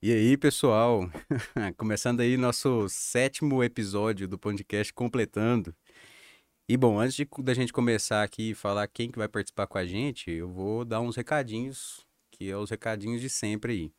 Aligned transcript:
E 0.00 0.12
aí, 0.12 0.36
pessoal? 0.36 1.10
Começando 1.76 2.20
aí 2.20 2.36
nosso 2.36 2.88
sétimo 2.88 3.64
episódio 3.64 4.28
do 4.28 4.38
podcast 4.38 4.92
completando. 4.92 5.74
E 6.68 6.76
bom, 6.76 7.00
antes 7.00 7.16
de, 7.16 7.28
da 7.40 7.52
gente 7.52 7.72
começar 7.72 8.22
aqui 8.22 8.50
e 8.50 8.54
falar 8.54 8.86
quem 8.86 9.10
que 9.10 9.18
vai 9.18 9.26
participar 9.26 9.66
com 9.66 9.76
a 9.76 9.84
gente, 9.84 10.30
eu 10.30 10.48
vou 10.48 10.84
dar 10.84 11.00
uns 11.00 11.16
recadinhos, 11.16 12.06
que 12.30 12.48
é 12.48 12.56
os 12.56 12.70
recadinhos 12.70 13.20
de 13.20 13.28
sempre 13.28 13.72
aí. 13.72 13.92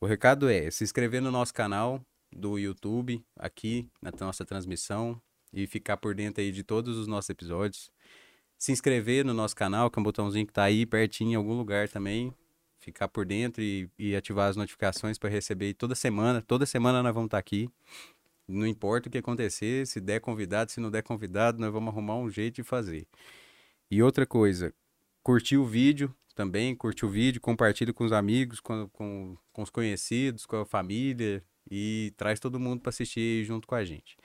O 0.00 0.06
recado 0.06 0.48
é 0.48 0.70
se 0.70 0.82
inscrever 0.82 1.20
no 1.20 1.30
nosso 1.30 1.52
canal 1.52 2.00
do 2.34 2.58
YouTube, 2.58 3.22
aqui 3.36 3.86
na 4.00 4.10
nossa 4.18 4.42
transmissão, 4.42 5.20
e 5.52 5.66
ficar 5.66 5.98
por 5.98 6.14
dentro 6.14 6.42
aí 6.42 6.50
de 6.50 6.64
todos 6.64 6.96
os 6.96 7.06
nossos 7.06 7.28
episódios. 7.28 7.90
Se 8.58 8.72
inscrever 8.72 9.22
no 9.22 9.34
nosso 9.34 9.54
canal, 9.54 9.90
que 9.90 9.98
é 9.98 10.00
um 10.00 10.02
botãozinho 10.02 10.46
que 10.46 10.52
tá 10.54 10.62
aí 10.62 10.86
pertinho 10.86 11.32
em 11.32 11.34
algum 11.34 11.52
lugar 11.52 11.90
também, 11.90 12.32
ficar 12.84 13.08
por 13.08 13.24
dentro 13.24 13.62
e, 13.62 13.88
e 13.98 14.14
ativar 14.14 14.48
as 14.48 14.56
notificações 14.56 15.18
para 15.18 15.30
receber 15.30 15.74
toda 15.74 15.94
semana. 15.94 16.42
Toda 16.42 16.66
semana 16.66 17.02
nós 17.02 17.14
vamos 17.14 17.28
estar 17.28 17.38
tá 17.38 17.40
aqui. 17.40 17.68
Não 18.46 18.66
importa 18.66 19.08
o 19.08 19.12
que 19.12 19.18
acontecer, 19.18 19.86
se 19.86 20.00
der 20.00 20.20
convidado, 20.20 20.70
se 20.70 20.78
não 20.78 20.90
der 20.90 21.02
convidado, 21.02 21.58
nós 21.58 21.72
vamos 21.72 21.88
arrumar 21.92 22.16
um 22.16 22.30
jeito 22.30 22.56
de 22.56 22.62
fazer. 22.62 23.06
E 23.90 24.02
outra 24.02 24.26
coisa, 24.26 24.72
curtir 25.22 25.56
o 25.56 25.64
vídeo 25.64 26.14
também, 26.34 26.74
curtir 26.74 27.06
o 27.06 27.08
vídeo, 27.08 27.40
compartilha 27.40 27.92
com 27.92 28.04
os 28.04 28.12
amigos, 28.12 28.60
com, 28.60 28.88
com, 28.90 29.36
com 29.52 29.62
os 29.62 29.70
conhecidos, 29.70 30.44
com 30.44 30.56
a 30.56 30.66
família 30.66 31.42
e 31.70 32.12
traz 32.16 32.38
todo 32.38 32.60
mundo 32.60 32.80
para 32.80 32.90
assistir 32.90 33.44
junto 33.44 33.66
com 33.66 33.74
a 33.74 33.84
gente. 33.84 34.16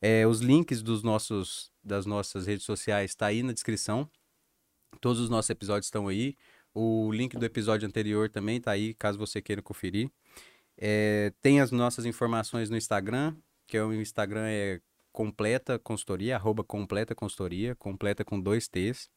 É, 0.00 0.26
os 0.26 0.40
links 0.40 0.82
dos 0.82 1.02
nossos, 1.02 1.70
das 1.82 2.06
nossas 2.06 2.46
redes 2.46 2.64
sociais 2.64 3.10
está 3.10 3.26
aí 3.26 3.42
na 3.42 3.52
descrição. 3.52 4.08
Todos 5.00 5.20
os 5.20 5.28
nossos 5.28 5.50
episódios 5.50 5.86
estão 5.86 6.08
aí. 6.08 6.36
O 6.74 7.12
link 7.12 7.36
do 7.36 7.44
episódio 7.44 7.86
anterior 7.86 8.28
também 8.30 8.60
tá 8.60 8.70
aí, 8.70 8.94
caso 8.94 9.18
você 9.18 9.42
queira 9.42 9.60
conferir. 9.60 10.10
É, 10.76 11.32
tem 11.40 11.60
as 11.60 11.70
nossas 11.70 12.04
informações 12.06 12.70
no 12.70 12.76
Instagram, 12.76 13.34
que 13.66 13.76
é 13.76 13.84
o 13.84 13.92
Instagram 13.92 14.46
é 14.46 14.80
completa 15.12 15.78
consultoria, 15.78 16.36
arroba 16.36 16.64
completa 16.64 17.14
consultoria, 17.14 17.74
completa 17.74 18.24
com 18.24 18.40
dois 18.40 18.68
T's. 18.68 19.10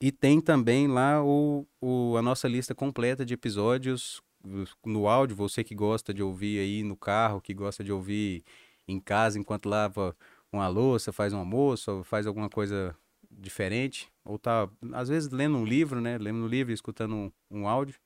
E 0.00 0.12
tem 0.12 0.40
também 0.40 0.86
lá 0.88 1.22
o, 1.24 1.66
o, 1.80 2.16
a 2.16 2.22
nossa 2.22 2.48
lista 2.48 2.74
completa 2.74 3.24
de 3.24 3.34
episódios 3.34 4.22
no 4.84 5.06
áudio, 5.06 5.36
você 5.36 5.62
que 5.62 5.74
gosta 5.74 6.14
de 6.14 6.22
ouvir 6.22 6.60
aí 6.60 6.82
no 6.82 6.96
carro, 6.96 7.40
que 7.40 7.52
gosta 7.52 7.84
de 7.84 7.92
ouvir 7.92 8.42
em 8.88 8.98
casa 8.98 9.38
enquanto 9.38 9.68
lava 9.68 10.16
uma 10.52 10.68
louça, 10.68 11.12
faz 11.12 11.32
um 11.32 11.38
almoço, 11.38 12.02
faz 12.04 12.26
alguma 12.26 12.48
coisa 12.48 12.96
diferente, 13.30 14.10
ou 14.24 14.38
tá, 14.38 14.68
às 14.92 15.08
vezes, 15.08 15.30
lendo 15.30 15.56
um 15.56 15.64
livro, 15.64 16.00
né? 16.00 16.18
Lendo 16.18 16.38
um 16.38 16.46
livro 16.46 16.72
escutando 16.72 17.14
um, 17.14 17.32
um 17.50 17.68
áudio, 17.68 17.96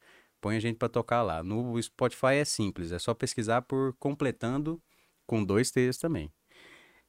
põe 0.41 0.56
a 0.56 0.61
gente 0.61 0.77
para 0.77 0.89
tocar 0.89 1.22
lá. 1.22 1.42
No 1.42 1.80
Spotify 1.83 2.34
é 2.34 2.44
simples, 2.44 2.92
é 2.92 2.98
só 2.98 3.14
pesquisar 3.14 3.62
por 3.62 3.95
Completando 3.98 4.80
com 5.27 5.45
dois 5.45 5.70
T's 5.70 5.97
também. 5.98 6.30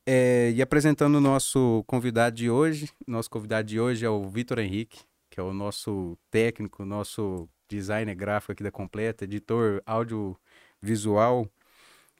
É, 0.05 0.51
e 0.55 0.61
apresentando 0.61 1.15
o 1.15 1.21
nosso 1.21 1.83
convidado 1.87 2.35
de 2.35 2.49
hoje, 2.49 2.89
nosso 3.07 3.29
convidado 3.29 3.67
de 3.67 3.79
hoje 3.79 4.05
é 4.05 4.09
o 4.09 4.29
Vitor 4.29 4.59
Henrique, 4.59 4.99
que 5.29 5.39
é 5.39 5.43
o 5.43 5.53
nosso 5.53 6.17
técnico, 6.29 6.85
nosso 6.85 7.49
designer 7.67 8.15
gráfico 8.15 8.51
aqui 8.51 8.63
da 8.63 8.71
Completa, 8.71 9.23
editor 9.23 9.81
audiovisual, 9.85 11.49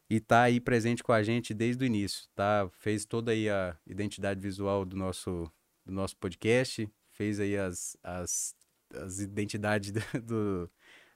e 0.09 0.19
tá 0.19 0.43
aí 0.43 0.59
presente 0.59 1.03
com 1.03 1.11
a 1.11 1.23
gente 1.23 1.53
desde 1.53 1.83
o 1.83 1.85
início, 1.85 2.27
tá? 2.35 2.67
Fez 2.73 3.05
toda 3.05 3.31
aí 3.31 3.49
a 3.49 3.77
identidade 3.85 4.39
visual 4.39 4.83
do 4.83 4.95
nosso 4.95 5.51
do 5.85 5.93
nosso 5.93 6.17
podcast, 6.17 6.89
fez 7.11 7.39
aí 7.39 7.57
as, 7.57 7.95
as, 8.03 8.55
as 8.93 9.19
identidades 9.19 9.91
do, 10.23 10.69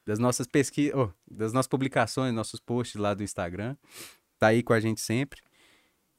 das 0.05 0.19
nossas 0.19 0.47
pesquisas, 0.47 0.95
oh, 0.95 1.11
das 1.29 1.53
nossas 1.53 1.67
publicações, 1.67 2.33
nossos 2.33 2.59
posts 2.59 2.99
lá 2.99 3.13
do 3.13 3.23
Instagram. 3.23 3.75
Tá 4.37 4.47
aí 4.47 4.63
com 4.63 4.73
a 4.73 4.79
gente 4.79 5.01
sempre. 5.01 5.41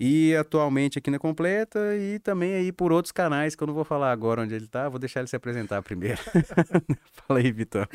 E 0.02 0.34
atualmente 0.34 0.98
aqui 0.98 1.10
na 1.10 1.18
Completa 1.18 1.94
e 1.94 2.18
também 2.20 2.54
aí 2.54 2.72
por 2.72 2.90
outros 2.90 3.12
canais 3.12 3.54
que 3.54 3.62
eu 3.62 3.66
não 3.66 3.74
vou 3.74 3.84
falar 3.84 4.10
agora 4.10 4.40
onde 4.40 4.54
ele 4.54 4.66
tá, 4.66 4.88
vou 4.88 4.98
deixar 4.98 5.20
ele 5.20 5.26
se 5.28 5.36
apresentar 5.36 5.82
primeiro. 5.82 6.18
Fala 7.12 7.40
aí, 7.40 7.52
Vitor. 7.52 7.86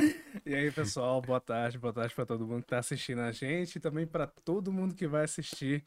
E 0.46 0.54
aí, 0.54 0.72
pessoal, 0.72 1.20
boa 1.20 1.40
tarde, 1.40 1.80
boa 1.80 1.92
tarde 1.92 2.14
para 2.14 2.26
todo 2.28 2.46
mundo 2.46 2.62
que 2.62 2.68
tá 2.68 2.78
assistindo 2.78 3.22
a 3.22 3.32
gente 3.32 3.78
e 3.78 3.80
também 3.80 4.06
para 4.06 4.28
todo 4.28 4.72
mundo 4.72 4.94
que 4.94 5.08
vai 5.08 5.24
assistir 5.24 5.84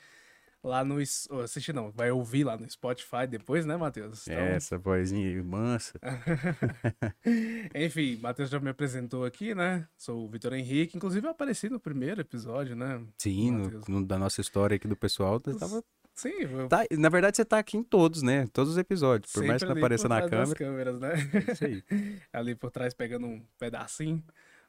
lá 0.62 0.84
no. 0.84 0.98
Assistir 1.42 1.72
não, 1.72 1.90
vai 1.90 2.10
ouvir 2.10 2.44
lá 2.44 2.56
no 2.56 2.68
Spotify 2.68 3.26
depois, 3.28 3.64
né, 3.64 3.76
Matheus? 3.76 4.26
Então... 4.26 4.42
É, 4.42 4.54
essa 4.54 4.78
vozinha 4.78 5.42
mansa. 5.42 5.98
Enfim, 7.74 8.18
Matheus 8.20 8.50
já 8.50 8.60
me 8.60 8.70
apresentou 8.70 9.24
aqui, 9.24 9.54
né? 9.54 9.86
Sou 9.96 10.24
o 10.24 10.28
Vitor 10.28 10.52
Henrique. 10.54 10.96
Inclusive, 10.96 11.26
eu 11.26 11.30
apareci 11.30 11.68
no 11.68 11.80
primeiro 11.80 12.20
episódio, 12.20 12.74
né? 12.76 13.02
Sim, 13.18 13.50
no, 13.50 13.82
no, 13.88 14.06
da 14.06 14.18
nossa 14.18 14.40
história 14.40 14.76
aqui 14.76 14.88
do 14.88 14.96
pessoal, 14.96 15.40
tava. 15.40 15.82
Sim, 16.18 16.34
eu... 16.40 16.68
tá, 16.68 16.84
na 16.90 17.08
verdade 17.08 17.36
você 17.36 17.44
tá 17.44 17.60
aqui 17.60 17.76
em 17.76 17.82
todos, 17.82 18.22
né? 18.22 18.48
Todos 18.52 18.72
os 18.72 18.78
episódios, 18.78 19.30
por 19.30 19.38
Sempre 19.38 19.48
mais 19.50 19.62
que 19.62 19.68
não 19.68 19.76
apareça 19.76 20.08
na 20.08 20.28
câmera. 20.28 20.54
câmeras, 20.56 20.98
né? 20.98 21.12
É 21.32 21.52
isso 21.52 21.64
aí. 21.64 21.84
ali 22.32 22.56
por 22.56 22.72
trás 22.72 22.92
pegando 22.92 23.24
um 23.28 23.40
pedacinho. 23.56 24.20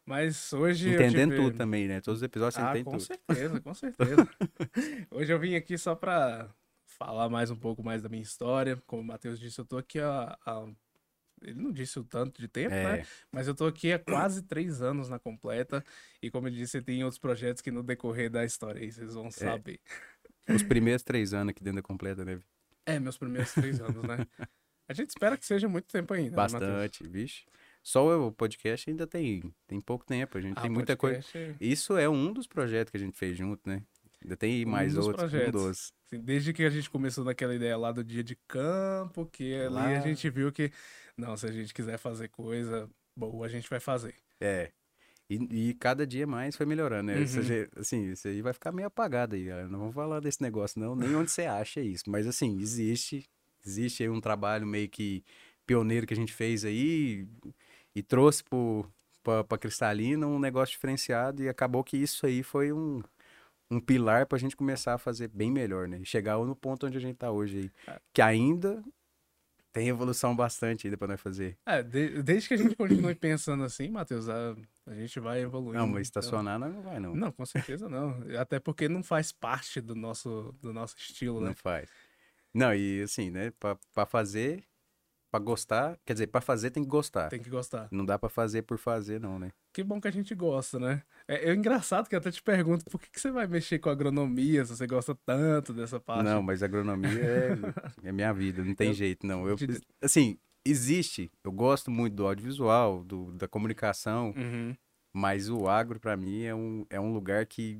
Mas 0.10 0.52
hoje. 0.54 0.90
Entendendo 0.90 1.34
tive... 1.34 1.44
tudo 1.44 1.56
também, 1.56 1.88
né? 1.88 2.02
Todos 2.02 2.22
os 2.22 2.24
episódios 2.24 2.56
você 2.56 2.62
ah, 2.62 2.72
entende 2.72 2.86
com 2.86 2.92
tudo. 2.98 3.04
certeza, 3.04 3.62
com 3.62 3.74
certeza. 3.76 4.30
hoje 5.12 5.32
eu 5.32 5.40
vim 5.40 5.54
aqui 5.54 5.78
só 5.78 5.94
pra 5.94 6.50
falar 6.88 7.30
mais 7.30 7.52
um 7.52 7.56
pouco 7.56 7.84
mais 7.84 8.02
da 8.02 8.10
minha 8.10 8.24
história. 8.24 8.82
Como 8.88 9.04
o 9.04 9.06
Matheus 9.06 9.40
disse, 9.40 9.60
eu 9.62 9.66
tô 9.66 9.78
aqui 9.78 10.00
há, 10.00 10.36
há... 10.44 10.68
Ele 11.44 11.62
não 11.62 11.72
disse 11.72 12.00
o 12.00 12.04
tanto 12.04 12.42
de 12.42 12.48
tempo, 12.48 12.72
né? 12.72 12.82
é. 12.82 12.98
né? 12.98 13.08
Mas 13.32 13.48
eu 13.48 13.54
tô 13.54 13.68
aqui 13.68 13.94
há 13.94 14.00
quase 14.00 14.42
três 14.42 14.82
anos 14.82 15.10
na 15.10 15.20
completa. 15.20 15.86
E 16.24 16.32
como 16.32 16.48
ele 16.48 16.56
disse, 16.56 16.82
tem 16.82 17.04
outros 17.04 17.20
projetos 17.20 17.62
que 17.62 17.70
no 17.70 17.84
decorrer 17.84 18.32
da 18.32 18.44
história 18.44 18.82
aí 18.82 18.92
vocês 18.92 19.14
vão 19.14 19.28
é. 19.28 19.32
saber. 19.32 19.80
Os 20.50 20.64
primeiros 20.64 21.04
três 21.04 21.36
anos 21.36 21.52
aqui 21.52 21.64
dentro 21.64 21.84
da 21.84 21.88
completa, 21.88 22.26
né? 22.26 22.40
É, 22.84 23.00
meus 23.00 23.16
primeiros 23.16 23.54
três 23.54 23.80
anos, 23.80 24.02
né? 24.02 24.26
A 24.90 24.94
gente 24.94 25.10
espera 25.10 25.38
que 25.38 25.46
seja 25.46 25.70
muito 25.70 25.86
tempo 25.86 26.16
ainda. 26.16 26.32
Né, 26.32 26.36
Bastante, 26.36 27.04
né, 27.04 27.10
vixe. 27.12 27.46
Só 27.82 28.28
o 28.28 28.32
podcast 28.32 28.90
ainda 28.90 29.08
tem, 29.08 29.54
tem 29.68 29.80
pouco 29.80 30.06
tempo, 30.06 30.38
a 30.38 30.42
gente 30.42 30.58
ah, 30.58 30.62
tem 30.62 30.70
muita 30.70 30.96
coisa. 30.96 31.22
Isso 31.60 31.98
é 31.98 32.08
um 32.10 32.32
dos 32.32 32.46
projetos 32.46 32.92
que 32.92 32.98
a 32.98 33.00
gente 33.00 33.18
fez 33.18 33.38
junto, 33.38 33.68
né? 33.68 33.82
Ainda 34.22 34.36
tem 34.36 34.66
um 34.66 34.70
mais 34.70 34.98
outros, 34.98 35.16
projetos. 35.16 35.62
um 35.62 35.68
dos. 35.68 35.94
Sim, 36.08 36.20
desde 36.20 36.52
que 36.54 36.64
a 36.64 36.70
gente 36.70 36.90
começou 36.90 37.24
naquela 37.24 37.56
ideia 37.56 37.78
lá 37.78 37.92
do 37.92 38.04
dia 38.04 38.24
de 38.24 38.36
campo, 38.48 39.26
que 39.26 39.56
lá... 39.70 39.86
ali 39.86 39.96
a 39.96 40.02
gente 40.02 40.30
viu 40.30 40.52
que, 40.52 40.72
não, 41.18 41.38
se 41.38 41.46
a 41.46 41.52
gente 41.52 41.74
quiser 41.74 41.98
fazer 41.98 42.28
coisa 42.28 42.90
boa, 43.16 43.46
a 43.46 43.50
gente 43.50 43.70
vai 43.70 43.80
fazer. 43.80 44.16
É. 44.40 44.72
E, 45.30 45.70
e 45.70 45.74
cada 45.76 46.06
dia 46.08 46.26
mais 46.26 46.56
foi 46.56 46.66
melhorando, 46.66 47.12
né? 47.12 47.18
Uhum. 47.18 47.24
Isso, 47.24 47.40
assim, 47.78 48.12
isso 48.12 48.28
aí 48.28 48.42
vai 48.42 48.52
ficar 48.52 48.72
meio 48.72 48.88
apagado 48.88 49.36
aí, 49.36 49.46
galera. 49.46 49.70
Não 49.70 49.80
vamos 49.80 49.96
falar 49.96 50.20
desse 50.20 50.42
negócio, 50.42 50.82
não. 50.82 50.96
Nem 50.96 51.16
onde 51.16 51.30
você 51.30 51.44
acha 51.44 51.80
isso. 51.80 52.10
Mas, 52.10 52.26
assim, 52.26 52.60
existe. 52.60 53.30
Existe 53.66 54.04
aí 54.04 54.10
um 54.10 54.22
trabalho 54.22 54.66
meio 54.66 54.90
que 54.90 55.24
pioneiro 55.68 56.08
que 56.08 56.14
a 56.14 56.18
gente 56.18 56.34
fez 56.34 56.66
aí 56.66 57.28
e 58.00 58.04
trouxe 58.04 58.44
para 59.24 59.58
Cristalina 59.58 60.26
um 60.26 60.40
negócio 60.40 60.74
diferenciado 60.74 61.44
e 61.44 61.50
acabou 61.50 61.84
que 61.84 61.98
isso 61.98 62.26
aí 62.26 62.42
foi 62.42 62.72
um, 62.72 63.02
um 63.70 63.80
pilar 63.80 64.26
para 64.26 64.38
a 64.38 64.40
gente 64.40 64.56
começar 64.56 64.94
a 64.94 64.98
fazer 64.98 65.28
bem 65.28 65.52
melhor, 65.52 65.88
né? 65.88 66.00
E 66.02 66.06
chegar 66.06 66.38
no 66.38 66.56
ponto 66.56 66.88
onde 66.88 66.98
a 66.98 67.02
gente 67.02 67.16
está 67.16 67.30
hoje 67.30 67.58
aí. 67.58 67.94
É. 67.94 68.00
Que 68.14 68.22
ainda 68.22 68.84
tem 69.72 69.88
evolução 69.90 70.36
bastante 70.36 70.88
ainda 70.88 70.98
para 70.98 71.10
nós 71.10 71.22
fazer. 71.22 71.58
É, 71.66 71.84
de, 71.84 72.24
desde 72.24 72.48
que 72.48 72.54
a 72.56 72.58
gente 72.58 72.76
continue 72.76 73.14
pensando 73.14 73.64
assim, 73.64 73.90
Matheus, 73.90 74.28
a, 74.28 74.56
a 74.88 74.94
gente 74.96 75.20
vai 75.20 75.42
evoluindo. 75.42 75.78
Não, 75.78 75.88
mas 75.88 76.08
então. 76.08 76.22
estacionar 76.22 76.58
então... 76.58 76.70
não 76.72 76.82
vai, 76.82 77.00
não. 77.00 77.16
Não, 77.16 77.32
com 77.32 77.46
certeza 77.46 77.88
não. 77.88 78.24
Até 78.40 78.60
porque 78.60 78.90
não 78.90 79.04
faz 79.04 79.32
parte 79.32 79.80
do 79.80 79.94
nosso, 79.94 80.56
do 80.62 80.74
nosso 80.74 80.96
estilo, 80.98 81.40
né? 81.42 81.48
Não 81.48 81.56
faz. 81.56 81.90
Não, 82.54 82.74
e 82.74 83.04
assim, 83.04 83.30
né, 83.30 83.52
para 83.60 84.06
fazer, 84.08 84.64
Pra 85.32 85.40
gostar, 85.40 86.00
quer 86.04 86.14
dizer, 86.14 86.28
pra 86.28 86.42
fazer 86.42 86.72
tem 86.72 86.84
que 86.84 86.90
gostar. 86.90 87.30
Tem 87.30 87.40
que 87.40 87.52
gostar. 87.52 87.88
Não 87.92 88.04
dá 88.04 88.18
pra 88.18 88.30
fazer 88.30 88.64
por 88.64 88.80
fazer, 88.80 89.20
não, 89.20 89.38
né? 89.38 89.52
Que 89.72 89.84
bom 89.84 90.02
que 90.02 90.08
a 90.08 90.12
gente 90.12 90.34
gosta, 90.34 90.80
né? 90.80 91.04
É, 91.28 91.52
é 91.52 91.54
engraçado 91.54 92.10
que 92.10 92.16
eu 92.16 92.20
até 92.20 92.32
te 92.32 92.42
pergunto 92.42 92.86
por 92.86 93.00
que, 93.00 93.12
que 93.12 93.22
você 93.22 93.30
vai 93.30 93.46
mexer 93.46 93.78
com 93.78 93.92
agronomia 93.92 94.66
se 94.66 94.76
você 94.76 94.88
gosta 94.88 95.14
tanto 95.24 95.72
dessa 95.72 96.00
parte. 96.00 96.24
Não, 96.24 96.42
mas 96.42 96.64
agronomia 96.64 97.22
é, 97.24 97.50
é 98.10 98.12
minha 98.12 98.34
vida, 98.34 98.64
não 98.64 98.74
tem 98.74 98.88
eu, 98.88 98.94
jeito, 98.96 99.28
não. 99.28 99.48
Eu, 99.48 99.56
assim, 100.02 100.40
existe, 100.66 101.32
eu 101.44 101.52
gosto 101.52 101.92
muito 101.92 102.16
do 102.16 102.26
audiovisual, 102.26 103.04
do, 103.04 103.32
da 103.34 103.48
comunicação, 103.48 104.34
uhum. 104.36 104.76
mas 105.14 105.48
o 105.48 105.68
agro, 105.68 106.00
para 106.00 106.18
mim, 106.18 106.42
é 106.44 106.56
um, 106.56 106.86
é 106.90 107.00
um 107.00 107.14
lugar 107.14 107.46
que 107.46 107.80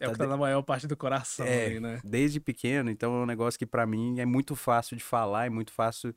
é 0.00 0.08
o 0.08 0.12
que 0.12 0.18
tá 0.18 0.26
na 0.26 0.36
maior 0.36 0.62
parte 0.62 0.86
do 0.86 0.96
coração 0.96 1.44
é, 1.44 1.66
aí, 1.66 1.80
né? 1.80 2.00
Desde 2.02 2.40
pequeno, 2.40 2.90
então 2.90 3.14
é 3.14 3.22
um 3.22 3.26
negócio 3.26 3.58
que 3.58 3.66
para 3.66 3.86
mim 3.86 4.18
é 4.18 4.24
muito 4.24 4.56
fácil 4.56 4.96
de 4.96 5.04
falar, 5.04 5.44
é 5.44 5.50
muito 5.50 5.72
fácil 5.72 6.14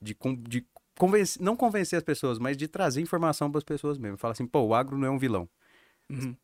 de, 0.00 0.16
de 0.48 0.66
convencer, 0.98 1.42
não 1.42 1.56
convencer 1.56 1.96
as 1.96 2.02
pessoas, 2.02 2.38
mas 2.38 2.56
de 2.56 2.68
trazer 2.68 3.00
informação 3.00 3.50
para 3.50 3.58
as 3.58 3.64
pessoas 3.64 3.98
mesmo. 3.98 4.18
Fala 4.18 4.32
assim, 4.32 4.46
pô, 4.46 4.60
o 4.60 4.74
agro 4.74 4.98
não 4.98 5.06
é 5.06 5.10
um 5.10 5.18
vilão. 5.18 5.48
Uhum. 6.08 6.36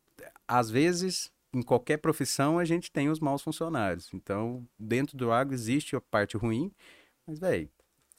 Às 0.47 0.69
vezes, 0.69 1.31
em 1.53 1.61
qualquer 1.61 1.97
profissão, 1.97 2.57
a 2.57 2.65
gente 2.65 2.91
tem 2.91 3.09
os 3.09 3.19
maus 3.19 3.41
funcionários. 3.41 4.09
Então, 4.13 4.67
dentro 4.79 5.17
do 5.17 5.31
agro 5.31 5.53
existe 5.53 5.95
a 5.95 6.01
parte 6.01 6.37
ruim, 6.37 6.71
mas, 7.25 7.39
velho, 7.39 7.69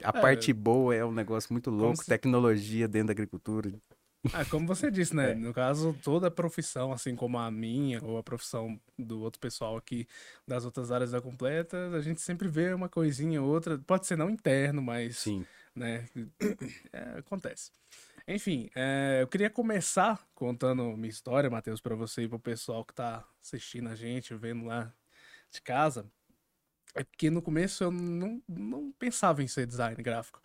a 0.03 0.11
é, 0.11 0.21
parte 0.21 0.53
boa 0.53 0.95
é 0.95 1.05
um 1.05 1.13
negócio 1.13 1.53
muito 1.53 1.71
louco, 1.71 1.97
se... 1.97 2.07
tecnologia 2.07 2.87
dentro 2.87 3.09
da 3.09 3.13
agricultura. 3.13 3.73
Ah, 4.33 4.45
como 4.45 4.67
você 4.67 4.91
disse, 4.91 5.15
né? 5.15 5.33
É. 5.33 5.35
No 5.35 5.53
caso, 5.55 5.97
toda 6.03 6.31
profissão, 6.31 6.93
assim 6.93 7.15
como 7.15 7.39
a 7.39 7.51
minha, 7.51 8.03
ou 8.03 8.19
a 8.19 8.23
profissão 8.23 8.79
do 8.99 9.21
outro 9.21 9.41
pessoal 9.41 9.77
aqui 9.77 10.07
das 10.47 10.65
outras 10.65 10.91
áreas 10.91 11.13
da 11.13 11.21
completa, 11.21 11.91
a 11.91 12.01
gente 12.01 12.21
sempre 12.21 12.49
vê 12.49 12.73
uma 12.73 12.89
coisinha 12.89 13.41
ou 13.41 13.49
outra. 13.49 13.79
Pode 13.79 14.07
ser 14.07 14.17
não 14.17 14.29
interno, 14.29 14.83
mas. 14.83 15.19
Sim. 15.19 15.47
Né? 15.75 16.09
É, 16.93 17.19
acontece. 17.19 17.71
Enfim, 18.27 18.69
é, 18.75 19.21
eu 19.23 19.29
queria 19.29 19.49
começar 19.49 20.27
contando 20.35 20.85
minha 20.97 21.09
história, 21.09 21.49
Matheus, 21.49 21.81
para 21.81 21.95
você 21.95 22.23
e 22.23 22.29
para 22.29 22.37
o 22.37 22.41
pessoal 22.41 22.85
que 22.85 22.93
tá 22.93 23.27
assistindo 23.43 23.89
a 23.89 23.95
gente, 23.95 24.35
vendo 24.35 24.67
lá 24.67 24.93
de 25.51 25.63
casa. 25.63 26.05
É 26.95 27.05
porque 27.05 27.31
no 27.31 27.41
começo 27.41 27.85
eu 27.85 27.91
não, 27.91 28.43
não 28.49 28.93
pensava 28.99 29.43
em 29.43 29.49
ser 29.49 29.67
design 29.67 30.03
gráfico. 30.03 30.43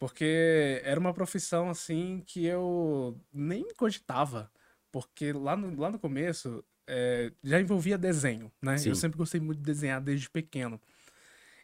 Porque 0.00 0.80
era 0.82 0.98
uma 0.98 1.12
profissão 1.12 1.68
assim 1.68 2.22
que 2.26 2.46
eu 2.46 3.20
nem 3.30 3.72
cogitava. 3.74 4.50
Porque 4.90 5.30
lá 5.30 5.54
no, 5.54 5.78
lá 5.78 5.90
no 5.90 5.98
começo 5.98 6.64
é, 6.88 7.30
já 7.44 7.60
envolvia 7.60 7.98
desenho, 7.98 8.50
né? 8.62 8.78
Sim. 8.78 8.88
Eu 8.88 8.94
sempre 8.94 9.18
gostei 9.18 9.40
muito 9.40 9.58
de 9.58 9.64
desenhar 9.64 10.00
desde 10.00 10.28
pequeno. 10.30 10.80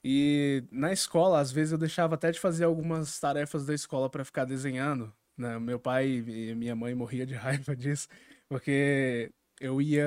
E 0.04 0.62
na 0.70 0.92
escola, 0.92 1.40
às 1.40 1.50
vezes, 1.50 1.72
eu 1.72 1.78
deixava 1.78 2.14
até 2.14 2.30
de 2.30 2.38
fazer 2.38 2.64
algumas 2.64 3.18
tarefas 3.18 3.64
da 3.64 3.74
escola 3.74 4.10
para 4.10 4.24
ficar 4.24 4.44
desenhando. 4.44 5.10
Né? 5.36 5.58
Meu 5.58 5.80
pai 5.80 6.06
e 6.06 6.54
minha 6.54 6.76
mãe 6.76 6.94
morria 6.94 7.24
de 7.24 7.34
raiva 7.34 7.74
disso, 7.74 8.06
porque 8.48 9.32
eu 9.58 9.80
ia. 9.80 10.06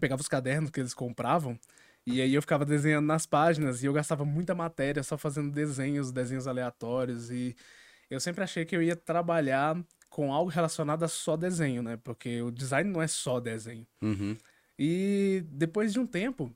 pegava 0.00 0.22
os 0.22 0.28
cadernos 0.28 0.70
que 0.70 0.80
eles 0.80 0.94
compravam 0.94 1.60
e 2.06 2.20
aí 2.20 2.34
eu 2.34 2.42
ficava 2.42 2.64
desenhando 2.64 3.06
nas 3.06 3.26
páginas 3.26 3.82
e 3.82 3.86
eu 3.86 3.92
gastava 3.92 4.24
muita 4.24 4.54
matéria 4.54 5.02
só 5.02 5.16
fazendo 5.16 5.52
desenhos, 5.52 6.10
desenhos 6.10 6.46
aleatórios. 6.46 7.30
E 7.30 7.54
eu 8.10 8.18
sempre 8.18 8.42
achei 8.42 8.64
que 8.64 8.74
eu 8.74 8.82
ia 8.82 8.96
trabalhar 8.96 9.76
com 10.10 10.32
algo 10.32 10.50
relacionado 10.50 11.04
a 11.04 11.08
só 11.08 11.36
desenho, 11.36 11.82
né? 11.82 11.96
Porque 11.96 12.42
o 12.42 12.50
design 12.50 12.90
não 12.90 13.00
é 13.00 13.06
só 13.06 13.40
desenho. 13.40 13.86
Uhum. 14.02 14.36
E 14.78 15.44
depois 15.48 15.92
de 15.92 16.00
um 16.00 16.06
tempo, 16.06 16.52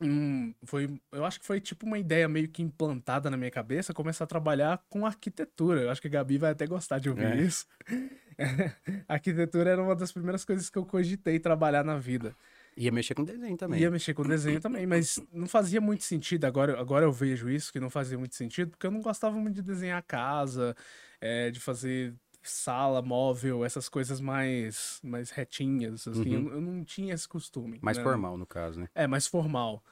hum, 0.00 0.54
foi, 0.64 1.00
eu 1.12 1.24
acho 1.24 1.40
que 1.40 1.46
foi 1.46 1.60
tipo 1.60 1.86
uma 1.86 1.98
ideia 1.98 2.28
meio 2.28 2.48
que 2.48 2.62
implantada 2.62 3.30
na 3.30 3.36
minha 3.36 3.50
cabeça 3.50 3.94
começar 3.94 4.24
a 4.24 4.28
trabalhar 4.28 4.84
com 4.90 5.06
arquitetura. 5.06 5.80
Eu 5.80 5.90
acho 5.90 6.00
que 6.00 6.08
a 6.08 6.10
Gabi 6.10 6.36
vai 6.36 6.50
até 6.52 6.66
gostar 6.66 6.98
de 6.98 7.08
ouvir 7.08 7.24
é. 7.24 7.36
isso. 7.40 7.66
arquitetura 9.08 9.70
era 9.70 9.82
uma 9.82 9.96
das 9.96 10.12
primeiras 10.12 10.44
coisas 10.44 10.68
que 10.68 10.76
eu 10.78 10.84
cogitei 10.84 11.38
trabalhar 11.38 11.84
na 11.84 11.98
vida. 11.98 12.36
Ia 12.78 12.92
mexer 12.92 13.14
com 13.14 13.24
desenho 13.24 13.56
também. 13.56 13.80
Ia 13.80 13.90
mexer 13.90 14.14
com 14.14 14.22
desenho 14.22 14.60
também, 14.60 14.86
mas 14.86 15.20
não 15.32 15.48
fazia 15.48 15.80
muito 15.80 16.04
sentido. 16.04 16.44
Agora, 16.44 16.80
agora 16.80 17.04
eu 17.04 17.12
vejo 17.12 17.50
isso, 17.50 17.72
que 17.72 17.80
não 17.80 17.90
fazia 17.90 18.16
muito 18.16 18.36
sentido, 18.36 18.70
porque 18.70 18.86
eu 18.86 18.90
não 18.90 19.00
gostava 19.00 19.36
muito 19.36 19.56
de 19.56 19.62
desenhar 19.62 20.00
casa, 20.02 20.76
é, 21.20 21.50
de 21.50 21.58
fazer 21.58 22.14
sala, 22.40 23.02
móvel, 23.02 23.64
essas 23.64 23.88
coisas 23.88 24.20
mais, 24.20 25.00
mais 25.02 25.30
retinhas, 25.30 26.06
assim. 26.06 26.36
Uhum. 26.36 26.48
Eu, 26.48 26.54
eu, 26.54 26.60
não 26.60 26.84
tinha 26.84 27.12
esse 27.12 27.28
costume. 27.28 27.78
Mais 27.82 27.98
né? 27.98 28.04
formal, 28.04 28.38
no 28.38 28.46
caso, 28.46 28.80
né? 28.80 28.88
É, 28.94 29.06
mais 29.06 29.26
formal. 29.26 29.82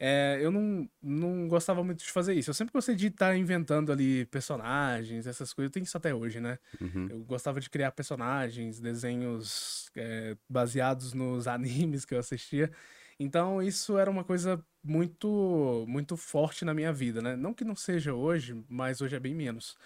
É, 0.00 0.38
eu 0.40 0.50
não, 0.52 0.88
não 1.02 1.48
gostava 1.48 1.82
muito 1.82 2.04
de 2.04 2.10
fazer 2.10 2.34
isso. 2.34 2.50
Eu 2.50 2.54
sempre 2.54 2.72
gostei 2.72 2.94
de 2.94 3.08
estar 3.08 3.30
tá 3.30 3.36
inventando 3.36 3.90
ali 3.90 4.26
personagens, 4.26 5.26
essas 5.26 5.52
coisas. 5.52 5.70
Eu 5.70 5.72
tenho 5.72 5.84
isso 5.84 5.96
até 5.96 6.14
hoje, 6.14 6.40
né? 6.40 6.58
Uhum. 6.80 7.08
Eu 7.10 7.18
gostava 7.24 7.60
de 7.60 7.68
criar 7.68 7.90
personagens, 7.90 8.78
desenhos 8.78 9.90
é, 9.96 10.36
baseados 10.48 11.12
nos 11.12 11.48
animes 11.48 12.04
que 12.04 12.14
eu 12.14 12.18
assistia. 12.18 12.70
Então 13.18 13.60
isso 13.60 13.98
era 13.98 14.08
uma 14.10 14.22
coisa 14.22 14.64
muito 14.84 15.84
muito 15.88 16.16
forte 16.16 16.64
na 16.64 16.72
minha 16.72 16.92
vida, 16.92 17.20
né? 17.20 17.34
Não 17.34 17.52
que 17.52 17.64
não 17.64 17.74
seja 17.74 18.14
hoje, 18.14 18.56
mas 18.68 19.00
hoje 19.00 19.16
é 19.16 19.20
bem 19.20 19.34
menos. 19.34 19.76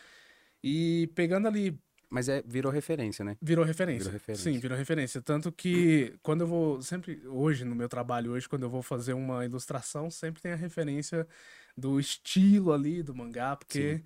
E 0.63 1.11
pegando 1.15 1.49
ali 1.49 1.81
mas 2.13 2.29
é, 2.29 2.43
virou 2.47 2.71
referência, 2.71 3.25
né? 3.25 3.39
Virou 3.41 3.65
referência. 3.65 4.01
Virou 4.01 4.13
referência. 4.13 4.53
Sim, 4.53 4.59
virou 4.59 4.77
referência. 4.77 5.23
Tanto 5.23 5.51
que 5.51 6.15
quando 6.23 6.43
eu 6.43 6.47
vou, 6.47 6.83
sempre, 6.83 7.23
hoje, 7.27 7.65
no 7.65 7.75
meu 7.75 7.89
trabalho, 7.89 8.33
hoje, 8.33 8.47
quando 8.47 8.65
eu 8.65 8.71
vou 8.71 8.83
fazer 8.83 9.15
uma 9.15 9.47
ilustração, 9.47 10.11
sempre 10.11 10.43
tem 10.43 10.53
a 10.53 10.57
referência 10.57 11.27
do 11.75 11.99
estilo 11.99 12.71
ali 12.71 13.03
do 13.03 13.15
mangá, 13.15 13.57
porque. 13.57 13.97
Sim. 13.97 14.05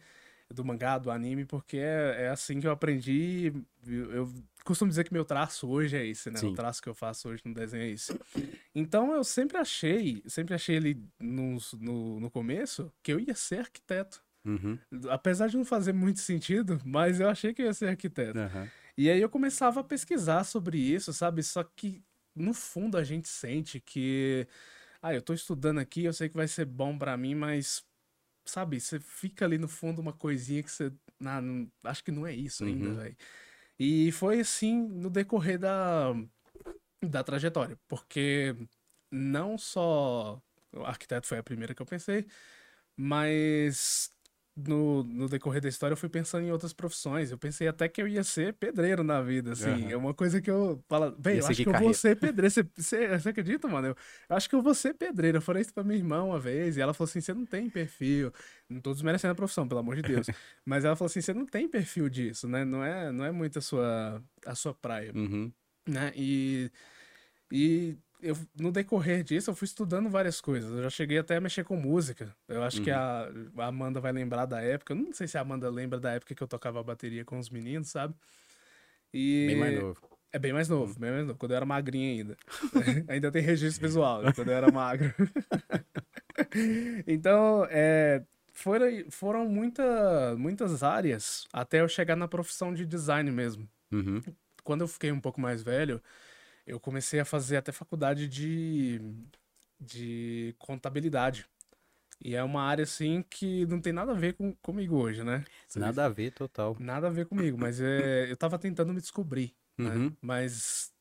Do 0.49 0.65
mangá, 0.65 0.97
do 0.97 1.11
anime, 1.11 1.45
porque 1.45 1.77
é, 1.77 2.27
é 2.27 2.29
assim 2.29 2.61
que 2.61 2.69
eu 2.69 2.71
aprendi. 2.71 3.53
Eu, 3.85 4.13
eu 4.13 4.35
costumo 4.65 4.89
dizer 4.89 5.03
que 5.03 5.13
meu 5.13 5.25
traço 5.25 5.69
hoje 5.69 5.97
é 5.97 6.07
esse, 6.07 6.31
né? 6.31 6.39
Sim. 6.39 6.53
O 6.53 6.55
traço 6.55 6.81
que 6.81 6.89
eu 6.89 6.95
faço 6.95 7.29
hoje 7.29 7.43
no 7.45 7.53
desenho 7.53 7.83
é 7.83 7.89
esse. 7.89 8.17
Então 8.73 9.13
eu 9.13 9.25
sempre 9.25 9.57
achei, 9.57 10.23
sempre 10.25 10.55
achei 10.55 10.77
ali 10.77 11.03
no, 11.19 11.59
no, 11.81 12.21
no 12.21 12.31
começo 12.31 12.93
que 13.03 13.13
eu 13.13 13.19
ia 13.19 13.35
ser 13.35 13.59
arquiteto. 13.59 14.25
Uhum. 14.47 14.79
Apesar 15.11 15.49
de 15.49 15.57
não 15.57 15.65
fazer 15.65 15.93
muito 15.93 16.21
sentido, 16.21 16.81
mas 16.85 17.21
eu 17.21 17.29
achei 17.29 17.53
que 17.53 17.63
ia 17.63 17.75
ser 17.75 17.89
arquiteto. 17.89 18.39
Uhum. 18.39 18.69
E 18.97 19.11
aí 19.11 19.21
eu 19.21 19.29
começava 19.29 19.81
a 19.81 19.85
pesquisar 19.85 20.45
sobre 20.45 20.79
isso, 20.79 21.13
sabe? 21.13 21.43
Só 21.43 21.63
que 21.65 22.03
no 22.35 22.55
fundo 22.55 22.97
a 22.97 23.05
gente 23.05 23.29
sente 23.29 23.81
que, 23.81 24.47
ah, 25.03 25.15
eu 25.15 25.21
tô 25.21 25.35
estudando 25.35 25.79
aqui, 25.79 26.05
eu 26.05 26.13
sei 26.13 26.29
que 26.29 26.37
vai 26.37 26.49
ser 26.49 26.65
bom 26.65 26.97
para 26.97 27.17
mim, 27.17 27.35
mas 27.35 27.85
sabe, 28.45 28.81
você 28.81 29.01
fica 29.01 29.45
ali 29.45 29.59
no 29.59 29.69
fundo 29.69 30.01
uma 30.01 30.13
coisinha 30.13 30.63
que 30.63 30.71
você, 30.71 30.93
ah, 31.25 31.41
não, 31.41 31.71
acho 31.85 32.05
que 32.05 32.13
não 32.13 32.27
é 32.27 32.33
isso 32.33 32.65
ainda, 32.65 32.89
uhum. 32.89 32.95
velho. 32.97 33.17
E 33.79 34.13
foi 34.13 34.41
assim 34.41 34.81
no 34.89 35.11
decorrer 35.11 35.59
da 35.59 36.15
da 37.03 37.23
trajetória, 37.23 37.79
porque 37.87 38.57
não 39.11 39.59
só 39.59 40.41
o 40.73 40.85
arquiteto 40.85 41.27
foi 41.27 41.39
a 41.39 41.43
primeira 41.43 41.75
que 41.75 41.83
eu 41.83 41.87
pensei, 41.87 42.27
mas 42.97 44.11
no, 44.57 45.05
no 45.05 45.29
decorrer 45.29 45.61
da 45.61 45.69
história 45.69 45.93
eu 45.93 45.97
fui 45.99 46.09
pensando 46.09 46.47
em 46.47 46.51
outras 46.51 46.73
profissões. 46.73 47.31
Eu 47.31 47.37
pensei 47.37 47.69
até 47.69 47.89
que 47.89 48.01
eu 48.01 48.09
ia 48.09 48.25
ser 48.25 48.55
pedreiro 48.55 49.05
na 49.05 49.21
vida, 49.21 49.53
assim. 49.53 49.69
Uhum. 49.69 49.91
É 49.91 49.97
uma 49.97 50.15
coisa 50.15 50.41
que 50.41 50.51
eu 50.51 50.83
falo, 50.89 51.11
bem, 51.13 51.39
eu 51.39 51.47
acho 51.47 51.57
que 51.57 51.65
carreira. 51.65 51.85
eu 51.85 51.89
vou 51.89 51.95
ser 51.95 52.17
pedreiro. 52.17 52.51
Você, 52.51 52.67
você, 52.75 53.19
você 53.19 53.29
acredita, 53.29 53.69
mano? 53.69 53.89
Eu, 53.89 53.97
eu, 54.31 54.37
acho 54.37 54.49
que 54.49 54.55
eu 54.55 54.63
vou 54.63 54.75
ser 54.75 54.95
pedreiro. 54.95 55.37
Eu 55.37 55.43
falei 55.43 55.61
isso 55.61 55.75
pra 55.75 55.85
minha 55.85 55.99
irmã 55.99 56.23
uma 56.23 56.41
vez 56.41 56.77
e 56.79 56.81
ela 56.81 56.95
falou 56.95 57.09
assim: 57.09 57.21
você 57.21 57.35
não 57.35 57.45
tem 57.45 57.69
perfil. 57.69 58.33
Não 58.69 58.81
tô 58.81 58.95
desmerecendo 58.95 59.33
a 59.33 59.37
profissão, 59.37 59.69
pelo 59.69 59.81
amor 59.81 59.97
de 59.97 60.03
Deus. 60.03 60.27
Mas 60.65 60.85
ela 60.85 60.97
falou 60.97 61.07
assim: 61.07 61.21
você 61.21 61.35
não 61.35 61.45
tem 61.45 61.69
perfil 61.69 62.09
disso, 62.09 62.49
né? 62.49 62.65
Não 62.65 62.83
é, 62.83 63.13
não 63.13 63.25
é 63.27 63.31
muito 63.31 63.59
a 63.59 63.63
sua, 63.63 64.23
a 64.47 64.55
sua 64.55 64.73
praia. 64.73 65.13
Uhum. 65.15 65.53
Né? 65.87 66.13
E. 66.17 66.71
E 67.53 67.97
eu, 68.21 68.37
no 68.59 68.73
decorrer 68.73 69.23
disso, 69.23 69.51
eu 69.51 69.55
fui 69.55 69.67
estudando 69.67 70.09
várias 70.09 70.41
coisas. 70.41 70.71
Eu 70.71 70.83
já 70.83 70.91
cheguei 70.91 71.19
até 71.19 71.37
a 71.37 71.41
mexer 71.41 71.65
com 71.65 71.77
música. 71.77 72.35
Eu 72.49 72.63
acho 72.63 72.79
uhum. 72.79 72.85
que 72.85 72.91
a, 72.91 73.31
a, 73.59 73.67
Amanda 73.67 74.01
vai 74.01 74.13
lembrar 74.13 74.47
da 74.47 74.61
época. 74.61 74.93
Eu 74.93 74.97
não 74.97 75.13
sei 75.13 75.27
se 75.29 75.37
a 75.37 75.41
Amanda 75.41 75.69
lembra 75.71 76.01
da 76.01 76.13
época 76.13 76.35
que 76.35 76.43
eu 76.43 76.49
tocava 76.49 76.83
bateria 76.83 77.25
com 77.25 77.39
os 77.39 77.51
meninos, 77.51 77.89
sabe? 77.89 78.15
E... 79.13 79.47
Bem 79.49 79.57
mais 79.57 79.81
novo. 79.81 80.01
É 80.33 80.39
bem 80.39 80.53
mais 80.53 80.69
novo, 80.69 80.93
uhum. 80.93 81.01
bem 81.01 81.11
mais 81.11 81.27
novo. 81.27 81.39
Quando 81.39 81.53
eu 81.53 81.57
era 81.57 81.67
magrinho 81.67 82.19
ainda. 82.19 82.37
ainda 83.09 83.31
tem 83.31 83.43
registro 83.43 83.87
visual, 83.87 84.23
né? 84.23 84.33
quando 84.35 84.51
eu 84.51 84.57
era 84.57 84.71
magro. 84.71 85.15
então, 87.07 87.67
é, 87.71 88.23
foram, 88.53 88.87
foram 89.11 89.49
muita, 89.49 90.35
muitas 90.37 90.83
áreas 90.83 91.47
até 91.53 91.81
eu 91.81 91.89
chegar 91.89 92.17
na 92.17 92.27
profissão 92.27 92.73
de 92.73 92.85
design 92.87 93.31
mesmo. 93.31 93.69
Uhum. 93.93 94.23
Quando 94.65 94.81
eu 94.81 94.89
fiquei 94.89 95.13
um 95.13 95.21
pouco 95.21 95.41
mais 95.41 95.63
velho, 95.63 96.03
eu 96.67 96.81
comecei 96.81 97.21
a 97.21 97.25
fazer 97.25 97.57
até 97.57 97.73
faculdade 97.73 98.29
de, 98.29 99.01
de 99.81 100.55
contabilidade. 100.59 101.47
E 102.21 102.35
é 102.35 102.43
uma 102.43 102.63
área, 102.63 102.85
assim, 102.85 103.23
que 103.29 103.67
não 103.67 103.81
tem 103.81 103.93
nada 103.93 104.13
a 104.13 104.15
ver 104.15 104.35
com, 104.35 104.55
comigo 104.57 104.97
hoje, 104.97 105.23
né? 105.23 105.45
Você 105.69 105.79
nada 105.79 106.07
a 106.07 106.09
ver, 106.09 106.33
total. 106.33 106.77
Nada 106.81 107.09
a 107.09 107.11
ver 107.11 107.27
comigo, 107.27 107.59
mas 107.59 107.81
é, 107.81 108.31
eu 108.31 108.37
tava 108.37 108.59
tentando 108.59 108.93
me 108.93 109.01
descobrir, 109.01 109.55
né? 109.77 109.91
uhum. 109.91 110.05
né? 110.07 110.17
Mas 110.21 110.93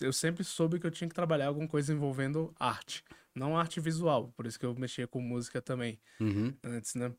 eu 0.00 0.12
sempre 0.12 0.44
soube 0.44 0.78
que 0.78 0.86
eu 0.86 0.90
tinha 0.90 1.08
que 1.08 1.14
trabalhar 1.14 1.46
alguma 1.46 1.66
coisa 1.66 1.92
envolvendo 1.92 2.54
arte. 2.58 3.02
Não 3.34 3.56
arte 3.56 3.80
visual, 3.80 4.32
por 4.36 4.46
isso 4.46 4.58
que 4.58 4.66
eu 4.66 4.74
mexia 4.74 5.06
com 5.06 5.20
música 5.20 5.62
também, 5.62 5.98
uhum. 6.20 6.54
antes, 6.62 6.94
né? 6.94 7.12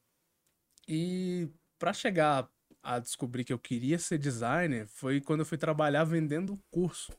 E 0.87 1.49
para 1.79 1.93
chegar 1.93 2.47
a 2.83 2.99
descobrir 2.99 3.43
que 3.43 3.53
eu 3.53 3.59
queria 3.59 3.97
ser 3.97 4.17
designer, 4.17 4.87
foi 4.87 5.19
quando 5.19 5.41
eu 5.41 5.45
fui 5.45 5.57
trabalhar 5.57 6.03
vendendo 6.03 6.59
curso. 6.69 7.11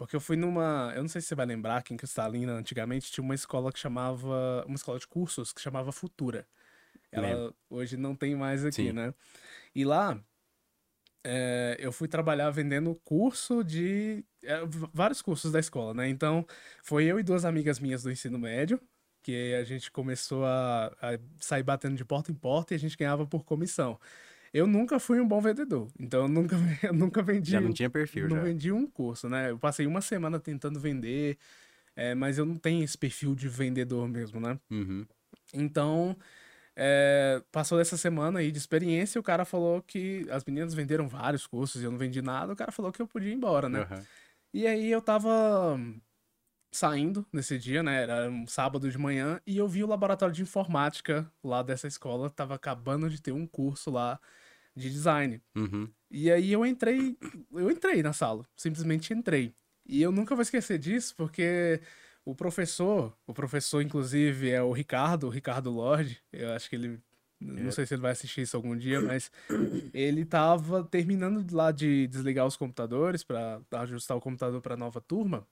Porque 0.00 0.16
eu 0.16 0.20
fui 0.20 0.34
numa. 0.34 0.94
Eu 0.96 1.02
não 1.02 1.10
sei 1.10 1.20
se 1.20 1.28
você 1.28 1.34
vai 1.34 1.44
lembrar 1.44 1.82
que 1.82 1.92
em 1.92 1.96
Cristalina, 1.98 2.54
antigamente, 2.54 3.12
tinha 3.12 3.22
uma 3.22 3.34
escola 3.34 3.70
que 3.70 3.78
chamava. 3.78 4.64
Uma 4.66 4.76
escola 4.76 4.98
de 4.98 5.06
cursos 5.06 5.52
que 5.52 5.60
chamava 5.60 5.92
Futura. 5.92 6.48
Ela 7.12 7.26
Lembro. 7.26 7.56
hoje 7.68 7.98
não 7.98 8.16
tem 8.16 8.34
mais 8.34 8.64
aqui, 8.64 8.76
Sim. 8.76 8.92
né? 8.92 9.12
E 9.74 9.84
lá. 9.84 10.18
É, 11.22 11.76
eu 11.78 11.92
fui 11.92 12.08
trabalhar 12.08 12.48
vendendo 12.48 12.94
curso 13.04 13.62
de. 13.62 14.24
É, 14.42 14.60
vários 14.90 15.20
cursos 15.20 15.52
da 15.52 15.60
escola, 15.60 15.92
né? 15.92 16.08
Então, 16.08 16.46
foi 16.82 17.04
eu 17.04 17.20
e 17.20 17.22
duas 17.22 17.44
amigas 17.44 17.78
minhas 17.78 18.02
do 18.02 18.10
ensino 18.10 18.38
médio, 18.38 18.80
que 19.22 19.54
a 19.54 19.64
gente 19.64 19.90
começou 19.90 20.46
a, 20.46 20.86
a 20.98 21.18
sair 21.38 21.62
batendo 21.62 21.96
de 21.96 22.06
porta 22.06 22.32
em 22.32 22.34
porta 22.34 22.72
e 22.72 22.76
a 22.76 22.78
gente 22.78 22.96
ganhava 22.96 23.26
por 23.26 23.44
comissão. 23.44 24.00
Eu 24.52 24.66
nunca 24.66 24.98
fui 24.98 25.20
um 25.20 25.28
bom 25.28 25.40
vendedor, 25.40 25.88
então 25.98 26.22
eu 26.22 26.28
nunca, 26.28 26.56
eu 26.82 26.92
nunca 26.92 27.22
vendi. 27.22 27.52
Já 27.52 27.60
não 27.60 27.72
tinha 27.72 27.88
perfil, 27.88 28.28
não 28.28 28.36
já. 28.36 28.42
vendi 28.42 28.72
um 28.72 28.86
curso, 28.86 29.28
né? 29.28 29.50
Eu 29.50 29.58
passei 29.58 29.86
uma 29.86 30.00
semana 30.00 30.40
tentando 30.40 30.80
vender, 30.80 31.38
é, 31.94 32.14
mas 32.14 32.38
eu 32.38 32.44
não 32.44 32.56
tenho 32.56 32.82
esse 32.82 32.98
perfil 32.98 33.34
de 33.34 33.48
vendedor 33.48 34.08
mesmo, 34.08 34.40
né? 34.40 34.58
Uhum. 34.70 35.06
Então, 35.54 36.16
É, 36.82 37.42
passou 37.52 37.78
essa 37.80 37.96
semana 37.96 38.38
aí 38.38 38.50
de 38.50 38.56
experiência, 38.58 39.20
o 39.20 39.24
cara 39.24 39.44
falou 39.44 39.82
que 39.82 40.24
as 40.30 40.44
meninas 40.44 40.72
venderam 40.72 41.08
vários 41.08 41.46
cursos 41.46 41.82
e 41.82 41.84
eu 41.84 41.90
não 41.90 41.98
vendi 41.98 42.22
nada, 42.22 42.52
o 42.52 42.56
cara 42.56 42.72
falou 42.72 42.90
que 42.92 43.02
eu 43.02 43.08
podia 43.08 43.30
ir 43.30 43.34
embora, 43.34 43.68
né? 43.68 43.80
Uhum. 43.90 44.02
E 44.54 44.66
aí 44.66 44.90
eu 44.90 45.02
tava 45.02 45.78
saindo 46.70 47.26
nesse 47.32 47.58
dia, 47.58 47.82
né? 47.82 48.02
Era 48.02 48.30
um 48.30 48.46
sábado 48.46 48.90
de 48.90 48.98
manhã, 48.98 49.40
e 49.46 49.56
eu 49.56 49.68
vi 49.68 49.82
o 49.82 49.88
laboratório 49.88 50.34
de 50.34 50.42
informática 50.42 51.30
lá 51.42 51.62
dessa 51.62 51.86
escola, 51.86 52.30
tava 52.30 52.54
acabando 52.54 53.10
de 53.10 53.20
ter 53.20 53.32
um 53.32 53.46
curso 53.46 53.90
lá 53.90 54.20
de 54.74 54.90
design. 54.90 55.42
Uhum. 55.54 55.88
E 56.10 56.30
aí 56.30 56.52
eu 56.52 56.64
entrei, 56.64 57.16
eu 57.52 57.70
entrei 57.70 58.02
na 58.02 58.12
sala, 58.12 58.46
simplesmente 58.56 59.12
entrei. 59.12 59.54
E 59.86 60.00
eu 60.00 60.12
nunca 60.12 60.34
vou 60.34 60.42
esquecer 60.42 60.78
disso, 60.78 61.14
porque 61.16 61.80
o 62.24 62.34
professor, 62.34 63.16
o 63.26 63.34
professor, 63.34 63.82
inclusive, 63.82 64.50
é 64.50 64.62
o 64.62 64.72
Ricardo, 64.72 65.26
o 65.26 65.30
Ricardo 65.30 65.70
Lorde. 65.70 66.22
Eu 66.32 66.52
acho 66.52 66.68
que 66.68 66.76
ele. 66.76 67.00
Não 67.40 67.68
é. 67.68 67.70
sei 67.70 67.86
se 67.86 67.94
ele 67.94 68.02
vai 68.02 68.12
assistir 68.12 68.42
isso 68.42 68.54
algum 68.54 68.76
dia, 68.76 69.00
mas 69.00 69.32
ele 69.94 70.26
tava 70.26 70.84
terminando 70.84 71.50
lá 71.52 71.72
de 71.72 72.06
desligar 72.06 72.46
os 72.46 72.54
computadores 72.54 73.24
para 73.24 73.62
ajustar 73.72 74.14
o 74.16 74.20
computador 74.20 74.60
para 74.60 74.76
nova 74.76 75.00
turma. 75.00 75.46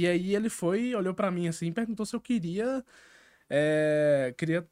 E 0.00 0.06
aí 0.06 0.34
ele 0.34 0.48
foi, 0.48 0.94
olhou 0.94 1.14
para 1.14 1.30
mim 1.30 1.48
assim, 1.48 1.72
perguntou 1.72 2.04
se 2.04 2.14
eu 2.14 2.20
queria 2.20 2.84
é, 3.48 4.34
queria 4.36 4.68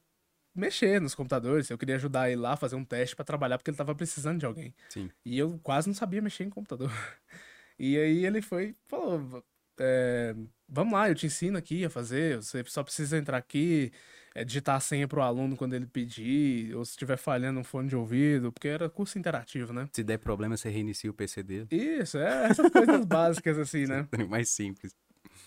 mexer 0.54 1.00
nos 1.00 1.14
computadores, 1.14 1.66
se 1.66 1.73
eu 1.73 1.78
queria 1.78 1.97
ajudar 1.97 2.31
ele 2.31 2.40
lá 2.40 2.52
a 2.52 2.57
fazer 2.57 2.76
um 2.76 2.85
teste 2.85 3.16
para 3.16 3.25
trabalhar 3.25 3.59
porque 3.59 3.71
ele 3.71 3.76
tava 3.76 3.95
precisando 3.95 4.38
de 4.38 4.47
alguém. 4.47 4.75
Sim. 4.88 5.11
E 5.25 5.38
eu 5.38 5.59
quase 5.62 5.88
não 5.88 5.95
sabia 5.95 6.23
mexer 6.23 6.45
em 6.45 6.50
computador. 6.50 6.90
E 7.76 7.99
aí 7.99 8.25
ele 8.25 8.40
foi, 8.40 8.76
falou, 8.87 9.45
é, 9.81 10.33
vamos 10.69 10.93
lá, 10.93 11.09
eu 11.09 11.14
te 11.16 11.26
ensino 11.26 11.59
aqui 11.59 11.85
a 11.85 11.90
fazer, 11.90 12.37
você 12.37 12.62
só 12.69 12.85
precisa 12.85 13.19
entrar 13.19 13.37
aqui, 13.37 13.90
é, 14.33 14.45
digitar 14.45 14.76
a 14.76 14.81
senha 14.81 15.09
pro 15.09 15.21
aluno 15.21 15.57
quando 15.57 15.75
ele 15.75 15.87
pedir, 15.87 16.73
ou 16.76 16.85
se 16.85 16.93
estiver 16.93 17.16
falhando 17.16 17.59
um 17.59 17.64
fone 17.64 17.88
de 17.88 17.97
ouvido, 17.97 18.52
porque 18.52 18.69
era 18.69 18.88
curso 18.88 19.19
interativo, 19.19 19.73
né? 19.73 19.88
Se 19.93 20.04
der 20.04 20.19
problema, 20.19 20.57
você 20.57 20.69
reinicia 20.69 21.11
o 21.11 21.14
PC 21.14 21.43
dele. 21.43 21.66
Isso, 21.71 22.16
é 22.16 22.47
essas 22.47 22.71
coisas 22.71 23.04
básicas 23.07 23.59
assim, 23.59 23.87
né? 23.87 24.07
Mais 24.31 24.49
simples. 24.50 24.95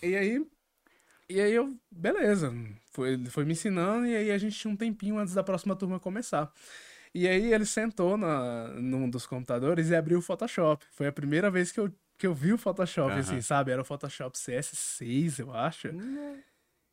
E 0.02 0.16
aí, 0.16 0.46
e 1.28 1.40
aí 1.40 1.52
eu, 1.52 1.76
beleza, 1.90 2.52
foi, 2.90 3.12
ele 3.14 3.30
foi 3.30 3.44
me 3.44 3.52
ensinando 3.52 4.06
e 4.06 4.16
aí 4.16 4.30
a 4.30 4.38
gente 4.38 4.58
tinha 4.58 4.72
um 4.72 4.76
tempinho 4.76 5.18
antes 5.18 5.34
da 5.34 5.42
próxima 5.42 5.76
turma 5.76 6.00
começar. 6.00 6.52
E 7.14 7.26
aí 7.26 7.52
ele 7.52 7.64
sentou 7.64 8.16
na, 8.16 8.68
num 8.74 9.08
dos 9.08 9.26
computadores 9.26 9.90
e 9.90 9.96
abriu 9.96 10.18
o 10.18 10.22
Photoshop. 10.22 10.84
Foi 10.92 11.06
a 11.06 11.12
primeira 11.12 11.50
vez 11.50 11.72
que 11.72 11.80
eu 11.80 11.92
que 12.18 12.26
eu 12.26 12.34
vi 12.34 12.52
o 12.52 12.58
Photoshop, 12.58 13.12
uhum. 13.12 13.20
assim, 13.20 13.40
sabe? 13.40 13.70
Era 13.70 13.80
o 13.80 13.84
Photoshop 13.84 14.36
CS6, 14.36 15.38
eu 15.38 15.54
acho. 15.54 15.88
Uhum. 15.88 16.42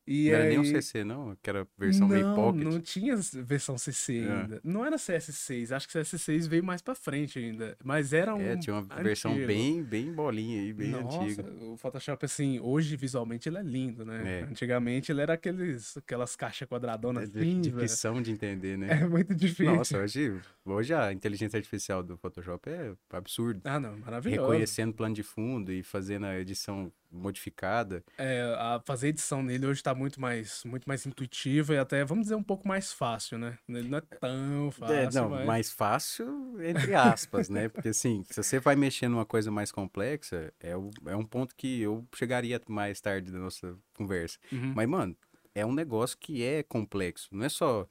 E 0.06 0.30
não 0.30 0.36
aí... 0.36 0.40
era 0.40 0.48
nem 0.48 0.58
um 0.60 0.64
CC, 0.64 1.04
não? 1.04 1.36
Que 1.42 1.50
era 1.50 1.66
versão 1.76 2.06
não, 2.06 2.14
meio 2.14 2.34
pocket? 2.34 2.62
Não, 2.62 2.80
tinha 2.80 3.16
versão 3.16 3.76
CC 3.76 4.18
é. 4.18 4.32
ainda. 4.32 4.60
Não 4.62 4.84
era 4.84 4.96
CS6, 4.96 5.74
acho 5.74 5.88
que 5.88 5.98
CS6 5.98 6.48
veio 6.48 6.62
mais 6.62 6.80
pra 6.80 6.94
frente 6.94 7.38
ainda. 7.38 7.76
Mas 7.82 8.12
era 8.12 8.34
um. 8.34 8.40
É, 8.40 8.56
tinha 8.56 8.74
uma 8.74 8.82
antigo. 8.82 9.02
versão 9.02 9.34
bem, 9.34 9.82
bem 9.82 10.12
bolinha 10.12 10.60
aí, 10.60 10.72
bem 10.72 10.90
Nossa, 10.90 11.20
antiga. 11.20 11.44
O 11.64 11.76
Photoshop, 11.76 12.24
assim, 12.24 12.60
hoje 12.60 12.96
visualmente 12.96 13.48
ele 13.48 13.58
é 13.58 13.62
lindo, 13.62 14.04
né? 14.04 14.40
É. 14.40 14.42
Antigamente 14.44 15.10
ele 15.10 15.20
era 15.20 15.34
aqueles, 15.34 15.96
aquelas 15.96 16.36
caixas 16.36 16.68
quadradonas 16.68 17.24
é 17.24 17.40
difícil 17.40 18.20
de 18.22 18.30
entender, 18.30 18.78
né? 18.78 18.86
É 19.06 19.08
muito 19.08 19.34
difícil. 19.34 19.74
Nossa, 19.74 19.98
hoje, 19.98 20.40
hoje 20.64 20.94
a 20.94 21.12
inteligência 21.12 21.56
artificial 21.56 22.02
do 22.02 22.16
Photoshop 22.16 22.68
é 22.68 22.92
absurdo. 23.10 23.60
Ah, 23.64 23.78
não, 23.78 23.98
maravilhoso. 23.98 24.42
Reconhecendo 24.42 24.94
plano 24.94 25.14
de 25.14 25.22
fundo 25.22 25.72
e 25.72 25.82
fazendo 25.82 26.26
a 26.26 26.38
edição 26.38 26.90
modificada. 27.16 28.04
É, 28.18 28.42
a 28.58 28.80
fazer 28.84 29.08
edição 29.08 29.42
nele 29.42 29.66
hoje 29.66 29.82
tá 29.82 29.94
muito 29.94 30.20
mais, 30.20 30.62
muito 30.64 30.86
mais 30.86 31.04
intuitiva 31.06 31.74
e 31.74 31.78
até, 31.78 32.04
vamos 32.04 32.24
dizer, 32.24 32.34
um 32.34 32.42
pouco 32.42 32.68
mais 32.68 32.92
fácil, 32.92 33.38
né? 33.38 33.58
Ele 33.68 33.88
não 33.88 33.98
é 33.98 34.00
tão 34.00 34.70
fácil. 34.70 34.94
É, 34.94 35.10
não, 35.10 35.30
mas... 35.30 35.46
mais 35.46 35.70
fácil, 35.70 36.62
entre 36.62 36.94
aspas, 36.94 37.48
né? 37.48 37.68
Porque 37.68 37.88
assim, 37.88 38.22
se 38.30 38.42
você 38.42 38.58
vai 38.60 38.76
mexer 38.76 39.08
numa 39.08 39.24
coisa 39.26 39.50
mais 39.50 39.72
complexa, 39.72 40.52
é, 40.60 40.76
o, 40.76 40.90
é 41.06 41.16
um 41.16 41.24
ponto 41.24 41.54
que 41.56 41.80
eu 41.80 42.06
chegaria 42.14 42.60
mais 42.68 43.00
tarde 43.00 43.32
da 43.32 43.38
nossa 43.38 43.76
conversa. 43.94 44.38
Uhum. 44.52 44.72
Mas, 44.74 44.88
mano, 44.88 45.16
é 45.54 45.64
um 45.64 45.72
negócio 45.72 46.16
que 46.18 46.44
é 46.44 46.62
complexo. 46.62 47.28
Não 47.32 47.44
é 47.44 47.48
só, 47.48 47.86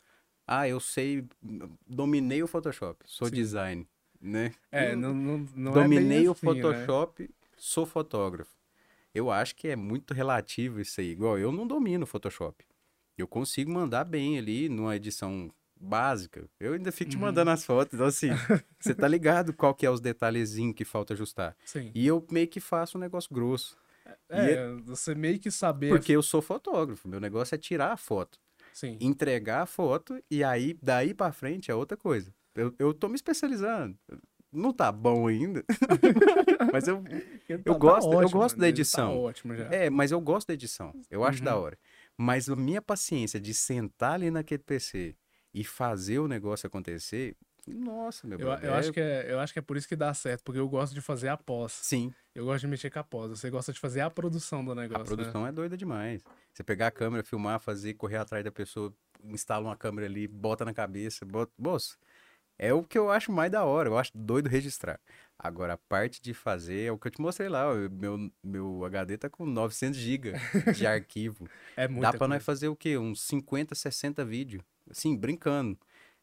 ah, 0.48 0.70
eu 0.70 0.80
sei, 0.80 1.28
dominei 1.88 2.44
o 2.44 2.48
Photoshop, 2.48 3.04
sou 3.06 3.28
Sim. 3.28 3.34
design, 3.34 3.88
né? 4.22 4.52
É, 4.72 4.96
não, 4.96 5.14
não, 5.14 5.48
não 5.56 5.72
Dominei 5.72 6.26
é 6.26 6.30
o 6.30 6.34
assim, 6.34 6.46
né? 6.46 6.54
Photoshop, 6.54 7.24
né? 7.24 7.30
sou 7.58 7.86
fotógrafo. 7.86 8.54
Eu 9.16 9.32
acho 9.32 9.56
que 9.56 9.70
é 9.70 9.78
muito 9.78 10.14
relativo 10.14 10.82
isso 10.82 11.00
aí. 11.00 11.12
Igual 11.12 11.40
eu 11.40 11.50
não 11.50 11.66
domino 11.66 12.04
o 12.04 12.08
Photoshop. 12.08 12.66
Eu 13.18 13.26
consigo 13.26 13.72
mandar 13.72 14.04
bem 14.04 14.38
ali 14.38 14.68
numa 14.68 14.94
edição 14.94 15.50
básica. 15.80 16.50
Eu 16.60 16.74
ainda 16.74 16.92
fico 16.92 17.12
te 17.12 17.16
uhum. 17.16 17.22
mandando 17.22 17.50
as 17.50 17.64
fotos. 17.64 17.94
Então, 17.94 18.06
assim, 18.06 18.28
você 18.78 18.94
tá 18.94 19.08
ligado 19.08 19.54
qual 19.54 19.74
que 19.74 19.86
é 19.86 19.90
os 19.90 20.02
detalhezinhos 20.02 20.76
que 20.76 20.84
falta 20.84 21.14
ajustar. 21.14 21.56
Sim. 21.64 21.92
E 21.96 22.06
eu 22.06 22.26
meio 22.30 22.48
que 22.50 22.60
faço 22.60 22.98
um 22.98 23.02
negócio 23.02 23.34
grosso. 23.34 23.78
É, 24.30 24.52
é, 24.52 24.72
você 24.84 25.16
meio 25.16 25.40
que 25.40 25.50
saber. 25.50 25.90
Porque 25.90 26.12
eu 26.12 26.22
sou 26.22 26.42
fotógrafo. 26.42 27.08
Meu 27.08 27.22
negócio 27.22 27.56
é 27.56 27.58
tirar 27.58 27.94
a 27.94 27.98
foto. 27.98 28.38
Sim. 28.74 28.98
Entregar 29.00 29.62
a 29.62 29.66
foto 29.66 30.22
e 30.30 30.44
aí, 30.44 30.78
daí 30.84 31.14
para 31.14 31.32
frente, 31.32 31.72
é 31.72 31.76
outra 31.76 31.96
coisa. 31.96 32.34
Eu, 32.54 32.76
eu 32.78 32.94
tô 32.94 33.08
me 33.08 33.16
especializando 33.16 33.98
não 34.56 34.74
tá 34.74 34.92
bom 34.92 35.28
ainda. 35.28 35.64
mas 36.72 36.88
eu, 36.88 37.04
eu, 37.48 37.62
tá, 37.62 37.74
gosto, 37.74 38.10
tá 38.10 38.18
ótimo, 38.18 38.22
eu 38.22 38.30
gosto 38.30 38.56
da 38.56 38.64
tá 38.64 38.70
edição. 38.70 39.12
Tá 39.12 39.20
ótimo 39.20 39.56
já. 39.56 39.66
É, 39.66 39.90
mas 39.90 40.12
eu 40.12 40.22
gosto 40.22 40.48
da 40.48 40.54
edição. 40.54 40.94
Eu 41.10 41.24
acho 41.24 41.40
uhum. 41.40 41.46
da 41.46 41.56
hora. 41.56 41.78
Mas 42.18 42.50
a 42.50 42.56
minha 42.56 42.82
paciência 42.82 43.40
de 43.40 43.54
sentar 43.54 44.14
ali 44.14 44.32
naquele 44.32 44.64
PC 44.64 45.16
e 45.54 45.64
fazer 45.64 46.20
o 46.20 46.28
negócio 46.28 46.68
acontecer, 46.68 47.36
nossa, 47.68 48.28
meu 48.28 48.40
eu, 48.40 48.48
eu 48.48 48.74
acho 48.76 48.94
que 48.94 49.00
é 49.00 49.26
Eu 49.28 49.40
acho 49.40 49.52
que 49.52 49.58
é 49.58 49.62
por 49.62 49.76
isso 49.76 49.88
que 49.88 49.96
dá 49.96 50.14
certo, 50.14 50.44
porque 50.44 50.60
eu 50.60 50.70
gosto 50.70 50.94
de 50.94 51.02
fazer 51.02 51.30
a 51.30 51.38
pós. 51.38 51.72
Sim. 51.72 52.14
Eu 52.34 52.46
gosto 52.46 52.62
de 52.62 52.68
mexer 52.68 52.92
com 52.92 53.00
a 53.00 53.04
pós. 53.04 53.32
Você 53.32 53.50
gosta 53.50 53.74
de 53.74 53.80
fazer 53.80 54.02
a 54.02 54.10
produção 54.10 54.64
do 54.64 54.76
negócio. 54.76 54.98
A 54.98 55.00
né? 55.00 55.06
produção 55.06 55.44
né? 55.44 55.50
é 55.50 55.52
doida 55.52 55.76
demais. 55.76 56.24
Você 56.54 56.64
pegar 56.64 56.88
a 56.88 56.92
câmera, 56.92 57.24
filmar, 57.24 57.60
fazer, 57.60 57.96
correr 57.96 58.18
atrás 58.18 58.44
da 58.44 58.52
pessoa, 58.52 58.94
instala 59.24 59.68
uma 59.68 59.76
câmera 59.76 60.06
ali, 60.06 60.28
bota 60.28 60.64
na 60.64 60.74
cabeça, 60.74 61.26
bota. 61.26 61.52
Moço, 61.58 61.98
é 62.58 62.74
o 62.74 62.84
que 62.84 62.98
eu 62.98 63.12
acho 63.12 63.32
mais 63.32 63.52
da 63.52 63.64
hora, 63.64 63.90
eu 63.90 63.98
acho 63.98 64.12
doido 64.16 64.48
registrar. 64.48 65.00
Agora, 65.38 65.74
a 65.74 65.78
parte 65.78 66.22
de 66.22 66.34
fazer 66.34 66.86
é 66.86 66.92
o 66.92 66.98
que 66.98 67.08
eu 67.08 67.12
te 67.12 67.22
mostrei 67.22 67.50
lá. 67.50 67.66
Meu, 67.92 68.32
meu 68.42 68.86
HD 68.86 69.18
tá 69.18 69.30
com 69.30 69.46
900 69.46 70.00
GB 70.00 70.34
de 70.74 70.88
arquivo. 70.88 71.48
é 71.76 71.88
muito. 71.88 72.02
Dá 72.02 72.14
pra 72.14 72.28
nós 72.28 72.44
fazer 72.44 72.70
o 72.70 72.76
quê? 72.76 72.98
Uns 72.98 73.22
50, 73.24 73.76
60 73.76 74.24
vídeos. 74.24 74.64
Assim, 74.90 75.16
brincando. 75.16 75.78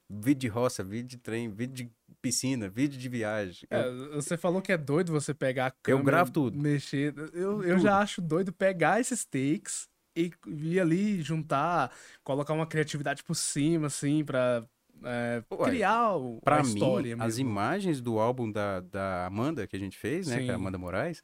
Vídeo 0.08 0.40
de 0.40 0.48
roça, 0.48 0.82
vídeo 0.82 1.08
de 1.08 1.18
trem, 1.18 1.50
vídeo 1.50 1.86
de 1.86 1.92
piscina, 2.20 2.68
vídeo 2.68 2.98
de 2.98 3.08
viagem. 3.08 3.66
É, 3.70 3.86
eu... 3.86 4.14
Você 4.14 4.36
falou 4.36 4.60
que 4.60 4.72
é 4.72 4.76
doido 4.78 5.12
você 5.12 5.34
pegar 5.34 5.66
a 5.66 5.70
câmera. 5.70 6.00
Eu 6.00 6.04
gravo 6.04 6.30
tudo. 6.30 6.58
Mexer. 6.58 7.14
Eu, 7.32 7.62
eu 7.62 7.78
já 7.78 7.98
acho 7.98 8.20
doido 8.20 8.52
pegar 8.52 9.00
esses 9.00 9.24
takes 9.24 9.88
e 10.16 10.30
ir 10.46 10.80
ali 10.80 11.22
juntar, 11.22 11.92
colocar 12.22 12.52
uma 12.52 12.66
criatividade 12.66 13.22
por 13.24 13.34
cima, 13.34 13.86
assim, 13.86 14.24
pra 14.24 14.64
é, 15.04 15.42
Ué, 15.50 15.70
criar 15.70 16.16
o, 16.16 16.40
pra 16.42 16.58
a 16.58 16.62
mim, 16.62 16.68
história 16.68 17.16
mesmo. 17.16 17.22
As 17.22 17.38
imagens 17.38 18.00
do 18.00 18.18
álbum 18.18 18.50
da, 18.50 18.80
da 18.80 19.26
Amanda 19.26 19.66
que 19.66 19.76
a 19.76 19.78
gente 19.78 19.96
fez, 19.96 20.26
né? 20.28 20.38
Sim. 20.38 20.48
É 20.48 20.52
a 20.52 20.56
Amanda 20.56 20.78
Moraes. 20.78 21.22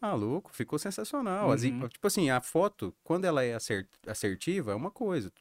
Maluco, 0.00 0.54
ficou 0.54 0.78
sensacional. 0.78 1.48
Uhum. 1.48 1.52
As, 1.52 1.62
tipo 1.62 2.06
assim, 2.06 2.30
a 2.30 2.40
foto, 2.40 2.94
quando 3.02 3.24
ela 3.24 3.42
é 3.42 3.56
assertiva, 4.06 4.72
é 4.72 4.74
uma 4.74 4.90
coisa, 4.90 5.32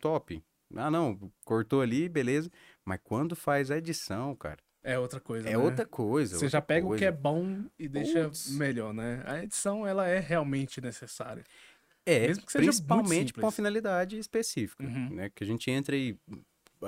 top. 0.00 0.42
Ah, 0.74 0.90
não, 0.90 1.30
cortou 1.44 1.80
ali, 1.80 2.08
beleza. 2.08 2.50
Mas 2.84 2.98
quando 3.04 3.36
faz 3.36 3.70
a 3.70 3.76
edição, 3.76 4.34
cara. 4.34 4.58
É 4.82 4.98
outra 4.98 5.20
coisa. 5.20 5.48
É 5.48 5.52
né? 5.52 5.58
outra 5.58 5.84
coisa. 5.84 6.30
Você 6.30 6.46
outra 6.46 6.48
já 6.48 6.62
pega 6.62 6.86
coisa. 6.86 6.96
o 6.96 6.98
que 6.98 7.04
é 7.04 7.12
bom 7.12 7.64
e 7.78 7.88
deixa 7.88 8.30
melhor, 8.50 8.94
né? 8.94 9.22
A 9.26 9.42
edição, 9.42 9.86
ela 9.86 10.06
é 10.06 10.18
realmente 10.18 10.80
necessária. 10.80 11.44
É, 12.06 12.32
principalmente 12.52 13.32
com 13.32 13.40
uma 13.40 13.50
finalidade 13.50 14.16
específica, 14.16 14.84
uhum. 14.84 15.10
né? 15.10 15.30
Que 15.34 15.42
a 15.42 15.46
gente 15.46 15.68
entra 15.70 15.96
e 15.96 16.16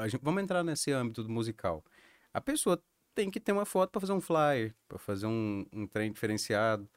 gente, 0.07 0.21
vamos 0.23 0.43
entrar 0.43 0.63
nesse 0.63 0.93
âmbito 0.93 1.23
do 1.23 1.29
musical. 1.29 1.85
A 2.33 2.41
pessoa 2.41 2.83
tem 3.15 3.31
que 3.31 3.41
ter 3.41 3.53
uma 3.53 3.65
foto 3.65 3.91
para 3.91 4.01
fazer 4.01 4.13
um 4.13 4.21
flyer, 4.21 4.75
para 4.87 4.99
fazer 4.99 5.27
um, 5.27 5.67
um 5.73 5.87
trem 5.87 6.13
diferenciado. 6.13 6.89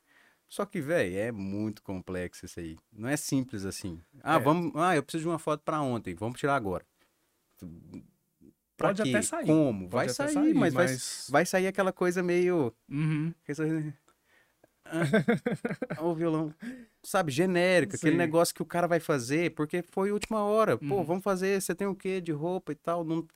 Só 0.48 0.66
que, 0.66 0.82
velho, 0.82 1.18
é 1.18 1.32
muito 1.32 1.82
complexo 1.82 2.46
isso 2.46 2.60
aí. 2.60 2.78
Não 2.92 3.08
é 3.08 3.16
simples 3.16 3.66
assim. 3.66 4.02
Ah, 4.22 4.36
é. 4.36 4.40
vamos. 4.40 4.74
Ah, 4.76 4.96
eu 4.96 5.02
preciso 5.02 5.24
de 5.24 5.30
uma 5.30 5.40
foto 5.40 5.62
para 5.64 5.82
ontem. 5.82 6.14
Vamos 6.14 6.40
tirar 6.40 6.56
agora. 6.56 6.86
Pra 8.76 8.90
Pode 8.90 9.04
quê? 9.04 9.10
até 9.10 9.22
sair. 9.22 9.46
Como? 9.46 9.88
Pode 9.88 9.92
vai 9.92 10.10
sair, 10.10 10.34
sair, 10.34 10.54
mas, 10.54 10.74
mas... 10.74 11.28
Vai, 11.30 11.42
vai 11.42 11.46
sair 11.46 11.68
aquela 11.68 11.94
coisa 11.94 12.22
meio. 12.22 12.74
Uhum. 12.90 13.34
O 16.02 16.14
violão, 16.14 16.54
sabe, 17.04 17.32
genérico, 17.32 17.94
Sim. 17.94 17.98
aquele 17.98 18.18
negócio 18.18 18.54
que 18.54 18.62
o 18.62 18.66
cara 18.66 18.88
vai 18.88 19.00
fazer 19.00 19.54
porque 19.56 19.82
foi 19.82 20.12
última 20.12 20.44
hora. 20.44 20.78
Pô, 20.78 20.96
uhum. 20.96 21.04
vamos 21.04 21.24
fazer, 21.24 21.62
você 21.62 21.74
tem 21.74 21.88
o 21.88 21.96
quê 21.96 22.20
de 22.22 22.32
roupa 22.32 22.72
e 22.72 22.76
tal? 22.76 23.04
Não... 23.04 23.28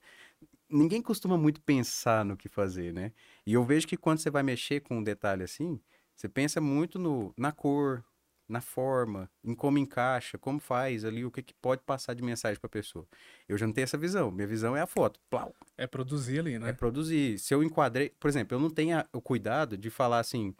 Ninguém 0.69 1.01
costuma 1.01 1.37
muito 1.37 1.61
pensar 1.61 2.25
no 2.25 2.35
que 2.35 2.49
fazer, 2.49 2.91
né? 2.91 3.11
E 3.45 3.53
eu 3.53 3.63
vejo 3.63 3.87
que 3.87 3.95
quando 3.95 4.19
você 4.19 4.29
vai 4.29 4.43
mexer 4.43 4.81
com 4.81 4.97
um 4.97 5.03
detalhe 5.03 5.43
assim, 5.43 5.79
você 6.15 6.27
pensa 6.27 6.59
muito 6.59 6.97
no, 6.97 7.33
na 7.37 7.51
cor, 7.51 8.03
na 8.47 8.61
forma, 8.61 9.29
em 9.43 9.55
como 9.55 9.77
encaixa, 9.77 10.37
como 10.37 10.59
faz 10.59 11.03
ali, 11.03 11.25
o 11.25 11.31
que, 11.31 11.41
que 11.41 11.53
pode 11.53 11.81
passar 11.83 12.13
de 12.13 12.23
mensagem 12.23 12.59
para 12.59 12.67
a 12.67 12.69
pessoa. 12.69 13.07
Eu 13.47 13.57
já 13.57 13.65
não 13.65 13.73
tenho 13.73 13.83
essa 13.83 13.97
visão. 13.97 14.31
Minha 14.31 14.47
visão 14.47 14.75
é 14.75 14.81
a 14.81 14.87
foto. 14.87 15.19
Plau. 15.29 15.53
É 15.77 15.87
produzir 15.87 16.39
ali, 16.39 16.59
né? 16.59 16.69
É 16.69 16.73
produzir. 16.73 17.39
Se 17.39 17.53
eu 17.53 17.63
enquadrei, 17.63 18.11
por 18.19 18.27
exemplo, 18.27 18.55
eu 18.55 18.61
não 18.61 18.69
tenho 18.69 19.03
o 19.11 19.21
cuidado 19.21 19.77
de 19.77 19.89
falar 19.89 20.19
assim, 20.19 20.53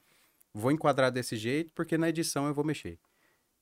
vou 0.56 0.72
enquadrar 0.72 1.12
desse 1.12 1.36
jeito 1.36 1.72
porque 1.76 1.98
na 1.98 2.10
edição 2.10 2.48
eu 2.48 2.54
vou 2.54 2.64
mexer. 2.64 2.98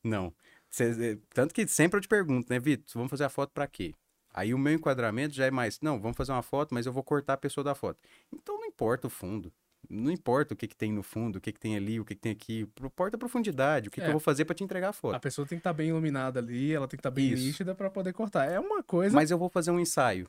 Não. 0.04 0.34
Cê, 0.70 1.20
tanto 1.34 1.54
que 1.54 1.68
sempre 1.68 1.98
eu 1.98 2.02
te 2.02 2.08
pergunto, 2.08 2.52
né, 2.52 2.60
Vitor, 2.60 2.86
vamos 2.94 3.10
fazer 3.10 3.24
a 3.24 3.30
foto 3.30 3.52
para 3.52 3.68
quê? 3.68 3.94
Aí 4.34 4.54
o 4.54 4.58
meu 4.58 4.74
enquadramento 4.74 5.34
já 5.34 5.46
é 5.46 5.52
mais, 5.52 5.80
não, 5.82 6.00
vamos 6.00 6.18
fazer 6.18 6.32
uma 6.32 6.42
foto, 6.42 6.74
mas 6.74 6.86
eu 6.86 6.94
vou 6.94 7.04
cortar 7.04 7.34
a 7.34 7.38
pessoa 7.38 7.64
da 7.64 7.76
foto. 7.76 8.00
Então 8.32 8.60
não 8.60 8.66
importa 8.66 9.08
o 9.08 9.10
fundo. 9.10 9.52
Não 9.90 10.12
importa 10.12 10.54
o 10.54 10.58
que, 10.58 10.68
que 10.68 10.76
tem 10.76 10.94
no 10.94 11.04
fundo, 11.04 11.36
o 11.36 11.42
que, 11.42 11.52
que 11.52 11.60
tem 11.60 11.76
ali, 11.76 12.00
o 12.00 12.06
que, 12.06 12.16
que 12.16 12.22
tem 12.22 12.32
aqui. 12.32 12.68
Importa 12.82 13.18
a 13.18 13.20
profundidade, 13.20 13.90
o 13.90 13.92
que, 13.92 14.00
é. 14.00 14.04
que 14.04 14.10
eu 14.10 14.14
vou 14.14 14.20
fazer 14.20 14.46
para 14.46 14.56
te 14.56 14.64
entregar 14.64 14.90
a 14.90 14.94
foto. 14.94 15.16
A 15.16 15.20
pessoa 15.20 15.46
tem 15.46 15.58
que 15.58 15.60
estar 15.60 15.72
tá 15.72 15.74
bem 15.74 15.90
iluminada 15.90 16.40
ali, 16.40 16.74
ela 16.74 16.88
tem 16.88 16.98
que 16.98 17.02
estar 17.02 17.12
tá 17.12 17.16
bem 17.16 17.34
Isso. 17.34 17.44
nítida 17.44 17.76
para 17.76 17.90
poder 17.90 18.14
cortar. 18.14 18.50
É 18.50 18.60
uma 18.60 18.82
coisa. 18.82 19.14
Mas 19.14 19.30
eu 19.30 19.38
vou 19.38 19.50
fazer 19.50 19.72
um 19.72 19.80
ensaio 19.80 20.28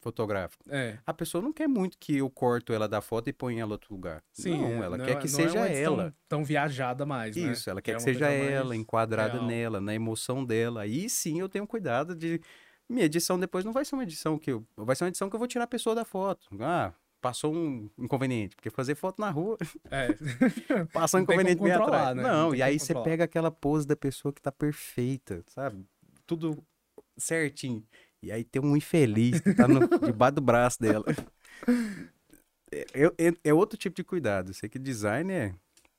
fotográfico. 0.00 0.64
É. 0.68 0.98
A 1.06 1.12
pessoa 1.12 1.42
não 1.42 1.52
quer 1.52 1.68
muito 1.68 1.98
que 1.98 2.16
eu 2.16 2.30
corto 2.30 2.72
ela 2.72 2.88
da 2.88 3.00
foto 3.00 3.28
e 3.28 3.32
ponha 3.32 3.62
ela 3.62 3.70
em 3.70 3.72
outro 3.72 3.94
lugar. 3.94 4.22
Sim, 4.32 4.58
não, 4.58 4.82
ela 4.82 4.96
não 4.96 5.04
quer 5.04 5.16
é, 5.16 5.20
que 5.20 5.28
seja 5.28 5.68
é 5.68 5.82
ela. 5.82 6.04
Tão, 6.28 6.38
tão, 6.38 6.44
viajada 6.44 7.04
mais, 7.04 7.36
né? 7.36 7.52
Isso, 7.52 7.68
né? 7.68 7.72
ela 7.72 7.82
quer 7.82 7.92
que, 7.92 7.98
que 7.98 8.02
seja 8.02 8.28
ela, 8.28 8.76
enquadrada 8.76 9.34
real. 9.34 9.46
nela, 9.46 9.80
na 9.80 9.94
emoção 9.94 10.44
dela. 10.44 10.82
Aí 10.82 11.08
sim 11.08 11.40
eu 11.40 11.48
tenho 11.48 11.66
cuidado 11.66 12.14
de 12.14 12.40
minha 12.88 13.04
edição 13.04 13.38
depois 13.38 13.64
não 13.64 13.72
vai 13.72 13.84
ser 13.84 13.94
uma 13.94 14.02
edição 14.02 14.38
que 14.38 14.50
eu, 14.50 14.66
vai 14.76 14.96
ser 14.96 15.04
uma 15.04 15.08
edição 15.08 15.28
que 15.28 15.36
eu 15.36 15.38
vou 15.38 15.48
tirar 15.48 15.64
a 15.64 15.68
pessoa 15.68 15.94
da 15.94 16.04
foto. 16.04 16.48
Ah, 16.58 16.92
passou 17.20 17.54
um 17.54 17.90
inconveniente, 17.98 18.56
porque 18.56 18.70
fazer 18.70 18.94
foto 18.94 19.20
na 19.20 19.30
rua. 19.30 19.58
É. 19.90 20.08
passou 20.92 21.20
um 21.20 21.22
inconveniente 21.22 21.62
bem 21.62 21.72
atrás. 21.72 22.16
Né? 22.16 22.22
Não, 22.22 22.48
não 22.48 22.54
e 22.54 22.62
aí 22.62 22.78
você 22.78 22.94
pega 22.94 23.24
aquela 23.24 23.50
pose 23.50 23.86
da 23.86 23.96
pessoa 23.96 24.32
que 24.32 24.40
tá 24.40 24.50
perfeita, 24.50 25.42
sabe? 25.48 25.84
Tudo 26.26 26.64
certinho. 27.16 27.84
E 28.22 28.32
aí 28.32 28.44
tem 28.44 28.60
um 28.60 28.76
infeliz 28.76 29.40
que 29.40 29.54
tá 29.54 29.68
no, 29.68 29.80
debaixo 30.04 30.34
do 30.36 30.40
braço 30.40 30.80
dela. 30.80 31.04
É, 32.70 33.06
é, 33.06 33.32
é, 33.44 33.54
outro 33.54 33.78
tipo 33.78 33.96
de 33.96 34.04
cuidado. 34.04 34.50
Eu 34.50 34.54
sei 34.54 34.68
que 34.68 34.78
design 34.78 35.32
é. 35.32 35.54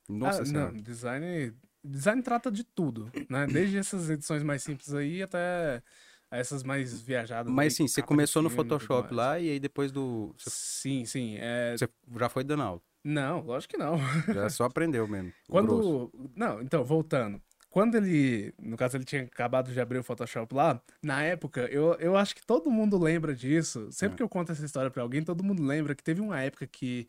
Nossa 0.07 0.41
ah, 0.41 0.45
senhora. 0.45 0.71
Não, 0.71 0.81
design. 0.81 1.53
Design 1.83 2.21
trata 2.21 2.51
de 2.51 2.63
tudo, 2.63 3.09
né? 3.29 3.47
Desde 3.47 3.77
essas 3.77 4.09
edições 4.09 4.43
mais 4.43 4.61
simples 4.61 4.93
aí 4.93 5.23
até 5.23 5.81
essas 6.29 6.61
mais 6.61 7.01
viajadas. 7.01 7.51
Mas 7.51 7.75
sim, 7.75 7.87
você 7.87 8.01
começou 8.01 8.41
no 8.41 8.49
Photoshop 8.49 9.13
lá 9.13 9.39
e 9.39 9.49
aí 9.49 9.59
depois 9.59 9.91
do. 9.91 10.35
Sim, 10.37 11.05
sim. 11.05 11.37
É... 11.39 11.75
Você 11.77 11.87
já 12.19 12.29
foi 12.29 12.43
dando 12.43 12.63
aula? 12.63 12.81
Não, 13.01 13.41
lógico 13.41 13.75
que 13.75 13.79
não. 13.79 13.97
Já 14.33 14.49
só 14.49 14.65
aprendeu 14.65 15.07
mesmo. 15.07 15.31
Quando. 15.47 15.67
Grosso. 15.67 16.11
Não, 16.35 16.61
então, 16.61 16.83
voltando 16.83 17.41
quando 17.69 17.95
ele, 17.95 18.53
no 18.59 18.75
caso, 18.75 18.97
ele 18.97 19.05
tinha 19.05 19.23
acabado 19.23 19.71
de 19.71 19.79
abrir 19.79 19.99
o 19.99 20.03
Photoshop 20.03 20.53
lá, 20.55 20.81
na 21.03 21.23
época, 21.23 21.61
eu, 21.71 21.93
eu 21.99 22.17
acho 22.17 22.35
que 22.35 22.45
todo 22.45 22.71
mundo 22.71 22.97
lembra 22.97 23.35
disso. 23.35 23.87
Sempre 23.91 24.15
é. 24.15 24.17
que 24.17 24.23
eu 24.23 24.29
conto 24.29 24.51
essa 24.51 24.65
história 24.65 24.89
para 24.89 25.03
alguém, 25.03 25.23
todo 25.23 25.43
mundo 25.43 25.63
lembra 25.63 25.93
que 25.93 26.03
teve 26.03 26.19
uma 26.19 26.41
época 26.41 26.65
que, 26.65 27.07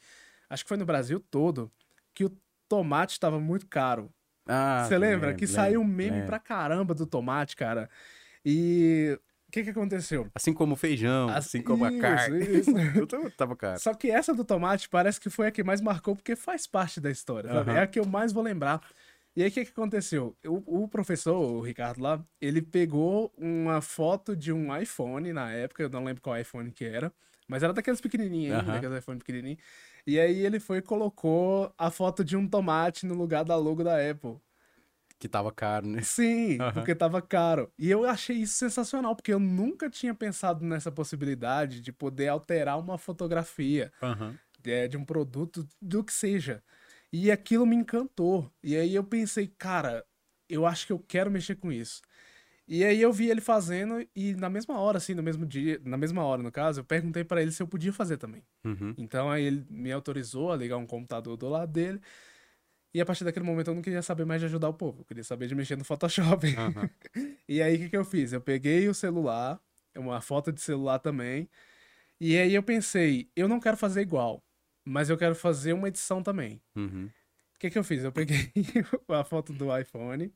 acho 0.48 0.64
que 0.64 0.68
foi 0.68 0.76
no 0.76 0.84
Brasil 0.84 1.18
todo, 1.18 1.70
que 2.14 2.24
o 2.24 2.32
tomate 2.68 3.12
estava 3.12 3.40
muito 3.40 3.66
caro. 3.66 4.10
Ah, 4.46 4.84
Você 4.86 4.98
lembra? 4.98 5.28
Lembro, 5.28 5.38
que 5.38 5.46
saiu 5.46 5.80
um 5.80 5.84
meme 5.84 6.10
lembro. 6.10 6.26
pra 6.26 6.38
caramba 6.38 6.94
do 6.94 7.06
tomate, 7.06 7.56
cara. 7.56 7.88
E 8.44 9.18
o 9.48 9.52
que 9.52 9.64
que 9.64 9.70
aconteceu? 9.70 10.28
Assim 10.34 10.52
como 10.52 10.74
o 10.74 10.76
feijão, 10.76 11.28
assim, 11.28 11.38
assim 11.38 11.62
como 11.62 11.86
isso, 11.86 11.96
a 11.96 12.00
carne. 12.00 12.38
Isso. 12.38 12.72
tava 13.36 13.56
caro. 13.56 13.80
Só 13.80 13.94
que 13.94 14.10
essa 14.10 14.34
do 14.34 14.44
tomate 14.44 14.88
parece 14.88 15.20
que 15.20 15.30
foi 15.30 15.46
a 15.46 15.50
que 15.50 15.64
mais 15.64 15.80
marcou, 15.80 16.14
porque 16.14 16.36
faz 16.36 16.66
parte 16.66 17.00
da 17.00 17.10
história, 17.10 17.50
uhum. 17.52 17.72
É 17.72 17.82
a 17.82 17.86
que 17.86 17.98
eu 17.98 18.06
mais 18.06 18.32
vou 18.32 18.42
lembrar. 18.42 18.80
E 19.36 19.42
aí, 19.42 19.48
o 19.48 19.52
que, 19.52 19.64
que 19.64 19.70
aconteceu? 19.70 20.36
O, 20.44 20.82
o, 20.82 20.88
professor, 20.88 21.36
o 21.36 21.60
Ricardo 21.60 22.02
lá, 22.02 22.24
ele 22.40 22.60
pegou 22.60 23.32
uma 23.38 23.80
foto 23.80 24.34
de 24.36 24.52
um 24.52 24.76
iPhone 24.76 25.32
na 25.32 25.52
época, 25.52 25.82
eu 25.82 25.88
não 25.88 26.04
lembro 26.04 26.20
qual 26.20 26.36
iPhone 26.36 26.70
que 26.72 26.84
era, 26.84 27.12
mas 27.46 27.62
era 27.62 27.72
daqueles 27.72 28.00
pequenininhos, 28.00 28.58
uhum. 28.60 28.66
daqueles 28.66 28.98
iPhone 28.98 29.18
pequenininhos. 29.18 29.60
E 30.06 30.18
aí 30.18 30.44
ele 30.44 30.58
foi 30.58 30.78
e 30.78 30.82
colocou 30.82 31.72
a 31.78 31.90
foto 31.90 32.24
de 32.24 32.36
um 32.36 32.46
tomate 32.48 33.06
no 33.06 33.14
lugar 33.14 33.44
da 33.44 33.56
logo 33.56 33.84
da 33.84 33.96
Apple. 34.10 34.36
Que 35.18 35.28
tava 35.28 35.52
caro, 35.52 35.86
né? 35.86 36.00
Sim, 36.02 36.58
uhum. 36.60 36.72
porque 36.72 36.94
tava 36.94 37.20
caro. 37.20 37.70
E 37.78 37.90
eu 37.90 38.08
achei 38.08 38.36
isso 38.36 38.54
sensacional, 38.54 39.14
porque 39.14 39.32
eu 39.32 39.38
nunca 39.38 39.90
tinha 39.90 40.14
pensado 40.14 40.64
nessa 40.64 40.90
possibilidade 40.90 41.80
de 41.80 41.92
poder 41.92 42.28
alterar 42.28 42.78
uma 42.78 42.96
fotografia 42.96 43.92
uhum. 44.02 44.34
de, 44.58 44.88
de 44.88 44.96
um 44.96 45.04
produto, 45.04 45.68
do 45.80 46.02
que 46.02 46.12
seja. 46.12 46.62
E 47.12 47.30
aquilo 47.30 47.66
me 47.66 47.76
encantou. 47.76 48.50
E 48.62 48.76
aí 48.76 48.94
eu 48.94 49.02
pensei, 49.02 49.46
cara, 49.46 50.04
eu 50.48 50.66
acho 50.66 50.86
que 50.86 50.92
eu 50.92 50.98
quero 50.98 51.30
mexer 51.30 51.56
com 51.56 51.72
isso. 51.72 52.00
E 52.66 52.84
aí 52.84 53.02
eu 53.02 53.12
vi 53.12 53.28
ele 53.28 53.40
fazendo 53.40 54.06
e 54.14 54.32
na 54.34 54.48
mesma 54.48 54.78
hora, 54.78 54.98
assim, 54.98 55.12
no 55.12 55.24
mesmo 55.24 55.44
dia, 55.44 55.80
na 55.84 55.96
mesma 55.96 56.22
hora, 56.22 56.40
no 56.40 56.52
caso, 56.52 56.80
eu 56.80 56.84
perguntei 56.84 57.24
para 57.24 57.42
ele 57.42 57.50
se 57.50 57.60
eu 57.60 57.66
podia 57.66 57.92
fazer 57.92 58.16
também. 58.16 58.44
Uhum. 58.64 58.94
Então 58.96 59.28
aí 59.28 59.42
ele 59.42 59.66
me 59.68 59.90
autorizou 59.90 60.52
a 60.52 60.56
ligar 60.56 60.76
um 60.76 60.86
computador 60.86 61.36
do 61.36 61.48
lado 61.48 61.72
dele. 61.72 62.00
E 62.94 63.00
a 63.00 63.06
partir 63.06 63.24
daquele 63.24 63.44
momento 63.44 63.68
eu 63.68 63.74
não 63.74 63.82
queria 63.82 64.02
saber 64.02 64.24
mais 64.24 64.40
de 64.40 64.46
ajudar 64.46 64.68
o 64.68 64.74
povo, 64.74 65.00
eu 65.00 65.04
queria 65.04 65.24
saber 65.24 65.48
de 65.48 65.54
mexer 65.56 65.76
no 65.76 65.84
Photoshop. 65.84 66.46
Uhum. 66.46 67.34
e 67.48 67.60
aí 67.60 67.74
o 67.74 67.78
que, 67.78 67.88
que 67.88 67.96
eu 67.96 68.04
fiz? 68.04 68.32
Eu 68.32 68.40
peguei 68.40 68.88
o 68.88 68.94
celular, 68.94 69.60
uma 69.96 70.20
foto 70.20 70.52
de 70.52 70.60
celular 70.60 71.00
também, 71.00 71.48
e 72.20 72.36
aí 72.38 72.54
eu 72.54 72.62
pensei, 72.62 73.28
eu 73.34 73.48
não 73.48 73.58
quero 73.58 73.76
fazer 73.76 74.00
igual 74.00 74.44
mas 74.84 75.10
eu 75.10 75.16
quero 75.16 75.34
fazer 75.34 75.72
uma 75.72 75.88
edição 75.88 76.22
também. 76.22 76.60
Uhum. 76.74 77.10
O 77.54 77.58
que, 77.58 77.70
que 77.70 77.78
eu 77.78 77.84
fiz? 77.84 78.02
Eu 78.04 78.12
peguei 78.12 78.50
a 79.08 79.24
foto 79.24 79.52
do 79.52 79.76
iPhone 79.76 80.32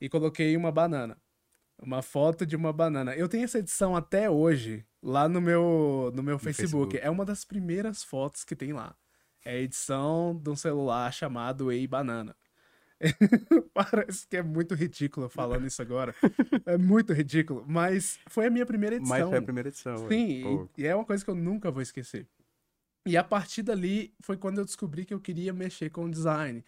e 0.00 0.08
coloquei 0.08 0.56
uma 0.56 0.70
banana. 0.70 1.16
Uma 1.82 2.02
foto 2.02 2.46
de 2.46 2.54
uma 2.54 2.72
banana. 2.72 3.16
Eu 3.16 3.28
tenho 3.28 3.44
essa 3.44 3.58
edição 3.58 3.96
até 3.96 4.30
hoje 4.30 4.86
lá 5.02 5.28
no 5.28 5.40
meu, 5.40 6.12
no 6.14 6.22
meu 6.22 6.34
no 6.34 6.38
Facebook. 6.38 6.92
Facebook. 6.92 6.98
É 6.98 7.10
uma 7.10 7.24
das 7.24 7.44
primeiras 7.44 8.04
fotos 8.04 8.44
que 8.44 8.54
tem 8.54 8.72
lá. 8.72 8.96
É 9.44 9.56
a 9.56 9.60
edição 9.60 10.40
de 10.42 10.48
um 10.48 10.56
celular 10.56 11.12
chamado 11.12 11.70
Ei 11.70 11.86
Banana. 11.86 12.34
Parece 13.74 14.26
que 14.26 14.36
é 14.36 14.42
muito 14.42 14.74
ridículo 14.74 15.28
falando 15.28 15.66
isso 15.66 15.82
agora. 15.82 16.14
É 16.66 16.78
muito 16.78 17.12
ridículo. 17.12 17.64
Mas 17.66 18.18
foi 18.28 18.46
a 18.46 18.50
minha 18.50 18.64
primeira 18.64 18.96
edição. 18.96 19.18
Mas 19.18 19.28
foi 19.28 19.38
a 19.38 19.42
primeira 19.42 19.68
edição. 19.68 20.08
Sim, 20.08 20.70
e, 20.76 20.82
e, 20.82 20.86
é 20.86 20.94
uma 20.94 21.04
coisa 21.04 21.22
que 21.22 21.30
eu 21.30 21.34
nunca 21.34 21.70
vou 21.70 21.82
esquecer. 21.82 22.26
E 23.06 23.16
a 23.16 23.24
partir 23.24 23.62
dali 23.62 24.14
foi 24.20 24.36
quando 24.36 24.58
eu 24.58 24.64
descobri 24.64 25.04
que 25.04 25.12
eu 25.12 25.20
queria 25.20 25.52
mexer 25.52 25.90
com 25.90 26.10
design. 26.10 26.64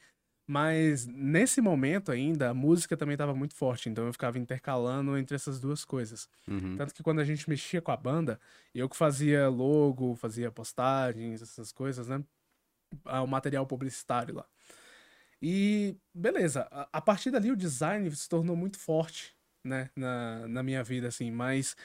Mas 0.49 1.07
nesse 1.07 1.61
momento 1.61 2.13
ainda, 2.13 2.51
a 2.51 2.55
música 2.55 2.97
também 2.97 3.15
estava 3.15 3.35
muito 3.35 3.55
forte, 3.55 3.89
então 3.89 4.07
eu 4.07 4.13
ficava 4.13 4.39
intercalando 4.39 5.19
entre 5.19 5.35
essas 5.35 5.59
duas 5.59 5.85
coisas. 5.85 6.29
Uhum. 6.47 6.77
Tanto 6.77 6.95
que 6.95 7.03
quando 7.03 7.19
a 7.21 7.25
gente 7.25 7.49
mexia 7.49 7.83
com 7.83 7.91
a 7.91 7.97
banda, 7.97 8.39
eu 8.73 8.89
que 8.89 8.97
fazia 8.97 9.49
logo, 9.49 10.15
fazia 10.15 10.51
postagens, 10.53 11.43
essas 11.43 11.73
coisas, 11.73 12.07
né? 12.07 12.23
Ah, 13.05 13.23
o 13.23 13.27
material 13.27 13.67
publicitário 13.67 14.37
lá. 14.37 14.47
E 15.43 15.97
beleza, 16.15 16.69
a, 16.71 16.89
a 16.93 17.01
partir 17.01 17.33
dali 17.33 17.51
o 17.51 17.57
design 17.57 18.09
se 18.15 18.29
tornou 18.29 18.55
muito 18.55 18.79
forte, 18.79 19.35
né, 19.65 19.91
na, 19.97 20.47
na 20.47 20.63
minha 20.63 20.83
vida, 20.85 21.09
assim, 21.09 21.31
mas 21.31 21.77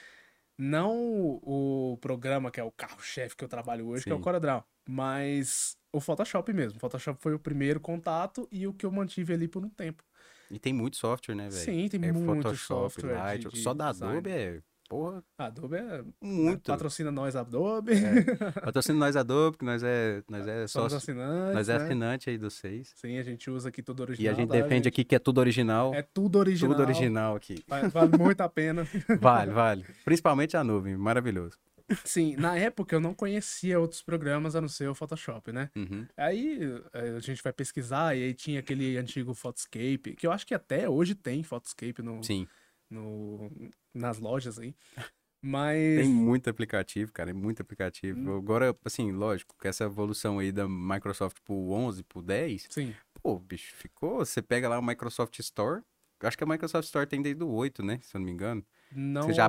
não 0.61 1.39
o 1.41 1.97
programa 1.99 2.51
que 2.51 2.59
é 2.59 2.63
o 2.63 2.71
carro-chefe 2.71 3.35
que 3.35 3.43
eu 3.43 3.47
trabalho 3.47 3.87
hoje, 3.87 4.03
Sim. 4.03 4.11
que 4.11 4.13
é 4.13 4.15
o 4.15 4.19
CorelDRAW, 4.19 4.63
mas 4.87 5.75
o 5.91 5.99
Photoshop 5.99 6.53
mesmo. 6.53 6.77
O 6.77 6.79
Photoshop 6.79 7.19
foi 7.19 7.33
o 7.33 7.39
primeiro 7.39 7.79
contato 7.79 8.47
e 8.51 8.67
o 8.67 8.73
que 8.73 8.85
eu 8.85 8.91
mantive 8.91 9.33
ali 9.33 9.47
por 9.47 9.65
um 9.65 9.69
tempo. 9.69 10.03
E 10.51 10.59
tem 10.59 10.71
muito 10.71 10.97
software, 10.97 11.33
né, 11.33 11.49
velho? 11.49 11.65
Sim, 11.65 11.87
tem 11.89 12.05
é 12.05 12.11
muito 12.11 12.43
Photoshop, 12.43 12.93
software. 12.93 13.13
Light, 13.13 13.49
de, 13.49 13.57
só 13.57 13.73
da 13.73 13.89
Adobe 13.89 14.29
é 14.29 14.61
Porra. 14.91 15.23
Adobe 15.37 15.77
é. 15.77 16.03
Muito. 16.21 16.69
Patrocina 16.69 17.09
nós, 17.09 17.33
Adobe. 17.33 17.93
É. 17.93 18.51
Patrocina 18.59 18.99
nós, 18.99 19.15
Adobe, 19.15 19.57
que 19.59 19.63
nós 19.63 19.81
é, 19.81 20.21
nós 20.29 20.45
é 20.45 20.67
sócio. 20.67 20.97
assinantes. 20.97 21.55
Nós 21.55 21.69
é 21.69 21.79
né? 21.79 21.85
assinante 21.85 22.29
aí 22.29 22.37
dos 22.37 22.55
seis. 22.55 22.91
Sim, 22.97 23.17
a 23.17 23.23
gente 23.23 23.49
usa 23.49 23.69
aqui 23.69 23.81
tudo 23.81 24.01
original. 24.01 24.25
E 24.25 24.27
a 24.27 24.37
gente 24.37 24.49
defende 24.49 24.73
gente. 24.73 24.87
aqui 24.89 25.05
que 25.05 25.15
é 25.15 25.19
tudo 25.19 25.37
original. 25.37 25.95
É 25.95 26.01
tudo 26.01 26.39
original. 26.39 26.73
Tudo 26.73 26.83
original 26.83 27.35
aqui. 27.37 27.63
Vale 27.69 28.17
muito 28.17 28.41
a 28.41 28.49
pena. 28.49 28.85
Vale, 29.21 29.51
vale. 29.51 29.85
Principalmente 30.03 30.57
a 30.57 30.63
nuvem, 30.63 30.97
maravilhoso. 30.97 31.57
Sim, 32.03 32.35
na 32.35 32.57
época 32.57 32.95
eu 32.95 32.99
não 32.99 33.13
conhecia 33.13 33.79
outros 33.79 34.01
programas 34.01 34.55
a 34.55 34.61
não 34.61 34.67
ser 34.67 34.89
o 34.89 34.95
Photoshop, 34.95 35.51
né? 35.51 35.69
Uhum. 35.75 36.05
Aí 36.17 36.59
eh, 36.93 37.15
a 37.15 37.19
gente 37.19 37.41
vai 37.41 37.53
pesquisar 37.53 38.15
e 38.15 38.23
aí 38.23 38.33
tinha 38.33 38.59
aquele 38.59 38.97
antigo 38.97 39.33
Photoscape, 39.33 40.15
que 40.17 40.25
eu 40.25 40.31
acho 40.31 40.45
que 40.45 40.53
até 40.53 40.89
hoje 40.89 41.15
tem 41.15 41.43
Photoscape 41.43 42.01
no, 42.01 42.23
Sim. 42.23 42.47
No, 42.91 43.49
nas 43.93 44.19
lojas 44.19 44.59
aí. 44.59 44.75
Mas. 45.43 46.01
Tem 46.01 46.07
muito 46.07 46.49
aplicativo, 46.51 47.11
cara, 47.11 47.31
é 47.31 47.33
muito 47.33 47.61
aplicativo. 47.63 48.19
Hum. 48.31 48.37
Agora, 48.37 48.77
assim, 48.85 49.11
lógico, 49.11 49.55
com 49.59 49.67
essa 49.67 49.85
evolução 49.85 50.37
aí 50.37 50.51
da 50.51 50.67
Microsoft 50.69 51.37
pro 51.43 51.55
11, 51.71 52.03
pro 52.03 52.21
10. 52.21 52.67
Sim. 52.69 52.93
Pô, 53.23 53.39
bicho, 53.39 53.73
ficou. 53.75 54.19
Você 54.23 54.39
pega 54.41 54.69
lá 54.69 54.77
o 54.77 54.83
Microsoft 54.85 55.39
Store. 55.39 55.81
Acho 56.21 56.37
que 56.37 56.43
a 56.43 56.47
Microsoft 56.47 56.85
Store 56.85 57.07
tem 57.07 57.19
desde 57.23 57.43
o 57.43 57.49
8, 57.49 57.81
né? 57.83 57.99
Se 58.03 58.15
eu 58.15 58.19
não 58.19 58.25
me 58.27 58.31
engano. 58.31 58.63
Não, 58.91 59.23
você 59.23 59.33
já. 59.33 59.47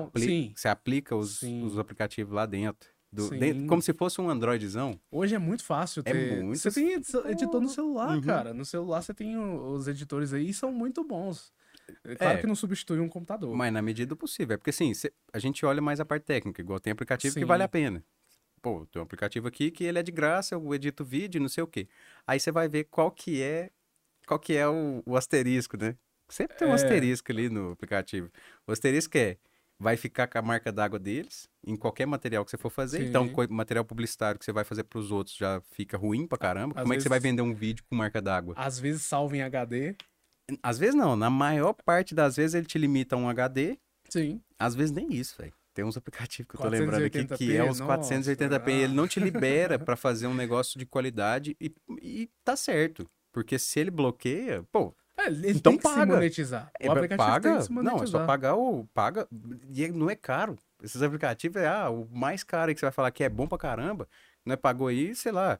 Você 0.54 0.68
aplica 0.68 1.14
os, 1.14 1.42
os 1.42 1.78
aplicativos 1.78 2.32
lá 2.32 2.46
dentro. 2.46 2.88
Do, 3.12 3.28
dentro, 3.28 3.66
como 3.66 3.82
se 3.82 3.92
fosse 3.92 4.18
um 4.22 4.30
Androidzão. 4.30 4.98
Hoje 5.10 5.34
é 5.34 5.38
muito 5.38 5.62
fácil 5.62 6.00
É 6.06 6.10
ter. 6.10 6.42
muito 6.42 6.58
Você 6.58 6.70
tem 6.70 6.92
editor 6.94 7.60
no 7.60 7.68
celular, 7.68 8.14
Uhum. 8.16 8.22
cara. 8.22 8.54
No 8.54 8.64
celular 8.64 9.02
você 9.02 9.12
tem 9.12 9.36
os 9.36 9.86
editores 9.86 10.32
aí 10.32 10.48
e 10.48 10.54
são 10.54 10.72
muito 10.72 11.04
bons. 11.04 11.52
É 12.04 12.14
Claro 12.14 12.38
É. 12.38 12.40
que 12.40 12.46
não 12.46 12.54
substitui 12.54 13.00
um 13.00 13.08
computador. 13.08 13.54
Mas 13.54 13.72
na 13.72 13.82
medida 13.82 14.08
do 14.10 14.16
possível. 14.16 14.54
É 14.54 14.56
porque 14.56 14.70
assim, 14.70 14.92
cê- 14.94 15.12
a 15.32 15.38
gente 15.38 15.64
olha 15.66 15.80
mais 15.82 16.00
a 16.00 16.04
parte 16.04 16.24
técnica, 16.24 16.60
igual 16.60 16.78
tem 16.80 16.92
aplicativo 16.92 17.34
que 17.34 17.40
Sim. 17.40 17.46
vale 17.46 17.62
a 17.62 17.68
pena. 17.68 18.02
Pô, 18.60 18.86
tem 18.86 19.00
um 19.00 19.04
aplicativo 19.04 19.48
aqui 19.48 19.70
que 19.70 19.82
ele 19.84 19.98
é 19.98 20.02
de 20.02 20.12
graça, 20.12 20.54
eu 20.54 20.74
edito 20.74 21.04
vídeo, 21.04 21.40
não 21.40 21.48
sei 21.48 21.64
o 21.64 21.66
quê. 21.66 21.88
Aí 22.26 22.38
você 22.38 22.52
vai 22.52 22.68
ver 22.68 22.84
qual 22.84 23.10
que 23.10 23.42
é, 23.42 23.70
qual 24.26 24.38
que 24.38 24.54
é 24.56 24.66
o, 24.68 25.02
o 25.04 25.16
asterisco, 25.16 25.76
né? 25.76 25.96
Sempre 26.28 26.56
tem 26.56 26.68
um 26.68 26.70
É. 26.70 26.74
asterisco 26.74 27.30
ali 27.32 27.48
no 27.50 27.72
aplicativo. 27.72 28.30
O 28.66 28.70
asterisco 28.72 29.18
é, 29.18 29.36
vai 29.78 29.96
ficar 29.96 30.28
com 30.28 30.38
a 30.38 30.42
marca 30.42 30.70
d'água 30.70 30.98
deles 30.98 31.48
em 31.66 31.74
qualquer 31.76 32.06
material 32.06 32.44
que 32.44 32.52
você 32.52 32.56
for 32.56 32.70
fazer. 32.70 32.98
Sim. 32.98 33.06
Então, 33.08 33.28
material 33.50 33.84
publicitário 33.84 34.38
que 34.38 34.44
você 34.44 34.52
vai 34.52 34.62
fazer 34.62 34.84
pros 34.84 35.10
outros 35.10 35.36
já 35.36 35.60
fica 35.72 35.96
ruim 35.98 36.24
pra 36.26 36.38
caramba. 36.38 36.74
Às 36.76 36.82
Como 36.82 36.94
é 36.94 36.96
que 36.96 37.02
você 37.02 37.08
vai 37.08 37.18
vezes- 37.18 37.30
vender 37.32 37.42
um 37.42 37.52
vídeo 37.52 37.84
com 37.90 37.96
marca 37.96 38.22
d'água? 38.22 38.54
Às 38.56 38.78
vezes 38.78 39.02
salva 39.02 39.36
em 39.36 39.42
HD. 39.42 39.96
Às 40.62 40.78
vezes 40.78 40.94
não, 40.94 41.14
na 41.16 41.30
maior 41.30 41.72
parte 41.72 42.14
das 42.14 42.36
vezes 42.36 42.54
ele 42.54 42.66
te 42.66 42.78
limita 42.78 43.14
a 43.14 43.18
um 43.18 43.28
HD 43.28 43.78
Sim. 44.08 44.40
às 44.58 44.74
vezes 44.74 44.90
nem 44.92 45.12
isso, 45.12 45.36
velho. 45.38 45.52
Tem 45.74 45.84
uns 45.84 45.96
aplicativos 45.96 46.48
que 46.50 46.56
eu 46.56 46.60
tô 46.60 46.68
lembrando 46.68 47.04
aqui 47.04 47.18
480p, 47.24 47.36
que 47.38 47.56
é 47.56 47.64
uns 47.64 47.80
nossa, 47.80 48.14
480p. 48.14 48.62
ah. 48.66 48.70
Ele 48.70 48.92
não 48.94 49.08
te 49.08 49.18
libera 49.20 49.78
pra 49.78 49.96
fazer 49.96 50.26
um 50.26 50.34
negócio 50.34 50.78
de 50.78 50.84
qualidade 50.84 51.56
e, 51.60 51.72
e 52.02 52.30
tá 52.44 52.54
certo. 52.56 53.08
Porque 53.32 53.58
se 53.58 53.80
ele 53.80 53.90
bloqueia, 53.90 54.62
pô, 54.70 54.94
É, 55.16 55.28
ele 55.28 55.52
Então 55.52 55.72
tem 55.72 55.78
que 55.80 55.88
se 55.88 55.94
paga. 55.94 56.14
monetizar. 56.14 56.70
O 56.78 56.84
é, 56.84 56.88
aplicativo 56.88 57.16
paga. 57.28 57.48
tem 57.50 57.58
que 57.58 57.64
se 57.64 57.72
Não, 57.72 57.82
monetizar. 57.82 58.04
é 58.04 58.06
só 58.22 58.26
pagar 58.26 58.54
o. 58.56 58.84
Paga. 58.92 59.26
E 59.74 59.88
não 59.88 60.10
é 60.10 60.14
caro. 60.14 60.58
Esses 60.82 61.00
aplicativos 61.00 61.56
é 61.62 61.66
ah, 61.68 61.88
o 61.88 62.06
mais 62.10 62.42
caro 62.44 62.74
que 62.74 62.80
você 62.80 62.86
vai 62.86 62.92
falar 62.92 63.10
que 63.10 63.24
é 63.24 63.28
bom 63.30 63.46
pra 63.46 63.56
caramba. 63.56 64.06
Não 64.44 64.52
é 64.52 64.56
pagou 64.56 64.88
aí, 64.88 65.14
sei 65.14 65.32
lá. 65.32 65.58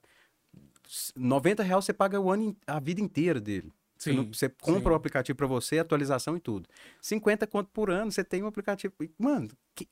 90 1.16 1.62
reais 1.62 1.85
você 1.85 1.92
paga 1.92 2.20
o 2.20 2.31
ano, 2.31 2.55
a 2.66 2.78
vida 2.81 3.00
inteira 3.00 3.40
dele. 3.40 3.72
Você, 4.03 4.11
Sim, 4.11 4.17
não- 4.17 4.25
você 4.33 4.49
compra 4.49 4.83
sim. 4.83 4.88
o 4.91 4.95
aplicativo 4.95 5.37
pra 5.37 5.47
você, 5.47 5.79
atualização 5.79 6.37
e 6.37 6.41
tudo. 6.41 6.69
50 7.01 7.47
quanto 7.47 7.71
por 7.71 7.88
ano, 7.91 8.11
você 8.11 8.25
tem 8.25 8.43
um 8.43 8.47
aplicativo. 8.49 8.93
Mano, 9.19 9.49
que- 9.77 9.88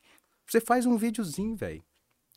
você 0.47 0.61
faz 0.61 0.85
um 0.85 0.97
videozinho, 0.97 1.55
velho. 1.55 1.83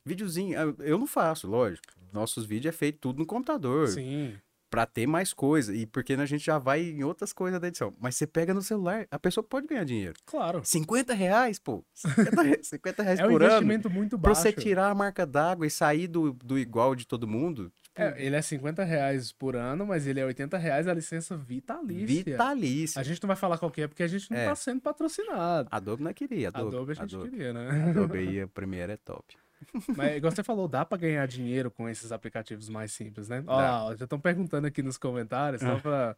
Videozinho, 0.06 0.56
ah, 0.58 0.74
eu 0.84 0.98
não 0.98 1.06
faço, 1.06 1.48
lógico. 1.48 1.88
Nossos 2.12 2.44
vídeos 2.44 2.74
é 2.74 2.78
feito 2.78 2.98
tudo 3.00 3.18
no 3.18 3.26
computador, 3.26 3.88
Sim. 3.88 4.34
pra 4.70 4.86
ter 4.86 5.06
mais 5.06 5.32
coisa. 5.32 5.74
E 5.74 5.84
porque 5.86 6.12
a 6.12 6.26
gente 6.26 6.44
já 6.44 6.58
vai 6.58 6.82
em 6.82 7.02
outras 7.02 7.32
coisas 7.32 7.58
da 7.60 7.66
edição. 7.66 7.92
Mas 7.98 8.14
você 8.14 8.24
pega 8.26 8.52
no 8.54 8.62
celular, 8.62 9.06
a 9.10 9.18
pessoa 9.18 9.42
pode 9.42 9.66
ganhar 9.66 9.82
dinheiro. 9.84 10.14
Claro. 10.26 10.60
50 10.64 11.12
reais, 11.14 11.58
pô. 11.58 11.82
50, 11.92 12.42
re- 12.42 12.62
50 12.62 13.02
reais 13.02 13.18
É 13.20 13.26
um 13.26 13.30
por 13.30 13.42
ano. 13.42 13.50
investimento 13.52 13.90
muito 13.90 14.18
Pra 14.18 14.30
baixo. 14.32 14.42
você 14.42 14.52
tirar 14.52 14.90
a 14.90 14.94
marca 14.94 15.26
d'água 15.26 15.66
e 15.66 15.70
sair 15.70 16.06
do, 16.06 16.32
do 16.34 16.56
igual 16.58 16.94
de 16.94 17.06
todo 17.06 17.26
mundo, 17.26 17.72
É, 17.96 18.14
ele 18.26 18.34
é 18.36 18.42
50 18.42 18.82
reais 18.84 19.30
por 19.32 19.54
ano, 19.56 19.86
mas 19.86 20.06
ele 20.06 20.18
é 20.20 20.24
80 20.24 20.58
reais 20.58 20.88
a 20.88 20.94
licença 20.94 21.36
vitalícia. 21.36 22.24
vitalício. 22.24 23.00
A 23.00 23.04
gente 23.04 23.22
não 23.22 23.28
vai 23.28 23.36
falar 23.36 23.56
qual 23.58 23.72
é, 23.76 23.86
porque 23.86 24.02
a 24.02 24.06
gente 24.08 24.30
não 24.30 24.36
É. 24.38 24.46
tá 24.46 24.54
sendo 24.54 24.80
patrocinado. 24.80 25.68
Adobe 25.70 26.02
não 26.02 26.12
queria. 26.12 26.48
Adobe, 26.48 26.74
Adobe, 26.76 26.92
a 26.92 26.94
gente 26.94 27.14
Adobe. 27.14 27.30
queria, 27.30 27.52
né? 27.52 27.90
Adobe 27.90 28.18
aí, 28.18 28.40
a 28.40 28.48
Premiere 28.48 28.92
é 28.92 28.96
top. 28.96 29.36
Mas, 29.96 30.16
igual 30.16 30.30
você 30.32 30.42
falou, 30.42 30.68
dá 30.68 30.84
pra 30.84 30.98
ganhar 30.98 31.26
dinheiro 31.26 31.70
com 31.70 31.88
esses 31.88 32.12
aplicativos 32.12 32.68
mais 32.68 32.92
simples, 32.92 33.28
né? 33.28 33.42
Ó, 33.46 33.94
já 33.96 34.04
estão 34.04 34.18
perguntando 34.20 34.66
aqui 34.66 34.82
nos 34.82 34.98
comentários, 34.98 35.62
Ah. 35.62 35.74
só 35.74 35.80
pra... 35.80 36.16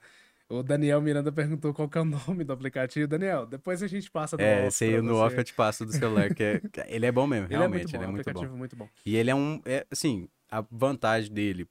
O 0.48 0.62
Daniel 0.62 1.00
Miranda 1.00 1.32
perguntou 1.32 1.74
qual 1.74 1.88
que 1.88 1.98
é 1.98 2.00
o 2.00 2.04
nome 2.04 2.44
do 2.44 2.52
aplicativo. 2.52 3.06
Daniel, 3.08 3.46
depois 3.46 3.82
a 3.82 3.86
gente 3.88 4.08
passa 4.10 4.36
no 4.36 4.42
É, 4.42 4.66
off 4.68 4.78
pra 4.78 5.02
no 5.02 5.14
você. 5.14 5.20
off 5.24 5.36
eu 5.38 5.44
te 5.44 5.54
passo 5.54 5.84
do 5.84 5.92
celular, 5.92 6.32
que 6.34 6.42
é, 6.42 6.60
que 6.60 6.80
ele 6.86 7.04
é 7.06 7.10
bom 7.12 7.26
mesmo, 7.26 7.46
Ele 7.46 7.54
é 7.54 7.58
realmente, 7.58 7.92
bom, 7.92 7.96
ele 7.98 8.04
é 8.04 8.06
muito 8.06 8.24
bom. 8.24 8.30
aplicativo 8.30 8.56
muito 8.56 8.76
bom. 8.76 8.88
E 9.04 9.16
ele 9.16 9.30
é 9.30 9.34
um, 9.34 9.60
é, 9.64 9.84
assim, 9.90 10.28
a 10.48 10.64
vantagem 10.70 11.32
dele 11.32 11.68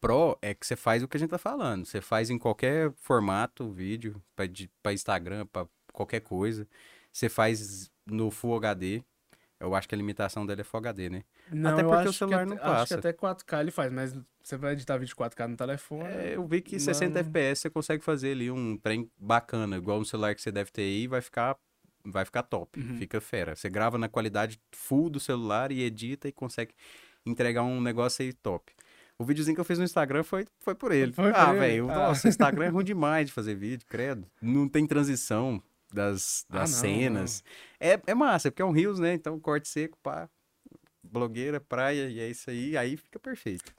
pro 0.00 0.38
é 0.40 0.54
que 0.54 0.66
você 0.66 0.76
faz 0.76 1.02
o 1.02 1.08
que 1.08 1.16
a 1.16 1.20
gente 1.20 1.30
tá 1.30 1.38
falando. 1.38 1.84
Você 1.84 2.00
faz 2.00 2.30
em 2.30 2.38
qualquer 2.38 2.90
formato, 2.96 3.70
vídeo, 3.70 4.22
pra 4.82 4.92
Instagram, 4.92 5.44
pra 5.46 5.66
qualquer 5.92 6.20
coisa. 6.20 6.66
Você 7.12 7.28
faz 7.28 7.90
no 8.06 8.30
Full 8.30 8.56
HD. 8.56 9.02
Eu 9.58 9.74
acho 9.74 9.88
que 9.88 9.94
a 9.94 9.98
limitação 9.98 10.44
dele 10.44 10.60
é 10.60 10.64
Full 10.64 10.78
HD, 10.78 11.08
né? 11.08 11.22
Não, 11.50 11.70
Até 11.72 11.82
porque 11.82 12.08
o 12.08 12.12
celular 12.12 12.44
que, 12.44 12.50
não 12.50 12.56
até- 12.56 12.66
Acho 12.66 12.74
passa. 12.74 12.94
que 13.00 13.08
até 13.08 13.12
4K 13.12 13.60
ele 13.60 13.70
faz, 13.70 13.90
mas 13.92 14.14
você 14.42 14.56
vai 14.56 14.72
editar 14.74 14.98
vídeo 14.98 15.16
4K 15.16 15.48
no 15.48 15.56
telefone. 15.56 16.04
É, 16.04 16.36
eu 16.36 16.46
vi 16.46 16.60
que 16.60 16.78
60 16.78 17.12
Não. 17.14 17.20
FPS 17.20 17.60
você 17.62 17.70
consegue 17.70 18.04
fazer 18.04 18.32
ali 18.32 18.50
um 18.50 18.76
trem 18.76 19.10
bacana, 19.18 19.76
igual 19.78 19.98
no 19.98 20.04
celular 20.04 20.34
que 20.34 20.42
você 20.42 20.52
deve 20.52 20.70
ter 20.70 20.82
aí, 20.82 21.06
vai 21.06 21.20
ficar 21.20 21.56
vai 22.08 22.24
ficar 22.24 22.44
top, 22.44 22.78
Uhum. 22.78 22.96
fica 22.98 23.20
fera. 23.20 23.56
Você 23.56 23.68
grava 23.68 23.98
na 23.98 24.08
qualidade 24.08 24.60
full 24.70 25.10
do 25.10 25.18
celular 25.18 25.72
e 25.72 25.82
edita 25.82 26.28
e 26.28 26.32
consegue 26.32 26.72
entregar 27.24 27.64
um 27.64 27.80
negócio 27.80 28.24
aí 28.24 28.32
top. 28.32 28.72
O 29.18 29.24
videozinho 29.24 29.56
que 29.56 29.60
eu 29.60 29.64
fiz 29.64 29.76
no 29.78 29.84
Instagram 29.84 30.22
foi, 30.22 30.46
foi 30.60 30.74
por 30.74 30.92
ele. 30.92 31.12
Foi 31.12 31.32
ah, 31.34 31.52
velho, 31.52 31.90
Ah. 31.90 31.94
nossa, 32.08 32.28
o 32.28 32.30
Instagram 32.30 32.66
é 32.66 32.68
ruim 32.70 32.84
demais 32.84 33.26
de 33.26 33.32
fazer 33.32 33.56
vídeo, 33.56 33.84
credo. 33.88 34.24
Não 34.40 34.68
tem 34.68 34.86
transição 34.86 35.60
das, 35.92 36.44
Ah, 36.48 36.60
das 36.60 36.70
não, 36.72 36.78
cenas. 36.80 37.44
É, 37.80 38.00
é 38.06 38.14
massa, 38.14 38.50
porque 38.50 38.62
é 38.62 38.64
um 38.64 38.72
rios, 38.72 38.98
né? 38.98 39.14
Então, 39.14 39.38
corte 39.40 39.68
seco, 39.68 39.98
pá, 40.02 40.28
blogueira, 41.02 41.60
praia, 41.60 42.08
e 42.08 42.18
é 42.20 42.28
isso 42.28 42.50
aí, 42.50 42.76
aí 42.76 42.96
fica 42.96 43.18
perfeito. 43.18 43.72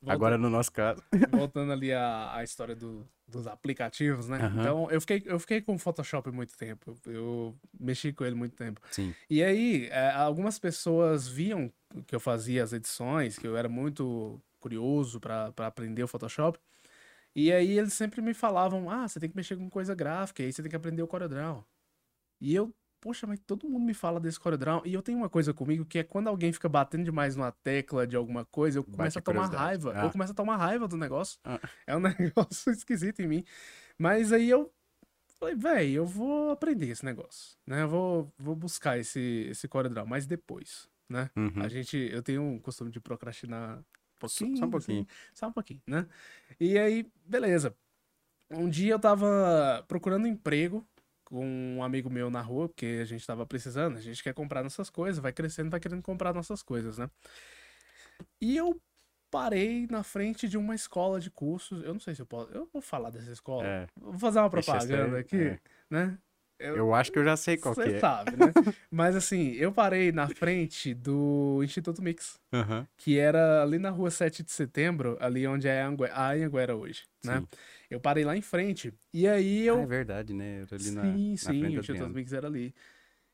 Volta- 0.00 0.14
Agora, 0.14 0.38
no 0.38 0.50
nosso 0.50 0.72
caso... 0.72 1.02
voltando 1.30 1.72
ali 1.72 1.92
à, 1.92 2.34
à 2.36 2.42
história 2.44 2.74
do- 2.74 3.06
dos 3.28 3.46
aplicativos, 3.46 4.26
né? 4.28 4.38
Aham. 4.38 4.58
Então, 4.60 4.90
eu 4.90 5.00
fiquei, 5.00 5.22
eu 5.26 5.38
fiquei 5.38 5.60
com 5.60 5.74
o 5.74 5.78
Photoshop 5.78 6.30
muito 6.30 6.56
tempo. 6.56 6.96
Eu 7.06 7.54
mexi 7.78 8.12
com 8.12 8.24
ele 8.24 8.34
muito 8.34 8.56
tempo. 8.56 8.80
Sim. 8.90 9.14
E 9.28 9.42
aí, 9.42 9.86
é, 9.90 10.10
algumas 10.10 10.58
pessoas 10.58 11.28
viam 11.28 11.72
que 12.06 12.14
eu 12.14 12.20
fazia 12.20 12.64
as 12.64 12.72
edições, 12.72 13.38
que 13.38 13.46
eu 13.46 13.56
era 13.56 13.68
muito 13.68 14.40
curioso 14.58 15.20
para 15.20 15.52
aprender 15.58 16.02
o 16.02 16.08
Photoshop. 16.08 16.58
E 17.34 17.52
aí 17.52 17.78
eles 17.78 17.92
sempre 17.92 18.20
me 18.20 18.34
falavam: 18.34 18.90
ah, 18.90 19.06
você 19.06 19.20
tem 19.20 19.30
que 19.30 19.36
mexer 19.36 19.56
com 19.56 19.68
coisa 19.68 19.94
gráfica, 19.94 20.42
aí 20.42 20.52
você 20.52 20.62
tem 20.62 20.70
que 20.70 20.76
aprender 20.76 21.02
o 21.02 21.08
CorelDRAW. 21.08 21.64
E 22.40 22.54
eu, 22.54 22.74
poxa, 23.00 23.26
mas 23.26 23.38
todo 23.40 23.68
mundo 23.68 23.84
me 23.84 23.94
fala 23.94 24.18
desse 24.18 24.40
CorelDRAW. 24.40 24.82
E 24.84 24.94
eu 24.94 25.02
tenho 25.02 25.18
uma 25.18 25.28
coisa 25.28 25.52
comigo 25.52 25.84
que 25.84 25.98
é 25.98 26.02
quando 26.02 26.28
alguém 26.28 26.52
fica 26.52 26.68
batendo 26.68 27.04
demais 27.04 27.36
numa 27.36 27.52
tecla 27.52 28.06
de 28.06 28.16
alguma 28.16 28.44
coisa, 28.44 28.78
eu 28.78 28.82
Bate 28.82 28.96
começo 28.96 29.18
a 29.18 29.20
a 29.20 29.22
tomar 29.22 29.46
raiva. 29.46 29.92
Ah. 29.94 30.04
Eu 30.04 30.10
começo 30.10 30.32
a 30.32 30.34
tomar 30.34 30.56
raiva 30.56 30.88
do 30.88 30.96
negócio. 30.96 31.38
Ah. 31.44 31.60
É 31.86 31.96
um 31.96 32.00
negócio 32.18 32.72
esquisito 32.72 33.20
em 33.20 33.28
mim. 33.28 33.44
Mas 33.98 34.32
aí 34.32 34.48
eu 34.48 34.72
falei, 35.38 35.54
velho, 35.54 35.92
eu 35.92 36.06
vou 36.06 36.50
aprender 36.50 36.88
esse 36.88 37.04
negócio, 37.04 37.56
né? 37.66 37.82
Eu 37.82 37.88
vou, 37.88 38.32
vou 38.38 38.56
buscar 38.56 38.98
esse, 38.98 39.46
esse 39.50 39.68
CorelDRAW, 39.68 40.06
mas 40.06 40.26
depois, 40.26 40.88
né? 41.08 41.30
Uhum. 41.36 41.62
A 41.62 41.68
gente, 41.68 41.96
eu 41.96 42.22
tenho 42.22 42.42
um 42.42 42.58
costume 42.58 42.90
de 42.90 43.00
procrastinar 43.00 43.82
pouquinho. 44.20 44.56
só 44.56 44.64
um 44.64 44.70
pouquinho. 44.70 45.00
assim, 45.00 45.30
só 45.34 45.48
um 45.48 45.52
pouquinho, 45.52 45.82
né? 45.86 46.06
E 46.58 46.78
aí, 46.78 47.06
beleza. 47.24 47.74
Um 48.50 48.68
dia 48.68 48.92
eu 48.92 48.98
tava 48.98 49.84
procurando 49.86 50.26
emprego 50.26 50.86
com 51.24 51.76
um 51.76 51.82
amigo 51.82 52.10
meu 52.10 52.28
na 52.28 52.40
rua, 52.40 52.68
porque 52.68 52.98
a 53.00 53.04
gente 53.04 53.24
tava 53.24 53.46
precisando, 53.46 53.96
a 53.96 54.00
gente 54.00 54.22
quer 54.22 54.34
comprar 54.34 54.62
nossas 54.64 54.90
coisas, 54.90 55.22
vai 55.22 55.32
crescendo, 55.32 55.70
vai 55.70 55.78
querendo 55.78 56.02
comprar 56.02 56.34
nossas 56.34 56.62
coisas, 56.62 56.98
né? 56.98 57.08
E 58.40 58.56
eu 58.56 58.80
parei 59.30 59.86
na 59.88 60.02
frente 60.02 60.48
de 60.48 60.58
uma 60.58 60.74
escola 60.74 61.20
de 61.20 61.30
cursos, 61.30 61.84
eu 61.84 61.92
não 61.92 62.00
sei 62.00 62.16
se 62.16 62.22
eu 62.22 62.26
posso, 62.26 62.50
eu 62.52 62.68
vou 62.72 62.82
falar 62.82 63.10
dessa 63.10 63.30
escola. 63.30 63.64
É. 63.64 63.86
Vou 63.96 64.18
fazer 64.18 64.40
uma 64.40 64.50
propaganda 64.50 65.20
aqui, 65.20 65.36
é. 65.36 65.60
né? 65.88 66.18
Eu 66.60 66.94
acho 66.94 67.10
que 67.10 67.18
eu 67.18 67.24
já 67.24 67.36
sei 67.36 67.56
qual 67.56 67.74
que 67.74 67.82
Você 67.82 67.96
é. 67.96 68.00
sabe, 68.00 68.36
né? 68.36 68.52
Mas 68.90 69.16
assim, 69.16 69.52
eu 69.52 69.72
parei 69.72 70.12
na 70.12 70.28
frente 70.28 70.94
do 70.94 71.60
Instituto 71.62 72.02
Mix, 72.02 72.38
Aham. 72.52 72.86
que 72.98 73.18
era 73.18 73.62
ali 73.62 73.78
na 73.78 73.90
rua 73.90 74.10
7 74.10 74.42
de 74.42 74.52
setembro, 74.52 75.16
ali 75.20 75.46
onde 75.46 75.68
é 75.68 75.82
a 75.82 75.88
Angue- 75.88 76.10
a 76.10 76.30
Anhanguera 76.30 76.76
hoje, 76.76 77.04
né? 77.24 77.40
Sim. 77.40 77.46
Eu 77.90 78.00
parei 78.00 78.24
lá 78.24 78.36
em 78.36 78.42
frente. 78.42 78.92
E 79.12 79.26
aí 79.26 79.66
eu. 79.66 79.78
Ah, 79.78 79.82
é 79.82 79.86
verdade, 79.86 80.32
né? 80.34 80.62
Era 80.62 80.76
ali 80.76 80.90
na, 80.90 81.02
sim, 81.02 81.32
na 81.32 81.36
sim, 81.36 81.60
frente 81.60 81.76
o 81.76 81.80
Instituto. 81.80 82.14
Mix 82.14 82.32
era 82.32 82.46
ali. 82.46 82.74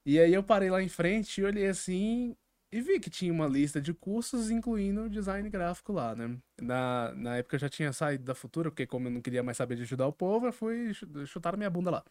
E 0.05 0.21
aí 0.21 0.33
eu 0.33 0.43
parei 0.43 0.71
lá 0.71 0.81
em 0.83 0.89
frente 0.89 1.41
e 1.41 1.45
olhei 1.45 1.67
assim 1.67 2.37
e 2.73 2.81
vi 2.81 2.99
que 3.01 3.09
tinha 3.09 3.33
uma 3.33 3.47
lista 3.47 3.81
de 3.81 3.95
cursos, 3.95 4.51
incluindo 4.51 5.09
design 5.09 5.49
gráfico 5.49 5.93
lá, 5.93 6.15
né? 6.15 6.37
Na, 6.61 7.13
na 7.15 7.37
época 7.37 7.57
eu 7.57 7.61
já 7.61 7.69
tinha 7.69 7.93
saído 7.93 8.25
da 8.25 8.35
Futura, 8.35 8.71
porque 8.71 8.87
como 8.87 9.07
eu 9.09 9.11
não 9.13 9.21
queria 9.21 9.43
mais 9.43 9.57
saber 9.57 9.77
de 9.77 9.83
ajudar 9.83 10.07
o 10.07 10.13
povo, 10.13 10.47
eu 10.47 10.53
fui 10.53 10.93
chu- 10.93 11.27
chutar 11.27 11.57
minha 11.57 11.71
bunda 11.71 11.91
lá. 11.91 12.05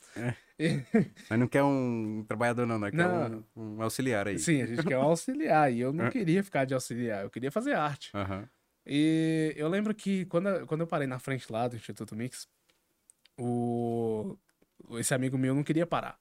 Mas 1.29 1.39
não 1.39 1.47
quer 1.47 1.63
um 1.63 2.23
trabalhador, 2.27 2.65
não, 2.65 2.79
né? 2.79 2.89
Quer 2.91 2.97
Não. 2.97 3.43
um, 3.55 3.77
um 3.77 3.81
auxiliar 3.81 4.27
aí. 4.27 4.39
Sim, 4.39 4.61
a 4.61 4.65
gente 4.65 4.83
quer 4.85 4.97
um 4.97 5.01
auxiliar. 5.03 5.71
E 5.71 5.79
eu 5.81 5.91
não 5.91 6.05
É. 6.07 6.11
queria 6.11 6.43
ficar 6.43 6.65
de 6.65 6.73
auxiliar, 6.73 7.23
eu 7.23 7.29
queria 7.29 7.51
fazer 7.51 7.73
arte. 7.73 8.11
Aham. 8.15 8.47
E 8.85 9.53
eu 9.57 9.67
lembro 9.67 9.93
que 9.93 10.25
quando, 10.25 10.47
eu- 10.49 10.67
quando 10.67 10.81
eu 10.81 10.87
parei 10.87 11.07
na 11.07 11.19
frente 11.19 11.51
lá 11.51 11.67
do 11.67 11.75
Instituto 11.75 12.15
Mix, 12.15 12.47
o, 13.37 14.37
esse 14.99 15.13
amigo 15.13 15.37
meu 15.37 15.53
não 15.55 15.63
queria 15.63 15.85
parar, 15.85 16.17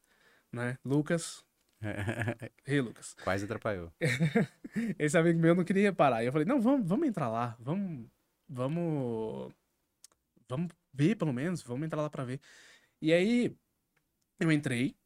né? 0.52 0.78
Lucas. 0.84 1.43
Ei, 2.66 2.80
Lucas. 2.80 3.14
Quase 3.22 3.44
atrapalhou. 3.44 3.92
Esse 4.98 5.16
amigo 5.16 5.38
meu 5.38 5.54
não 5.54 5.64
queria 5.64 5.92
parar. 5.92 6.22
E 6.22 6.26
eu 6.26 6.32
falei, 6.32 6.46
não, 6.46 6.60
vamos, 6.60 6.88
vamos 6.88 7.06
entrar 7.06 7.28
lá. 7.28 7.56
Vamos. 7.60 8.06
Vamos. 8.48 9.52
Vamos 10.48 10.72
ver, 10.92 11.16
pelo 11.16 11.32
menos. 11.32 11.62
Vamos 11.62 11.86
entrar 11.86 12.02
lá 12.02 12.10
pra 12.10 12.24
ver. 12.24 12.40
E 13.00 13.12
aí, 13.12 13.54
eu 14.40 14.50
entrei 14.50 14.96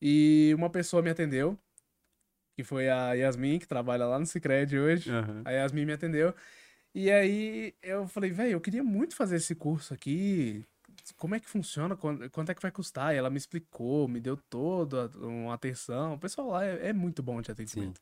e 0.00 0.52
uma 0.56 0.70
pessoa 0.70 1.02
me 1.02 1.10
atendeu 1.10 1.58
que 2.58 2.64
foi 2.64 2.88
a 2.88 3.12
Yasmin, 3.12 3.60
que 3.60 3.68
trabalha 3.68 4.04
lá 4.04 4.18
no 4.18 4.26
Cicred 4.26 4.76
hoje. 4.76 5.12
Aham. 5.12 5.42
A 5.44 5.52
Yasmin 5.52 5.84
me 5.84 5.92
atendeu. 5.92 6.34
E 6.92 7.08
aí 7.08 7.72
eu 7.80 8.08
falei, 8.08 8.32
velho, 8.32 8.52
eu 8.52 8.60
queria 8.60 8.82
muito 8.82 9.14
fazer 9.14 9.36
esse 9.36 9.54
curso 9.54 9.94
aqui. 9.94 10.66
Como 11.16 11.34
é 11.34 11.40
que 11.40 11.48
funciona? 11.48 11.96
Quanto, 11.96 12.50
é 12.50 12.54
que 12.54 12.62
vai 12.62 12.70
custar? 12.70 13.14
E 13.14 13.18
ela 13.18 13.30
me 13.30 13.36
explicou, 13.36 14.08
me 14.08 14.20
deu 14.20 14.36
toda 14.36 15.08
uma 15.18 15.54
atenção. 15.54 16.14
O 16.14 16.18
pessoal 16.18 16.48
lá 16.48 16.64
é, 16.64 16.88
é 16.88 16.92
muito 16.92 17.22
bom 17.22 17.40
de 17.40 17.50
atendimento. 17.50 18.00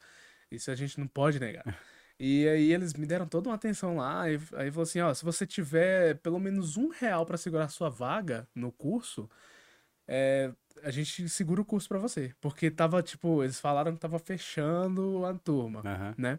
Isso 0.50 0.70
a 0.70 0.74
gente 0.74 0.98
não 0.98 1.06
pode 1.06 1.40
negar. 1.40 1.64
E 2.18 2.48
aí 2.48 2.72
eles 2.72 2.94
me 2.94 3.04
deram 3.04 3.26
toda 3.26 3.50
uma 3.50 3.56
atenção 3.56 3.96
lá. 3.96 4.26
E 4.30 4.40
aí 4.54 4.70
falou 4.70 4.84
assim: 4.84 5.00
ó, 5.00 5.12
se 5.12 5.22
você 5.22 5.46
tiver 5.46 6.16
pelo 6.20 6.40
menos 6.40 6.78
um 6.78 6.88
real 6.88 7.26
pra 7.26 7.36
segurar 7.36 7.68
sua 7.68 7.90
vaga 7.90 8.48
no 8.54 8.72
curso, 8.72 9.28
é, 10.08 10.50
a 10.82 10.90
gente 10.90 11.28
segura 11.28 11.60
o 11.60 11.64
curso 11.64 11.86
pra 11.86 11.98
você. 11.98 12.34
Porque 12.40 12.70
tava, 12.70 13.02
tipo, 13.02 13.44
eles 13.44 13.60
falaram 13.60 13.92
que 13.92 14.00
tava 14.00 14.18
fechando 14.18 15.26
a 15.26 15.34
turma, 15.34 15.82
Aham. 15.84 16.14
né? 16.16 16.38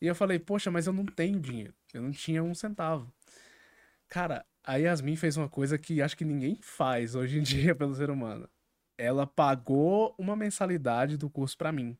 E 0.00 0.06
eu 0.06 0.14
falei, 0.14 0.38
poxa, 0.38 0.70
mas 0.70 0.86
eu 0.86 0.92
não 0.92 1.04
tenho 1.04 1.38
dinheiro. 1.38 1.74
Eu 1.92 2.02
não 2.02 2.10
tinha 2.10 2.42
um 2.42 2.54
centavo. 2.54 3.12
Cara, 4.08 4.44
a 4.64 4.76
Yasmin 4.76 5.16
fez 5.16 5.36
uma 5.36 5.48
coisa 5.48 5.78
que 5.78 6.00
acho 6.02 6.16
que 6.16 6.24
ninguém 6.24 6.58
faz 6.62 7.14
hoje 7.14 7.38
em 7.38 7.42
dia 7.44 7.74
pelo 7.74 7.94
ser 7.94 8.10
humano. 8.10 8.48
Ela 8.98 9.26
pagou 9.26 10.14
uma 10.18 10.36
mensalidade 10.36 11.16
do 11.16 11.30
curso 11.30 11.56
pra 11.56 11.72
mim. 11.72 11.96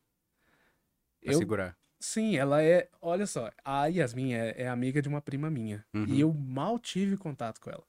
Pra 1.23 1.33
Eu, 1.33 1.39
segurar. 1.39 1.77
sim, 1.99 2.35
ela 2.37 2.63
é. 2.63 2.89
Olha 3.01 3.25
só, 3.25 3.49
a 3.63 3.85
Yasmin 3.87 4.33
é, 4.33 4.63
é 4.63 4.67
amiga 4.67 5.01
de 5.01 5.09
uma 5.09 5.21
prima 5.21 5.49
minha. 5.49 5.85
Uhum. 5.93 6.05
E 6.05 6.19
eu 6.19 6.33
mal 6.33 6.77
tive 6.79 7.17
contato 7.17 7.59
com 7.59 7.69
ela. 7.69 7.83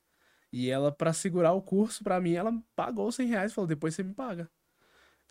E 0.53 0.69
ela, 0.71 0.93
pra 0.93 1.13
segurar 1.15 1.53
o 1.53 1.63
curso 1.63 2.05
pra 2.05 2.21
mim, 2.21 2.35
ela 2.35 2.53
pagou 2.77 3.11
100 3.11 3.27
reais 3.29 3.53
e 3.53 3.55
falou: 3.55 3.67
depois 3.69 3.95
você 3.95 4.03
me 4.03 4.15
paga. 4.15 4.51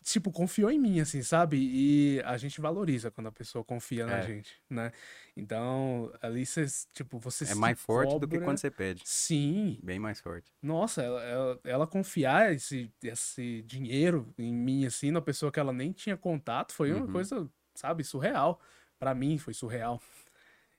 Tipo, 0.02 0.32
confiou 0.32 0.70
em 0.70 0.78
mim, 0.78 1.00
assim, 1.00 1.22
sabe? 1.22 1.56
E 1.58 2.20
a 2.24 2.36
gente 2.36 2.60
valoriza 2.60 3.10
quando 3.10 3.28
a 3.28 3.32
pessoa 3.32 3.64
confia 3.64 4.06
na 4.06 4.18
É. 4.18 4.20
gente, 4.20 4.60
né? 4.70 4.90
Então, 5.36 6.12
ali 6.20 6.44
você, 6.46 6.66
tipo, 6.92 7.18
você 7.18 7.44
É 7.44 7.54
mais 7.54 7.80
forte 7.80 8.18
do 8.18 8.26
que 8.28 8.38
cobra. 8.38 8.44
quando 8.44 8.58
você 8.58 8.70
pede. 8.70 9.02
Sim, 9.04 9.80
Bem 9.82 9.98
mais 9.98 10.20
forte. 10.20 10.52
nossa, 10.62 11.02
ela, 11.02 11.22
ela, 11.24 11.60
ela 11.64 11.86
confiar 11.86 12.52
esse, 12.54 12.92
esse 13.02 13.62
dinheiro 13.62 14.32
em 14.38 14.52
mim, 14.54 14.86
assim, 14.86 15.10
na 15.10 15.20
pessoa 15.22 15.52
que 15.52 15.60
ela 15.60 15.72
nem 15.72 15.92
tinha 15.92 16.16
contato, 16.16 16.72
foi 16.72 16.92
uma 16.92 17.02
Uhum. 17.02 17.08
coisa, 17.08 17.50
sabe, 17.74 18.04
surreal. 18.04 18.60
Pra 18.98 19.14
mim 19.14 19.38
foi 19.38 19.54
surreal. 19.54 20.00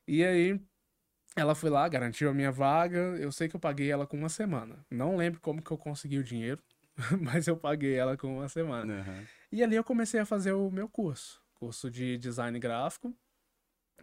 E 0.08 0.24
aí, 0.24 0.60
ela 1.36 1.56
foi 1.56 1.70
lá, 1.70 1.88
garantiu 1.90 2.30
a 2.30 2.34
minha 2.34 2.52
vaga. 2.52 3.00
Eu 3.20 3.32
sei 3.32 3.48
que 3.50 3.56
eu 3.56 3.60
paguei 3.60 3.92
ela 3.92 4.08
com 4.08 4.18
uma 4.18 4.30
semana. 4.30 4.86
Não 4.92 5.16
lembro 5.18 5.42
como 5.42 5.62
que 5.62 5.72
eu 5.72 5.78
consegui 5.78 6.18
o 6.20 6.24
dinheiro, 6.24 6.62
mas 7.22 7.48
eu 7.48 7.58
paguei 7.58 7.96
ela 7.96 8.18
com 8.18 8.38
uma 8.38 8.50
semana. 8.50 9.02
Aham. 9.02 9.26
E 9.52 9.64
ali 9.64 9.76
eu 9.76 9.84
comecei 9.84 10.20
a 10.20 10.26
fazer 10.26 10.54
o 10.54 10.70
meu 10.72 10.88
curso, 10.88 11.42
curso 11.56 11.90
de 11.90 12.18
design 12.18 12.58
gráfico. 12.60 13.16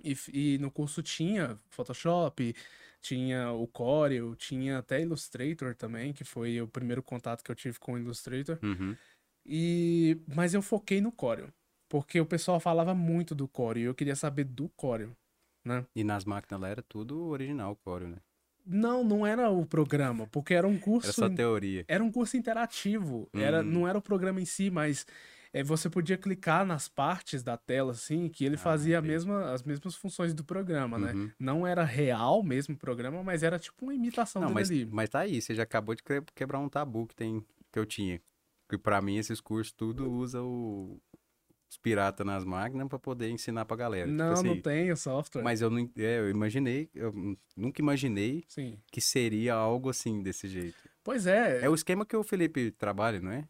E, 0.03 0.17
e 0.33 0.59
no 0.59 0.71
curso 0.71 1.03
tinha 1.03 1.59
Photoshop, 1.69 2.55
tinha 3.01 3.51
o 3.53 3.67
Corel, 3.67 4.35
tinha 4.37 4.79
até 4.79 5.01
Illustrator 5.01 5.75
também, 5.75 6.13
que 6.13 6.25
foi 6.25 6.61
o 6.61 6.69
primeiro 6.69 7.03
contato 7.03 7.43
que 7.43 7.51
eu 7.51 7.55
tive 7.57 7.79
com 7.79 7.95
o 7.95 7.99
Illustrator. 7.99 8.59
Uhum. 8.63 8.97
E 9.45 10.21
mas 10.27 10.55
eu 10.55 10.63
foquei 10.63 11.01
no 11.01 11.13
Corel, 11.13 11.49
porque 11.89 12.21
o 12.21 12.27
pessoal 12.27 12.61
falava 12.61 12.95
muito 12.95 13.35
do 13.35 13.49
Corel 13.49 13.83
e 13.83 13.87
eu 13.87 13.95
queria 13.95 14.17
saber 14.17 14.45
do 14.45 14.69
Corel, 14.71 15.17
né? 15.65 15.85
E 15.95 16.05
nas 16.05 16.25
máquinas 16.25 16.61
lá 16.61 16.69
era 16.69 16.83
tudo 16.83 17.27
original, 17.27 17.77
Corel, 17.77 18.09
né? 18.09 18.19
Não, 18.71 19.03
não 19.05 19.27
era 19.27 19.51
o 19.51 19.67
programa, 19.67 20.27
porque 20.29 20.55
era 20.55 20.67
um 20.67 20.79
curso 20.79 21.09
Era 21.09 21.31
só 21.31 21.35
teoria. 21.35 21.85
era 21.89 22.03
um 22.05 22.11
curso 22.13 22.37
interativo. 22.37 23.29
Era, 23.35 23.61
Hum. 23.61 23.65
não 23.65 23.89
era 23.89 23.99
o 23.99 24.03
programa 24.03 24.41
em 24.41 24.45
si, 24.45 24.71
mas 24.71 25.05
é, 25.53 25.63
você 25.65 25.91
podia 25.91 26.17
clicar 26.17 26.65
nas 26.65 26.87
partes 26.89 27.43
da 27.43 27.57
tela, 27.57 27.91
assim, 27.93 28.29
que 28.29 28.45
ele 28.45 28.55
Ah, 28.55 28.59
fazia 28.59 29.03
mesma, 29.03 29.53
as 29.53 29.63
mesmas 29.65 29.97
funções 29.97 30.33
do 30.33 30.45
programa, 30.45 30.99
né? 30.99 31.13
Uhum. 31.13 31.31
Não 31.39 31.67
era 31.67 31.83
real 31.85 32.43
mesmo 32.43 32.75
o 32.75 32.79
programa, 32.79 33.23
mas 33.25 33.43
era 33.43 33.59
tipo 33.59 33.85
uma 33.85 33.95
imitação 33.95 34.43
Não, 34.43 34.51
mas, 34.53 34.71
ali. 34.71 34.87
mas 34.87 35.09
tá 35.11 35.21
aí, 35.21 35.43
você 35.43 35.55
já 35.55 35.65
acabou 35.65 35.95
de 35.95 36.03
que- 36.05 36.23
quebrar 36.35 36.61
um 36.61 36.69
tabu 36.69 37.07
que, 37.07 37.17
tem, 37.17 37.45
que 37.73 37.79
eu 37.79 37.85
tinha. 37.85 38.21
Que 38.69 38.79
pra 38.79 39.03
mim 39.03 39.17
esses 39.17 39.41
cursos 39.41 39.73
tudo 39.73 40.09
usa 40.09 40.41
o, 40.41 41.01
os 41.71 41.79
piratas 41.79 42.27
nas 42.27 42.45
máquinas 42.45 42.89
pra 42.89 42.99
poder 42.99 43.31
ensinar 43.31 43.65
pra 43.65 43.77
galera. 43.77 44.07
Tipo 44.07 44.19
Não, 44.19 44.27
não 44.43 44.53
assim, 44.53 44.61
tem 44.61 44.91
o 44.91 44.97
software. 44.97 45.43
Mas 45.43 45.61
eu 45.61 45.71
não, 45.71 45.89
é, 45.97 46.19
eu 46.19 46.29
imaginei, 46.29 46.91
eu 46.95 47.13
nunca 47.57 47.81
imaginei 47.81 48.45
Sim. 48.49 48.77
que 48.91 49.01
seria 49.01 49.55
algo 49.55 49.89
assim 49.89 50.21
desse 50.23 50.49
jeito. 50.49 50.77
Pois 51.05 51.27
é, 51.27 51.65
É 51.65 51.69
o 51.71 51.75
esquema 51.75 52.05
que 52.05 52.17
o 52.17 52.25
Felipe 52.25 52.73
trabalha, 52.73 53.21
não 53.21 53.31
é? 53.33 53.49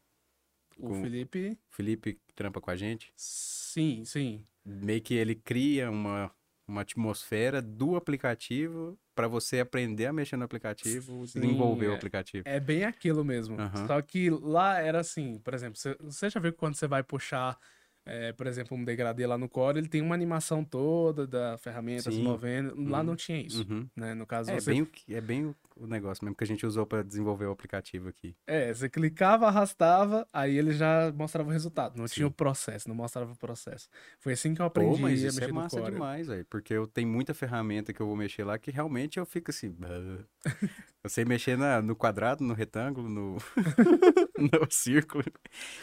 o 0.79 0.89
com- 0.89 1.03
Felipe. 1.03 1.59
O 1.71 1.75
Felipe 1.75 2.21
trampa 2.35 2.61
com 2.61 2.71
a 2.71 2.77
gente. 2.77 3.13
Sim, 3.17 4.05
sim. 4.05 4.45
Meio 4.65 5.01
que 5.01 5.15
ele 5.15 5.35
cria 5.35 5.91
uma, 5.91 6.31
uma 6.69 6.83
atmosfera 6.83 7.61
do 7.63 7.97
aplicativo 7.97 8.99
pra 9.15 9.29
você 9.29 9.61
aprender 9.61 10.07
a 10.07 10.13
mexer 10.13 10.37
no 10.37 10.45
aplicativo, 10.45 11.27
Sim, 11.27 11.41
desenvolver 11.41 11.89
o 11.89 11.93
é. 11.93 11.97
aplicativo. 11.97 12.43
É 12.49 12.61
bem 12.61 12.85
aquilo 12.85 13.25
mesmo. 13.25 13.59
Aham. 13.61 13.87
Só 13.87 14.01
que 14.03 14.31
lá 14.31 14.79
era 14.79 15.01
assim, 15.01 15.39
por 15.39 15.53
exemplo, 15.55 15.79
você, 15.79 15.97
você 16.01 16.31
já 16.31 16.39
viu 16.41 16.53
que 16.53 16.59
quando 16.59 16.75
você 16.77 16.87
vai 16.87 17.03
puxar, 17.03 17.59
é, 18.07 18.33
por 18.33 18.47
exemplo, 18.47 18.77
um 18.77 18.85
degradê 18.85 19.27
lá 19.27 19.37
no 19.39 19.49
Core, 19.49 19.79
ele 19.79 19.89
tem 19.89 20.01
uma 20.01 20.15
animação 20.15 20.65
toda 20.65 21.27
da 21.27 21.57
ferramenta 21.59 22.11
se 22.11 22.17
Sim. 22.17 22.23
movendo. 22.25 22.75
Lá 22.89 22.99
Uhum. 22.99 23.05
não 23.05 23.17
tinha 23.17 23.39
isso, 23.41 23.67
Uhum. 23.69 23.87
né? 23.95 24.15
No 24.15 24.27
caso, 24.27 24.51
É 24.51 24.59
você 24.61 24.71
bem, 24.71 24.83
o 24.83 24.87
que- 24.87 25.15
é 25.15 25.21
bem 25.21 25.47
o, 25.47 25.57
o 25.81 25.87
negócio 25.87 26.25
mesmo 26.25 26.37
que 26.37 26.45
a 26.45 26.47
gente 26.47 26.67
usou 26.67 26.87
pra 26.87 27.03
desenvolver 27.03 27.47
o 27.47 27.51
aplicativo 27.51 28.09
aqui. 28.09 28.37
É, 28.47 28.73
você 28.73 28.89
clicava, 28.89 29.47
arrastava, 29.47 30.27
aí 30.33 30.57
ele 30.57 30.73
já 30.73 31.11
mostrava 31.13 31.49
o 31.49 31.53
resultado. 31.53 31.97
Não 31.97 32.07
tinha 32.07 32.27
Sim. 32.27 32.31
o 32.31 32.31
processo, 32.31 32.89
não 32.89 32.95
mostrava 32.95 33.33
o 33.33 33.37
processo. 33.37 33.89
Foi 34.19 34.35
assim 34.35 34.55
que 34.55 34.61
eu 34.61 34.67
aprendi 34.67 34.97
Pô, 34.97 34.99
mas 34.99 35.25
a 35.25 35.29
isso 35.29 35.41
mexer 35.41 35.51
é 35.51 35.53
massa 35.53 35.83
demais, 35.83 36.27
velho. 36.29 36.45
Porque 36.51 36.75
eu 36.75 36.87
tenho 36.87 37.09
muita 37.09 37.33
ferramenta 37.33 37.93
que 37.93 38.01
eu 38.01 38.07
vou 38.07 38.17
mexer 38.17 38.45
lá 38.45 38.59
que 38.59 38.71
realmente 38.71 39.19
eu 39.19 39.25
fico 39.25 39.51
assim. 39.51 39.75
Eu 41.03 41.09
sei 41.09 41.25
mexer 41.25 41.57
na, 41.57 41.81
no 41.81 41.97
quadrado, 41.97 42.45
no 42.45 42.53
retângulo, 42.53 43.09
no, 43.09 43.39
no 44.37 44.71
círculo. 44.71 45.25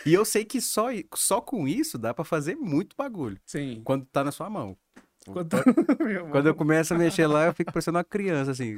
E 0.06 0.14
eu 0.14 0.24
sei 0.24 0.46
que 0.46 0.62
só, 0.62 0.90
só 1.16 1.42
com 1.42 1.68
isso 1.68 1.98
dá 1.98 2.14
pra 2.14 2.24
fazer 2.24 2.56
muito 2.56 2.96
bagulho. 2.96 3.40
Sim. 3.44 3.82
Quando 3.84 4.06
tá 4.06 4.24
na 4.24 4.32
sua 4.32 4.48
mão. 4.48 4.78
Quando... 5.26 5.58
Quando 6.32 6.46
eu 6.48 6.54
começo 6.54 6.94
a 6.94 6.98
mexer 7.00 7.26
lá, 7.26 7.48
eu 7.48 7.54
fico 7.54 7.72
parecendo 7.74 7.98
uma 7.98 8.04
criança, 8.04 8.52
assim. 8.52 8.76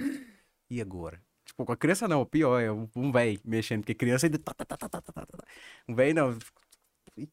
E 0.69 0.81
agora? 0.81 1.21
Tipo, 1.45 1.65
com 1.65 1.71
a 1.71 1.77
criança 1.77 2.07
não, 2.07 2.21
o 2.21 2.25
pior 2.25 2.59
é 2.59 2.71
um, 2.71 3.11
velho 3.11 3.39
mexendo, 3.43 3.81
porque 3.81 3.95
criança 3.95 4.27
ainda. 4.27 4.37
tá, 4.37 4.53
tá, 4.53 4.65
tá, 4.65 4.77
tá, 4.77 4.89
tá, 4.89 5.01
tá, 5.01 5.11
tá. 5.25 5.43
Um 5.87 5.95
velho 5.95 6.13
não. 6.13 6.39
fico, 6.39 6.61
O 7.17 7.27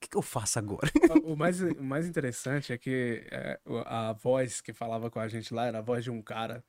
que, 0.00 0.08
que 0.10 0.16
eu 0.16 0.22
faço 0.22 0.58
agora? 0.58 0.90
O 1.24 1.36
mais, 1.36 1.60
o 1.60 1.82
mais 1.82 2.06
interessante 2.06 2.72
é 2.72 2.78
que 2.78 3.24
é, 3.30 3.60
a 3.86 4.12
voz 4.12 4.60
que 4.60 4.72
falava 4.72 5.10
com 5.10 5.20
a 5.20 5.28
gente 5.28 5.54
lá 5.54 5.66
era 5.66 5.78
a 5.78 5.82
voz 5.82 6.02
de 6.04 6.10
um 6.10 6.20
cara 6.20 6.64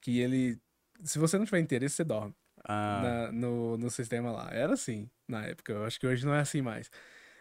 que 0.00 0.18
ele. 0.18 0.58
Se 1.04 1.18
você 1.18 1.38
não 1.38 1.44
tiver 1.44 1.60
interesse, 1.60 1.96
você 1.96 2.04
dorme 2.04 2.34
Ah, 2.64 3.00
na- 3.02 3.32
no, 3.32 3.76
no 3.78 3.90
sistema 3.90 4.32
lá. 4.32 4.48
Era 4.52 4.72
assim 4.74 5.08
na 5.28 5.44
época. 5.46 5.72
Eu 5.72 5.84
acho 5.84 5.98
que 6.00 6.06
hoje 6.06 6.26
não 6.26 6.34
é 6.34 6.40
assim 6.40 6.60
mais. 6.60 6.90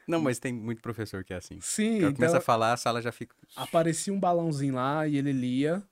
não, 0.08 0.22
mas 0.22 0.38
tem 0.40 0.54
muito 0.54 0.82
professor 0.82 1.24
que 1.24 1.34
é 1.34 1.38
assim. 1.38 1.60
Sim, 1.60 1.98
O 1.98 2.02
cara 2.02 2.14
começa 2.14 2.34
então 2.34 2.38
a 2.38 2.42
falar, 2.42 2.74
a 2.74 2.78
sala 2.78 3.02
já 3.02 3.12
fica. 3.12 3.36
aparecia 3.56 4.14
um 4.14 4.20
balãozinho 4.20 4.76
lá 4.76 5.08
e 5.08 5.18
ele 5.18 5.32
lia. 5.32 5.84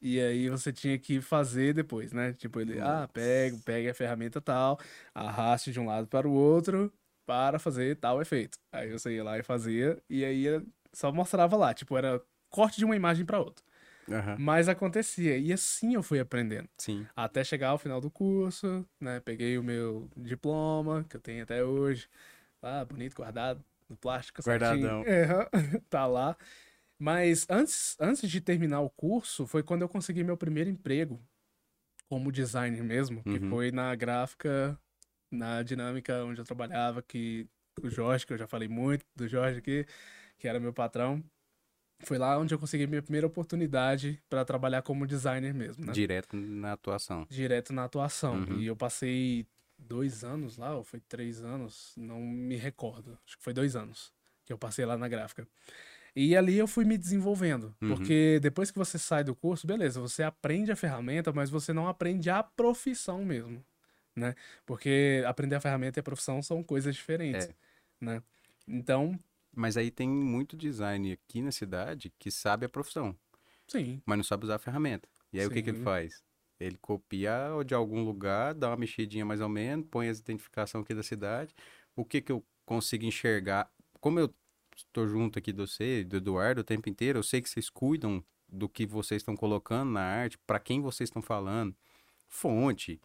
E 0.00 0.20
aí 0.20 0.48
você 0.48 0.72
tinha 0.72 0.98
que 0.98 1.20
fazer 1.20 1.74
depois, 1.74 2.12
né? 2.12 2.32
Tipo, 2.32 2.60
ele, 2.60 2.80
ah, 2.80 3.00
Nossa. 3.00 3.08
pega, 3.08 3.58
pega 3.64 3.90
a 3.90 3.94
ferramenta 3.94 4.40
tal, 4.40 4.78
arraste 5.14 5.72
de 5.72 5.80
um 5.80 5.86
lado 5.86 6.06
para 6.06 6.28
o 6.28 6.32
outro 6.32 6.92
para 7.26 7.58
fazer 7.58 7.96
tal 7.96 8.22
efeito. 8.22 8.58
Aí 8.72 8.90
você 8.90 9.14
ia 9.16 9.24
lá 9.24 9.38
e 9.38 9.42
fazia, 9.42 10.00
e 10.08 10.24
aí 10.24 10.44
só 10.92 11.12
mostrava 11.12 11.56
lá, 11.56 11.74
tipo, 11.74 11.96
era 11.96 12.22
corte 12.48 12.78
de 12.78 12.84
uma 12.84 12.96
imagem 12.96 13.26
para 13.26 13.38
outra. 13.40 13.64
Aham, 14.10 14.36
Mas 14.40 14.68
acontecia, 14.68 15.36
e 15.36 15.52
assim 15.52 15.94
eu 15.94 16.02
fui 16.02 16.20
aprendendo. 16.20 16.68
Sim. 16.78 17.06
Até 17.14 17.44
chegar 17.44 17.68
ao 17.70 17.78
final 17.78 18.00
do 18.00 18.10
curso, 18.10 18.86
né? 19.00 19.20
Peguei 19.20 19.58
o 19.58 19.62
meu 19.64 20.08
diploma, 20.16 21.04
que 21.08 21.16
eu 21.16 21.20
tenho 21.20 21.42
até 21.42 21.62
hoje, 21.64 22.08
lá, 22.62 22.84
bonito, 22.84 23.14
guardado 23.16 23.62
no 23.88 23.96
plástico. 23.96 24.40
Guardadão. 24.42 25.02
É, 25.06 25.80
tá 25.90 26.06
lá. 26.06 26.36
Mas 26.98 27.46
antes, 27.48 27.96
antes 28.00 28.28
de 28.28 28.40
terminar 28.40 28.80
o 28.80 28.90
curso, 28.90 29.46
foi 29.46 29.62
quando 29.62 29.82
eu 29.82 29.88
consegui 29.88 30.24
meu 30.24 30.36
primeiro 30.36 30.68
emprego 30.68 31.20
como 32.08 32.32
designer 32.32 32.82
mesmo, 32.82 33.22
que 33.22 33.38
Uhum. 33.38 33.50
foi 33.50 33.70
na 33.70 33.94
gráfica, 33.94 34.78
na 35.30 35.62
dinâmica 35.62 36.24
onde 36.24 36.40
eu 36.40 36.44
trabalhava, 36.44 37.02
que 37.02 37.46
o 37.82 37.88
Jorge, 37.88 38.26
que 38.26 38.32
eu 38.32 38.38
já 38.38 38.46
falei 38.46 38.66
muito 38.68 39.04
do 39.14 39.28
Jorge 39.28 39.58
aqui, 39.58 39.86
que 40.38 40.48
era 40.48 40.58
meu 40.58 40.72
patrão. 40.72 41.22
Foi 42.00 42.16
lá 42.16 42.38
onde 42.38 42.54
eu 42.54 42.58
consegui 42.58 42.86
minha 42.86 43.02
primeira 43.02 43.26
oportunidade 43.26 44.22
para 44.28 44.44
trabalhar 44.44 44.82
como 44.82 45.06
designer 45.06 45.52
mesmo, 45.52 45.84
né? 45.84 45.92
Direto 45.92 46.36
na 46.36 46.72
atuação. 46.72 47.26
direto 47.28 47.72
na 47.72 47.84
atuação. 47.84 48.36
Uhum. 48.48 48.58
E 48.60 48.66
eu 48.66 48.76
passei 48.76 49.46
dois 49.76 50.24
anos 50.24 50.56
lá, 50.56 50.74
ou 50.74 50.82
foi 50.84 51.00
três 51.00 51.42
anos, 51.44 51.92
não 51.96 52.20
me 52.20 52.56
recordo. 52.56 53.18
Acho 53.26 53.36
que 53.36 53.42
foi 53.44 53.52
dois 53.52 53.76
anos 53.76 54.12
que 54.44 54.52
eu 54.52 54.58
passei 54.58 54.84
lá 54.86 54.96
na 54.96 55.08
gráfica. 55.08 55.46
E 56.16 56.36
ali 56.36 56.56
eu 56.58 56.66
fui 56.66 56.84
me 56.84 56.96
desenvolvendo, 56.98 57.74
Uhum. 57.80 57.88
porque 57.94 58.38
depois 58.40 58.70
que 58.70 58.78
você 58.78 58.98
sai 58.98 59.22
do 59.24 59.34
curso, 59.34 59.66
beleza, 59.66 60.00
você 60.00 60.22
aprende 60.22 60.72
a 60.72 60.76
ferramenta, 60.76 61.32
mas 61.32 61.50
você 61.50 61.72
não 61.72 61.88
aprende 61.88 62.30
a 62.30 62.42
profissão 62.42 63.24
mesmo, 63.24 63.64
né? 64.16 64.34
Porque 64.66 65.22
aprender 65.26 65.56
a 65.56 65.60
ferramenta 65.60 65.98
e 65.98 66.02
a 66.02 66.04
profissão 66.04 66.42
são 66.42 66.62
coisas 66.62 66.94
diferentes, 66.94 67.46
É. 67.48 67.54
né? 68.00 68.22
Então, 68.66 69.18
mas 69.54 69.76
aí 69.76 69.90
tem 69.90 70.08
muito 70.08 70.56
design 70.56 71.12
aqui 71.12 71.40
na 71.42 71.50
cidade 71.50 72.12
que 72.18 72.30
sabe 72.30 72.66
a 72.66 72.68
profissão. 72.68 73.16
Sim. 73.66 74.00
Mas 74.06 74.16
não 74.18 74.24
sabe 74.24 74.44
usar 74.44 74.56
a 74.56 74.58
ferramenta. 74.58 75.08
E 75.32 75.38
aí 75.38 75.44
Sim. 75.46 75.50
o 75.50 75.54
que, 75.54 75.62
que 75.62 75.70
ele 75.70 75.82
faz? 75.82 76.22
Ele 76.60 76.76
copia 76.76 77.48
de 77.66 77.74
algum 77.74 78.02
lugar, 78.04 78.54
dá 78.54 78.68
uma 78.70 78.76
mexidinha 78.76 79.24
mais 79.24 79.40
ou 79.40 79.48
menos, 79.48 79.86
põe 79.90 80.08
as 80.08 80.18
identificações 80.20 80.84
aqui 80.84 80.94
da 80.94 81.02
cidade. 81.02 81.54
O 81.96 82.04
que 82.04 82.20
que 82.20 82.30
eu 82.32 82.44
consigo 82.66 83.04
enxergar? 83.04 83.70
Como 84.00 84.18
eu 84.20 84.32
estou 84.86 85.06
junto 85.06 85.38
aqui 85.38 85.52
de 85.52 85.58
você, 85.58 86.04
do 86.04 86.16
Eduardo, 86.16 86.60
o 86.60 86.64
tempo 86.64 86.88
inteiro, 86.88 87.18
eu 87.18 87.22
sei 87.22 87.40
que 87.40 87.48
vocês 87.48 87.68
cuidam 87.68 88.22
do 88.48 88.68
que 88.68 88.86
vocês 88.86 89.20
estão 89.20 89.36
colocando 89.36 89.90
na 89.92 90.00
arte, 90.00 90.38
para 90.46 90.58
quem 90.58 90.80
vocês 90.80 91.08
estão 91.08 91.20
falando, 91.20 91.74
fonte, 92.26 93.00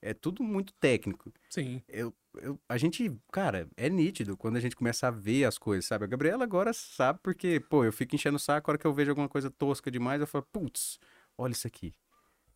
é 0.00 0.12
tudo 0.12 0.42
muito 0.42 0.72
técnico. 0.74 1.32
Sim. 1.48 1.80
Eu, 1.88 2.12
eu, 2.34 2.58
a 2.68 2.76
gente, 2.76 3.10
cara, 3.30 3.68
é 3.76 3.88
nítido 3.88 4.36
quando 4.36 4.56
a 4.56 4.60
gente 4.60 4.74
começa 4.74 5.08
a 5.08 5.10
ver 5.10 5.44
as 5.44 5.56
coisas, 5.56 5.84
sabe? 5.84 6.04
A 6.04 6.08
Gabriela 6.08 6.42
agora 6.42 6.72
sabe 6.72 7.20
porque, 7.22 7.60
pô, 7.60 7.84
eu 7.84 7.92
fico 7.92 8.14
enchendo 8.14 8.36
o 8.36 8.40
saco, 8.40 8.68
a 8.68 8.72
hora 8.72 8.78
que 8.78 8.86
eu 8.86 8.92
vejo 8.92 9.10
alguma 9.10 9.28
coisa 9.28 9.50
tosca 9.50 9.90
demais, 9.90 10.20
eu 10.20 10.26
falo, 10.26 10.46
putz, 10.52 10.98
olha 11.38 11.52
isso 11.52 11.66
aqui. 11.66 11.94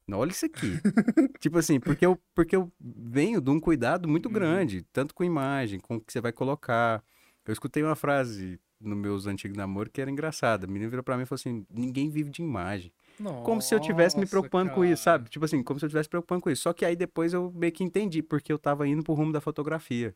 Não, 0.07 0.19
olha 0.19 0.31
isso 0.31 0.47
aqui. 0.47 0.73
tipo 1.41 1.59
assim, 1.59 1.81
porque 1.81 2.05
eu, 2.05 2.21
porque 2.35 2.55
eu 2.55 2.71
venho 2.81 3.41
de 3.41 3.51
um 3.51 3.59
cuidado 3.59 4.09
muito 4.09 4.27
uhum. 4.27 4.33
grande, 4.33 4.83
tanto 4.93 5.15
com 5.15 5.25
imagem, 5.25 5.81
com 5.81 5.97
o 5.97 6.01
que 6.01 6.13
você 6.13 6.21
vai 6.21 6.33
colocar. 6.33 7.03
Eu 7.47 7.53
escutei 7.53 7.83
uma 7.83 7.95
frase 7.95 8.59
no 8.81 8.97
meus 8.97 9.27
antigos 9.27 9.57
namoros 9.57 9.91
que 9.93 10.01
era 10.01 10.11
engraçada. 10.11 10.67
A 10.67 10.69
menina 10.69 10.91
virou 10.91 11.03
pra 11.03 11.17
mim 11.17 11.23
e 11.23 11.27
falou 11.27 11.39
assim: 11.39 11.65
ninguém 11.71 12.11
vive 12.11 12.31
de 12.31 12.43
imagem. 12.43 12.93
Nossa, 13.19 13.43
como 13.43 13.63
se 13.63 13.75
eu 13.75 13.81
tivesse 13.81 14.19
me 14.19 14.27
preocupando 14.27 14.71
cara. 14.71 14.75
com 14.75 14.85
isso, 14.85 15.03
sabe? 15.03 15.31
Tipo 15.31 15.45
assim, 15.45 15.63
como 15.63 15.79
se 15.79 15.87
eu 15.87 15.89
tivesse 15.89 16.09
preocupando 16.09 16.43
com 16.43 16.51
isso. 16.51 16.63
Só 16.63 16.73
que 16.73 16.85
aí 16.85 16.97
depois 16.97 17.33
eu 17.33 17.53
meio 17.55 17.73
que 17.73 17.85
entendi, 17.85 18.23
porque 18.23 18.53
eu 18.53 18.59
tava 18.59 18.87
indo 18.87 19.03
pro 19.03 19.15
rumo 19.15 19.33
da 19.33 19.41
fotografia. 19.41 20.15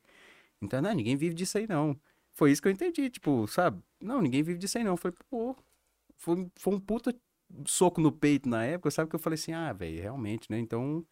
Então, 0.61 0.83
não, 0.83 0.93
ninguém 0.93 1.17
vive 1.17 1.35
disso 1.35 1.57
aí 1.57 1.67
não. 1.67 1.99
Foi 2.35 2.51
isso 2.51 2.61
que 2.61 2.69
eu 2.69 2.73
entendi, 2.73 3.09
tipo, 3.09 3.47
sabe? 3.47 3.83
Não, 4.01 4.21
ninguém 4.21 4.43
vive 4.43 4.59
disso 4.59 4.77
aí 4.77 4.85
não. 4.85 4.97
Foi, 4.97 5.13
pô, 5.31 5.57
foi, 6.17 6.49
foi 6.57 6.75
um 6.75 6.81
puta 6.81 7.15
soco 7.67 8.01
no 8.01 8.13
peito 8.13 8.49
na 8.49 8.65
época, 8.65 8.91
sabe? 8.91 9.09
Que 9.09 9.17
eu 9.17 9.21
falei 9.21 9.35
assim, 9.35 9.53
ah, 9.53 9.73
velho, 9.73 10.01
realmente, 10.01 10.51
né? 10.51 10.59
Então, 10.59 11.05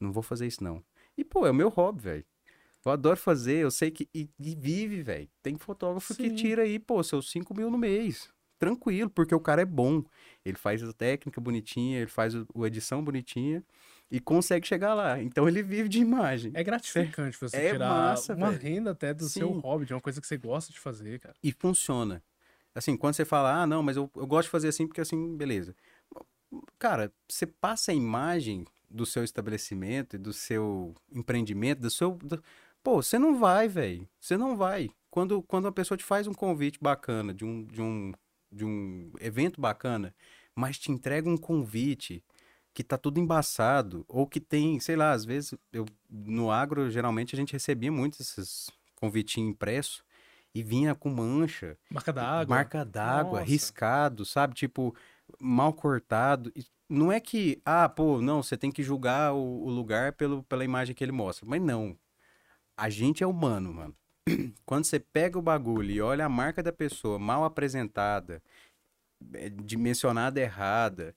não 0.00 0.12
vou 0.12 0.22
fazer 0.22 0.46
isso 0.46 0.62
não. 0.64 0.82
E, 1.16 1.24
pô, 1.24 1.46
é 1.46 1.50
o 1.50 1.54
meu 1.54 1.68
hobby, 1.68 2.00
velho. 2.00 2.24
Eu 2.84 2.92
adoro 2.92 3.16
fazer, 3.16 3.58
eu 3.58 3.70
sei 3.70 3.90
que. 3.90 4.08
E, 4.14 4.28
e 4.40 4.54
vive, 4.54 5.02
velho. 5.02 5.28
Tem 5.42 5.56
fotógrafo 5.56 6.14
Sim. 6.14 6.22
que 6.22 6.34
tira 6.34 6.62
aí, 6.62 6.78
pô, 6.78 7.02
seus 7.02 7.30
5 7.30 7.54
mil 7.54 7.70
no 7.70 7.78
mês. 7.78 8.28
Tranquilo, 8.58 9.10
porque 9.10 9.34
o 9.34 9.40
cara 9.40 9.62
é 9.62 9.64
bom. 9.64 10.04
Ele 10.44 10.56
faz 10.56 10.82
a 10.82 10.92
técnica 10.92 11.40
bonitinha, 11.40 11.98
ele 11.98 12.10
faz 12.10 12.34
a 12.34 12.44
edição 12.66 13.02
bonitinha 13.02 13.62
e 14.10 14.20
consegue 14.20 14.66
chegar 14.66 14.94
lá. 14.94 15.20
Então 15.20 15.48
ele 15.48 15.62
vive 15.62 15.88
de 15.88 15.98
imagem. 15.98 16.52
É 16.54 16.62
gratificante 16.62 17.36
você 17.40 17.56
é 17.56 17.72
tirar 17.72 17.88
massa, 17.88 18.34
uma 18.34 18.50
véio. 18.50 18.62
renda 18.74 18.90
até 18.90 19.14
do 19.14 19.24
Sim. 19.24 19.40
seu 19.40 19.50
hobby, 19.52 19.86
de 19.86 19.94
uma 19.94 20.00
coisa 20.00 20.20
que 20.20 20.26
você 20.26 20.36
gosta 20.36 20.72
de 20.72 20.78
fazer, 20.78 21.18
cara. 21.18 21.34
E 21.42 21.50
funciona. 21.50 22.22
Assim, 22.74 22.96
quando 22.96 23.14
você 23.14 23.24
fala, 23.24 23.62
ah, 23.62 23.66
não, 23.66 23.82
mas 23.82 23.96
eu, 23.96 24.10
eu 24.14 24.26
gosto 24.26 24.46
de 24.46 24.50
fazer 24.50 24.68
assim 24.68 24.86
porque 24.86 25.00
assim, 25.00 25.36
beleza. 25.36 25.74
Cara, 26.78 27.12
você 27.28 27.46
passa 27.46 27.90
a 27.90 27.94
imagem 27.94 28.66
do 28.88 29.06
seu 29.06 29.24
estabelecimento 29.24 30.16
e 30.16 30.18
do 30.18 30.32
seu 30.32 30.94
empreendimento, 31.10 31.80
do 31.80 31.90
seu. 31.90 32.12
Do... 32.12 32.42
Pô, 32.82 33.02
você 33.02 33.18
não 33.18 33.38
vai, 33.38 33.68
velho. 33.68 34.08
Você 34.20 34.36
não 34.36 34.56
vai. 34.56 34.90
Quando, 35.10 35.42
quando 35.42 35.68
a 35.68 35.72
pessoa 35.72 35.96
te 35.96 36.04
faz 36.04 36.26
um 36.26 36.34
convite 36.34 36.78
bacana, 36.80 37.32
de 37.32 37.44
um, 37.44 37.64
de, 37.64 37.80
um, 37.80 38.12
de 38.50 38.64
um 38.64 39.12
evento 39.20 39.60
bacana, 39.60 40.14
mas 40.54 40.78
te 40.78 40.90
entrega 40.90 41.28
um 41.28 41.36
convite 41.36 42.24
que 42.74 42.82
tá 42.82 42.96
tudo 42.96 43.20
embaçado, 43.20 44.04
ou 44.08 44.26
que 44.26 44.40
tem, 44.40 44.80
sei 44.80 44.96
lá, 44.96 45.12
às 45.12 45.24
vezes, 45.24 45.54
eu, 45.70 45.84
no 46.08 46.50
agro, 46.50 46.90
geralmente 46.90 47.34
a 47.34 47.38
gente 47.38 47.52
recebia 47.52 47.92
muito 47.92 48.20
esses 48.20 48.70
convitinhos 48.96 49.50
impressos 49.50 50.02
e 50.54 50.62
vinha 50.62 50.94
com 50.94 51.10
mancha. 51.10 51.76
Marca 51.90 52.12
d'água. 52.12 52.56
Marca 52.56 52.84
d'água, 52.84 53.42
riscado, 53.42 54.24
sabe? 54.24 54.54
Tipo, 54.54 54.96
mal 55.38 55.72
cortado. 55.74 56.50
Não 56.88 57.12
é 57.12 57.20
que, 57.20 57.60
ah, 57.64 57.88
pô, 57.88 58.22
não, 58.22 58.42
você 58.42 58.56
tem 58.56 58.72
que 58.72 58.82
julgar 58.82 59.34
o, 59.34 59.64
o 59.64 59.70
lugar 59.70 60.14
pelo, 60.14 60.42
pela 60.44 60.64
imagem 60.64 60.94
que 60.94 61.04
ele 61.04 61.12
mostra. 61.12 61.46
Mas 61.46 61.60
não 61.60 61.96
a 62.76 62.88
gente 62.88 63.22
é 63.22 63.26
humano, 63.26 63.72
mano. 63.72 63.96
Quando 64.64 64.84
você 64.84 64.98
pega 64.98 65.38
o 65.38 65.42
bagulho 65.42 65.90
e 65.90 66.00
olha 66.00 66.24
a 66.24 66.28
marca 66.28 66.62
da 66.62 66.72
pessoa 66.72 67.18
mal 67.18 67.44
apresentada, 67.44 68.42
é, 69.34 69.48
dimensionada 69.48 70.40
errada, 70.40 71.14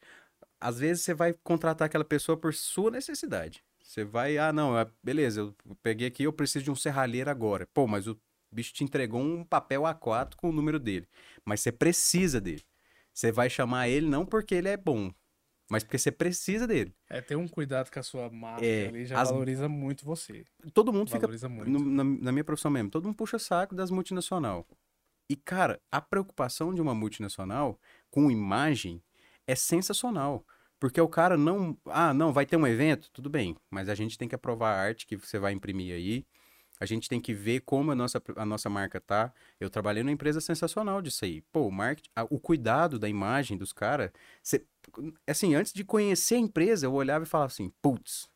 às 0.59 0.79
vezes 0.79 1.03
você 1.03 1.13
vai 1.13 1.33
contratar 1.43 1.85
aquela 1.85 2.05
pessoa 2.05 2.37
por 2.37 2.53
sua 2.53 2.91
necessidade. 2.91 3.63
Você 3.83 4.03
vai, 4.03 4.37
ah, 4.37 4.51
não, 4.51 4.77
é, 4.77 4.87
beleza, 5.03 5.41
eu 5.41 5.55
peguei 5.83 6.07
aqui, 6.07 6.23
eu 6.23 6.33
preciso 6.33 6.65
de 6.65 6.71
um 6.71 6.75
serralheiro 6.75 7.29
agora. 7.29 7.67
Pô, 7.67 7.87
mas 7.87 8.07
o 8.07 8.19
bicho 8.51 8.73
te 8.73 8.83
entregou 8.83 9.21
um 9.21 9.43
papel 9.43 9.83
A4 9.83 10.35
com 10.35 10.49
o 10.49 10.53
número 10.53 10.79
dele. 10.79 11.07
Mas 11.45 11.61
você 11.61 11.71
precisa 11.71 12.41
dele. 12.41 12.63
Você 13.13 13.31
vai 13.31 13.49
chamar 13.49 13.87
ele 13.87 14.07
não 14.07 14.25
porque 14.25 14.55
ele 14.55 14.67
é 14.67 14.75
bom, 14.75 15.13
mas 15.69 15.83
porque 15.83 15.97
você 15.97 16.11
precisa 16.11 16.67
dele. 16.67 16.93
É, 17.09 17.21
ter 17.21 17.35
um 17.35 17.47
cuidado 17.47 17.91
com 17.91 17.99
a 17.99 18.03
sua 18.03 18.29
marca 18.29 18.65
é, 18.65 18.87
ali 18.87 19.05
já 19.05 19.19
as... 19.19 19.29
valoriza 19.29 19.67
muito 19.67 20.05
você. 20.05 20.45
Todo 20.73 20.93
mundo 20.93 21.09
valoriza 21.09 21.49
fica. 21.49 21.65
No, 21.65 21.79
na, 21.79 22.03
na, 22.03 22.31
minha 22.31 22.43
profissão 22.43 22.69
mesmo, 22.69 22.89
todo 22.89 23.05
mundo 23.05 23.15
puxa 23.15 23.39
saco 23.39 23.73
das 23.73 23.89
multinacional. 23.89 24.67
E, 25.29 25.35
cara, 25.35 25.81
a 25.91 25.99
preocupação 25.99 26.73
de 26.73 26.81
uma 26.81 26.93
multinacional 26.93 27.79
com 28.11 28.29
imagem 28.29 29.01
é 29.47 29.55
sensacional. 29.55 30.45
Porque 30.79 31.01
o 31.01 31.07
cara 31.07 31.37
não. 31.37 31.75
Ah, 31.85 32.13
não, 32.13 32.31
vai 32.31 32.45
ter 32.45 32.57
um 32.57 32.67
evento? 32.67 33.09
Tudo 33.11 33.29
bem. 33.29 33.55
Mas 33.71 33.89
a 33.89 33.95
gente 33.95 34.17
tem 34.17 34.27
que 34.27 34.35
aprovar 34.35 34.73
a 34.73 34.79
arte 34.79 35.07
que 35.07 35.17
você 35.17 35.39
vai 35.39 35.53
imprimir 35.53 35.95
aí. 35.95 36.25
A 36.79 36.85
gente 36.85 37.07
tem 37.07 37.19
que 37.19 37.33
ver 37.33 37.61
como 37.61 37.91
a 37.91 37.95
nossa, 37.95 38.21
a 38.35 38.45
nossa 38.45 38.69
marca 38.69 38.99
tá. 38.99 39.33
Eu 39.59 39.69
trabalhei 39.69 40.03
numa 40.03 40.11
empresa 40.11 40.41
sensacional 40.41 41.01
disso 41.01 41.23
aí. 41.23 41.41
Pô, 41.51 41.67
o 41.67 41.71
marketing, 41.71 42.09
o 42.29 42.39
cuidado 42.39 42.99
da 42.99 43.07
imagem 43.07 43.57
dos 43.57 43.71
caras. 43.71 44.11
Assim, 45.27 45.55
antes 45.55 45.73
de 45.73 45.83
conhecer 45.83 46.35
a 46.35 46.39
empresa, 46.39 46.85
eu 46.85 46.93
olhava 46.93 47.23
e 47.23 47.27
falava 47.27 47.51
assim, 47.51 47.71
putz, 47.81 48.29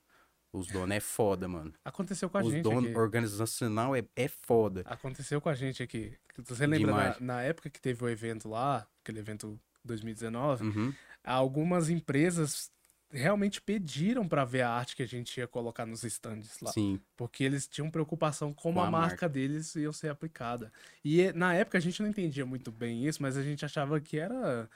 os 0.52 0.67
donos 0.67 0.95
é 0.95 0.99
foda, 0.99 1.47
mano. 1.47 1.73
Aconteceu 1.86 2.30
com 2.30 2.38
a 2.38 2.41
os 2.41 2.52
gente. 2.52 2.65
Os 2.65 2.73
donos 2.73 2.95
organizacional 2.95 3.95
é, 3.95 4.04
é 4.15 4.28
foda. 4.28 4.84
Aconteceu 4.86 5.39
com 5.39 5.49
a 5.49 5.54
gente 5.54 5.84
aqui. 5.84 6.17
Você 6.38 6.65
lembra 6.65 6.91
na, 6.91 7.19
na, 7.19 7.41
época 7.41 7.69
que 7.69 7.80
teve 7.80 8.04
o 8.04 8.10
evento 8.10 8.49
lá, 8.49 8.88
aquele 9.04 9.19
evento 9.19 9.60
2019, 9.84 10.63
uhum. 10.65 10.93
algumas 11.23 11.89
empresas 11.89 12.71
realmente 13.12 13.62
pediram 13.62 14.28
para 14.28 14.45
ver 14.45 14.62
a 14.62 14.69
arte 14.69 14.95
que 14.95 15.04
a 15.04 15.08
gente 15.08 15.38
ia 15.38 15.48
colocar 15.48 15.86
nos 15.86 16.04
stands 16.04 16.60
lá. 16.62 16.72
Sim. 16.72 17.00
Porque 17.17 17.43
eles 17.43 17.67
tinham 17.67 17.89
preocupação 17.89 18.54
como 18.54 18.76
Com 18.76 18.82
a, 18.82 18.88
a 18.88 18.91
marca, 18.91 19.08
marca, 19.08 19.30
deles 19.30 19.76
ia 19.76 19.91
ser 19.91 20.10
aplicada. 20.10 20.72
E 21.04 21.32
na 21.34 21.54
época 21.54 21.78
a 21.78 21.82
gente 21.82 22.02
não 22.02 22.10
entendia 22.10 22.45
muito 22.45 22.72
bem 22.72 23.08
isso, 23.08 23.22
mas 23.22 23.36
a 23.36 23.43
gente 23.43 23.65
achava 23.65 24.00
que 24.00 24.17
era 24.17 24.69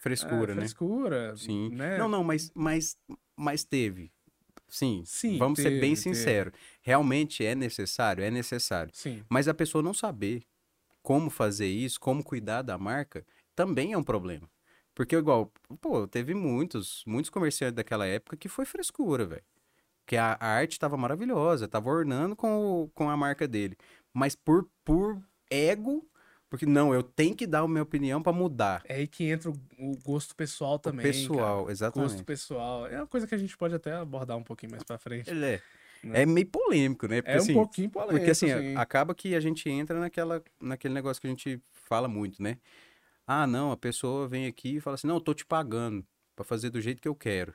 frescura, 0.00 0.52
é, 0.52 0.54
né? 0.54 0.60
Frescura, 0.62 1.36
Sim. 1.36 1.70
Né? 1.70 1.98
Não, 1.98 2.08
não, 2.08 2.24
mas 2.24 2.50
mas 2.54 2.96
mas 3.36 3.64
teve. 3.64 4.12
Sim, 4.68 5.04
Sim 5.06 5.38
vamos 5.38 5.58
teve, 5.58 5.76
ser 5.76 5.80
bem 5.80 5.94
sinceros. 5.94 6.52
Realmente 6.82 7.44
é 7.44 7.54
necessário, 7.54 8.24
é 8.24 8.30
necessário. 8.30 8.90
Sim. 8.92 9.22
Mas 9.28 9.46
a 9.46 9.54
pessoa 9.54 9.82
não 9.82 9.94
saber 9.94 10.42
como 11.02 11.30
fazer 11.30 11.68
isso, 11.68 12.00
como 12.00 12.24
cuidar 12.24 12.62
da 12.62 12.76
marca, 12.76 13.24
também 13.54 13.92
é 13.92 13.98
um 13.98 14.02
problema. 14.02 14.50
Porque, 14.96 15.14
igual, 15.14 15.52
pô, 15.78 16.08
teve 16.08 16.32
muitos, 16.32 17.04
muitos 17.06 17.28
comerciantes 17.28 17.76
daquela 17.76 18.06
época 18.06 18.34
que 18.34 18.48
foi 18.48 18.64
frescura, 18.64 19.26
velho. 19.26 19.44
Que 20.06 20.16
a, 20.16 20.38
a 20.40 20.46
arte 20.46 20.78
tava 20.78 20.96
maravilhosa, 20.96 21.68
tava 21.68 21.90
ornando 21.90 22.34
com, 22.34 22.84
o, 22.84 22.88
com 22.94 23.10
a 23.10 23.16
marca 23.16 23.46
dele. 23.46 23.76
Mas 24.14 24.34
por, 24.34 24.66
por 24.82 25.20
ego, 25.50 26.08
porque 26.48 26.64
não, 26.64 26.94
eu 26.94 27.02
tenho 27.02 27.36
que 27.36 27.46
dar 27.46 27.60
a 27.60 27.68
minha 27.68 27.82
opinião 27.82 28.22
para 28.22 28.32
mudar. 28.32 28.82
É 28.86 28.94
aí 28.94 29.06
que 29.06 29.24
entra 29.24 29.50
o, 29.50 29.54
o 29.78 29.98
gosto 30.02 30.34
pessoal 30.34 30.78
também. 30.78 31.04
O 31.04 31.08
pessoal, 31.12 31.60
cara. 31.60 31.72
exatamente. 31.72 32.10
Gosto 32.12 32.24
pessoal. 32.24 32.86
É 32.86 32.96
uma 32.96 33.06
coisa 33.06 33.26
que 33.26 33.34
a 33.34 33.38
gente 33.38 33.54
pode 33.54 33.74
até 33.74 33.92
abordar 33.92 34.38
um 34.38 34.42
pouquinho 34.42 34.72
mais 34.72 34.82
para 34.82 34.96
frente. 34.96 35.28
É. 35.28 35.34
Né? 35.34 35.60
É 36.14 36.24
meio 36.24 36.46
polêmico, 36.46 37.06
né? 37.06 37.20
Porque, 37.20 37.32
é 37.32 37.36
um 37.36 37.42
assim, 37.42 37.52
pouquinho 37.52 37.90
polêmico. 37.90 38.16
Porque 38.16 38.30
assim, 38.30 38.46
sim. 38.46 38.76
acaba 38.76 39.14
que 39.14 39.34
a 39.34 39.40
gente 39.40 39.68
entra 39.68 40.00
naquela, 40.00 40.42
naquele 40.58 40.94
negócio 40.94 41.20
que 41.20 41.26
a 41.26 41.30
gente 41.30 41.60
fala 41.70 42.08
muito, 42.08 42.42
né? 42.42 42.56
Ah, 43.26 43.46
não, 43.46 43.72
a 43.72 43.76
pessoa 43.76 44.28
vem 44.28 44.46
aqui 44.46 44.76
e 44.76 44.80
fala 44.80 44.94
assim: 44.94 45.06
não, 45.06 45.16
eu 45.16 45.20
tô 45.20 45.34
te 45.34 45.44
pagando 45.44 46.06
para 46.34 46.44
fazer 46.44 46.70
do 46.70 46.80
jeito 46.80 47.02
que 47.02 47.08
eu 47.08 47.14
quero. 47.14 47.54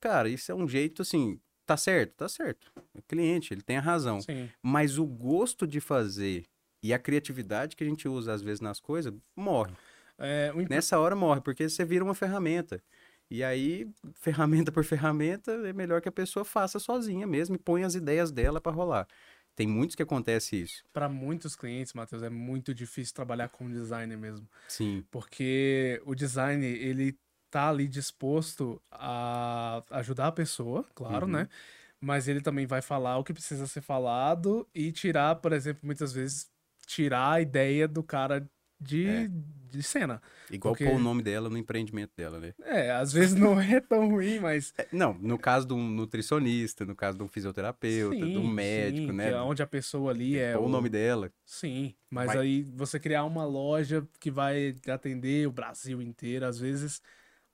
Cara, 0.00 0.28
isso 0.28 0.50
é 0.52 0.54
um 0.54 0.68
jeito 0.68 1.02
assim. 1.02 1.40
Tá 1.64 1.76
certo? 1.76 2.14
Tá 2.14 2.28
certo. 2.28 2.70
O 2.94 3.02
cliente, 3.02 3.52
ele 3.52 3.62
tem 3.62 3.76
a 3.76 3.80
razão. 3.80 4.20
Sim. 4.20 4.48
Mas 4.62 4.98
o 4.98 5.06
gosto 5.06 5.66
de 5.66 5.80
fazer 5.80 6.46
e 6.82 6.94
a 6.94 6.98
criatividade 6.98 7.74
que 7.74 7.82
a 7.82 7.86
gente 7.86 8.06
usa 8.06 8.32
às 8.32 8.42
vezes 8.42 8.60
nas 8.60 8.78
coisas 8.78 9.12
morre. 9.34 9.72
É, 10.18 10.52
imp... 10.54 10.70
Nessa 10.70 10.98
hora 10.98 11.16
morre, 11.16 11.40
porque 11.40 11.68
você 11.68 11.84
vira 11.84 12.04
uma 12.04 12.14
ferramenta. 12.14 12.80
E 13.28 13.42
aí, 13.42 13.88
ferramenta 14.14 14.70
por 14.70 14.84
ferramenta, 14.84 15.50
é 15.52 15.72
melhor 15.72 16.00
que 16.00 16.08
a 16.08 16.12
pessoa 16.12 16.44
faça 16.44 16.78
sozinha 16.78 17.26
mesmo 17.26 17.56
e 17.56 17.58
põe 17.58 17.82
as 17.82 17.94
ideias 17.94 18.30
dela 18.30 18.60
para 18.60 18.72
rolar. 18.72 19.08
Tem 19.56 19.66
muitos 19.66 19.96
que 19.96 20.02
acontece 20.02 20.54
isso. 20.60 20.84
Para 20.92 21.08
muitos 21.08 21.56
clientes, 21.56 21.94
Matheus, 21.94 22.22
é 22.22 22.28
muito 22.28 22.74
difícil 22.74 23.14
trabalhar 23.14 23.48
com 23.48 23.70
designer 23.70 24.16
mesmo. 24.16 24.46
Sim. 24.68 25.02
Porque 25.10 26.00
o 26.04 26.14
design, 26.14 26.64
ele 26.64 27.18
tá 27.50 27.70
ali 27.70 27.88
disposto 27.88 28.80
a 28.90 29.82
ajudar 29.92 30.26
a 30.26 30.32
pessoa, 30.32 30.84
claro, 30.94 31.24
uhum. 31.24 31.32
né? 31.32 31.48
Mas 31.98 32.28
ele 32.28 32.42
também 32.42 32.66
vai 32.66 32.82
falar 32.82 33.16
o 33.16 33.24
que 33.24 33.32
precisa 33.32 33.66
ser 33.66 33.80
falado 33.80 34.68
e 34.74 34.92
tirar, 34.92 35.36
por 35.36 35.54
exemplo, 35.54 35.80
muitas 35.84 36.12
vezes 36.12 36.50
tirar 36.86 37.32
a 37.32 37.40
ideia 37.40 37.88
do 37.88 38.02
cara 38.02 38.46
de, 38.80 39.06
é. 39.06 39.30
de 39.70 39.82
cena. 39.82 40.20
Igual 40.50 40.74
Porque... 40.74 40.84
pôr 40.84 40.96
o 40.96 40.98
nome 40.98 41.22
dela 41.22 41.48
no 41.48 41.56
empreendimento 41.56 42.12
dela, 42.16 42.38
né? 42.38 42.54
É, 42.62 42.90
às 42.90 43.12
vezes 43.12 43.34
não 43.34 43.60
é 43.60 43.80
tão 43.80 44.10
ruim, 44.10 44.38
mas. 44.38 44.72
É, 44.76 44.86
não, 44.92 45.14
no 45.14 45.38
caso 45.38 45.66
de 45.66 45.74
um 45.74 45.88
nutricionista, 45.88 46.84
no 46.84 46.94
caso 46.94 47.18
de 47.18 47.24
um 47.24 47.28
fisioterapeuta, 47.28 48.16
sim, 48.16 48.32
de 48.32 48.38
um 48.38 48.46
médico, 48.46 49.08
sim, 49.08 49.16
né? 49.16 49.30
é 49.30 49.40
onde 49.40 49.62
a 49.62 49.66
pessoa 49.66 50.10
ali 50.10 50.38
é. 50.38 50.56
o... 50.56 50.62
o 50.62 50.68
nome 50.68 50.88
dela. 50.88 51.30
Sim, 51.44 51.94
mas 52.10 52.26
vai... 52.26 52.38
aí 52.38 52.62
você 52.62 53.00
criar 53.00 53.24
uma 53.24 53.44
loja 53.44 54.06
que 54.20 54.30
vai 54.30 54.76
atender 54.88 55.46
o 55.46 55.52
Brasil 55.52 56.00
inteiro, 56.02 56.46
às 56.46 56.58
vezes. 56.58 57.00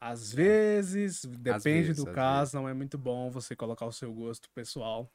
Às 0.04 0.32
vezes, 0.32 1.24
depende 1.24 1.86
vezes, 1.86 2.04
do 2.04 2.10
caso, 2.10 2.40
vezes. 2.40 2.54
não 2.54 2.68
é 2.68 2.74
muito 2.74 2.98
bom 2.98 3.30
você 3.30 3.54
colocar 3.54 3.86
o 3.86 3.92
seu 3.92 4.12
gosto 4.12 4.50
pessoal 4.50 5.08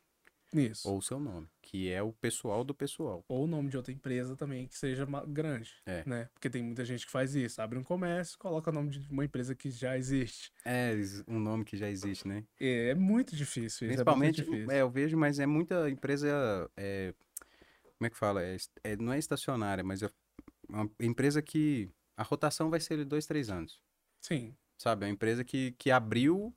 isso. 0.54 0.88
Ou 0.89 0.98
o 0.98 1.02
seu 1.02 1.20
nome, 1.20 1.48
que 1.62 1.89
é 1.89 2.02
o 2.02 2.14
pessoal 2.14 2.64
do 2.64 2.74
pessoal. 2.74 3.24
Ou 3.28 3.43
o 3.43 3.48
nome 3.48 3.70
de 3.70 3.78
outra 3.78 3.91
empresa 3.91 4.36
também 4.36 4.68
que 4.68 4.78
seja 4.78 5.06
grande, 5.28 5.74
é. 5.86 6.04
né? 6.06 6.30
Porque 6.34 6.50
tem 6.50 6.64
muita 6.64 6.86
gente 6.86 7.06
que 7.06 7.12
faz 7.12 7.36
isso, 7.36 7.62
abre 7.62 7.78
um 7.78 7.84
comércio, 7.84 8.38
coloca 8.38 8.70
o 8.70 8.74
nome 8.74 8.89
de 8.89 9.12
uma 9.12 9.26
empresa 9.26 9.54
que 9.54 9.70
já 9.70 9.98
existe. 9.98 10.52
É, 10.64 10.93
um 11.28 11.39
nome 11.39 11.66
que 11.66 11.76
já 11.76 11.89
existe, 11.89 12.28
né? 12.28 12.43
É, 12.60 12.89
é 12.89 12.95
muito 12.95 13.36
difícil. 13.36 13.88
É 13.88 13.89
Principalmente, 13.89 14.41
é, 14.41 14.43
difícil. 14.43 14.72
é, 14.72 14.82
eu 14.82 14.89
vejo, 14.89 15.18
mas 15.18 15.39
é 15.39 15.45
muita 15.45 15.89
empresa, 15.89 16.70
é, 16.78 17.14
como 17.98 18.08
é 18.08 18.10
que 18.10 18.18
fala? 18.18 18.43
É, 18.43 18.58
é, 18.84 18.95
não 18.95 19.14
é 19.14 19.20
estacionária, 19.20 19.84
mas 19.84 20.02
é 20.02 20.10
uma 20.70 20.89
empresa 21.00 21.41
que 21.41 21.89
a 22.16 22.24
rotação 22.24 22.70
vai 22.70 22.80
ser 22.80 22.98
de 22.98 23.06
dois, 23.06 23.26
três 23.26 23.50
anos. 23.50 23.82
Sim. 24.22 24.56
Sabe, 24.78 25.06
é 25.06 25.08
uma 25.08 25.14
empresa 25.14 25.43
que, 25.43 25.72
que 25.74 25.89
abriu 25.89 26.56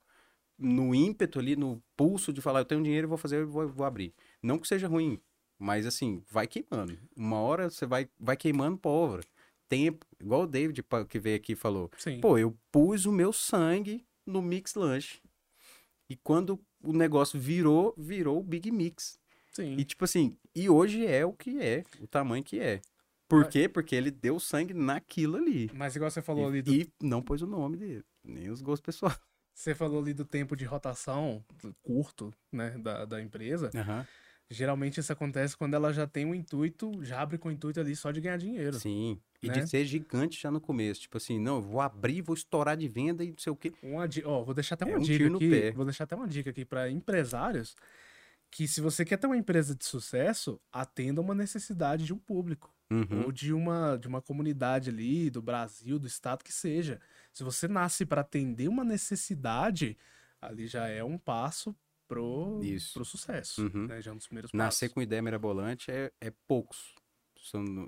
no 0.61 0.95
ímpeto 0.95 1.39
ali, 1.39 1.57
no 1.57 1.83
pulso 1.97 2.33
de 2.33 2.41
falar, 2.41 2.61
eu 2.61 2.65
tenho 2.65 2.83
dinheiro, 2.83 3.09
vou 3.09 3.19
fazer, 3.19 3.45
vou, 3.47 3.67
vou 3.69 3.87
abrir. 3.87 4.13
Não 4.43 4.59
que 4.59 4.69
seja 4.69 4.87
ruim, 4.87 5.19
mas 5.59 5.87
assim, 5.87 6.23
vai 6.31 6.47
queimando. 6.47 6.99
Uma 7.17 7.39
hora 7.39 7.71
você 7.71 7.87
vai, 7.87 8.09
vai 8.19 8.37
queimando 8.37 8.79
pólvora. 8.79 9.25
Tempo, 9.69 10.05
igual 10.21 10.43
o 10.43 10.47
David 10.47 10.85
que 11.09 11.19
veio 11.19 11.37
aqui 11.37 11.55
falou. 11.55 11.91
Sim. 11.97 12.21
Pô, 12.21 12.37
eu 12.37 12.57
pus 12.71 13.07
o 13.07 13.13
meu 13.13 13.33
sangue 13.33 14.05
no 14.27 14.43
Mix 14.43 14.75
Lunch. 14.75 15.23
E 16.09 16.17
quando 16.17 16.61
o 16.83 16.93
negócio 16.93 17.39
virou, 17.39 17.95
virou 17.97 18.41
o 18.41 18.43
Big 18.43 18.71
Mix. 18.71 19.19
Sim. 19.53 19.77
E 19.79 19.85
tipo 19.85 20.05
assim, 20.05 20.37
e 20.55 20.69
hoje 20.69 21.07
é 21.07 21.25
o 21.25 21.33
que 21.33 21.61
é, 21.61 21.85
o 22.01 22.07
tamanho 22.07 22.43
que 22.43 22.59
é. 22.59 22.81
Por 23.29 23.47
quê? 23.49 23.69
Porque 23.69 23.95
ele 23.95 24.11
deu 24.11 24.41
sangue 24.41 24.75
naquilo 24.75 25.37
ali. 25.37 25.71
Mas 25.73 25.95
igual 25.95 26.11
você 26.11 26.21
falou 26.21 26.47
e, 26.47 26.49
ali 26.49 26.63
do... 26.63 26.75
E 26.75 26.93
não 27.01 27.23
pôs 27.23 27.43
o 27.43 27.47
nome 27.47 27.77
dele, 27.77 28.05
nem 28.25 28.51
os 28.51 28.61
gostos 28.61 28.85
pessoais. 28.85 29.17
Você 29.55 29.75
falou 29.75 30.01
ali 30.01 30.15
do 30.15 30.25
tempo 30.25 30.57
de 30.57 30.65
rotação 30.65 31.45
curto, 31.83 32.33
né, 32.53 32.71
da, 32.79 33.05
da 33.05 33.21
empresa. 33.21 33.71
Uhum. 33.75 34.05
Geralmente 34.53 34.99
isso 34.99 35.13
acontece 35.13 35.57
quando 35.57 35.75
ela 35.75 35.93
já 35.93 36.09
tem 36.09 36.27
um 36.27 36.35
intuito, 36.35 37.05
já 37.05 37.21
abre 37.21 37.39
com 37.39 37.49
o 37.49 37.53
intuito 37.53 37.79
ali 37.79 37.95
só 37.95 38.11
de 38.11 38.21
ganhar 38.21 38.37
dinheiro. 38.37 38.79
Sim. 38.81 39.21
E 39.41 39.47
né? 39.47 39.55
de 39.55 39.71
ser 39.71 39.85
gigante 39.85 40.41
já 40.41 40.51
no 40.51 40.61
começo. 40.61 41.03
Tipo 41.03 41.19
assim, 41.19 41.39
não, 41.39 41.57
eu 41.57 41.63
vou 41.63 41.81
abrir, 41.81 42.21
vou 42.21 42.35
estourar 42.35 42.77
de 42.77 42.89
venda 42.89 43.23
e 43.23 43.31
não 43.31 43.39
sei 43.39 43.53
o 43.53 43.57
quê. 43.57 43.73
Uma, 43.81 44.09
ó, 44.25 44.43
vou 44.43 44.53
deixar 44.53 44.75
até 44.75 44.85
uma 44.85 44.95
é 44.95 44.99
um 44.99 45.03
dica 45.03 45.27
aqui. 45.27 45.71
Vou 45.71 45.85
deixar 45.85 46.05
até 46.05 46.17
uma 46.17 46.27
dica 46.27 46.51
aqui 46.51 46.65
para 46.65 46.91
empresários 46.91 47.77
que 48.51 48.67
se 48.67 48.81
você 48.81 49.05
quer 49.05 49.17
ter 49.17 49.27
uma 49.27 49.37
empresa 49.37 49.75
de 49.75 49.85
sucesso, 49.85 50.61
atenda 50.73 51.21
uma 51.21 51.35
necessidade 51.35 52.05
de 52.05 52.13
um 52.13 52.19
público. 52.19 52.75
Uhum. 52.91 53.25
Ou 53.27 53.33
de 53.33 53.53
uma, 53.53 53.97
de 53.97 54.09
uma 54.09 54.21
comunidade 54.21 54.91
ali, 54.91 55.31
do 55.31 55.41
Brasil, 55.41 55.99
do 55.99 56.07
estado 56.07 56.43
que 56.43 56.53
seja. 56.53 57.01
Se 57.33 57.45
você 57.45 57.69
nasce 57.69 58.05
para 58.05 58.23
atender 58.23 58.69
uma 58.69 58.83
necessidade, 58.83 59.97
ali 60.41 60.67
já 60.67 60.89
é 60.89 61.05
um 61.05 61.17
passo 61.17 61.75
pro, 62.09 62.61
Isso. 62.63 62.95
pro 62.95 63.05
sucesso. 63.05 63.63
Uhum. 63.63 63.87
Né? 63.87 64.03
Já 64.03 64.11
é 64.11 64.15
um 64.15 64.17
dos 64.17 64.27
primeiros 64.27 64.53
Nascer 64.53 64.87
passos. 64.87 64.95
com 64.95 65.03
ideia 65.03 65.23
mirabolante 65.23 65.91
é, 65.91 66.11
é 66.21 66.33
poucos. 66.49 66.95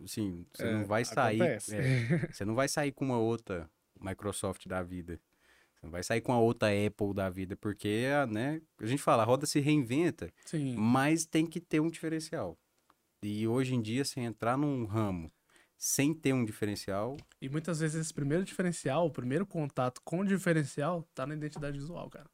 Assim, 0.05 0.46
você 0.53 0.62
é, 0.62 0.72
não 0.72 0.84
vai 0.84 1.05
sair. 1.05 1.42
É, 1.42 1.59
você 1.59 2.44
não 2.44 2.55
vai 2.55 2.68
sair 2.68 2.92
com 2.92 3.05
uma 3.05 3.18
outra 3.18 3.68
Microsoft 4.00 4.66
da 4.66 4.82
vida. 4.82 5.20
Você 5.74 5.86
não 5.86 5.90
vai 5.90 6.03
sair 6.03 6.20
com 6.20 6.32
a 6.32 6.38
outra 6.38 6.68
Apple 6.68 7.12
da 7.12 7.28
vida, 7.28 7.57
porque 7.57 8.09
né, 8.30 8.62
a 8.78 8.86
gente 8.86 9.03
fala, 9.03 9.24
a 9.24 9.26
roda 9.26 9.46
se 9.46 9.59
reinventa, 9.59 10.32
Sim. 10.44 10.76
mas 10.76 11.26
tem 11.26 11.44
que 11.44 11.61
ter 11.61 11.80
um 11.80 11.90
diferencial. 11.90 12.57
E 13.22 13.46
hoje 13.46 13.74
em 13.74 13.80
dia, 13.80 14.04
sem 14.04 14.24
entrar 14.24 14.56
num 14.56 14.84
ramo 14.84 15.32
sem 15.82 16.14
ter 16.14 16.32
um 16.32 16.44
diferencial. 16.44 17.16
E 17.40 17.48
muitas 17.48 17.80
vezes 17.80 18.00
esse 18.00 18.14
primeiro 18.14 18.44
diferencial, 18.44 19.04
o 19.04 19.10
primeiro 19.10 19.44
contato 19.44 20.00
com 20.04 20.20
o 20.20 20.24
diferencial, 20.24 21.02
tá 21.12 21.26
na 21.26 21.34
identidade 21.34 21.76
visual, 21.76 22.08
cara. 22.08 22.30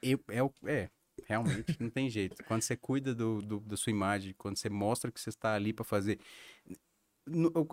Eu, 0.00 0.18
é, 0.30 0.72
é, 0.72 0.90
realmente, 1.26 1.76
não 1.78 1.90
tem 1.90 2.08
jeito. 2.08 2.42
Quando 2.44 2.62
você 2.62 2.74
cuida 2.74 3.14
do, 3.14 3.42
do, 3.42 3.60
da 3.60 3.76
sua 3.76 3.90
imagem, 3.90 4.34
quando 4.38 4.56
você 4.56 4.70
mostra 4.70 5.12
que 5.12 5.20
você 5.20 5.28
está 5.28 5.52
ali 5.52 5.74
para 5.74 5.84
fazer. 5.84 6.18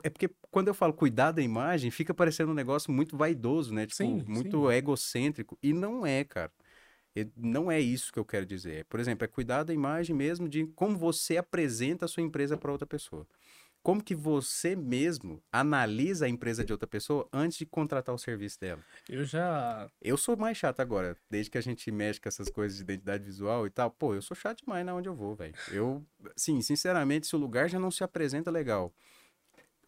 É 0.03 0.09
porque 0.09 0.30
quando 0.51 0.68
eu 0.68 0.74
falo 0.74 0.91
cuidar 0.91 1.32
da 1.32 1.41
imagem, 1.41 1.89
fica 1.89 2.14
parecendo 2.14 2.51
um 2.51 2.55
negócio 2.55 2.91
muito 2.91 3.16
vaidoso, 3.16 3.74
né? 3.74 3.86
Tipo, 3.86 3.95
sim, 3.95 4.26
muito 4.28 4.68
sim. 4.68 4.74
egocêntrico. 4.74 5.57
E 5.64 5.72
não 5.72 6.05
é, 6.05 6.26
cara. 6.26 6.51
Não 7.36 7.72
é 7.72 7.80
isso 7.80 8.11
que 8.11 8.20
eu 8.20 8.26
quero 8.26 8.45
dizer. 8.45 8.86
Por 8.86 8.99
exemplo, 8.99 9.26
é 9.26 9.28
cuidar 9.28 9.64
da 9.64 9.74
imagem 9.74 10.16
mesmo 10.16 10.47
de 10.49 10.66
como 10.68 10.97
você 10.97 11.38
apresenta 11.38 12.05
a 12.05 12.07
sua 12.07 12.24
empresa 12.24 12.57
para 12.57 12.72
outra 12.72 12.88
pessoa 12.88 13.28
como 13.84 14.01
que 14.01 14.16
você 14.16 14.76
mesmo 14.78 15.43
analisa 15.51 16.26
a 16.26 16.30
empresa 16.30 16.64
de 16.64 16.72
outra 16.72 16.88
pessoa 16.88 17.28
antes 17.34 17.57
de 17.57 17.66
contratar 17.66 18.16
o 18.16 18.18
serviço 18.18 18.59
dela? 18.59 18.82
Eu 19.09 19.26
já. 19.26 19.89
Eu 20.01 20.16
sou 20.16 20.38
mais 20.38 20.57
chato 20.57 20.80
agora, 20.80 21.18
desde 21.30 21.51
que 21.51 21.57
a 21.57 21.61
gente 21.61 21.91
mexe 21.91 22.20
com 22.20 22.30
essas 22.30 22.49
coisas 22.49 22.78
de 22.78 22.84
identidade 22.84 23.26
visual 23.26 23.68
e 23.68 23.70
tal. 23.70 23.91
Pô, 23.91 24.16
eu 24.16 24.22
sou 24.22 24.36
chato 24.36 24.64
demais 24.64 24.86
na 24.86 24.95
onde 24.95 25.09
eu 25.09 25.14
vou, 25.14 25.36
velho. 25.36 25.53
Eu, 25.70 26.01
sim, 26.36 26.61
sinceramente, 26.61 27.28
se 27.28 27.36
o 27.36 27.39
lugar 27.39 27.70
já 27.70 27.78
não 27.78 27.91
se 27.91 28.03
apresenta 28.05 28.49
legal. 28.49 28.93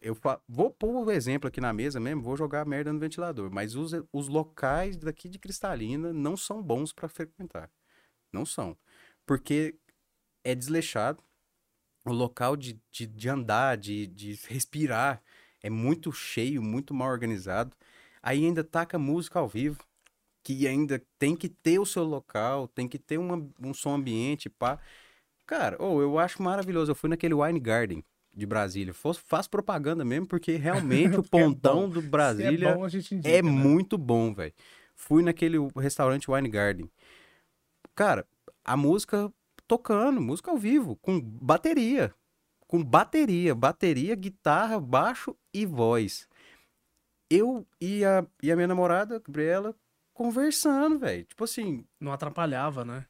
Eu 0.06 0.14
fa... 0.14 0.40
vou 0.48 0.70
pôr 0.70 0.94
o 1.04 1.10
exemplo 1.10 1.48
aqui 1.48 1.60
na 1.60 1.72
mesa 1.72 1.98
mesmo, 1.98 2.22
vou 2.22 2.36
jogar 2.36 2.64
merda 2.64 2.92
no 2.92 3.00
ventilador, 3.00 3.50
mas 3.50 3.74
os, 3.74 3.90
os 4.12 4.28
locais 4.28 4.96
daqui 4.96 5.28
de 5.28 5.36
Cristalina 5.36 6.12
não 6.12 6.36
são 6.36 6.62
bons 6.62 6.92
para 6.92 7.08
frequentar. 7.08 7.68
Não 8.32 8.46
são. 8.46 8.78
Porque 9.26 9.76
é 10.44 10.54
desleixado, 10.54 11.20
o 12.04 12.12
local 12.12 12.56
de, 12.56 12.80
de, 12.92 13.04
de 13.04 13.28
andar, 13.28 13.76
de, 13.76 14.06
de 14.06 14.34
respirar, 14.48 15.20
é 15.60 15.68
muito 15.68 16.12
cheio, 16.12 16.62
muito 16.62 16.94
mal 16.94 17.08
organizado. 17.08 17.76
Aí 18.22 18.44
ainda 18.44 18.62
taca 18.62 19.00
música 19.00 19.40
ao 19.40 19.48
vivo, 19.48 19.84
que 20.44 20.68
ainda 20.68 21.02
tem 21.18 21.34
que 21.34 21.48
ter 21.48 21.80
o 21.80 21.86
seu 21.86 22.04
local, 22.04 22.68
tem 22.68 22.86
que 22.88 22.98
ter 22.98 23.18
uma, 23.18 23.44
um 23.60 23.74
som 23.74 23.96
ambiente, 23.96 24.48
pá. 24.48 24.78
Cara, 25.46 25.76
oh, 25.80 26.00
eu 26.00 26.16
acho 26.16 26.40
maravilhoso. 26.42 26.92
Eu 26.92 26.96
fui 26.96 27.10
naquele 27.10 27.34
Wine 27.34 27.58
Garden 27.58 28.04
de 28.36 28.44
Brasília. 28.44 28.92
Faz 28.92 29.48
propaganda 29.48 30.04
mesmo, 30.04 30.26
porque 30.26 30.52
realmente 30.56 31.16
o 31.16 31.20
é 31.20 31.28
pontão 31.28 31.84
é 31.84 31.88
do 31.88 32.02
Brasília 32.02 32.68
é, 32.68 32.74
bom, 32.74 32.86
indica, 32.86 33.28
é 33.28 33.42
né? 33.42 33.50
muito 33.50 33.96
bom, 33.96 34.34
velho. 34.34 34.52
Fui 34.94 35.22
naquele 35.22 35.56
restaurante 35.76 36.30
Wine 36.30 36.48
Garden. 36.48 36.90
Cara, 37.94 38.26
a 38.64 38.76
música 38.76 39.32
tocando 39.66 40.20
música 40.20 40.50
ao 40.50 40.56
vivo, 40.56 40.96
com 40.96 41.20
bateria. 41.20 42.14
Com 42.66 42.82
bateria, 42.82 43.54
bateria, 43.54 44.14
guitarra, 44.14 44.80
baixo 44.80 45.36
e 45.52 45.64
voz. 45.64 46.28
Eu 47.30 47.66
e 47.80 48.04
a, 48.04 48.26
e 48.42 48.50
a 48.50 48.56
minha 48.56 48.68
namorada, 48.68 49.20
Gabriela, 49.20 49.74
conversando, 50.12 50.98
velho. 50.98 51.24
Tipo 51.24 51.44
assim. 51.44 51.84
Não 52.00 52.12
atrapalhava, 52.12 52.84
né? 52.84 53.06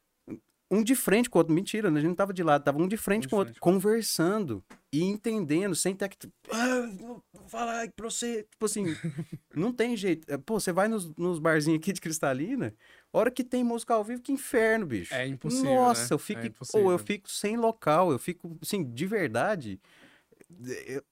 Um 0.70 0.82
de 0.82 0.96
frente 0.96 1.30
com 1.30 1.38
o 1.38 1.40
outro. 1.40 1.54
Mentira, 1.54 1.88
a 1.88 1.92
gente 1.92 2.08
não 2.08 2.14
tava 2.14 2.32
de 2.32 2.42
lado, 2.42 2.64
tava 2.64 2.82
um 2.82 2.88
de 2.88 2.96
frente 2.96 3.26
um 3.26 3.30
com 3.30 3.36
o 3.36 3.38
outro, 3.40 3.54
conversando 3.60 4.64
e 4.92 5.02
entendendo, 5.02 5.74
sem 5.74 5.94
ter 5.94 6.08
que. 6.08 6.16
Ah, 6.50 6.90
vou 6.98 7.22
falar 7.46 7.88
pra 7.94 8.10
você. 8.10 8.42
Tipo 8.50 8.66
assim, 8.66 8.84
não 9.54 9.72
tem 9.72 9.96
jeito. 9.96 10.26
Pô, 10.40 10.58
você 10.58 10.72
vai 10.72 10.88
nos, 10.88 11.14
nos 11.16 11.38
barzinhos 11.38 11.78
aqui 11.78 11.92
de 11.92 12.00
cristalina, 12.00 12.74
Hora 13.16 13.30
que 13.30 13.42
tem 13.42 13.64
música 13.64 13.94
ao 13.94 14.04
vivo, 14.04 14.20
que 14.20 14.30
inferno, 14.30 14.84
bicho. 14.84 15.14
É 15.14 15.26
impossível. 15.26 15.74
Nossa, 15.74 16.02
né? 16.02 16.08
eu 16.10 16.18
fico. 16.18 16.46
É 16.46 16.50
ou 16.74 16.92
eu 16.92 16.98
fico 16.98 17.30
sem 17.30 17.56
local, 17.56 18.12
eu 18.12 18.18
fico, 18.18 18.58
assim, 18.60 18.84
de 18.84 19.06
verdade. 19.06 19.80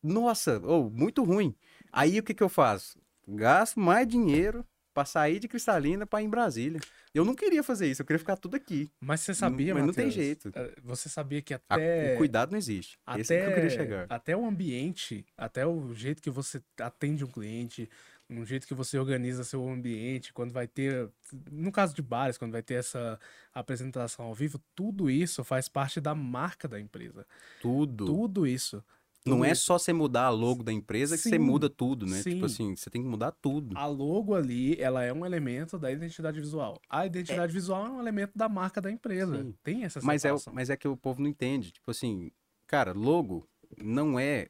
Nossa, 0.03 0.61
ou 0.63 0.87
oh, 0.87 0.91
muito 0.91 1.25
ruim. 1.25 1.55
Aí 1.91 2.19
o 2.19 2.23
que, 2.23 2.35
que 2.35 2.43
eu 2.43 2.49
faço? 2.51 2.99
Gasto 3.27 3.81
mais 3.81 4.07
dinheiro 4.07 4.67
pra 4.95 5.05
sair 5.05 5.41
de 5.41 5.49
Cristalina 5.49 6.07
pra 6.07 6.23
ir 6.23 6.27
em 6.27 6.31
Brasília. 6.31 6.81
Eu 7.13 7.25
não 7.25 7.35
queria 7.35 7.63
fazer 7.63 7.91
isso, 7.91 8.01
eu 8.01 8.07
queria 8.07 8.19
ficar 8.19 8.37
tudo 8.37 8.57
aqui. 8.57 8.89
Mas 9.01 9.21
você 9.21 9.35
sabia, 9.35 9.75
Mas 9.75 9.85
Mateus, 9.85 9.97
não 9.97 10.05
tem 10.05 10.11
jeito. 10.11 10.51
Eh, 10.55 10.75
você 10.83 11.09
sabia 11.09 11.43
que 11.43 11.53
até. 11.53 12.13
A, 12.13 12.15
o 12.15 12.17
cuidado 12.17 12.53
não 12.53 12.59
existe. 12.59 12.99
Até, 13.05 13.21
Esse 13.21 13.35
é 13.35 13.43
que 13.43 13.51
eu 13.51 13.55
queria 13.55 13.71
chegar. 13.71 14.07
Até 14.09 14.37
o 14.37 14.47
ambiente, 14.47 15.27
até 15.37 15.67
o 15.67 15.93
jeito 15.93 16.23
que 16.23 16.31
você 16.31 16.63
atende 16.79 17.25
um 17.25 17.29
cliente, 17.29 17.91
um 18.31 18.45
jeito 18.45 18.67
que 18.67 18.75
você 18.75 18.99
organiza 18.99 19.45
seu 19.45 19.69
ambiente, 19.69 20.33
quando 20.33 20.53
vai 20.53 20.67
ter, 20.67 21.09
no 21.51 21.71
caso 21.71 21.95
de 21.95 22.03
bares, 22.03 22.39
quando 22.39 22.53
vai 22.53 22.63
ter 22.63 22.75
essa 22.75 23.19
apresentação 23.53 24.27
ao 24.27 24.35
vivo, 24.35 24.61
tudo 24.75 25.11
isso 25.11 25.45
faz 25.45 25.69
parte 25.69 26.01
da 26.01 26.15
marca 26.15 26.67
da 26.67 26.81
empresa. 26.81 27.27
Tudo. 27.61 28.07
Tudo 28.07 28.47
isso. 28.47 28.83
Não 29.27 29.45
é 29.45 29.55
só 29.55 29.79
você 29.79 29.93
mudar 29.93 30.25
a 30.25 30.31
logo 30.31 30.63
da 30.63 30.73
empresa 30.73 31.17
que 31.17 31.23
sim, 31.23 31.31
você 31.31 31.39
muda 31.39 31.71
tudo, 31.71 32.05
né? 32.05 32.19
Tipo 32.19 32.25
sim. 32.25 32.35
Tipo 32.35 32.47
assim, 32.47 32.77
você 32.77 32.91
tem 32.91 33.03
que 33.03 33.09
mudar 33.09 33.31
tudo. 33.33 33.77
A 33.77 33.87
logo 33.87 34.35
ali, 34.35 34.79
ela 34.79 35.03
é 35.03 35.13
um 35.13 35.25
elemento 35.25 35.79
da 35.79 35.91
identidade 35.91 36.39
visual. 36.39 36.79
A 36.91 37.07
identidade 37.07 37.51
é. 37.51 37.55
visual 37.55 37.87
é 37.87 37.91
um 37.91 38.01
elemento 38.01 38.33
da 38.37 38.49
marca 38.49 38.83
da 38.83 38.91
empresa. 38.91 39.43
Sim. 39.43 39.55
Tem 39.63 39.85
essa 39.85 40.01
mas 40.03 40.25
é, 40.27 40.31
mas 40.53 40.69
é 40.69 40.77
que 40.77 40.87
o 40.87 40.97
povo 40.97 41.23
não 41.23 41.29
entende. 41.29 41.73
Tipo 41.73 41.91
assim, 41.91 42.31
cara, 42.67 42.93
logo 42.93 43.49
não 43.79 44.19
é 44.19 44.49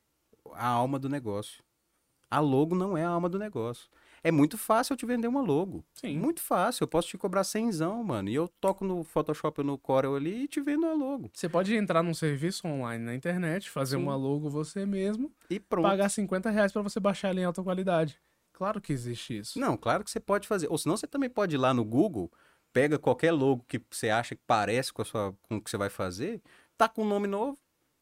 a 0.52 0.66
alma 0.66 0.98
do 0.98 1.08
negócio. 1.08 1.62
A 2.28 2.40
logo 2.40 2.74
não 2.74 2.98
é 2.98 3.04
a 3.04 3.10
alma 3.10 3.28
do 3.28 3.38
negócio. 3.38 3.88
É 4.26 4.32
muito 4.32 4.56
fácil 4.56 4.94
eu 4.94 4.96
te 4.96 5.04
vender 5.04 5.28
uma 5.28 5.42
logo. 5.42 5.84
Sim. 5.92 6.18
Muito 6.18 6.40
fácil. 6.40 6.84
Eu 6.84 6.88
posso 6.88 7.08
te 7.08 7.18
cobrar 7.18 7.44
cenzão, 7.44 8.02
mano. 8.02 8.30
E 8.30 8.34
eu 8.34 8.48
toco 8.48 8.82
no 8.82 9.04
Photoshop 9.04 9.60
ou 9.60 9.66
no 9.66 9.76
Corel 9.76 10.16
ali 10.16 10.44
e 10.44 10.48
te 10.48 10.62
vendo 10.62 10.86
a 10.86 10.94
logo. 10.94 11.30
Você 11.34 11.46
pode 11.46 11.76
entrar 11.76 12.02
num 12.02 12.14
serviço 12.14 12.66
online 12.66 13.04
na 13.04 13.14
internet, 13.14 13.68
fazer 13.68 13.96
Sim. 13.98 14.02
uma 14.02 14.16
logo 14.16 14.48
você 14.48 14.86
mesmo, 14.86 15.30
E 15.50 15.60
pronto. 15.60 15.84
pagar 15.84 16.08
50 16.08 16.48
reais 16.50 16.72
pra 16.72 16.80
você 16.80 16.98
baixar 16.98 17.28
ela 17.28 17.40
em 17.40 17.44
alta 17.44 17.62
qualidade. 17.62 18.18
Claro 18.54 18.80
que 18.80 18.94
existe 18.94 19.36
isso. 19.36 19.60
Não, 19.60 19.76
claro 19.76 20.02
que 20.02 20.10
você 20.10 20.20
pode 20.20 20.48
fazer. 20.48 20.68
Ou 20.70 20.78
senão 20.78 20.96
você 20.96 21.06
também 21.06 21.28
pode 21.28 21.56
ir 21.56 21.58
lá 21.58 21.74
no 21.74 21.84
Google, 21.84 22.32
pega 22.72 22.98
qualquer 22.98 23.32
logo 23.32 23.62
que 23.68 23.78
você 23.90 24.08
acha 24.08 24.34
que 24.34 24.42
parece 24.46 24.90
com, 24.90 25.02
a 25.02 25.04
sua, 25.04 25.36
com 25.42 25.56
o 25.56 25.60
que 25.60 25.68
você 25.68 25.76
vai 25.76 25.90
fazer, 25.90 26.40
tá 26.78 26.88
com 26.88 27.02
um 27.02 27.08
nome 27.08 27.26
novo, 27.28 27.58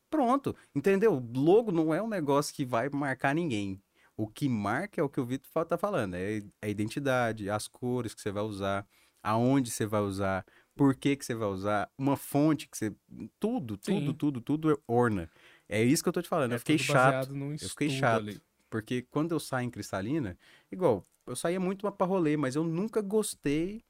pronto. 0.08 0.54
Entendeu? 0.72 1.20
Logo 1.34 1.72
não 1.72 1.92
é 1.92 2.00
um 2.00 2.08
negócio 2.08 2.54
que 2.54 2.64
vai 2.64 2.88
marcar 2.90 3.34
ninguém. 3.34 3.82
O 4.16 4.26
que 4.26 4.48
marca 4.48 5.00
é 5.00 5.04
o 5.04 5.08
que 5.08 5.20
o 5.20 5.24
Vitor 5.24 5.64
tá 5.64 5.78
falando, 5.78 6.14
é 6.14 6.42
a 6.60 6.68
identidade, 6.68 7.48
as 7.48 7.66
cores 7.66 8.14
que 8.14 8.20
você 8.20 8.30
vai 8.30 8.42
usar, 8.42 8.86
aonde 9.22 9.70
você 9.70 9.86
vai 9.86 10.02
usar, 10.02 10.44
por 10.74 10.94
que 10.94 11.16
que 11.16 11.24
você 11.24 11.34
vai 11.34 11.48
usar, 11.48 11.90
uma 11.96 12.16
fonte 12.16 12.68
que 12.68 12.76
você... 12.76 12.94
Tudo, 13.38 13.76
tudo, 13.76 14.10
Sim. 14.10 14.14
tudo, 14.14 14.40
tudo 14.40 14.82
orna. 14.86 15.30
É 15.68 15.82
isso 15.82 16.02
que 16.02 16.08
eu 16.08 16.12
tô 16.12 16.22
te 16.22 16.28
falando. 16.28 16.52
É 16.52 16.54
eu 16.56 16.58
fiquei 16.58 16.78
chato. 16.78 17.34
Eu 17.34 17.68
fiquei 17.68 17.90
chato. 17.90 18.20
ali. 18.20 18.40
Porque 18.68 19.02
quando 19.02 19.32
eu 19.32 19.40
saio 19.40 19.66
em 19.66 19.70
cristalina, 19.70 20.36
igual, 20.70 21.06
eu 21.26 21.36
saía 21.36 21.60
muito 21.60 21.90
pra 21.92 22.06
rolê, 22.06 22.36
mas 22.36 22.56
eu 22.56 22.64
nunca 22.64 23.00
gostei 23.00 23.84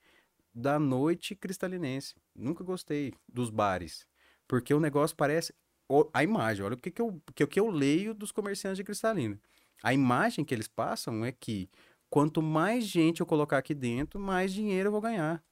da 0.54 0.78
noite 0.78 1.34
cristalinense. 1.34 2.14
Nunca 2.34 2.62
gostei 2.62 3.14
dos 3.28 3.48
bares. 3.48 4.06
Porque 4.46 4.74
o 4.74 4.80
negócio 4.80 5.16
parece. 5.16 5.54
A 6.12 6.24
imagem, 6.24 6.64
olha 6.64 6.74
o 6.74 6.78
que, 6.78 6.90
que, 6.90 7.02
eu, 7.02 7.20
que, 7.34 7.46
que 7.46 7.60
eu 7.60 7.68
leio 7.70 8.14
dos 8.14 8.32
comerciantes 8.32 8.78
de 8.78 8.84
cristalina. 8.84 9.38
A 9.82 9.92
imagem 9.92 10.44
que 10.44 10.54
eles 10.54 10.68
passam 10.68 11.24
é 11.24 11.32
que 11.32 11.68
quanto 12.10 12.40
mais 12.42 12.84
gente 12.84 13.20
eu 13.20 13.26
colocar 13.26 13.58
aqui 13.58 13.74
dentro, 13.74 14.20
mais 14.20 14.52
dinheiro 14.52 14.88
eu 14.88 14.92
vou 14.92 15.00
ganhar. 15.00 15.42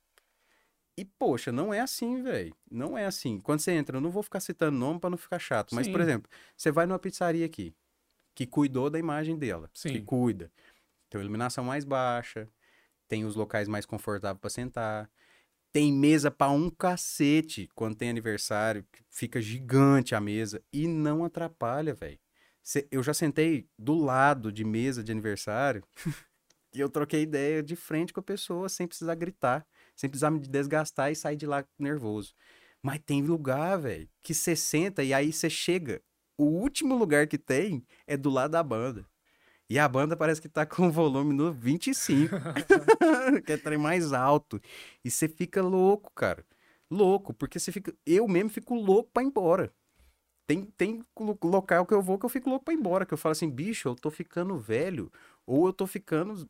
E, 0.97 1.05
poxa, 1.05 1.51
não 1.51 1.73
é 1.73 1.81
assim, 1.81 2.23
velho. 2.23 2.55
Não 2.71 2.97
é 2.97 3.07
assim. 3.07 3.41
Quando 3.41 3.61
você 3.61 3.73
entra, 3.73 3.97
eu 3.97 4.01
não 4.01 4.11
vou 4.11 4.23
ficar 4.23 4.41
citando 4.41 4.77
nome 4.77 5.01
pra 5.01 5.11
não 5.11 5.17
ficar 5.17 5.39
chato. 5.39 5.75
Mas, 5.75 5.89
por 5.89 6.01
Sim. 6.01 6.03
exemplo, 6.03 6.31
você 6.57 6.71
vai 6.71 6.87
numa 6.87 6.99
pizzaria 6.99 7.47
aqui, 7.47 7.75
que 8.35 8.47
cuidou 8.47 8.91
da 8.91 8.99
imagem 8.99 9.39
dela. 9.39 9.71
Que 9.73 9.81
Sim. 9.81 10.05
cuida. 10.05 10.53
Tem 11.11 11.21
iluminação 11.21 11.65
mais 11.65 11.85
baixa, 11.85 12.49
tem 13.09 13.25
os 13.25 13.37
locais 13.37 13.69
mais 13.69 13.87
confortáveis 13.87 14.41
pra 14.41 14.51
sentar. 14.51 15.11
Tem 15.73 15.93
mesa 15.93 16.31
pra 16.31 16.51
um 16.51 16.71
cacete 16.71 17.69
quando 17.75 17.97
tem 17.97 18.11
aniversário, 18.11 18.85
que 18.93 19.03
fica 19.11 19.41
gigante 19.41 20.15
a 20.15 20.21
mesa 20.21 20.63
e 20.73 20.89
não 20.89 21.25
atrapalha, 21.25 21.95
velho. 21.95 22.19
Eu 22.91 23.03
já 23.03 23.15
sentei 23.15 23.69
do 23.79 23.95
lado 23.95 24.53
de 24.53 24.65
mesa 24.65 25.03
de 25.03 25.13
aniversário 25.13 25.83
e 26.75 26.81
eu 26.81 26.89
troquei 26.89 27.23
ideia 27.23 27.63
de 27.63 27.75
frente 27.75 28.13
com 28.13 28.21
a 28.21 28.23
pessoa 28.23 28.69
sem 28.69 28.87
precisar 28.87 29.15
gritar, 29.15 29.67
sem 29.97 30.09
precisar 30.09 30.31
me 30.31 30.41
desgastar 30.41 31.11
e 31.11 31.17
sair 31.17 31.37
de 31.37 31.47
lá 31.47 31.65
nervoso. 31.79 32.35
Mas 32.83 33.01
tem 33.05 33.23
lugar, 33.23 33.79
velho, 33.79 34.09
que 34.23 34.33
você 34.33 34.57
senta 34.57 35.03
e 35.03 35.13
aí 35.13 35.33
você 35.33 35.51
chega. 35.51 36.01
O 36.39 36.45
último 36.45 36.97
lugar 36.97 37.27
que 37.27 37.37
tem 37.37 37.85
é 38.07 38.17
do 38.17 38.31
lado 38.31 38.53
da 38.53 38.63
banda. 38.63 39.05
E 39.69 39.79
a 39.79 39.87
banda 39.87 40.17
parece 40.17 40.41
que 40.41 40.49
tá 40.49 40.67
com 40.67 40.89
o 40.89 40.91
volume 40.91 41.33
no 41.33 41.53
25. 41.53 42.35
que 43.47 43.53
é 43.53 43.57
trem 43.57 43.79
mais 43.79 44.13
alto. 44.13 44.61
E 45.05 45.11
você 45.11 45.29
fica 45.29 45.63
louco, 45.63 46.11
cara. 46.13 46.45
Louco, 46.91 47.33
porque 47.33 47.59
você 47.61 47.71
fica. 47.71 47.95
Eu 48.05 48.27
mesmo 48.27 48.51
fico 48.51 48.75
louco 48.75 49.11
pra 49.13 49.23
ir 49.23 49.27
embora. 49.27 49.73
Tem, 50.51 50.65
tem 50.77 51.05
lo- 51.17 51.39
local 51.45 51.87
que 51.87 51.95
eu 51.95 52.03
vou 52.03 52.19
que 52.19 52.25
eu 52.27 52.29
fico 52.29 52.51
louco 52.51 52.65
pra 52.65 52.75
ir 52.75 52.77
embora. 52.77 53.07
Que 53.07 53.15
eu 53.15 53.19
falo 53.19 53.31
assim, 53.31 53.49
bicho, 53.49 53.89
eu 53.89 53.95
tô 53.95 54.11
ficando 54.11 54.59
velho. 54.59 55.13
Ou 55.47 55.67
eu 55.69 55.73
tô 55.73 55.87
ficando 55.87 56.49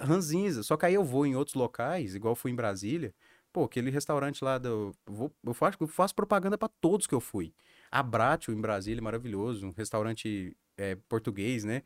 ranzinza. 0.00 0.64
Só 0.64 0.76
que 0.76 0.84
aí 0.86 0.94
eu 0.94 1.04
vou 1.04 1.24
em 1.24 1.36
outros 1.36 1.54
locais, 1.54 2.16
igual 2.16 2.34
fui 2.34 2.50
em 2.50 2.56
Brasília. 2.56 3.14
Pô, 3.52 3.62
aquele 3.64 3.90
restaurante 3.90 4.42
lá 4.42 4.58
do. 4.58 4.92
Eu, 5.06 5.12
vou- 5.14 5.32
eu 5.44 5.54
faço, 5.54 5.78
eu 5.80 5.86
faço 5.86 6.16
propaganda 6.16 6.58
pra 6.58 6.68
todos 6.80 7.06
que 7.06 7.14
eu 7.14 7.20
fui. 7.20 7.54
A 7.92 8.02
Bratio 8.02 8.52
em 8.52 8.60
Brasília, 8.60 9.00
maravilhoso. 9.00 9.68
Um 9.68 9.70
restaurante 9.76 10.56
é, 10.76 10.96
português, 11.08 11.62
né? 11.62 11.82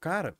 Cara, 0.00 0.36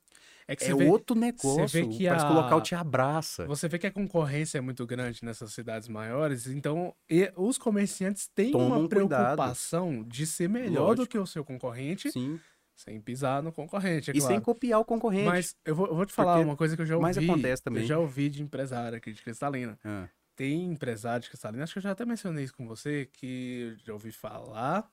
É 0.46 0.54
que 0.54 0.64
é 0.64 0.66
você 0.68 0.74
vê, 0.74 0.86
outro 0.88 1.16
negócio. 1.18 1.66
que 1.90 2.06
Parece 2.06 2.26
que 2.26 2.32
o 2.32 2.36
a- 2.36 2.42
local 2.42 2.60
te 2.60 2.74
abraça. 2.74 3.46
você 3.46 3.66
vê 3.68 3.78
que 3.78 3.86
a 3.86 3.90
concorrência 3.90 4.58
é 4.58 4.60
muito 4.60 4.86
grande 4.86 5.20
nessas 5.24 5.52
cidades 5.54 5.88
maiores, 5.88 6.46
então 6.46 6.94
os 7.36 7.56
comerciantes 7.58 8.28
têm 8.34 8.50
Tomam 8.52 8.80
uma 8.80 8.88
cuidado. 8.88 9.08
preocupação 9.08 10.02
de 10.04 10.26
ser 10.26 10.48
melhor 10.48 10.94
do 10.94 11.00
Lógico. 11.00 11.06
que 11.08 11.18
o 11.18 11.26
seu 11.26 11.44
concorrente, 11.44 12.10
Sim. 12.12 12.38
sem 12.76 13.00
pisar 13.00 13.42
no 13.42 13.52
concorrente, 13.52 14.10
é 14.10 14.14
E 14.16 14.20
sem 14.20 14.28
claro. 14.28 14.42
copiar 14.42 14.80
o 14.80 14.84
concorrente. 14.84 15.24
Mas 15.26 15.56
eu 15.64 15.74
vou, 15.74 15.86
eu 15.86 15.94
vou 15.94 16.04
te 16.04 16.12
falar 16.12 16.34
Porque 16.34 16.44
uma 16.48 16.56
coisa 16.56 16.76
que 16.76 16.82
eu 16.82 16.86
já 16.86 16.96
ouvi. 16.96 17.24
acontece 17.24 17.62
também. 17.62 17.82
Eu 17.82 17.88
já 17.88 17.98
ouvi 17.98 18.28
de 18.28 18.42
empresário 18.42 18.98
aqui 18.98 19.12
de 19.12 19.22
Cristalina. 19.22 19.78
Ah, 19.84 20.08
Tem 20.36 20.64
empresário 20.66 21.22
de 21.22 21.28
Cristalina, 21.30 21.62
acho 21.62 21.72
que 21.72 21.78
eu 21.78 21.82
já 21.82 21.92
até 21.92 22.04
mencionei 22.04 22.44
isso 22.44 22.54
com 22.56 22.66
você, 22.66 23.08
que 23.12 23.76
eu 23.78 23.86
já 23.86 23.92
ouvi 23.92 24.10
falar 24.12 24.90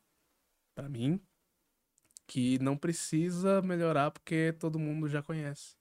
pra 0.76 0.88
mim 0.88 1.20
que 2.32 2.58
não 2.60 2.78
precisa 2.78 3.62
melhorar 3.62 4.10
porque 4.10 4.54
todo 4.58 4.80
mundo 4.80 5.10
já 5.10 5.22
conhece. 5.22 5.76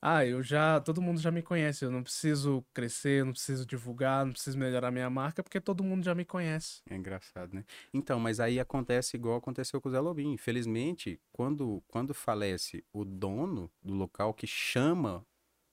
Ah, 0.00 0.24
eu 0.24 0.42
já, 0.42 0.78
todo 0.80 1.00
mundo 1.00 1.18
já 1.18 1.30
me 1.30 1.42
conhece, 1.42 1.84
eu 1.84 1.90
não 1.90 2.02
preciso 2.02 2.62
crescer, 2.74 3.24
não 3.24 3.32
preciso 3.32 3.64
divulgar, 3.66 4.24
não 4.26 4.32
preciso 4.32 4.58
melhorar 4.58 4.90
minha 4.90 5.08
marca 5.08 5.42
porque 5.42 5.60
todo 5.60 5.82
mundo 5.82 6.04
já 6.04 6.14
me 6.14 6.24
conhece. 6.24 6.82
é 6.88 6.94
engraçado, 6.94 7.54
né? 7.54 7.64
Então, 7.92 8.20
mas 8.20 8.38
aí 8.38 8.60
acontece 8.60 9.16
igual 9.16 9.38
aconteceu 9.38 9.80
com 9.80 9.88
o 9.88 9.92
Zé 9.92 9.98
Lobinho. 9.98 10.32
Infelizmente, 10.34 11.18
quando, 11.32 11.82
quando 11.88 12.12
falece 12.12 12.84
o 12.92 13.04
dono 13.04 13.70
do 13.82 13.94
local 13.94 14.34
que 14.34 14.46
chama 14.46 15.24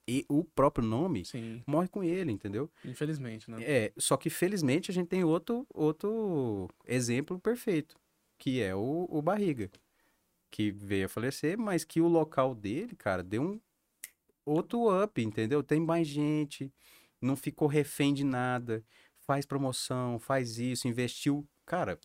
e 0.08 0.24
o 0.28 0.42
próprio 0.44 0.86
nome, 0.86 1.24
Sim, 1.24 1.62
morre 1.66 1.88
com 1.88 2.02
ele, 2.02 2.32
entendeu? 2.32 2.70
infelizmente, 2.84 3.50
né? 3.50 3.58
É, 3.60 3.92
só 3.98 4.16
que 4.16 4.28
felizmente 4.30 4.90
a 4.90 4.94
gente 4.94 5.08
tem 5.08 5.22
outro, 5.24 5.66
outro 5.72 6.68
exemplo 6.86 7.38
perfeito, 7.38 7.96
que 8.38 8.60
é 8.62 8.74
o, 8.74 9.06
o 9.10 9.22
Barriga, 9.22 9.70
que 10.50 10.70
veio 10.70 11.06
a 11.06 11.08
falecer, 11.08 11.58
mas 11.58 11.84
que 11.84 12.00
o 12.00 12.08
local 12.08 12.54
dele, 12.54 12.94
cara, 12.96 13.22
deu 13.22 13.42
um 13.42 13.60
outro 14.44 15.02
up, 15.02 15.20
entendeu? 15.22 15.62
Tem 15.62 15.80
mais 15.80 16.06
gente, 16.06 16.72
não 17.20 17.36
ficou 17.36 17.66
refém 17.66 18.12
de 18.12 18.24
nada, 18.24 18.84
faz 19.26 19.46
promoção, 19.46 20.18
faz 20.18 20.58
isso, 20.58 20.86
investiu. 20.86 21.46
Cara, 21.66 21.98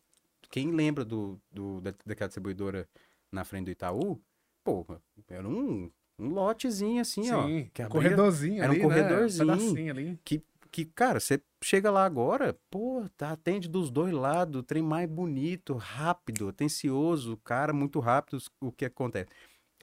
quem 0.50 0.72
lembra 0.72 1.04
do, 1.04 1.40
do, 1.52 1.82
da, 1.82 1.94
daquela 2.06 2.28
distribuidora 2.28 2.88
na 3.32 3.44
frente 3.44 3.66
do 3.66 3.72
Itaú? 3.72 4.20
Porra, 4.64 5.02
era 5.28 5.48
um, 5.48 5.92
um 6.18 6.30
lotezinho 6.30 7.02
assim, 7.02 7.30
ó. 7.32 7.46
Sim, 7.46 7.70
que 7.74 7.82
um 7.82 7.86
abria- 7.86 8.02
corredorzinho 8.02 8.64
era 8.64 8.72
um 8.72 8.76
ali, 8.76 8.80
né? 8.80 8.84
corredorzinho. 8.84 9.48
pedacinho 9.48 9.92
ali. 9.92 10.20
que, 10.24 10.42
que, 10.72 10.86
cara, 10.86 11.20
você 11.20 11.42
chega 11.64 11.90
lá 11.92 12.06
agora, 12.06 12.58
pô, 12.70 13.06
tá, 13.18 13.32
atende 13.32 13.68
dos 13.68 13.90
dois 13.90 14.14
lados, 14.14 14.60
o 14.60 14.64
trem 14.64 14.82
mais 14.84 15.10
bonito, 15.10 15.74
rápido, 15.76 16.48
atencioso, 16.50 17.38
cara, 17.38 17.74
muito 17.74 18.00
rápido, 18.00 18.38
o 18.62 18.72
que 18.72 18.86
acontece? 18.86 19.30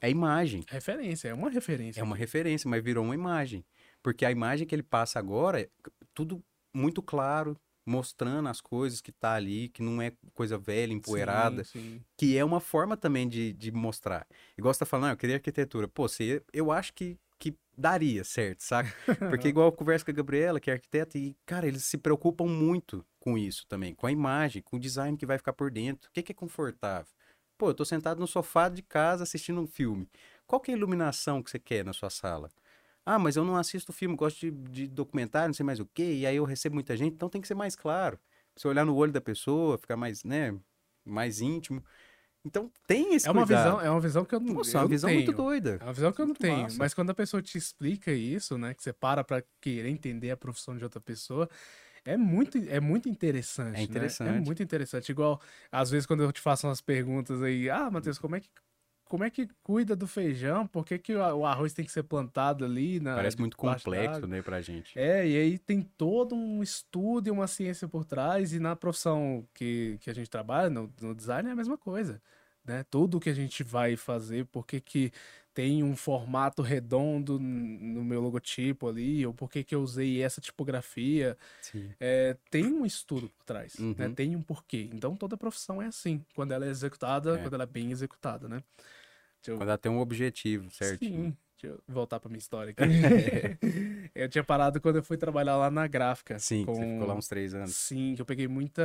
É 0.00 0.10
imagem, 0.10 0.62
Referência, 0.68 1.28
é 1.28 1.34
uma 1.34 1.48
referência. 1.50 2.00
é 2.00 2.02
uma 2.04 2.16
referência, 2.16 2.68
mas 2.68 2.82
virou 2.84 3.04
uma 3.04 3.14
imagem. 3.14 3.64
Porque 4.02 4.24
a 4.24 4.30
imagem 4.30 4.66
que 4.66 4.74
ele 4.74 4.82
passa 4.82 5.18
agora 5.18 5.60
é 5.62 5.68
tudo 6.14 6.42
muito 6.74 7.02
claro, 7.02 7.56
mostrando 7.84 8.48
as 8.48 8.60
coisas 8.60 9.00
que 9.00 9.10
tá 9.12 9.34
ali, 9.34 9.68
que 9.68 9.82
não 9.82 10.02
é 10.02 10.12
coisa 10.34 10.58
velha, 10.58 10.92
empoeirada, 10.92 11.64
Sim, 11.64 11.80
sim. 11.80 12.04
que 12.16 12.36
é 12.36 12.44
uma 12.44 12.60
forma 12.60 12.96
também 12.96 13.28
de, 13.28 13.52
de 13.52 13.70
mostrar. 13.72 14.26
Igual 14.58 14.74
você 14.74 14.80
tá 14.80 14.86
falando, 14.86 15.10
ah, 15.10 15.12
eu 15.12 15.16
queria 15.16 15.36
arquitetura. 15.36 15.88
Pô, 15.88 16.06
você, 16.08 16.42
eu 16.52 16.70
acho 16.70 16.92
que, 16.92 17.18
que 17.38 17.56
daria 17.76 18.24
certo, 18.24 18.62
saca? 18.62 18.92
Porque 19.30 19.48
igual 19.48 19.68
eu 19.68 19.72
converso 19.72 20.04
com 20.04 20.10
a 20.10 20.14
Gabriela, 20.14 20.60
que 20.60 20.70
é 20.70 20.74
arquiteta, 20.74 21.18
e, 21.18 21.36
cara, 21.44 21.66
eles 21.66 21.84
se 21.84 21.98
preocupam 21.98 22.46
muito 22.46 23.04
com 23.20 23.36
isso 23.36 23.66
também, 23.66 23.94
com 23.94 24.06
a 24.06 24.12
imagem, 24.12 24.62
com 24.62 24.76
o 24.76 24.80
design 24.80 25.16
que 25.16 25.26
vai 25.26 25.38
ficar 25.38 25.52
por 25.52 25.70
dentro. 25.70 26.08
O 26.08 26.12
que, 26.12 26.22
que 26.22 26.32
é 26.32 26.34
confortável? 26.34 27.12
Pô, 27.58 27.70
eu 27.70 27.74
tô 27.74 27.84
sentado 27.84 28.20
no 28.20 28.26
sofá 28.26 28.68
de 28.68 28.82
casa 28.82 29.22
assistindo 29.22 29.60
um 29.60 29.66
filme. 29.66 30.08
Qual 30.46 30.60
que 30.60 30.70
é 30.70 30.74
a 30.74 30.76
iluminação 30.76 31.42
que 31.42 31.50
você 31.50 31.58
quer 31.58 31.84
na 31.84 31.92
sua 31.92 32.10
sala? 32.10 32.50
Ah, 33.04 33.18
mas 33.18 33.36
eu 33.36 33.44
não 33.44 33.56
assisto 33.56 33.92
filme, 33.92 34.16
gosto 34.16 34.38
de, 34.40 34.50
de 34.50 34.88
documentário, 34.88 35.48
não 35.48 35.54
sei 35.54 35.64
mais 35.64 35.80
o 35.80 35.86
quê, 35.86 36.12
e 36.12 36.26
aí 36.26 36.36
eu 36.36 36.44
recebo 36.44 36.74
muita 36.74 36.96
gente, 36.96 37.14
então 37.14 37.28
tem 37.28 37.40
que 37.40 37.48
ser 37.48 37.54
mais 37.54 37.76
claro. 37.76 38.18
Você 38.54 38.66
olhar 38.68 38.84
no 38.84 38.94
olho 38.96 39.12
da 39.12 39.20
pessoa, 39.20 39.78
ficar 39.78 39.96
mais, 39.96 40.24
né, 40.24 40.58
mais 41.04 41.40
íntimo. 41.40 41.84
Então 42.46 42.70
tem 42.86 43.14
esse 43.14 43.26
É 43.26 43.30
uma 43.30 43.44
cuidado. 43.44 43.64
visão, 43.64 43.80
é 43.80 43.90
uma 43.90 44.00
visão 44.00 44.24
que 44.24 44.34
eu 44.34 44.40
não, 44.40 44.54
Nossa, 44.54 44.70
eu 44.76 44.80
é 44.80 44.82
uma 44.82 44.88
visão 44.88 45.12
muito 45.12 45.26
tenho. 45.26 45.36
doida. 45.36 45.78
É 45.80 45.84
uma 45.84 45.92
visão 45.92 46.12
que 46.12 46.20
eu 46.20 46.24
não 46.26 46.28
Muito 46.28 46.40
tenho. 46.40 46.62
massa. 46.62 46.76
Mas 46.78 46.94
quando 46.94 47.10
a 47.10 47.14
pessoa 47.14 47.42
te 47.42 47.58
explica 47.58 48.12
isso, 48.12 48.56
né? 48.56 48.72
Que 48.72 48.82
você 48.82 48.92
para 48.92 49.24
pra 49.24 49.42
querer 49.60 49.88
entender 49.90 50.30
a 50.30 50.36
profissão 50.36 50.76
de 50.76 50.84
outra 50.84 51.00
pessoa, 51.00 51.48
é 52.04 52.16
muito, 52.16 52.56
é 52.56 52.78
muito 52.80 53.08
interessante. 53.08 53.70
É 53.70 53.78
né? 53.78 53.80
É 53.80 53.84
interessante. 53.84 54.46
muito 54.46 54.62
interessante. 54.62 55.10
Igual, 55.10 55.40
às 55.72 55.90
vezes, 55.90 56.06
quando 56.06 56.22
eu 56.22 56.30
te 56.32 56.40
faço 56.40 56.66
umas 56.68 56.80
perguntas 56.80 57.42
aí, 57.42 57.68
ah, 57.68 57.90
Matheus, 57.90 58.18
como 58.18 58.36
é 58.36 58.40
que. 58.40 58.48
Como 59.08 59.22
é 59.22 59.30
que 59.30 59.46
cuida 59.62 59.94
do 59.94 60.08
feijão? 60.08 60.66
Por 60.66 60.84
que, 60.84 60.98
que 60.98 61.14
o 61.14 61.46
arroz 61.46 61.72
tem 61.72 61.84
que 61.84 61.92
ser 61.92 62.02
plantado 62.02 62.64
ali? 62.64 62.98
Na, 62.98 63.14
Parece 63.14 63.38
muito 63.38 63.56
complexo, 63.56 64.26
né, 64.26 64.42
pra 64.42 64.60
gente. 64.60 64.98
É, 64.98 65.24
e 65.24 65.36
aí 65.36 65.58
tem 65.60 65.80
todo 65.80 66.34
um 66.34 66.60
estudo 66.60 67.28
e 67.28 67.30
uma 67.30 67.46
ciência 67.46 67.86
por 67.86 68.04
trás, 68.04 68.52
e 68.52 68.58
na 68.58 68.74
profissão 68.74 69.46
que, 69.54 69.96
que 70.00 70.10
a 70.10 70.12
gente 70.12 70.28
trabalha, 70.28 70.68
no, 70.68 70.92
no 71.00 71.14
design, 71.14 71.48
é 71.48 71.52
a 71.52 71.54
mesma 71.54 71.78
coisa. 71.78 72.20
Né? 72.66 72.84
Tudo 72.90 73.20
que 73.20 73.30
a 73.30 73.34
gente 73.34 73.62
vai 73.62 73.96
fazer, 73.96 74.46
por 74.46 74.66
que 74.66 74.80
que 74.80 75.12
tem 75.56 75.82
um 75.82 75.96
formato 75.96 76.60
redondo 76.60 77.38
no 77.40 78.04
meu 78.04 78.20
logotipo 78.20 78.88
ali, 78.88 79.24
ou 79.24 79.32
por 79.32 79.50
que 79.50 79.64
que 79.64 79.74
eu 79.74 79.80
usei 79.80 80.22
essa 80.22 80.38
tipografia. 80.38 81.34
É, 81.98 82.36
tem 82.50 82.66
um 82.66 82.84
estudo 82.84 83.30
por 83.30 83.42
trás, 83.42 83.78
né? 83.78 83.86
uhum. 83.86 83.94
né? 83.96 84.12
Tem 84.14 84.36
um 84.36 84.42
porquê. 84.42 84.90
Então 84.92 85.16
toda 85.16 85.34
profissão 85.34 85.80
é 85.80 85.86
assim, 85.86 86.22
quando 86.34 86.52
ela 86.52 86.66
é 86.66 86.68
executada, 86.68 87.38
é. 87.38 87.42
quando 87.42 87.54
ela 87.54 87.62
é 87.62 87.66
bem 87.66 87.90
executada, 87.90 88.46
né? 88.46 88.62
Eu... 89.46 89.56
Quando 89.56 89.70
ela 89.70 89.78
tem 89.78 89.90
um 89.90 89.98
objetivo, 89.98 90.70
certo? 90.70 91.02
Sim. 91.02 91.34
Deixa 91.58 91.74
eu 91.74 91.82
voltar 91.88 92.20
pra 92.20 92.28
minha 92.28 92.38
história 92.38 92.74
aqui. 92.76 92.82
eu 94.14 94.28
tinha 94.28 94.44
parado 94.44 94.78
quando 94.78 94.96
eu 94.96 95.02
fui 95.02 95.16
trabalhar 95.16 95.56
lá 95.56 95.70
na 95.70 95.86
gráfica. 95.86 96.38
Sim, 96.38 96.66
com... 96.66 96.74
você 96.74 96.82
ficou 96.82 97.06
lá 97.06 97.14
uns 97.14 97.28
três 97.28 97.54
anos. 97.54 97.74
Sim, 97.74 98.14
que 98.14 98.20
eu 98.20 98.26
peguei 98.26 98.46
muita 98.46 98.84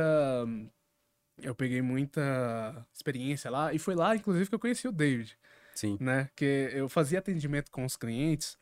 eu 1.40 1.54
peguei 1.54 1.82
muita 1.82 2.86
experiência 2.92 3.50
lá 3.50 3.72
e 3.72 3.78
foi 3.78 3.94
lá, 3.94 4.14
inclusive, 4.14 4.48
que 4.48 4.54
eu 4.54 4.58
conheci 4.58 4.88
o 4.88 4.92
David. 4.92 5.36
Sim. 5.74 5.96
Né? 6.00 6.28
Que 6.36 6.70
eu 6.72 6.88
fazia 6.88 7.18
atendimento 7.18 7.70
com 7.70 7.84
os 7.84 7.96
clientes 7.96 8.58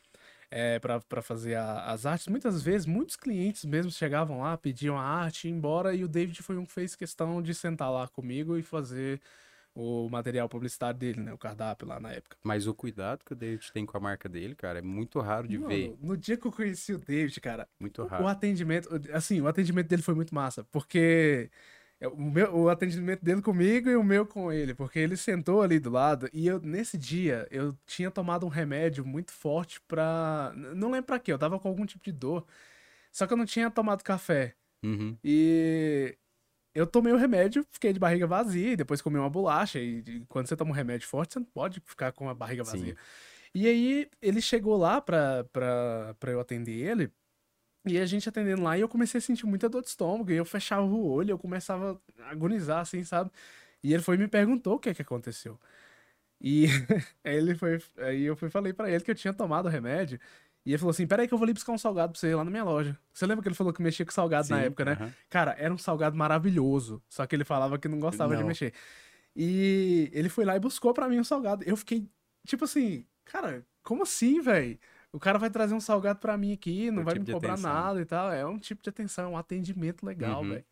é, 0.51 0.79
para 0.79 1.23
fazer 1.23 1.55
a, 1.55 1.85
as 1.87 2.07
artes. 2.07 2.27
Muitas 2.29 2.62
vezes, 2.62 2.87
muitos 2.87 3.16
clientes 3.16 3.64
mesmo 3.64 3.91
chegavam 3.91 4.41
lá, 4.41 4.57
pediam 4.57 4.99
a 4.99 5.03
arte, 5.03 5.49
embora, 5.49 5.95
e 5.95 6.05
o 6.05 6.09
David 6.09 6.43
foi 6.43 6.57
um 6.57 6.64
que 6.64 6.73
fez 6.73 6.95
questão 6.95 7.41
de 7.41 7.55
sentar 7.55 7.91
lá 7.91 8.09
comigo 8.09 8.57
e 8.57 8.62
fazer 8.62 9.21
o 9.73 10.09
material 10.09 10.49
publicitário 10.49 10.99
dele, 10.99 11.21
né? 11.21 11.33
O 11.33 11.39
cardápio 11.39 11.87
lá 11.87 12.01
na 12.01 12.11
época. 12.11 12.37
Mas 12.43 12.66
o 12.66 12.75
cuidado 12.75 13.25
que 13.25 13.33
o 13.33 13.37
David 13.37 13.73
tem 13.73 13.87
com 13.87 13.97
a 13.97 14.01
marca 14.01 14.29
dele, 14.29 14.55
cara, 14.57 14.81
é 14.81 14.83
muito 14.83 15.21
raro 15.21 15.47
de 15.47 15.59
Mano, 15.59 15.68
ver. 15.68 15.97
No 16.01 16.16
dia 16.16 16.37
que 16.37 16.47
eu 16.47 16.53
conheci 16.53 16.93
o 16.93 16.99
David, 16.99 17.41
cara, 17.41 17.68
muito 17.79 18.05
raro. 18.05 18.25
O 18.25 18.29
atendimento, 18.29 18.89
assim, 19.12 19.41
o 19.41 19.47
atendimento 19.47 19.87
dele 19.87 20.03
foi 20.03 20.14
muito 20.14 20.35
massa, 20.35 20.64
porque 20.64 21.49
o, 22.07 22.17
meu, 22.17 22.55
o 22.55 22.69
atendimento 22.69 23.23
dele 23.23 23.43
comigo 23.43 23.89
e 23.89 23.97
o 23.97 24.03
meu 24.03 24.25
com 24.25 24.51
ele, 24.51 24.75
porque 24.75 24.99
ele 24.99 25.17
sentou 25.17 25.61
ali 25.61 25.79
do 25.79 25.91
lado 25.91 26.31
e 26.33 26.47
eu, 26.47 26.61
nesse 26.61 26.97
dia, 26.97 27.47
eu 27.51 27.77
tinha 27.87 28.11
tomado 28.11 28.47
um 28.47 28.49
remédio 28.49 29.05
muito 29.05 29.33
forte 29.33 29.81
pra. 29.83 30.53
Não 30.55 30.91
lembro 30.91 31.07
pra 31.07 31.19
quê, 31.19 31.33
eu 31.33 31.39
tava 31.39 31.59
com 31.59 31.69
algum 31.69 31.85
tipo 31.85 32.03
de 32.05 32.13
dor. 32.13 32.47
Só 33.13 33.27
que 33.27 33.33
eu 33.33 33.37
não 33.37 33.45
tinha 33.45 33.71
tomado 33.71 34.03
café. 34.03 34.55
Uhum. 34.83 35.17
E 35.23 36.17
eu 36.75 36.87
tomei 36.87 37.13
o 37.13 37.17
remédio, 37.17 37.67
fiquei 37.71 37.93
de 37.93 37.99
barriga 37.99 38.27
vazia, 38.27 38.73
e 38.73 38.77
depois 38.77 39.03
comi 39.03 39.19
uma 39.19 39.29
bolacha. 39.29 39.79
E, 39.79 39.99
e, 40.07 40.21
quando 40.29 40.47
você 40.47 40.57
toma 40.57 40.71
um 40.71 40.75
remédio 40.75 41.09
forte, 41.09 41.35
você 41.35 41.39
não 41.41 41.47
pode 41.47 41.83
ficar 41.85 42.13
com 42.13 42.29
a 42.29 42.35
barriga 42.35 42.65
vazia. 42.65 42.95
Sim. 42.95 43.01
E 43.55 43.67
aí 43.67 44.09
ele 44.23 44.41
chegou 44.41 44.77
lá 44.77 45.01
pra, 45.01 45.45
pra, 45.53 46.15
pra 46.19 46.33
eu 46.33 46.41
atender 46.41 46.73
ele. 46.73 47.11
E 47.87 47.99
a 47.99 48.05
gente 48.05 48.28
atendendo 48.28 48.62
lá, 48.62 48.76
e 48.76 48.81
eu 48.81 48.89
comecei 48.89 49.18
a 49.18 49.22
sentir 49.22 49.47
muita 49.47 49.68
dor 49.68 49.83
de 49.83 49.89
estômago, 49.89 50.31
e 50.31 50.37
eu 50.37 50.45
fechava 50.45 50.83
o 50.83 51.11
olho, 51.11 51.31
eu 51.31 51.39
começava 51.39 52.01
a 52.18 52.31
agonizar, 52.31 52.81
assim, 52.81 53.03
sabe? 53.05 53.31
E 53.83 53.95
ele 53.95 54.03
foi 54.03 54.16
e 54.16 54.18
me 54.18 54.28
perguntou 54.28 54.74
o 54.74 54.78
que 54.78 54.91
é 54.91 54.95
que 54.95 55.03
aconteceu. 55.03 55.59
E 56.41 56.66
aí 57.24 57.37
ele 57.37 57.55
foi, 57.55 57.78
aí 57.99 58.22
eu 58.22 58.37
fui 58.37 58.51
falei 58.51 58.72
para 58.72 58.91
ele 58.91 59.03
que 59.03 59.11
eu 59.11 59.14
tinha 59.14 59.33
tomado 59.33 59.66
o 59.66 59.68
remédio, 59.70 60.20
e 60.64 60.72
ele 60.72 60.78
falou 60.78 60.91
assim: 60.91 61.07
Peraí, 61.07 61.26
que 61.26 61.35
eu 61.35 61.39
vou 61.39 61.45
ali 61.45 61.55
buscar 61.55 61.72
um 61.72 61.78
salgado 61.78 62.12
pra 62.12 62.20
você 62.20 62.35
lá 62.35 62.45
na 62.45 62.51
minha 62.51 62.64
loja. 62.64 62.99
Você 63.12 63.26
lembra 63.26 63.43
que 63.43 63.49
ele 63.49 63.55
falou 63.55 63.72
que 63.72 63.83
mexia 63.83 64.05
com 64.05 64.12
salgado 64.12 64.47
Sim, 64.47 64.53
na 64.53 64.61
época, 64.61 64.85
né? 64.85 64.93
Uh 64.93 65.05
-huh. 65.05 65.12
Cara, 65.31 65.57
era 65.59 65.72
um 65.72 65.78
salgado 65.78 66.16
maravilhoso. 66.16 67.03
Só 67.09 67.26
que 67.26 67.35
ele 67.35 67.45
falava 67.45 67.78
que 67.78 67.89
não 67.89 67.99
gostava 67.99 68.35
não. 68.35 68.43
de 68.43 68.47
mexer. 68.47 68.74
E 69.35 70.11
ele 70.12 70.28
foi 70.28 70.45
lá 70.45 70.57
e 70.57 70.61
buscou 70.61 70.93
para 70.93 71.09
mim 71.09 71.18
um 71.18 71.24
salgado. 71.24 71.64
Eu 71.64 71.76
fiquei, 71.76 72.07
tipo 72.47 72.64
assim, 72.64 73.07
cara, 73.24 73.64
como 73.83 74.03
assim, 74.03 74.41
velho? 74.41 74.78
O 75.13 75.19
cara 75.19 75.39
vai 75.39 75.51
trazer 75.51 75.75
um 75.75 75.81
salgado 75.81 76.19
para 76.21 76.37
mim 76.37 76.53
aqui, 76.53 76.91
não 76.91 77.03
um 77.03 77.05
vai 77.05 77.15
tipo 77.15 77.27
me 77.27 77.33
cobrar 77.33 77.59
nada 77.59 78.01
e 78.01 78.05
tal. 78.05 78.33
É 78.33 78.47
um 78.47 78.59
tipo 78.59 78.83
de 78.83 78.91
atenção, 78.91 79.25
é 79.25 79.29
um 79.29 79.37
atendimento 79.37 80.05
legal, 80.05 80.43
uhum. 80.43 80.51
velho. 80.51 80.65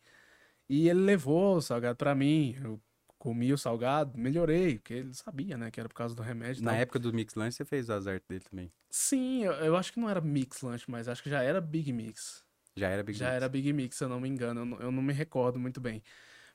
E 0.69 0.87
ele 0.87 1.01
levou 1.01 1.57
o 1.57 1.61
salgado 1.61 1.97
para 1.97 2.13
mim. 2.15 2.55
Eu 2.63 2.79
comi 3.17 3.51
o 3.51 3.57
salgado, 3.57 4.17
melhorei, 4.17 4.79
porque 4.79 4.93
ele 4.93 5.13
sabia, 5.13 5.57
né, 5.57 5.69
que 5.69 5.79
era 5.79 5.89
por 5.89 5.95
causa 5.95 6.15
do 6.15 6.21
remédio. 6.21 6.63
Na 6.63 6.75
época 6.75 6.99
do 6.99 7.11
Mix 7.11 7.35
Lunch, 7.35 7.53
você 7.53 7.65
fez 7.65 7.89
o 7.89 7.93
azar 7.93 8.21
dele 8.27 8.43
também. 8.49 8.71
Sim, 8.89 9.43
eu, 9.43 9.51
eu, 9.53 9.75
acho 9.75 9.91
que 9.91 9.99
não 9.99 10.09
era 10.09 10.21
Mix 10.21 10.61
Lunch, 10.61 10.89
mas 10.89 11.07
acho 11.07 11.21
que 11.21 11.29
já 11.29 11.43
era 11.43 11.59
Big 11.59 11.91
Mix. 11.91 12.43
Já 12.75 12.87
era 12.87 13.03
Big 13.03 13.17
já 13.17 13.25
Mix. 13.25 13.31
Já 13.31 13.35
era 13.35 13.49
Big 13.49 13.73
Mix, 13.73 13.97
se 13.97 14.03
eu 14.03 14.09
não 14.09 14.21
me 14.21 14.29
engano. 14.29 14.61
Eu 14.61 14.65
não, 14.65 14.79
eu 14.79 14.91
não 14.91 15.01
me 15.01 15.11
recordo 15.11 15.59
muito 15.59 15.81
bem. 15.81 16.01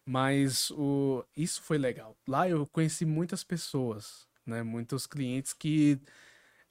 Mas 0.06 0.70
o, 0.70 1.24
isso 1.36 1.62
foi 1.62 1.76
legal. 1.76 2.16
Lá 2.26 2.48
eu 2.48 2.66
conheci 2.66 3.04
muitas 3.04 3.44
pessoas, 3.44 4.26
né, 4.46 4.62
muitos 4.62 5.06
clientes 5.06 5.52
que 5.52 6.00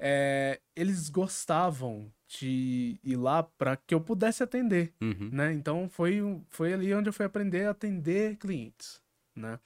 é, 0.06 0.60
eles 0.76 1.08
gostavam 1.08 2.12
de 2.28 3.00
ir 3.02 3.16
lá 3.16 3.42
para 3.42 3.78
que 3.78 3.96
eu 3.96 4.02
pudesse 4.02 4.44
atender, 4.44 4.94
uhum. 5.02 5.30
né? 5.32 5.54
Então 5.54 5.88
foi, 5.88 6.22
foi 6.50 6.74
ali 6.74 6.94
onde 6.94 7.08
eu 7.08 7.14
fui 7.14 7.26
aprender 7.26 7.66
a 7.66 7.70
atender 7.70 8.36
clientes, 8.36 9.02
né? 9.34 9.58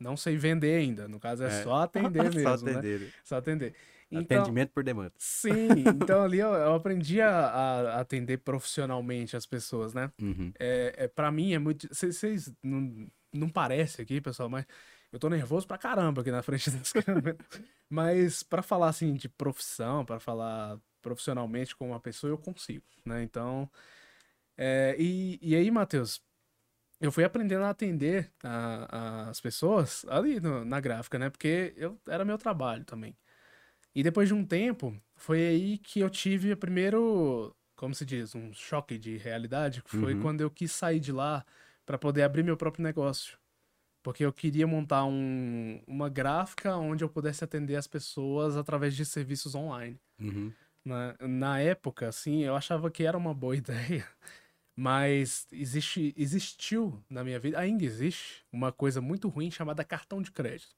Não 0.00 0.16
sei 0.16 0.36
vender 0.36 0.80
ainda, 0.80 1.06
no 1.06 1.20
caso 1.20 1.44
é, 1.44 1.46
é. 1.46 1.62
só 1.62 1.76
atender 1.82 2.24
mesmo, 2.34 2.40
só 2.40 2.64
né? 2.64 2.72
atender. 2.72 3.00
Né? 3.00 3.12
Só 3.22 3.36
atender. 3.36 3.74
Então, 4.10 4.38
Atendimento 4.38 4.70
por 4.72 4.82
demanda. 4.82 5.12
Sim, 5.16 5.68
então 5.94 6.22
ali 6.24 6.40
eu, 6.40 6.48
eu 6.48 6.74
aprendi 6.74 7.20
a, 7.20 7.30
a, 7.30 8.00
atender 8.00 8.38
profissionalmente 8.38 9.36
as 9.36 9.46
pessoas, 9.46 9.94
né? 9.94 10.10
Uhum. 10.20 10.52
É, 10.58 10.94
é, 10.96 11.08
para 11.08 11.30
mim 11.30 11.52
é 11.52 11.58
muito. 11.58 11.88
Vocês 11.88 12.52
não, 12.62 13.06
não 13.32 13.48
parece 13.48 14.02
aqui, 14.02 14.20
pessoal, 14.20 14.48
mas 14.48 14.66
eu 15.14 15.18
tô 15.20 15.28
nervoso 15.28 15.64
pra 15.64 15.78
caramba 15.78 16.22
aqui 16.22 16.30
na 16.32 16.42
frente 16.42 16.70
das 16.72 16.92
câmeras. 16.92 17.36
Mas 17.88 18.42
para 18.42 18.62
falar 18.62 18.88
assim 18.88 19.14
de 19.14 19.28
profissão, 19.28 20.04
para 20.04 20.18
falar 20.18 20.76
profissionalmente 21.00 21.76
com 21.76 21.90
uma 21.90 22.00
pessoa, 22.00 22.30
eu 22.32 22.38
consigo, 22.38 22.84
né? 23.04 23.22
Então, 23.22 23.70
é, 24.58 24.96
e, 24.98 25.38
e 25.40 25.54
aí, 25.54 25.70
Matheus, 25.70 26.20
eu 27.00 27.12
fui 27.12 27.22
aprendendo 27.22 27.64
a 27.64 27.70
atender 27.70 28.32
a, 28.42 29.26
a, 29.26 29.30
as 29.30 29.40
pessoas 29.40 30.04
ali 30.08 30.40
no, 30.40 30.64
na 30.64 30.80
gráfica, 30.80 31.16
né? 31.16 31.30
Porque 31.30 31.72
eu, 31.76 31.96
era 32.08 32.24
meu 32.24 32.36
trabalho 32.36 32.84
também. 32.84 33.16
E 33.94 34.02
depois 34.02 34.26
de 34.26 34.34
um 34.34 34.44
tempo, 34.44 35.00
foi 35.14 35.46
aí 35.46 35.78
que 35.78 36.00
eu 36.00 36.10
tive 36.10 36.52
o 36.52 36.56
primeiro, 36.56 37.54
como 37.76 37.94
se 37.94 38.04
diz, 38.04 38.34
um 38.34 38.52
choque 38.52 38.98
de 38.98 39.16
realidade, 39.16 39.80
que 39.80 39.90
foi 39.90 40.14
uhum. 40.14 40.22
quando 40.22 40.40
eu 40.40 40.50
quis 40.50 40.72
sair 40.72 40.98
de 40.98 41.12
lá 41.12 41.46
para 41.86 41.96
poder 41.96 42.22
abrir 42.24 42.42
meu 42.42 42.56
próprio 42.56 42.82
negócio. 42.82 43.38
Porque 44.04 44.22
eu 44.22 44.32
queria 44.34 44.66
montar 44.66 45.06
um, 45.06 45.80
uma 45.86 46.10
gráfica 46.10 46.76
onde 46.76 47.02
eu 47.02 47.08
pudesse 47.08 47.42
atender 47.42 47.74
as 47.74 47.86
pessoas 47.86 48.54
através 48.54 48.94
de 48.94 49.02
serviços 49.02 49.54
online. 49.54 49.98
Uhum. 50.20 50.52
Na, 50.84 51.16
na 51.26 51.58
época, 51.58 52.06
assim, 52.06 52.44
eu 52.44 52.54
achava 52.54 52.90
que 52.90 53.02
era 53.02 53.16
uma 53.16 53.32
boa 53.32 53.56
ideia. 53.56 54.06
Mas 54.76 55.46
existe, 55.50 56.12
existiu 56.18 57.02
na 57.08 57.24
minha 57.24 57.38
vida, 57.40 57.58
ainda 57.58 57.82
existe, 57.82 58.44
uma 58.52 58.70
coisa 58.70 59.00
muito 59.00 59.28
ruim 59.28 59.50
chamada 59.50 59.82
cartão 59.82 60.20
de 60.20 60.30
crédito. 60.30 60.76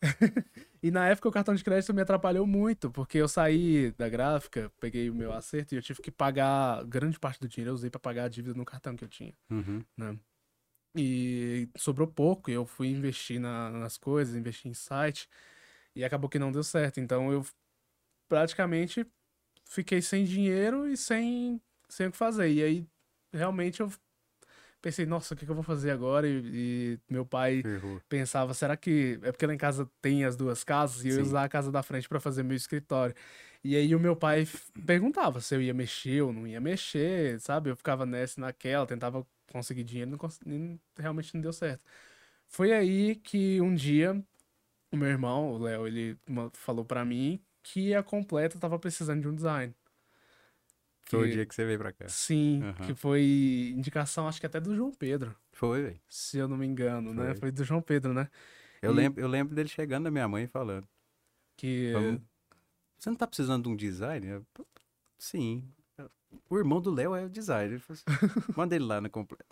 e 0.82 0.90
na 0.90 1.08
época 1.08 1.28
o 1.28 1.32
cartão 1.32 1.54
de 1.54 1.62
crédito 1.62 1.94
me 1.94 2.02
atrapalhou 2.02 2.44
muito, 2.44 2.90
porque 2.90 3.18
eu 3.18 3.28
saí 3.28 3.92
da 3.92 4.08
gráfica, 4.08 4.72
peguei 4.80 5.08
o 5.10 5.14
meu 5.14 5.32
acerto 5.32 5.74
e 5.74 5.78
eu 5.78 5.82
tive 5.82 6.02
que 6.02 6.10
pagar 6.10 6.82
grande 6.86 7.20
parte 7.20 7.38
do 7.38 7.48
dinheiro, 7.48 7.70
eu 7.70 7.74
usei 7.74 7.88
para 7.88 8.00
pagar 8.00 8.24
a 8.24 8.28
dívida 8.28 8.54
no 8.54 8.64
cartão 8.64 8.96
que 8.96 9.04
eu 9.04 9.08
tinha. 9.08 9.34
Uhum. 9.48 9.84
Né? 9.96 10.18
E 10.94 11.68
sobrou 11.76 12.06
pouco, 12.06 12.50
e 12.50 12.54
eu 12.54 12.66
fui 12.66 12.88
investir 12.88 13.40
na, 13.40 13.70
nas 13.70 13.96
coisas, 13.96 14.36
investir 14.36 14.70
em 14.70 14.74
site, 14.74 15.28
e 15.94 16.04
acabou 16.04 16.28
que 16.28 16.38
não 16.38 16.52
deu 16.52 16.62
certo. 16.62 17.00
Então 17.00 17.32
eu 17.32 17.44
praticamente 18.28 19.06
fiquei 19.64 20.02
sem 20.02 20.24
dinheiro 20.24 20.86
e 20.88 20.96
sem, 20.96 21.60
sem 21.88 22.08
o 22.08 22.10
que 22.12 22.16
fazer. 22.16 22.50
E 22.50 22.62
aí 22.62 22.86
realmente 23.32 23.80
eu 23.80 23.90
pensei, 24.82 25.06
nossa, 25.06 25.32
o 25.32 25.36
que, 25.36 25.48
eu 25.48 25.54
vou 25.54 25.62
fazer 25.62 25.92
agora? 25.92 26.28
E, 26.28 26.42
e 26.44 26.98
meu 27.08 27.24
pai 27.24 27.62
Errou. 27.64 28.00
pensava, 28.08 28.52
será 28.52 28.76
que. 28.76 29.18
É 29.22 29.30
porque 29.30 29.46
lá 29.46 29.54
em 29.54 29.58
casa 29.58 29.88
tem 30.02 30.24
as 30.24 30.36
duas 30.36 30.64
casas 30.64 31.04
e 31.04 31.08
eu 31.08 31.16
ia 31.16 31.22
usar 31.22 31.44
a 31.44 31.48
casa 31.48 31.70
da 31.70 31.82
frente 31.82 32.08
para 32.08 32.20
fazer 32.20 32.42
meu 32.42 32.56
escritório. 32.56 33.14
E 33.64 33.76
aí 33.76 33.94
o 33.94 34.00
meu 34.00 34.16
pai 34.16 34.46
perguntava 34.84 35.40
se 35.40 35.54
eu 35.54 35.62
ia 35.62 35.72
mexer 35.72 36.20
ou 36.22 36.32
não 36.32 36.46
ia 36.46 36.60
mexer, 36.60 37.40
sabe? 37.40 37.70
Eu 37.70 37.76
ficava 37.76 38.04
nessa 38.04 38.40
e 38.40 38.42
naquela, 38.42 38.84
tentava 38.86 39.24
conseguir 39.52 39.84
dinheiro, 39.84 40.10
não 40.10 40.18
consegui, 40.18 40.80
realmente 40.98 41.34
não 41.34 41.40
deu 41.40 41.52
certo. 41.52 41.82
Foi 42.48 42.72
aí 42.72 43.16
que 43.16 43.60
um 43.60 43.74
dia 43.74 44.22
o 44.92 44.96
meu 44.96 45.08
irmão, 45.08 45.52
o 45.52 45.58
Léo, 45.58 45.86
ele 45.86 46.18
falou 46.52 46.84
para 46.84 47.04
mim 47.04 47.42
que 47.62 47.94
a 47.94 48.02
Completa 48.02 48.58
tava 48.58 48.78
precisando 48.78 49.22
de 49.22 49.28
um 49.28 49.34
design. 49.34 49.74
Que... 51.06 51.16
Foi 51.16 51.28
o 51.28 51.32
dia 51.32 51.46
que 51.46 51.54
você 51.54 51.64
veio 51.64 51.78
pra 51.78 51.92
cá. 51.92 52.06
Sim, 52.08 52.62
uhum. 52.62 52.86
que 52.86 52.94
foi 52.94 53.72
indicação, 53.74 54.28
acho 54.28 54.38
que 54.38 54.46
até 54.46 54.60
do 54.60 54.76
João 54.76 54.92
Pedro. 54.92 55.34
Foi, 55.52 55.82
velho. 55.82 56.00
Se 56.08 56.36
eu 56.36 56.46
não 56.46 56.58
me 56.58 56.66
engano, 56.66 57.14
né? 57.14 57.16
foi. 57.16 57.26
né? 57.26 57.34
Foi 57.34 57.50
do 57.50 57.64
João 57.64 57.80
Pedro, 57.80 58.12
né? 58.12 58.28
Eu, 58.82 58.92
e... 58.92 58.94
lembro, 58.94 59.20
eu 59.20 59.28
lembro 59.28 59.54
dele 59.54 59.68
chegando 59.68 60.04
da 60.04 60.10
minha 60.10 60.28
mãe 60.28 60.46
falando. 60.46 60.86
Que. 61.56 61.92
Você 62.98 63.08
não 63.08 63.16
tá 63.16 63.26
precisando 63.26 63.64
de 63.64 63.68
um 63.70 63.76
design? 63.76 64.44
Sim. 65.18 65.64
O 66.48 66.58
irmão 66.58 66.80
do 66.80 66.90
Léo 66.90 67.14
é 67.14 67.24
o 67.24 67.30
designer. 67.30 67.82
Assim, 67.88 68.04
Manda 68.56 68.74
ele 68.76 68.84
lá 68.84 69.00
na 69.00 69.08
completa. 69.08 69.44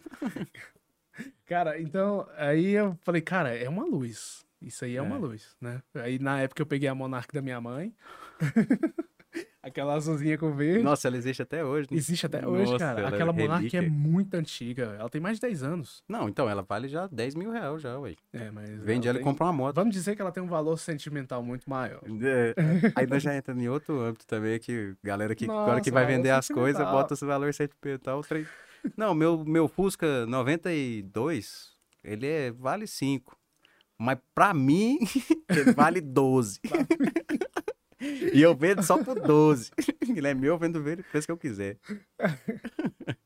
cara, 1.46 1.80
então, 1.80 2.28
aí 2.36 2.72
eu 2.72 2.96
falei, 3.02 3.22
cara, 3.22 3.54
é 3.56 3.68
uma 3.68 3.84
luz. 3.84 4.44
Isso 4.60 4.84
aí 4.84 4.94
é, 4.94 4.98
é, 4.98 5.02
uma 5.02 5.16
luz, 5.16 5.56
né? 5.60 5.82
Aí 5.94 6.18
na 6.18 6.40
época 6.40 6.60
eu 6.60 6.66
peguei 6.66 6.88
a 6.88 6.94
Monarch 6.94 7.32
da 7.32 7.40
minha 7.40 7.60
mãe. 7.60 7.94
Aquela 9.62 9.94
azulzinha 9.94 10.38
com 10.38 10.52
verde. 10.52 10.82
Nossa, 10.82 11.08
ela 11.08 11.16
existe 11.16 11.42
até 11.42 11.64
hoje. 11.64 11.88
Né? 11.90 11.96
Existe 11.96 12.26
até 12.26 12.46
hoje, 12.46 12.72
Nossa, 12.72 12.84
cara. 12.84 13.02
É 13.02 13.06
Aquela 13.06 13.30
é 13.30 13.34
Monark 13.34 13.76
é 13.76 13.80
muito 13.82 14.34
antiga. 14.34 14.96
Ela 14.98 15.08
tem 15.08 15.20
mais 15.20 15.36
de 15.36 15.42
10 15.42 15.62
anos. 15.62 16.02
Não, 16.08 16.28
então, 16.28 16.48
ela 16.48 16.62
vale 16.62 16.88
já 16.88 17.06
10 17.06 17.34
mil 17.34 17.50
reais 17.50 17.82
já, 17.82 17.98
ué. 17.98 18.14
É, 18.32 18.50
mas... 18.50 18.68
Vende 18.82 19.06
ela, 19.06 19.18
ela 19.18 19.18
tem... 19.18 19.20
e 19.20 19.24
compra 19.24 19.46
uma 19.46 19.52
moto. 19.52 19.76
Vamos 19.76 19.94
dizer 19.94 20.16
que 20.16 20.22
ela 20.22 20.32
tem 20.32 20.42
um 20.42 20.48
valor 20.48 20.78
sentimental 20.78 21.42
muito 21.42 21.68
maior. 21.68 22.00
É. 22.22 22.54
Aí 22.96 23.06
nós 23.06 23.22
já 23.22 23.36
entra 23.36 23.54
em 23.54 23.68
outro 23.68 24.00
âmbito 24.00 24.26
também, 24.26 24.58
que 24.58 24.94
galera 25.02 25.34
que 25.34 25.46
Nossa, 25.46 25.62
agora 25.62 25.80
que 25.80 25.90
vai 25.90 26.06
vender 26.06 26.30
as 26.30 26.48
coisas, 26.48 26.82
bota 26.82 27.14
esse 27.14 27.24
valor 27.24 27.52
sentimental. 27.52 28.22
Tre... 28.22 28.46
Não, 28.96 29.14
meu, 29.14 29.44
meu 29.44 29.68
Fusca 29.68 30.26
92, 30.26 31.70
ele 32.02 32.26
é, 32.26 32.50
vale 32.50 32.86
5. 32.86 33.36
Mas 33.98 34.18
pra 34.34 34.54
mim, 34.54 34.98
ele 35.50 35.72
vale 35.74 36.00
12. 36.00 36.60
E 38.00 38.40
eu 38.40 38.54
vendo 38.54 38.82
só 38.82 39.02
por 39.02 39.20
12. 39.20 39.70
Ele 40.16 40.26
é 40.26 40.34
meu, 40.34 40.54
eu 40.54 40.58
vendo 40.58 40.80
o 40.80 41.22
que 41.22 41.30
eu 41.30 41.36
quiser. 41.36 41.78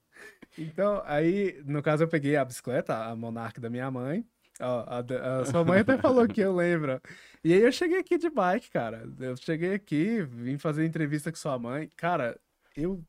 Então, 0.57 1.03
aí, 1.05 1.61
no 1.65 1.83
caso, 1.83 2.05
eu 2.05 2.09
peguei 2.09 2.37
a 2.37 2.45
bicicleta, 2.45 2.97
a 2.97 3.17
Monarch 3.17 3.61
da 3.61 3.69
minha 3.69 3.91
mãe. 3.91 4.25
a, 4.61 5.01
a, 5.01 5.45
sua 5.47 5.65
mãe 5.65 5.81
até 5.81 5.99
falou 5.99 6.29
que 6.29 6.41
eu 6.41 6.55
lembro. 6.55 7.01
E 7.43 7.53
aí 7.53 7.61
eu 7.61 7.73
cheguei 7.73 7.99
aqui 7.99 8.17
de 8.17 8.31
bike, 8.31 8.71
cara. 8.71 9.09
Eu 9.19 9.37
cheguei 9.37 9.75
aqui, 9.75 10.23
vim 10.23 10.57
fazer 10.57 10.87
entrevista 10.87 11.31
com 11.33 11.37
sua 11.37 11.59
mãe. 11.59 11.91
Cara, 11.97 12.39
eu. 12.77 13.03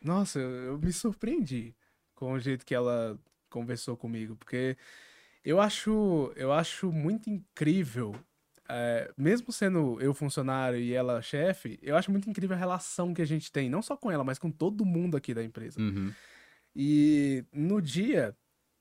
Nossa, 0.00 0.38
eu, 0.38 0.50
eu 0.50 0.78
me 0.78 0.92
surpreendi 0.92 1.74
com 2.14 2.32
o 2.32 2.40
jeito 2.40 2.64
que 2.64 2.74
ela 2.74 3.18
conversou 3.50 3.96
comigo, 3.96 4.36
porque 4.36 4.76
eu 5.44 5.60
acho, 5.60 6.32
eu 6.36 6.52
acho 6.52 6.90
muito 6.90 7.30
incrível 7.30 8.14
é, 8.68 9.12
mesmo 9.16 9.52
sendo 9.52 10.00
eu 10.00 10.12
funcionário 10.14 10.78
e 10.78 10.92
ela 10.92 11.22
chefe, 11.22 11.78
eu 11.82 11.96
acho 11.96 12.10
muito 12.10 12.28
incrível 12.28 12.56
a 12.56 12.58
relação 12.58 13.14
que 13.14 13.22
a 13.22 13.26
gente 13.26 13.50
tem, 13.50 13.70
não 13.70 13.82
só 13.82 13.96
com 13.96 14.10
ela, 14.10 14.24
mas 14.24 14.38
com 14.38 14.50
todo 14.50 14.84
mundo 14.84 15.16
aqui 15.16 15.32
da 15.32 15.42
empresa. 15.42 15.80
Uhum. 15.80 16.12
E 16.74 17.44
no 17.52 17.80
dia, 17.80 18.36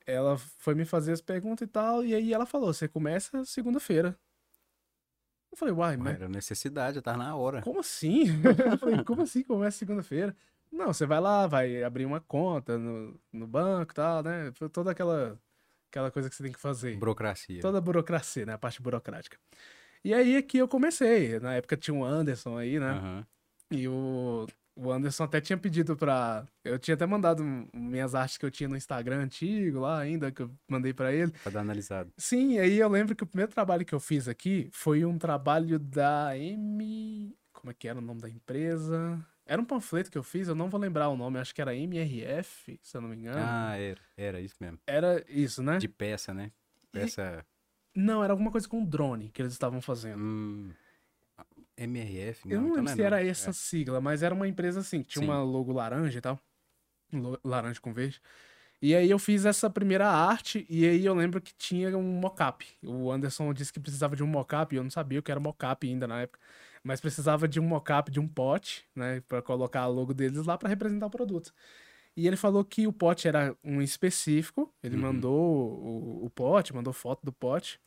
ela 0.05 0.37
foi 0.37 0.75
me 0.75 0.85
fazer 0.85 1.11
as 1.11 1.21
perguntas 1.21 1.67
e 1.67 1.71
tal, 1.71 2.03
e 2.03 2.13
aí 2.13 2.33
ela 2.33 2.45
falou: 2.45 2.73
você 2.73 2.87
começa 2.87 3.43
segunda-feira. 3.45 4.17
Eu 5.51 5.57
falei, 5.57 5.73
uai, 5.73 5.95
mas. 5.95 6.15
Era 6.15 6.27
necessidade, 6.27 7.01
tá 7.01 7.15
na 7.15 7.33
hora. 7.35 7.61
Como 7.61 7.79
assim? 7.79 8.25
eu 8.69 8.77
falei, 8.77 9.03
como 9.03 9.21
assim 9.21 9.41
começa 9.43 9.77
segunda-feira? 9.77 10.35
Não, 10.69 10.87
você 10.87 11.05
vai 11.05 11.21
lá, 11.21 11.47
vai 11.47 11.81
abrir 11.83 12.05
uma 12.05 12.19
conta 12.19 12.77
no, 12.77 13.17
no 13.31 13.47
banco 13.47 13.93
e 13.93 13.95
tal, 13.95 14.21
né? 14.21 14.51
Toda 14.73 14.91
aquela, 14.91 15.39
aquela 15.89 16.11
coisa 16.11 16.29
que 16.29 16.35
você 16.35 16.43
tem 16.43 16.51
que 16.51 16.59
fazer. 16.59 16.97
Burocracia. 16.97 17.61
Toda 17.61 17.77
a 17.77 17.81
burocracia, 17.81 18.45
né? 18.45 18.53
A 18.53 18.57
parte 18.57 18.81
burocrática. 18.81 19.37
E 20.03 20.13
aí 20.13 20.37
aqui 20.37 20.57
eu 20.57 20.67
comecei. 20.67 21.39
Na 21.39 21.55
época 21.55 21.75
tinha 21.75 21.95
o 21.95 22.03
Anderson 22.03 22.57
aí, 22.57 22.79
né? 22.79 22.93
Uhum. 22.93 23.25
E 23.71 23.87
o, 23.87 24.45
o 24.75 24.91
Anderson 24.91 25.23
até 25.23 25.41
tinha 25.41 25.57
pedido 25.57 25.95
pra. 25.95 26.45
Eu 26.63 26.77
tinha 26.77 26.93
até 26.93 27.05
mandado 27.05 27.43
minhas 27.73 28.13
artes 28.13 28.37
que 28.37 28.45
eu 28.45 28.51
tinha 28.51 28.69
no 28.69 28.77
Instagram 28.77 29.23
antigo 29.23 29.79
lá 29.79 29.99
ainda, 29.99 30.31
que 30.31 30.43
eu 30.43 30.51
mandei 30.69 30.93
para 30.93 31.13
ele. 31.13 31.31
Pra 31.43 31.51
dar 31.51 31.61
analisado. 31.61 32.11
Sim, 32.17 32.59
aí 32.59 32.77
eu 32.77 32.89
lembro 32.89 33.15
que 33.15 33.23
o 33.23 33.27
primeiro 33.27 33.51
trabalho 33.51 33.85
que 33.85 33.95
eu 33.95 33.99
fiz 33.99 34.27
aqui 34.27 34.69
foi 34.71 35.05
um 35.05 35.17
trabalho 35.17 35.79
da 35.79 36.37
M. 36.37 37.35
Como 37.53 37.71
é 37.71 37.73
que 37.73 37.87
era 37.87 37.97
o 37.97 38.01
nome 38.01 38.21
da 38.21 38.29
empresa? 38.29 39.25
Era 39.45 39.61
um 39.61 39.65
panfleto 39.65 40.09
que 40.09 40.17
eu 40.17 40.23
fiz, 40.23 40.47
eu 40.47 40.55
não 40.55 40.69
vou 40.69 40.79
lembrar 40.79 41.09
o 41.09 41.15
nome, 41.15 41.37
acho 41.39 41.53
que 41.53 41.61
era 41.61 41.75
MRF, 41.75 42.79
se 42.81 42.97
eu 42.97 43.01
não 43.01 43.09
me 43.09 43.15
engano. 43.15 43.39
Ah, 43.39 43.77
era, 43.77 44.01
era 44.17 44.41
isso 44.41 44.55
mesmo. 44.59 44.79
Era 44.87 45.23
isso, 45.29 45.61
né? 45.61 45.77
De 45.77 45.87
peça, 45.87 46.33
né? 46.33 46.51
Peça. 46.91 47.45
E... 47.95 47.99
Não, 47.99 48.23
era 48.23 48.33
alguma 48.33 48.51
coisa 48.51 48.67
com 48.67 48.83
drone 48.83 49.29
que 49.29 49.41
eles 49.41 49.53
estavam 49.53 49.81
fazendo. 49.81 50.19
Hum, 50.19 50.71
MRF? 51.77 52.47
Não, 52.47 52.55
eu 52.55 52.61
não 52.61 52.67
então 52.69 52.75
lembro 52.77 52.83
não 52.85 52.91
é 52.91 52.95
se 52.95 53.01
era 53.03 53.25
essa 53.25 53.49
é. 53.51 53.53
sigla, 53.53 54.01
mas 54.01 54.23
era 54.23 54.33
uma 54.33 54.47
empresa 54.47 54.79
assim, 54.79 55.03
que 55.03 55.09
tinha 55.09 55.25
Sim. 55.25 55.31
uma 55.31 55.43
logo 55.43 55.71
laranja 55.71 56.17
e 56.17 56.21
tal. 56.21 56.39
Laranja 57.43 57.79
com 57.79 57.93
verde. 57.93 58.19
E 58.81 58.93
aí 58.95 59.09
eu 59.09 59.17
fiz 59.17 59.45
essa 59.45 59.69
primeira 59.69 60.07
arte 60.07 60.65
e 60.69 60.85
aí 60.85 61.05
eu 61.05 61.13
lembro 61.13 61.41
que 61.41 61.53
tinha 61.55 61.95
um 61.97 62.19
mockup. 62.19 62.65
O 62.83 63.11
Anderson 63.11 63.53
disse 63.53 63.71
que 63.71 63.79
precisava 63.79 64.15
de 64.15 64.23
um 64.23 64.27
mockup 64.27 64.73
e 64.73 64.77
eu 64.77 64.83
não 64.83 64.91
sabia 64.91 65.19
o 65.19 65.23
que 65.23 65.31
era 65.31 65.39
mockup 65.39 65.87
ainda 65.87 66.07
na 66.07 66.21
época. 66.21 66.39
Mas 66.85 67.01
precisava 67.01 67.47
de 67.47 67.59
um 67.59 67.63
mockup 67.63 68.11
de 68.11 68.19
um 68.19 68.27
pote, 68.27 68.85
né, 68.95 69.19
para 69.27 69.41
colocar 69.41 69.81
a 69.81 69.87
logo 69.87 70.13
deles 70.13 70.45
lá 70.45 70.55
para 70.55 70.69
representar 70.69 71.07
o 71.07 71.09
produto. 71.09 71.51
E 72.15 72.27
ele 72.27 72.37
falou 72.37 72.63
que 72.63 72.85
o 72.85 72.93
pote 72.93 73.27
era 73.27 73.57
um 73.63 73.81
específico. 73.81 74.71
Ele 74.83 74.95
uhum. 74.95 75.01
mandou 75.01 75.33
o, 75.33 76.25
o, 76.25 76.29
pote, 76.29 76.75
mandou 76.75 76.93
foto 76.93 77.25
do 77.25 77.33
pote. 77.33 77.81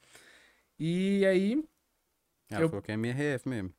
E 0.81 1.25
aí. 1.25 1.65
Ah, 2.51 2.61
eu... 2.61 2.69
falou 2.69 2.83
que 2.83 2.91
é 2.91 2.95
MRF 2.95 3.49
mesmo. 3.49 3.73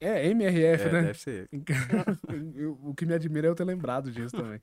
É, 0.00 0.28
MRF, 0.28 0.84
é, 0.84 0.92
né? 0.92 1.02
Deve 1.02 1.18
ser. 1.18 1.48
o 2.80 2.94
que 2.94 3.04
me 3.04 3.14
admira 3.14 3.48
é 3.48 3.50
eu 3.50 3.56
ter 3.56 3.64
lembrado 3.64 4.12
disso 4.12 4.36
também. 4.36 4.60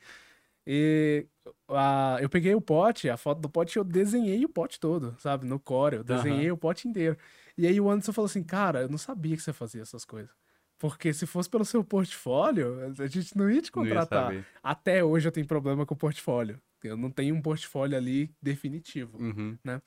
E 0.66 1.28
a, 1.68 2.18
eu 2.22 2.30
peguei 2.30 2.56
o 2.56 2.62
pote, 2.62 3.10
a 3.10 3.18
foto 3.18 3.42
do 3.42 3.50
pote, 3.50 3.78
eu 3.78 3.84
desenhei 3.84 4.46
o 4.46 4.50
pote 4.50 4.80
todo, 4.80 5.16
sabe? 5.20 5.46
No 5.46 5.60
core, 5.60 5.98
eu 5.98 6.04
desenhei 6.04 6.50
uhum. 6.50 6.56
o 6.56 6.58
pote 6.58 6.88
inteiro. 6.88 7.18
E 7.58 7.66
aí 7.66 7.80
o 7.80 7.90
Anderson 7.90 8.14
falou 8.14 8.26
assim, 8.26 8.44
cara, 8.44 8.82
eu 8.82 8.90
não 8.90 8.98
sabia 8.98 9.36
que 9.36 9.42
você 9.42 9.54
fazia 9.54 9.82
essas 9.82 10.04
coisas. 10.04 10.32
Porque 10.78 11.14
se 11.14 11.26
fosse 11.26 11.50
pelo 11.50 11.64
seu 11.64 11.84
portfólio, 11.84 12.94
a 13.00 13.08
gente 13.08 13.38
não 13.38 13.50
ia 13.50 13.62
te 13.62 13.72
contratar. 13.72 14.34
Ia 14.34 14.46
Até 14.62 15.04
hoje 15.04 15.28
eu 15.28 15.32
tenho 15.32 15.48
problema 15.48 15.86
com 15.86 15.94
o 15.94 15.98
portfólio. 15.98 16.62
Eu 16.84 16.98
não 16.98 17.10
tenho 17.10 17.34
um 17.34 17.42
portfólio 17.42 17.98
ali 17.98 18.30
definitivo, 18.42 19.18
uhum. 19.18 19.58
né? 19.64 19.82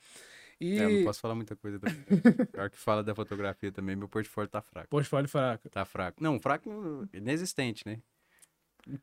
E... 0.59 0.77
É, 0.77 0.85
eu 0.85 0.89
não 0.89 1.03
posso 1.05 1.21
falar 1.21 1.35
muita 1.35 1.55
coisa. 1.55 1.79
Pior 2.51 2.69
que 2.69 2.77
fala 2.77 3.03
da 3.03 3.15
fotografia 3.15 3.71
também, 3.71 3.95
meu 3.95 4.09
portfólio 4.09 4.49
tá 4.49 4.61
fraco. 4.61 4.89
Portfólio 4.89 5.29
fraco. 5.29 5.69
Tá 5.69 5.85
fraco. 5.85 6.21
Não, 6.21 6.39
fraco 6.39 7.07
inexistente, 7.13 7.83
né? 7.85 8.01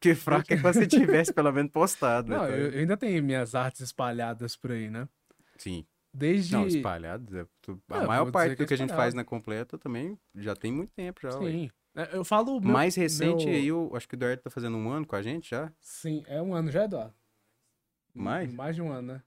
Que 0.00 0.14
fraco 0.14 0.52
é 0.52 0.56
que 0.56 0.62
você 0.62 0.86
tivesse 0.88 1.32
pelo 1.32 1.52
menos 1.52 1.70
postado, 1.70 2.28
né? 2.28 2.36
Não, 2.36 2.46
eu, 2.48 2.72
eu 2.72 2.80
ainda 2.80 2.96
tenho 2.96 3.22
minhas 3.22 3.54
artes 3.54 3.80
espalhadas 3.80 4.56
por 4.56 4.72
aí, 4.72 4.90
né? 4.90 5.08
Sim. 5.56 5.86
Desde... 6.16 6.52
Não, 6.52 6.66
espalhados. 6.66 7.34
É, 7.34 7.46
a 7.90 8.02
é, 8.02 8.06
maior 8.06 8.30
parte 8.30 8.50
do 8.50 8.56
que, 8.56 8.62
é 8.62 8.66
que 8.66 8.74
a 8.74 8.78
gente 8.78 8.94
faz 8.94 9.12
na 9.12 9.22
completa 9.22 9.76
também 9.76 10.18
já 10.34 10.56
tem 10.56 10.72
muito 10.72 10.92
tempo 10.92 11.20
já. 11.22 11.32
Sim. 11.32 11.70
Ué. 11.94 12.08
Eu 12.12 12.24
falo. 12.24 12.58
Meu, 12.58 12.72
Mais 12.72 12.94
recente 12.94 13.44
meu... 13.44 13.54
aí, 13.54 13.66
eu 13.66 13.92
acho 13.94 14.08
que 14.08 14.14
o 14.14 14.16
Eduardo 14.16 14.42
tá 14.42 14.50
fazendo 14.50 14.78
um 14.78 14.88
ano 14.88 15.06
com 15.06 15.14
a 15.14 15.22
gente 15.22 15.50
já. 15.50 15.70
Sim, 15.78 16.24
é 16.26 16.40
um 16.40 16.54
ano 16.54 16.70
já, 16.70 16.84
Eduardo? 16.84 17.14
Mais? 18.14 18.52
Mais 18.52 18.74
de 18.74 18.80
um 18.80 18.90
ano, 18.90 19.14
né? 19.14 19.22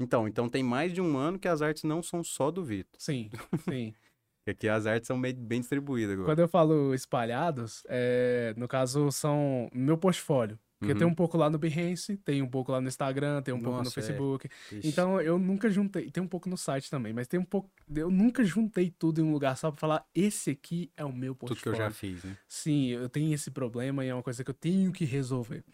Então, 0.00 0.26
então 0.26 0.48
tem 0.48 0.62
mais 0.62 0.94
de 0.94 1.00
um 1.00 1.16
ano 1.16 1.38
que 1.38 1.48
as 1.48 1.60
artes 1.60 1.84
não 1.84 2.02
são 2.02 2.22
só 2.22 2.50
do 2.50 2.64
Vitor. 2.64 2.98
Sim, 2.98 3.30
sim. 3.68 3.94
Porque 4.44 4.50
aqui 4.50 4.68
as 4.68 4.86
artes 4.86 5.06
são 5.06 5.20
bem, 5.20 5.34
bem 5.34 5.60
distribuídas 5.60 6.14
agora. 6.14 6.28
Quando 6.28 6.38
eu 6.38 6.48
falo 6.48 6.94
espalhados, 6.94 7.84
é, 7.88 8.54
no 8.56 8.66
caso 8.66 9.10
são 9.12 9.68
meu 9.74 9.98
portfólio. 9.98 10.58
Porque 10.78 10.92
uhum. 10.92 10.98
tem 10.98 11.06
um 11.08 11.14
pouco 11.14 11.36
lá 11.36 11.50
no 11.50 11.58
Behance, 11.58 12.16
tem 12.18 12.40
um 12.40 12.48
pouco 12.48 12.70
lá 12.70 12.80
no 12.80 12.86
Instagram, 12.86 13.42
tem 13.42 13.52
um 13.52 13.58
Nossa, 13.58 13.66
pouco 13.66 13.82
no 13.82 13.88
é. 13.88 13.92
Facebook. 13.92 14.48
É. 14.72 14.80
Então 14.84 15.20
eu 15.20 15.36
nunca 15.36 15.68
juntei. 15.68 16.08
Tem 16.08 16.22
um 16.22 16.28
pouco 16.28 16.48
no 16.48 16.56
site 16.56 16.88
também, 16.88 17.12
mas 17.12 17.26
tem 17.26 17.40
um 17.40 17.44
pouco. 17.44 17.68
Eu 17.92 18.10
nunca 18.10 18.44
juntei 18.44 18.88
tudo 18.96 19.20
em 19.20 19.24
um 19.24 19.32
lugar 19.32 19.56
só 19.56 19.72
pra 19.72 19.80
falar: 19.80 20.06
esse 20.14 20.50
aqui 20.50 20.92
é 20.96 21.04
o 21.04 21.12
meu 21.12 21.34
portfólio. 21.34 21.62
Tudo 21.62 21.74
que 21.74 21.80
eu 21.80 21.84
já 21.84 21.90
fiz, 21.90 22.22
né? 22.22 22.36
Sim, 22.46 22.90
eu 22.90 23.08
tenho 23.08 23.34
esse 23.34 23.50
problema 23.50 24.04
e 24.04 24.08
é 24.08 24.14
uma 24.14 24.22
coisa 24.22 24.44
que 24.44 24.50
eu 24.50 24.54
tenho 24.54 24.92
que 24.92 25.04
resolver. 25.04 25.64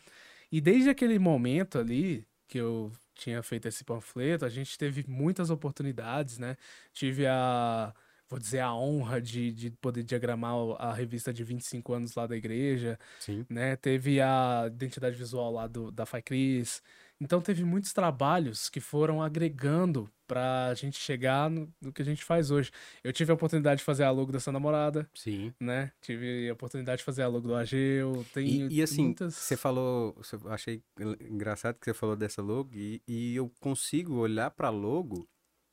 E 0.51 0.61
desde 0.61 0.89
aquele 0.89 1.19
momento 1.19 1.79
ali 1.79 2.27
que 2.49 2.59
eu 2.59 2.91
tinha 3.15 3.43
feito 3.43 3.69
esse 3.69 3.85
panfleto, 3.85 4.45
a 4.45 4.49
gente 4.49 4.79
teve 4.79 5.05
muitas 5.07 5.51
oportunidades, 5.51 6.39
né? 6.39 6.57
Tive 6.93 7.27
a 7.27 7.95
vou 8.35 8.39
dizer, 8.41 8.59
a 8.59 8.75
honra 8.75 9.21
de, 9.21 9.53
de 9.53 9.71
poder 9.71 10.03
diagramar 10.03 10.55
a 10.79 10.93
revista 10.93 11.33
de 11.33 11.45
25 11.45 11.93
anos 11.93 12.15
lá 12.17 12.27
da 12.27 12.37
igreja. 12.37 12.99
Sim. 13.21 13.47
Né? 13.49 13.77
Teve 13.77 14.21
a 14.21 14.65
identidade 14.67 15.17
visual 15.17 15.53
lá 15.53 15.69
do, 15.69 15.93
da 15.93 16.05
FACRIS. 16.05 16.83
Então 17.21 17.41
teve 17.41 17.65
muitos 17.65 17.93
trabalhos 17.93 18.69
que 18.69 18.81
foram 18.81 19.23
agregando 19.23 20.11
para 20.27 20.67
a 20.67 20.75
gente 20.75 20.99
chegar 20.99 21.49
no, 21.49 21.73
no, 21.81 21.93
que 21.93 22.03
a 22.03 22.05
gente 22.05 22.25
faz 22.25 22.51
hoje. 22.51 22.73
Eu 23.05 23.13
tive 23.13 23.31
a 23.31 23.35
oportunidade 23.35 23.79
de 23.79 23.85
fazer 23.85 24.03
a 24.03 24.11
logo 24.11 24.33
dessa 24.33 24.51
namorada. 24.51 25.09
Sim. 25.15 25.55
Né? 25.61 25.93
Tive 26.03 26.51
a 26.51 26.55
oportunidade 26.55 26.99
de 26.99 27.05
fazer 27.05 27.23
a 27.23 27.29
logo 27.29 27.47
do 27.47 27.55
Ageu. 27.55 28.27
Tem 28.35 28.47
e, 28.47 28.79
e 28.79 28.83
assim, 28.83 29.05
muitas... 29.05 29.35
você 29.35 29.57
falou, 29.57 30.17
eu 30.33 30.51
achei 30.51 30.83
engraçado 31.21 31.79
que 31.79 31.85
você 31.85 31.95
falou 31.95 32.17
dessa 32.17 32.43
logo 32.43 32.71
e, 32.75 33.01
e 33.07 33.37
eu 33.37 33.49
consigo 33.61 34.17
olhar 34.17 34.51
para 34.51 34.71
logo 34.71 35.25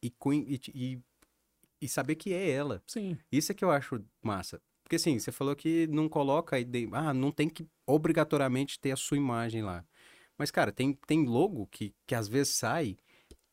e, 0.04 0.14
e, 0.48 0.62
e 0.76 1.02
e 1.82 1.88
saber 1.88 2.16
que 2.16 2.34
é 2.34 2.50
ela. 2.50 2.82
Sim. 2.86 3.18
Isso 3.32 3.52
é 3.52 3.56
que 3.56 3.66
eu 3.66 3.72
acho 3.72 4.04
massa. 4.22 4.62
Porque 4.84 4.98
assim, 4.98 5.18
você 5.18 5.32
falou 5.32 5.56
que 5.56 5.88
não 5.88 6.08
coloca 6.08 6.56
aí, 6.56 6.66
ah, 6.92 7.14
não 7.14 7.32
tem 7.32 7.50
que 7.50 7.66
obrigatoriamente 7.88 8.80
ter 8.80 8.92
a 8.92 8.96
sua 8.96 9.18
imagem 9.18 9.64
lá. 9.64 9.86
Mas, 10.38 10.52
cara, 10.52 10.72
tem, 10.72 10.94
tem 11.08 11.26
logo 11.26 11.68
que, 11.68 11.94
que 12.06 12.16
às 12.16 12.28
vezes 12.28 12.54
sai 12.54 12.98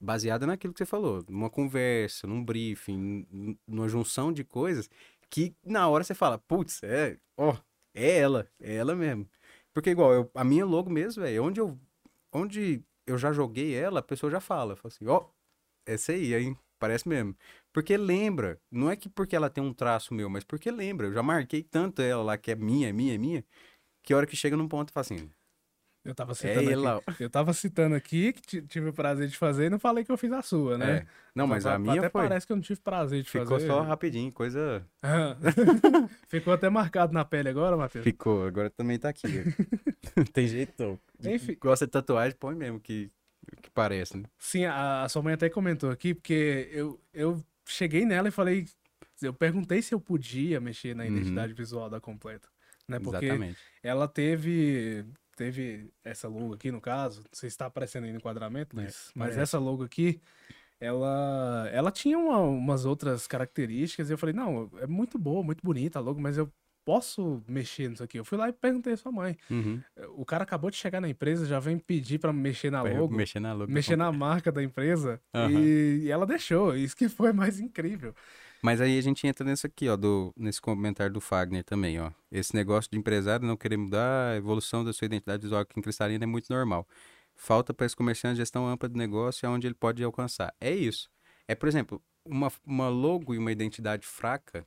baseada 0.00 0.46
naquilo 0.46 0.72
que 0.72 0.78
você 0.78 0.86
falou, 0.86 1.24
numa 1.28 1.50
conversa, 1.50 2.26
num 2.26 2.44
briefing, 2.44 3.56
numa 3.66 3.88
junção 3.88 4.32
de 4.32 4.44
coisas 4.44 4.88
que 5.30 5.54
na 5.64 5.88
hora 5.88 6.04
você 6.04 6.14
fala, 6.14 6.38
putz, 6.38 6.82
é, 6.82 7.18
ó, 7.36 7.56
é 7.94 8.18
ela, 8.18 8.48
é 8.60 8.76
ela 8.76 8.94
mesmo. 8.94 9.28
Porque 9.72 9.90
igual, 9.90 10.12
eu, 10.12 10.30
a 10.34 10.44
minha 10.44 10.64
logo 10.64 10.90
mesmo, 10.90 11.24
é 11.24 11.38
onde 11.40 11.60
eu 11.60 11.78
onde 12.32 12.82
eu 13.06 13.16
já 13.18 13.32
joguei 13.32 13.74
ela, 13.74 14.00
a 14.00 14.02
pessoa 14.02 14.30
já 14.30 14.40
fala, 14.40 14.76
fala 14.76 14.92
assim, 14.94 15.06
ó, 15.06 15.28
essa 15.86 16.12
aí, 16.12 16.34
hein? 16.34 16.58
parece 16.78 17.08
mesmo. 17.08 17.36
Porque 17.72 17.96
lembra, 17.96 18.60
não 18.70 18.90
é 18.90 18.96
que 18.96 19.08
porque 19.08 19.36
ela 19.36 19.50
tem 19.50 19.62
um 19.62 19.72
traço 19.72 20.14
meu, 20.14 20.28
mas 20.28 20.44
porque 20.44 20.70
lembra. 20.70 21.06
Eu 21.06 21.12
já 21.12 21.22
marquei 21.22 21.62
tanto 21.62 22.02
ela 22.02 22.22
lá 22.22 22.38
que 22.38 22.50
é 22.50 22.54
minha, 22.54 22.88
é 22.88 22.92
minha, 22.92 23.14
é 23.14 23.18
minha, 23.18 23.44
que 24.02 24.12
a 24.12 24.16
hora 24.16 24.26
que 24.26 24.36
chega 24.36 24.56
num 24.56 24.68
ponto, 24.68 24.92
fala 24.92 25.02
assim, 25.02 25.30
eu 26.04 26.14
tava 26.14 26.34
citando, 26.34 26.70
é 26.70 27.02
aqui, 27.06 27.24
eu 27.24 27.30
tava 27.30 27.52
citando 27.52 27.94
aqui 27.94 28.32
que 28.32 28.62
tive 28.62 28.88
o 28.88 28.92
prazer 28.94 29.28
de 29.28 29.36
fazer 29.36 29.66
e 29.66 29.70
não 29.70 29.78
falei 29.78 30.04
que 30.04 30.10
eu 30.10 30.16
fiz 30.16 30.32
a 30.32 30.40
sua, 30.40 30.78
né? 30.78 30.98
É. 30.98 31.06
Não, 31.34 31.46
mas 31.46 31.66
a 31.66 31.78
minha 31.78 31.98
até 31.98 32.08
foi... 32.08 32.22
parece 32.22 32.46
que 32.46 32.52
eu 32.52 32.56
não 32.56 32.62
tive 32.62 32.80
prazer 32.80 33.22
de 33.22 33.28
Ficou 33.28 33.46
fazer. 33.46 33.66
Ficou 33.66 33.76
só 33.76 33.82
rapidinho, 33.82 34.32
coisa... 34.32 34.86
Ficou 36.28 36.54
até 36.54 36.70
marcado 36.70 37.12
na 37.12 37.24
pele 37.24 37.50
agora, 37.50 37.76
Matheus? 37.76 38.02
Ficou, 38.04 38.46
agora 38.46 38.70
também 38.70 38.98
tá 38.98 39.10
aqui. 39.10 39.28
Tem 40.32 40.46
jeito 40.46 40.72
não. 40.78 40.98
Enfim. 41.30 41.56
Gosta 41.60 41.86
de 41.86 41.92
tatuagem, 41.92 42.36
põe 42.38 42.54
mesmo 42.54 42.80
que, 42.80 43.10
que 43.62 43.70
parece, 43.70 44.16
né? 44.16 44.24
Sim, 44.38 44.64
a, 44.64 45.02
a 45.02 45.08
sua 45.08 45.22
mãe 45.22 45.34
até 45.34 45.50
comentou 45.50 45.90
aqui, 45.90 46.14
porque 46.14 46.68
eu, 46.72 46.98
eu 47.12 47.44
cheguei 47.68 48.04
nela 48.04 48.28
e 48.28 48.32
falei... 48.32 48.66
Eu 49.20 49.34
perguntei 49.34 49.82
se 49.82 49.92
eu 49.92 50.00
podia 50.00 50.60
mexer 50.60 50.94
na 50.94 51.02
uhum. 51.02 51.10
identidade 51.10 51.52
uhum. 51.52 51.56
visual 51.56 51.90
da 51.90 52.00
Completa. 52.00 52.48
Né? 52.86 52.98
Porque 52.98 53.26
Exatamente. 53.26 53.58
ela 53.82 54.08
teve 54.08 55.04
teve 55.38 55.88
essa 56.02 56.26
logo 56.26 56.54
aqui, 56.54 56.72
no 56.72 56.80
caso, 56.80 57.20
não 57.20 57.28
sei 57.32 57.48
se 57.48 57.54
está 57.54 57.66
aparecendo 57.66 58.04
aí 58.04 58.10
no 58.10 58.18
enquadramento, 58.18 58.74
mas, 58.74 59.08
é, 59.08 59.12
mas 59.14 59.38
essa 59.38 59.56
logo 59.56 59.84
aqui, 59.84 60.20
ela, 60.80 61.68
ela 61.72 61.92
tinha 61.92 62.18
uma, 62.18 62.40
umas 62.40 62.84
outras 62.84 63.28
características 63.28 64.10
e 64.10 64.12
eu 64.12 64.18
falei, 64.18 64.34
não, 64.34 64.68
é 64.78 64.86
muito 64.86 65.16
boa, 65.16 65.44
muito 65.44 65.62
bonita 65.62 66.00
a 66.00 66.02
logo, 66.02 66.20
mas 66.20 66.36
eu 66.36 66.52
posso 66.88 67.42
mexer 67.46 67.90
nisso 67.90 68.02
aqui. 68.02 68.18
Eu 68.18 68.24
fui 68.24 68.38
lá 68.38 68.48
e 68.48 68.52
perguntei 68.52 68.94
à 68.94 68.96
sua 68.96 69.12
mãe. 69.12 69.36
Uhum. 69.50 69.78
O 70.16 70.24
cara 70.24 70.44
acabou 70.44 70.70
de 70.70 70.78
chegar 70.78 71.02
na 71.02 71.08
empresa, 71.10 71.44
já 71.44 71.60
vem 71.60 71.78
pedir 71.78 72.18
para 72.18 72.32
mexer 72.32 72.70
na 72.70 72.80
logo. 72.80 73.14
Mexer 73.14 73.40
na 73.40 73.52
logo. 73.52 73.70
Mexer 73.70 73.94
na 73.94 74.10
marca 74.10 74.50
da 74.50 74.62
empresa. 74.62 75.20
Uhum. 75.34 75.50
E, 75.50 76.04
e, 76.04 76.10
ela 76.10 76.24
deixou. 76.24 76.74
Isso 76.74 76.96
que 76.96 77.06
foi 77.06 77.30
mais 77.30 77.60
incrível. 77.60 78.14
Mas 78.62 78.80
aí 78.80 78.98
a 78.98 79.02
gente 79.02 79.26
entra 79.26 79.44
nesse 79.44 79.66
aqui, 79.66 79.86
ó, 79.86 79.96
do, 79.96 80.32
nesse 80.34 80.62
comentário 80.62 81.12
do 81.12 81.20
Fagner 81.20 81.62
também, 81.62 82.00
ó. 82.00 82.10
Esse 82.32 82.54
negócio 82.54 82.90
de 82.90 82.96
empresário 82.96 83.46
não 83.46 83.54
querer 83.54 83.76
mudar 83.76 84.32
a 84.32 84.36
evolução 84.36 84.82
da 84.82 84.90
sua 84.90 85.04
identidade 85.04 85.42
visual 85.42 85.60
aqui 85.60 85.78
em 85.78 85.82
Cristalina 85.82 86.24
é 86.24 86.26
muito 86.26 86.50
normal. 86.50 86.88
Falta 87.36 87.74
para 87.74 87.84
esse 87.84 87.94
comerciante 87.94 88.38
gestão 88.38 88.66
ampla 88.66 88.88
do 88.88 88.96
negócio 88.96 89.44
e 89.44 89.46
aonde 89.46 89.66
ele 89.66 89.74
pode 89.74 90.02
alcançar. 90.02 90.54
É 90.58 90.74
isso. 90.74 91.10
É, 91.46 91.54
por 91.54 91.68
exemplo, 91.68 92.02
uma, 92.24 92.50
uma 92.64 92.88
logo 92.88 93.34
e 93.34 93.38
uma 93.38 93.52
identidade 93.52 94.06
fraca, 94.06 94.66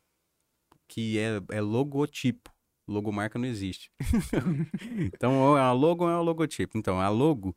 que 0.91 1.17
é, 1.17 1.41
é 1.49 1.61
logotipo. 1.61 2.51
Logomarca 2.87 3.39
não 3.39 3.45
existe. 3.45 3.89
então, 5.13 5.55
a 5.55 5.71
logo 5.71 6.09
é 6.09 6.17
um 6.17 6.21
logotipo. 6.21 6.77
Então, 6.77 6.99
a 6.99 7.07
logo 7.07 7.55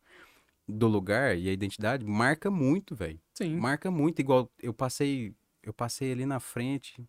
do 0.68 0.86
lugar 0.86 1.36
e 1.36 1.48
a 1.48 1.52
identidade 1.52 2.04
marca 2.04 2.50
muito, 2.50 2.94
velho. 2.94 3.20
Sim. 3.34 3.56
Marca 3.56 3.90
muito. 3.90 4.20
Igual 4.20 4.48
eu 4.62 4.72
passei 4.72 5.34
eu 5.66 5.72
passei 5.72 6.12
ali 6.12 6.26
na 6.26 6.38
frente. 6.38 7.02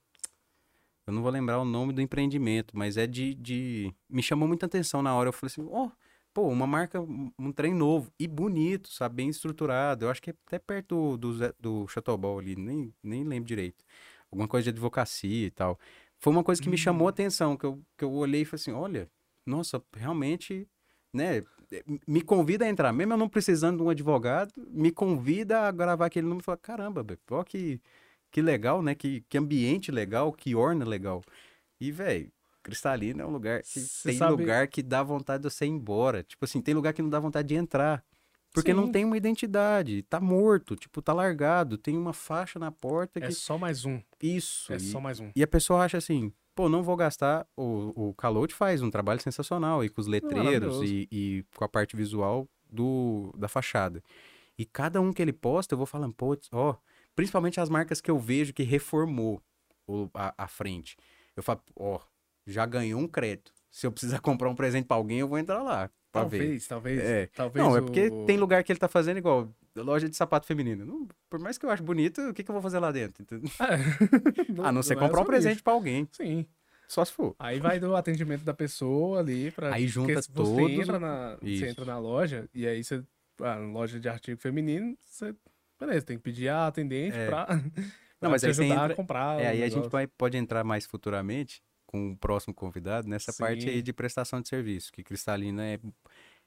Eu 1.06 1.14
não 1.14 1.22
vou 1.22 1.32
lembrar 1.32 1.60
o 1.60 1.66
nome 1.66 1.94
do 1.94 2.02
empreendimento, 2.02 2.76
mas 2.76 2.98
é 2.98 3.06
de. 3.06 3.36
de... 3.36 3.94
Me 4.10 4.24
chamou 4.24 4.48
muita 4.48 4.66
atenção 4.66 5.02
na 5.04 5.14
hora. 5.14 5.30
Eu 5.30 5.34
falei 5.34 5.52
assim, 5.52 5.68
ó, 5.70 5.86
oh, 5.86 5.92
pô, 6.34 6.48
uma 6.48 6.66
marca, 6.66 7.00
um 7.38 7.52
trem 7.52 7.74
novo 7.74 8.12
e 8.20 8.28
bonito, 8.28 8.90
sabe? 8.92 9.16
Bem 9.16 9.30
estruturado. 9.30 10.06
Eu 10.06 10.10
acho 10.10 10.22
que 10.22 10.32
é 10.32 10.36
até 10.48 10.58
perto 10.58 11.18
do, 11.18 11.34
do, 11.34 11.56
do 11.60 11.88
Chateaubal 11.88 12.40
ali, 12.40 12.56
nem, 12.56 12.94
nem 13.04 13.24
lembro 13.24 13.48
direito. 13.48 13.84
Alguma 14.32 14.48
coisa 14.48 14.64
de 14.64 14.70
advocacia 14.72 15.48
e 15.48 15.52
tal. 15.52 15.80
Foi 16.26 16.34
uma 16.34 16.44
coisa 16.44 16.60
que 16.60 16.68
me 16.68 16.76
chamou 16.76 17.06
a 17.06 17.06
hum. 17.06 17.10
atenção, 17.10 17.56
que 17.56 17.68
eu, 17.68 17.80
que 17.96 18.04
eu 18.04 18.12
olhei 18.12 18.42
e 18.42 18.46
falei 18.46 18.60
assim, 18.60 18.72
olha, 18.72 19.08
nossa, 19.46 19.80
realmente, 19.96 20.68
né? 21.14 21.44
Me 22.08 22.20
convida 22.20 22.66
a 22.66 22.68
entrar, 22.68 22.92
mesmo 22.92 23.14
eu 23.14 23.18
não 23.18 23.30
precisando 23.30 23.78
de 23.78 23.84
um 23.84 23.90
advogado, 23.92 24.52
me 24.72 24.92
convida 24.92 25.68
a 25.68 25.72
gravar 25.72 26.08
aquele 26.08 26.26
número 26.26 26.42
e 26.42 26.44
falar, 26.44 26.58
caramba, 26.58 27.06
ó 27.30 27.44
que 27.44 27.80
que 28.32 28.42
legal, 28.42 28.82
né? 28.82 28.96
Que, 28.96 29.22
que 29.30 29.38
ambiente 29.38 29.92
legal, 29.92 30.34
que 30.34 30.56
orna 30.56 30.84
legal. 30.84 31.22
E, 31.80 31.92
velho, 31.92 32.32
Cristalina 32.64 33.22
é 33.22 33.26
um 33.28 33.32
lugar 33.32 33.62
que 33.62 33.80
Cê 33.80 34.10
tem 34.10 34.18
sabe... 34.18 34.32
lugar 34.32 34.68
que 34.68 34.82
dá 34.82 35.04
vontade 35.04 35.44
de 35.44 35.52
você 35.52 35.66
ir 35.66 35.70
embora. 35.70 36.24
Tipo 36.24 36.44
assim, 36.44 36.60
tem 36.60 36.74
lugar 36.74 36.92
que 36.92 37.04
não 37.04 37.10
dá 37.10 37.20
vontade 37.20 37.50
de 37.50 37.54
entrar. 37.54 38.04
Porque 38.56 38.72
Sim. 38.72 38.78
não 38.78 38.92
tem 38.92 39.06
uma 39.06 39.18
identidade, 39.18 40.02
tá 40.04 40.20
morto, 40.20 40.76
tipo, 40.76 41.02
tá 41.02 41.14
largado, 41.14 41.78
tem 41.78 41.98
uma 41.98 42.14
faixa 42.14 42.58
na 42.58 42.72
porta 42.72 43.20
que... 43.20 43.28
É 43.28 43.32
só 43.32 43.58
mais 43.58 43.86
um. 43.86 44.02
Isso. 44.22 44.74
É 44.74 44.78
e, 44.78 44.80
só 44.80 45.00
mais 45.00 45.20
um. 45.20 45.30
E 45.36 45.44
a 45.44 45.48
pessoa 45.48 45.84
acha 45.84 45.98
assim, 45.98 46.32
pô, 46.56 46.68
não 46.68 46.82
vou 46.82 46.96
gastar, 46.96 47.46
o, 47.56 48.10
o 48.10 48.14
Calote 48.14 48.54
faz 48.54 48.82
um 48.82 48.90
trabalho 48.90 49.22
sensacional 49.22 49.82
aí 49.82 49.90
com 49.90 50.02
os 50.02 50.08
letreiros 50.08 50.82
e, 50.82 51.08
e, 51.12 51.46
com 51.56 51.64
a 51.64 51.70
parte 51.70 51.96
visual 51.96 52.48
do, 52.72 53.32
da 53.38 53.48
fachada. 53.48 54.02
E 54.58 54.66
cada 54.66 55.02
um 55.02 55.12
que 55.12 55.22
ele 55.22 55.34
posta, 55.34 55.74
eu 55.74 55.78
vou 55.78 55.86
falando, 55.86 56.14
pô, 56.14 56.38
ó, 56.54 56.76
Principalmente 57.16 57.62
as 57.62 57.70
marcas 57.70 58.02
que 58.02 58.12
eu 58.12 58.20
vejo 58.20 58.54
que 58.54 58.64
reformou 58.64 59.42
o, 59.88 60.10
a, 60.14 60.34
a 60.38 60.48
frente. 60.48 60.98
Eu 61.36 61.42
falo, 61.42 61.62
ó, 61.76 62.00
já 62.46 62.66
ganhou 62.66 63.00
um 63.00 63.08
crédito. 63.08 63.54
Se 63.72 63.88
eu 63.88 63.92
precisar 63.92 64.20
comprar 64.22 64.50
um 64.50 64.56
presente 64.56 64.86
para 64.86 64.98
alguém, 64.98 65.20
eu 65.20 65.28
vou 65.28 65.40
entrar 65.40 65.64
lá. 65.64 65.90
Talvez, 66.22 66.68
talvez. 66.68 67.00
É. 67.00 67.28
talvez 67.28 67.66
não, 67.66 67.78
é 67.78 67.82
porque 67.82 68.10
tem 68.26 68.38
lugar 68.38 68.64
que 68.64 68.72
ele 68.72 68.80
tá 68.80 68.88
fazendo 68.88 69.18
igual 69.18 69.50
loja 69.76 70.08
de 70.08 70.16
sapato 70.16 70.46
feminino. 70.46 70.86
Não, 70.86 71.08
por 71.30 71.40
mais 71.40 71.58
que 71.58 71.66
eu 71.66 71.70
ache 71.70 71.84
bonito, 71.84 72.22
o 72.22 72.34
que, 72.34 72.44
que 72.44 72.50
eu 72.50 72.54
vou 72.54 72.62
fazer 72.62 72.80
lá 72.80 72.92
dentro? 72.92 73.26
É. 73.30 73.38
não, 74.52 74.66
a 74.66 74.72
não 74.72 74.82
ser 74.82 74.96
não 74.96 75.04
comprar 75.04 75.20
é 75.20 75.24
um 75.24 75.26
presente 75.26 75.62
para 75.64 75.74
alguém. 75.74 76.08
Sim. 76.12 76.46
Só 76.88 77.04
se 77.04 77.12
for. 77.12 77.36
Aí 77.40 77.60
vai 77.60 77.80
do 77.80 77.96
atendimento 77.96 78.44
da 78.44 78.54
pessoa 78.54 79.20
ali 79.20 79.52
para 79.52 79.74
Aí 79.74 79.88
junta 79.88 80.22
você 80.22 80.32
todos. 80.32 80.72
Entra 80.72 81.00
na, 81.00 81.38
você 81.42 81.70
entra 81.70 81.86
na 81.86 81.98
loja 81.98 82.48
e 82.54 82.68
aí 82.68 82.84
você, 82.84 83.04
ah, 83.42 83.56
loja 83.56 84.00
de 84.00 84.08
artigo 84.08 84.40
feminino, 84.40 84.96
você 85.04 85.36
beleza, 85.80 86.06
tem 86.06 86.18
que 86.18 86.24
pedir 86.24 86.48
a 86.50 86.68
atendente 86.68 87.18
é. 87.18 87.28
pra, 87.28 87.48
Não, 88.22 88.30
mas 88.32 88.44
ajudar 88.44 88.66
entra... 88.66 88.94
a 88.94 88.96
comprar. 88.96 89.42
É, 89.42 89.48
aí 89.48 89.64
a 89.64 89.70
gente 89.70 89.90
vai, 89.90 90.08
pode 90.08 90.38
entrar 90.38 90.64
mais 90.64 90.86
futuramente 90.86 91.62
com 91.96 92.12
o 92.12 92.18
próximo 92.18 92.54
convidado 92.54 93.08
nessa 93.08 93.32
Sim. 93.32 93.44
parte 93.44 93.70
aí 93.70 93.82
de 93.82 93.94
prestação 93.94 94.42
de 94.42 94.50
serviço, 94.50 94.92
que 94.92 95.02
Cristalina 95.02 95.66
é, 95.66 95.80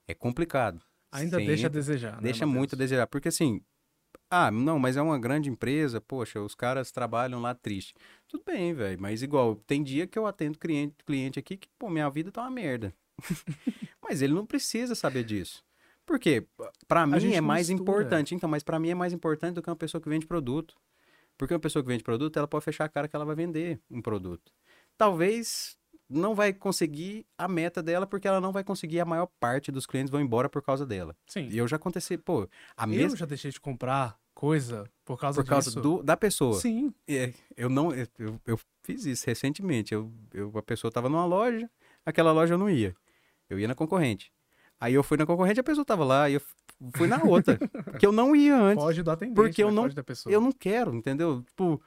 é 0.07 0.15
complicado. 0.15 0.83
Ainda 1.11 1.39
deixa 1.39 1.69
a 1.69 1.71
desejar, 1.71 2.17
né, 2.17 2.23
Deixa 2.23 2.47
muito 2.47 2.75
a 2.75 2.79
desejar, 2.79 3.07
porque 3.07 3.29
assim, 3.29 3.63
ah, 4.31 4.51
não, 4.51 4.79
mas 4.79 4.99
é 4.99 5.03
uma 5.03 5.19
grande 5.19 5.49
empresa, 5.49 6.03
poxa, 6.03 6.39
os 6.39 6.55
caras 6.55 6.93
trabalham 6.93 7.41
lá 7.41 7.55
triste. 7.55 7.95
Tudo 8.29 8.45
bem, 8.45 8.75
velho, 8.75 9.01
mas 9.01 9.23
igual, 9.23 9.57
tem 9.57 9.83
dia 9.83 10.07
que 10.07 10.19
eu 10.19 10.27
atendo 10.27 10.59
cliente, 10.59 10.97
cliente 11.07 11.39
aqui 11.39 11.57
que, 11.57 11.69
pô, 11.79 11.89
minha 11.89 12.11
vida 12.11 12.31
tá 12.31 12.43
uma 12.43 12.51
merda. 12.51 12.95
mas 14.07 14.21
ele 14.21 14.35
não 14.35 14.45
precisa 14.45 14.95
saber 14.95 15.25
disso. 15.25 15.65
Porque 16.05 16.47
para 16.87 17.07
mim 17.07 17.33
é 17.33 17.41
mais 17.41 17.71
mistura. 17.71 17.83
importante, 17.83 18.35
então, 18.35 18.49
mas 18.49 18.63
para 18.63 18.79
mim 18.79 18.91
é 18.91 18.95
mais 18.95 19.15
importante 19.15 19.55
do 19.55 19.63
que 19.63 19.71
uma 19.71 19.77
pessoa 19.77 20.01
que 20.01 20.09
vende 20.11 20.27
produto. 20.27 20.75
Porque 21.39 21.55
uma 21.55 21.61
pessoa 21.61 21.83
que 21.83 21.89
vende 21.89 22.03
produto, 22.03 22.37
ela 22.37 22.49
pode 22.49 22.65
fechar 22.65 22.85
a 22.85 22.89
cara 22.89 23.07
que 23.07 23.15
ela 23.15 23.25
vai 23.25 23.37
vender 23.37 23.81
um 23.91 24.03
produto. 24.03 24.53
Talvez 24.99 25.79
não 26.09 26.35
vai 26.35 26.53
conseguir 26.53 27.27
a 27.37 27.47
meta 27.47 27.83
dela 27.83 28.07
porque 28.07 28.27
ela 28.27 28.41
não 28.41 28.51
vai 28.51 28.65
conseguir 28.65 29.01
a 29.01 29.05
maior 29.05 29.27
parte 29.39 29.71
dos 29.71 29.87
clientes 29.87 30.11
vão 30.11 30.21
embora 30.21 30.49
por 30.49 30.63
causa 30.63 30.85
dela. 30.85 31.15
Sim. 31.27 31.49
E 31.51 31.59
eu 31.59 31.69
já 31.69 31.77
aconteci, 31.77 32.17
pô, 32.17 32.49
a 32.77 32.85
eu 32.85 32.89
mesma 32.89 33.17
já 33.17 33.27
deixei 33.27 33.51
de 33.51 33.61
comprar 33.61 34.19
coisa 34.35 34.85
por 35.05 35.19
causa 35.19 35.43
por 35.43 35.49
causa 35.49 35.81
do, 35.81 36.03
da 36.03 36.17
pessoa. 36.17 36.59
Sim. 36.59 36.93
É, 37.07 37.33
eu 37.57 37.69
não 37.69 37.93
eu, 37.93 38.41
eu, 38.47 38.59
fiz 38.83 39.05
isso 39.05 39.27
recentemente. 39.27 39.93
Eu, 39.93 40.11
eu 40.33 40.53
a 40.57 40.63
pessoa 40.63 40.89
estava 40.89 41.09
numa 41.09 41.27
loja, 41.27 41.69
aquela 42.05 42.33
loja 42.33 42.55
eu 42.55 42.59
não 42.59 42.71
ia. 42.71 42.95
Eu 43.51 43.59
ia 43.59 43.69
na 43.69 43.75
concorrente. 43.75 44.33
Aí 44.81 44.95
eu 44.95 45.03
fui 45.03 45.17
na 45.17 45.27
concorrente, 45.27 45.61
a 45.61 45.65
pessoa 45.65 45.85
tava 45.85 46.05
lá, 46.05 46.31
e 46.31 46.35
eu 46.35 46.43
fui 46.95 47.09
na 47.09 47.23
outra. 47.23 47.59
que 47.99 48.07
eu 48.07 48.13
não 48.13 48.35
ia 48.35 48.57
antes. 48.57 48.83
Foge 48.83 49.03
do 49.03 49.11
atendente, 49.11 49.35
porque 49.35 49.63
eu 49.63 49.71
né? 49.71 49.75
não, 49.75 49.89
eu 50.27 50.41
não 50.41 50.53
quero, 50.53 50.95
entendeu? 50.95 51.43
Tipo, 51.43 51.83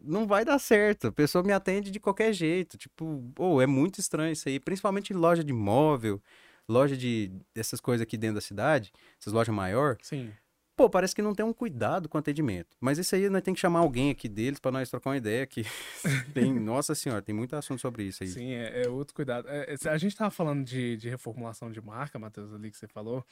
não 0.00 0.26
vai 0.26 0.44
dar 0.44 0.58
certo. 0.58 1.08
A 1.08 1.12
pessoa 1.12 1.42
me 1.44 1.52
atende 1.52 1.90
de 1.90 2.00
qualquer 2.00 2.32
jeito. 2.32 2.76
Tipo, 2.76 3.24
oh, 3.38 3.60
é 3.60 3.66
muito 3.66 4.00
estranho 4.00 4.32
isso 4.32 4.48
aí. 4.48 4.60
Principalmente 4.60 5.12
em 5.12 5.16
loja 5.16 5.44
de 5.44 5.52
móvel, 5.52 6.20
loja 6.68 6.96
de 6.96 7.30
dessas 7.54 7.80
coisas 7.80 8.02
aqui 8.02 8.16
dentro 8.16 8.36
da 8.36 8.40
cidade, 8.40 8.92
essas 9.20 9.32
lojas 9.32 9.54
maior. 9.54 9.96
Sim 10.02 10.30
pô, 10.78 10.88
parece 10.88 11.12
que 11.12 11.20
não 11.20 11.34
tem 11.34 11.44
um 11.44 11.52
cuidado 11.52 12.08
com 12.08 12.16
o 12.16 12.20
atendimento. 12.20 12.76
Mas 12.80 12.98
isso 12.98 13.12
aí 13.12 13.28
nós 13.28 13.42
tem 13.42 13.52
que 13.52 13.58
chamar 13.58 13.80
alguém 13.80 14.10
aqui 14.10 14.28
deles 14.28 14.60
para 14.60 14.70
nós 14.70 14.88
trocar 14.88 15.10
uma 15.10 15.16
ideia 15.16 15.44
que 15.44 15.64
tem, 16.32 16.54
nossa 16.60 16.94
senhora, 16.94 17.20
tem 17.20 17.34
muito 17.34 17.56
assunto 17.56 17.80
sobre 17.80 18.04
isso 18.04 18.22
aí. 18.22 18.28
Sim, 18.28 18.52
é, 18.52 18.84
é 18.84 18.88
outro 18.88 19.12
cuidado. 19.12 19.48
É, 19.48 19.74
é 19.74 19.88
a 19.88 19.98
gente 19.98 20.14
tava 20.14 20.30
falando 20.30 20.64
de, 20.64 20.96
de 20.96 21.08
reformulação 21.10 21.72
de 21.72 21.80
marca, 21.80 22.16
Matheus, 22.16 22.54
ali 22.54 22.70
que 22.70 22.76
você 22.76 22.86
falou. 22.86 23.26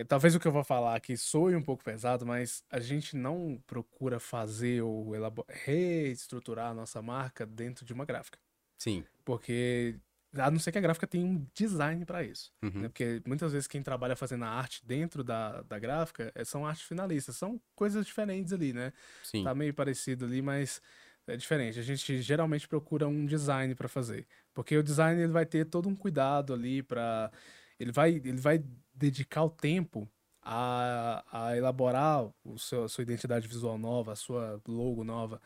É, 0.00 0.04
talvez 0.04 0.34
o 0.34 0.40
que 0.40 0.48
eu 0.48 0.52
vou 0.52 0.64
falar 0.64 0.94
aqui 0.94 1.14
soe 1.14 1.54
um 1.54 1.62
pouco 1.62 1.84
pesado, 1.84 2.24
mas 2.24 2.64
a 2.70 2.80
gente 2.80 3.14
não 3.16 3.62
procura 3.66 4.18
fazer 4.18 4.80
ou 4.80 5.12
reestruturar 5.48 6.70
a 6.70 6.74
nossa 6.74 7.02
marca 7.02 7.44
dentro 7.44 7.84
de 7.84 7.92
uma 7.92 8.06
gráfica. 8.06 8.38
Sim. 8.78 9.04
Porque 9.24 9.96
a 10.34 10.50
não 10.50 10.58
ser 10.58 10.72
que 10.72 10.78
a 10.78 10.80
gráfica 10.80 11.06
tenha 11.06 11.26
um 11.26 11.46
design 11.54 12.02
para 12.06 12.24
isso. 12.24 12.50
Uhum. 12.62 12.82
Né? 12.82 12.88
Porque 12.88 13.20
muitas 13.26 13.52
vezes 13.52 13.68
quem 13.68 13.82
trabalha 13.82 14.16
fazendo 14.16 14.44
a 14.44 14.48
arte 14.48 14.80
dentro 14.86 15.22
da, 15.22 15.60
da 15.62 15.78
gráfica 15.78 16.32
é, 16.34 16.44
são 16.44 16.66
artes 16.66 16.84
finalistas. 16.84 17.36
São 17.36 17.60
coisas 17.74 18.06
diferentes 18.06 18.54
ali, 18.54 18.72
né? 18.72 18.94
Sim. 19.22 19.44
Tá 19.44 19.54
meio 19.54 19.74
parecido 19.74 20.24
ali, 20.24 20.40
mas 20.40 20.80
é 21.26 21.36
diferente. 21.36 21.78
A 21.78 21.82
gente 21.82 22.22
geralmente 22.22 22.66
procura 22.66 23.06
um 23.06 23.26
design 23.26 23.74
para 23.74 23.88
fazer. 23.88 24.26
Porque 24.54 24.78
o 24.78 24.82
design 24.82 25.20
ele 25.20 25.32
vai 25.32 25.44
ter 25.44 25.66
todo 25.66 25.90
um 25.90 25.94
cuidado 25.94 26.54
ali 26.54 26.82
para 26.82 27.30
ele 27.78 27.92
vai 27.92 28.10
ele 28.12 28.40
vai 28.40 28.62
dedicar 29.00 29.42
o 29.42 29.50
tempo 29.50 30.08
a, 30.42 31.24
a 31.32 31.56
elaborar 31.56 32.28
o 32.44 32.58
seu, 32.58 32.84
a 32.84 32.88
sua 32.88 33.02
identidade 33.02 33.48
visual 33.48 33.78
nova, 33.78 34.12
a 34.12 34.16
sua 34.16 34.60
logo 34.68 35.02
nova. 35.02 35.40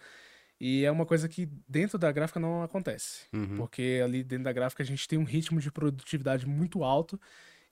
E 0.61 0.85
é 0.85 0.91
uma 0.91 1.07
coisa 1.07 1.29
que 1.29 1.49
dentro 1.69 1.99
da 1.99 2.11
gráfica 2.11 2.41
não 2.41 2.63
acontece. 2.63 3.27
Uhum. 3.33 3.57
Porque 3.57 4.01
ali 4.05 4.23
dentro 4.23 4.45
da 4.45 4.53
gráfica 4.53 4.83
a 4.83 4.87
gente 4.87 5.07
tem 5.07 5.19
um 5.19 5.25
ritmo 5.25 5.61
de 5.61 5.71
produtividade 5.71 6.47
muito 6.47 6.83
alto. 6.83 7.21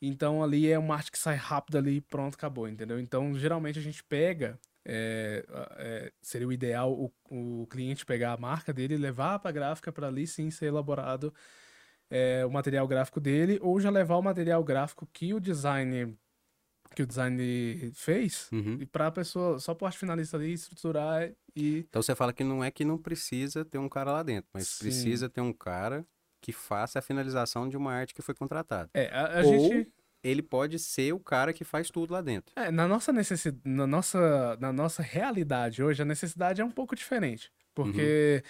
Então 0.00 0.42
ali 0.42 0.70
é 0.70 0.78
uma 0.78 0.94
arte 0.94 1.10
que 1.10 1.18
sai 1.18 1.36
rápido 1.36 1.78
ali 1.78 2.00
pronto, 2.00 2.34
acabou, 2.34 2.68
entendeu? 2.68 2.98
Então 3.00 3.36
geralmente 3.38 3.78
a 3.78 3.82
gente 3.82 4.02
pega. 4.04 4.58
É, 4.84 5.44
é, 5.76 6.12
seria 6.20 6.48
o 6.48 6.52
ideal 6.52 6.92
o, 6.92 7.12
o 7.30 7.68
cliente 7.68 8.04
pegar 8.04 8.32
a 8.32 8.36
marca 8.36 8.72
dele 8.72 8.94
e 8.94 8.96
levar 8.96 9.38
para 9.38 9.50
a 9.50 9.52
gráfica 9.52 9.92
para 9.92 10.08
ali 10.08 10.26
sim 10.26 10.50
ser 10.50 10.66
elaborado 10.66 11.32
é, 12.12 12.44
o 12.46 12.50
material 12.50 12.86
gráfico 12.86 13.18
dele, 13.20 13.58
ou 13.62 13.80
já 13.80 13.90
levar 13.90 14.16
o 14.16 14.22
material 14.22 14.62
gráfico 14.62 15.08
que 15.12 15.32
o 15.34 15.40
design 15.40 16.16
que 16.94 17.02
o 17.02 17.06
design 17.06 17.90
fez 17.94 18.50
Uhum. 18.52 18.76
e 18.80 18.84
para 18.84 19.06
a 19.06 19.10
pessoa 19.10 19.58
só 19.58 19.74
parte 19.74 19.96
finalista 19.96 20.36
ali 20.36 20.52
estruturar 20.52 21.32
e 21.56 21.86
Então 21.88 22.02
você 22.02 22.14
fala 22.14 22.34
que 22.34 22.44
não 22.44 22.62
é 22.62 22.70
que 22.70 22.84
não 22.84 22.98
precisa 22.98 23.64
ter 23.64 23.78
um 23.78 23.88
cara 23.88 24.12
lá 24.12 24.22
dentro, 24.22 24.50
mas 24.52 24.68
Sim. 24.68 24.84
precisa 24.84 25.26
ter 25.30 25.40
um 25.40 25.54
cara 25.54 26.04
que 26.42 26.52
faça 26.52 26.98
a 26.98 27.02
finalização 27.02 27.66
de 27.66 27.78
uma 27.78 27.94
arte 27.94 28.12
que 28.14 28.20
foi 28.20 28.34
contratada. 28.34 28.90
é 28.92 29.06
a, 29.08 29.40
a 29.40 29.42
Ou- 29.42 29.70
gente 29.70 29.90
Ele 30.22 30.42
pode 30.42 30.78
ser 30.78 31.12
o 31.14 31.18
cara 31.18 31.52
que 31.52 31.64
faz 31.64 31.90
tudo 31.90 32.12
lá 32.12 32.20
dentro. 32.20 32.52
É, 32.56 32.70
na 32.70 32.86
nossa 32.86 33.10
necessidade, 33.12 33.62
na 33.64 33.86
nossa, 33.86 34.56
na 34.60 34.70
nossa 34.72 35.02
realidade 35.02 35.82
hoje, 35.82 36.02
a 36.02 36.04
necessidade 36.04 36.60
é 36.60 36.64
um 36.64 36.70
pouco 36.70 36.94
diferente. 36.94 37.50
Porque 37.74 38.42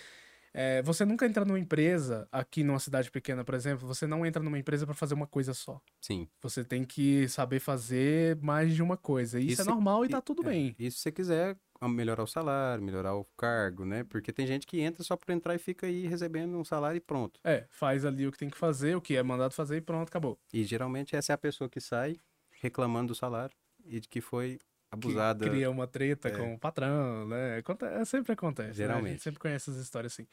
é, 0.55 0.83
você 0.83 1.05
nunca 1.05 1.27
entra 1.27 1.45
numa 1.45 1.59
empresa, 1.59 2.29
aqui 2.31 2.63
numa 2.63 2.79
cidade 2.79 3.11
pequena, 3.11 3.45
por 3.45 3.55
exemplo, 3.55 3.87
você 3.87 4.07
não 4.07 4.25
entra 4.27 4.43
numa 4.43 4.59
empresa 4.59 4.85
para 4.85 4.95
fazer 4.95 5.15
uma 5.15 5.27
coisa 5.27 5.55
só. 5.55 5.81
Sim. 6.01 6.29
Você 6.41 6.65
tem 6.65 6.85
que 6.85 7.29
saber 7.29 7.61
fazer 7.61 8.37
mais 8.37 8.75
de 8.75 8.83
uma 8.83 8.97
coisa. 8.97 9.41
E 9.41 9.45
isso, 9.45 9.63
Isso 9.63 9.71
é 9.71 9.73
normal 9.73 10.05
e 10.05 10.09
tá 10.09 10.21
tudo 10.21 10.43
é, 10.43 10.51
bem. 10.51 10.77
E 10.79 10.91
se 10.91 10.99
você 10.99 11.13
quiser 11.13 11.57
melhorar 11.89 12.23
o 12.23 12.27
salário, 12.27 12.83
melhorar 12.83 13.15
o 13.15 13.25
cargo, 13.37 13.85
né? 13.85 14.05
Porque 14.05 14.33
tem 14.33 14.47
gente 14.47 14.67
que 14.67 14.81
entra 14.81 15.03
só 15.03 15.17
por 15.17 15.33
entrar 15.33 15.55
e 15.55 15.59
fica 15.59 15.87
aí 15.87 16.07
recebendo 16.07 16.57
um 16.57 16.65
salário 16.65 16.99
e 16.99 17.01
pronto. 17.01 17.41
É, 17.43 17.67
faz 17.71 18.05
ali 18.05 18.27
o 18.27 18.33
que 18.33 18.39
tem 18.39 18.51
que 18.51 18.57
fazer, 18.57 18.97
o 18.97 19.01
que 19.01 19.17
é 19.17 19.23
mandado 19.23 19.53
fazer 19.53 19.79
e 19.79 19.81
pronto, 19.81 20.09
acabou. 20.09 20.39
E 20.53 20.63
geralmente 20.65 21.17
essa 21.17 21.33
é 21.33 21.35
a 21.35 21.39
pessoa 21.39 21.69
que 21.69 21.81
sai 21.81 22.17
reclamando 22.61 23.09
do 23.09 23.15
salário 23.15 23.55
e 23.85 23.99
de 23.99 24.09
que 24.09 24.21
foi 24.21 24.59
abusada. 24.93 25.49
cria 25.49 25.71
uma 25.71 25.87
treta 25.87 26.29
É. 26.29 26.31
com 26.31 26.55
o 26.55 26.59
patrão, 26.59 27.27
né? 27.27 27.57
Aconte- 27.59 27.85
é, 27.85 28.05
sempre 28.05 28.33
acontece. 28.33 28.69
né? 28.69 28.71
A 28.71 28.75
Geralmente. 28.75 29.13
gente 29.13 29.23
sempre 29.23 29.41
conhece 29.41 29.71
essas 29.71 29.83
histórias 29.83 30.13
assim. 30.13 30.27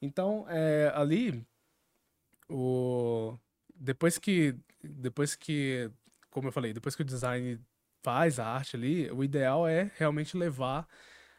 Então, 0.00 0.44
é, 0.48 0.90
ali, 0.94 1.46
o... 2.48 3.36
depois 3.74 4.18
que, 4.18 4.56
depois 4.82 5.34
que, 5.34 5.90
como 6.30 6.48
eu 6.48 6.52
falei, 6.52 6.72
depois 6.72 6.94
que 6.94 7.02
o 7.02 7.04
design 7.04 7.60
faz 8.02 8.38
a 8.40 8.46
arte 8.46 8.76
ali, 8.76 9.10
o 9.10 9.22
ideal 9.22 9.66
é 9.68 9.90
realmente 9.96 10.36
levar 10.36 10.86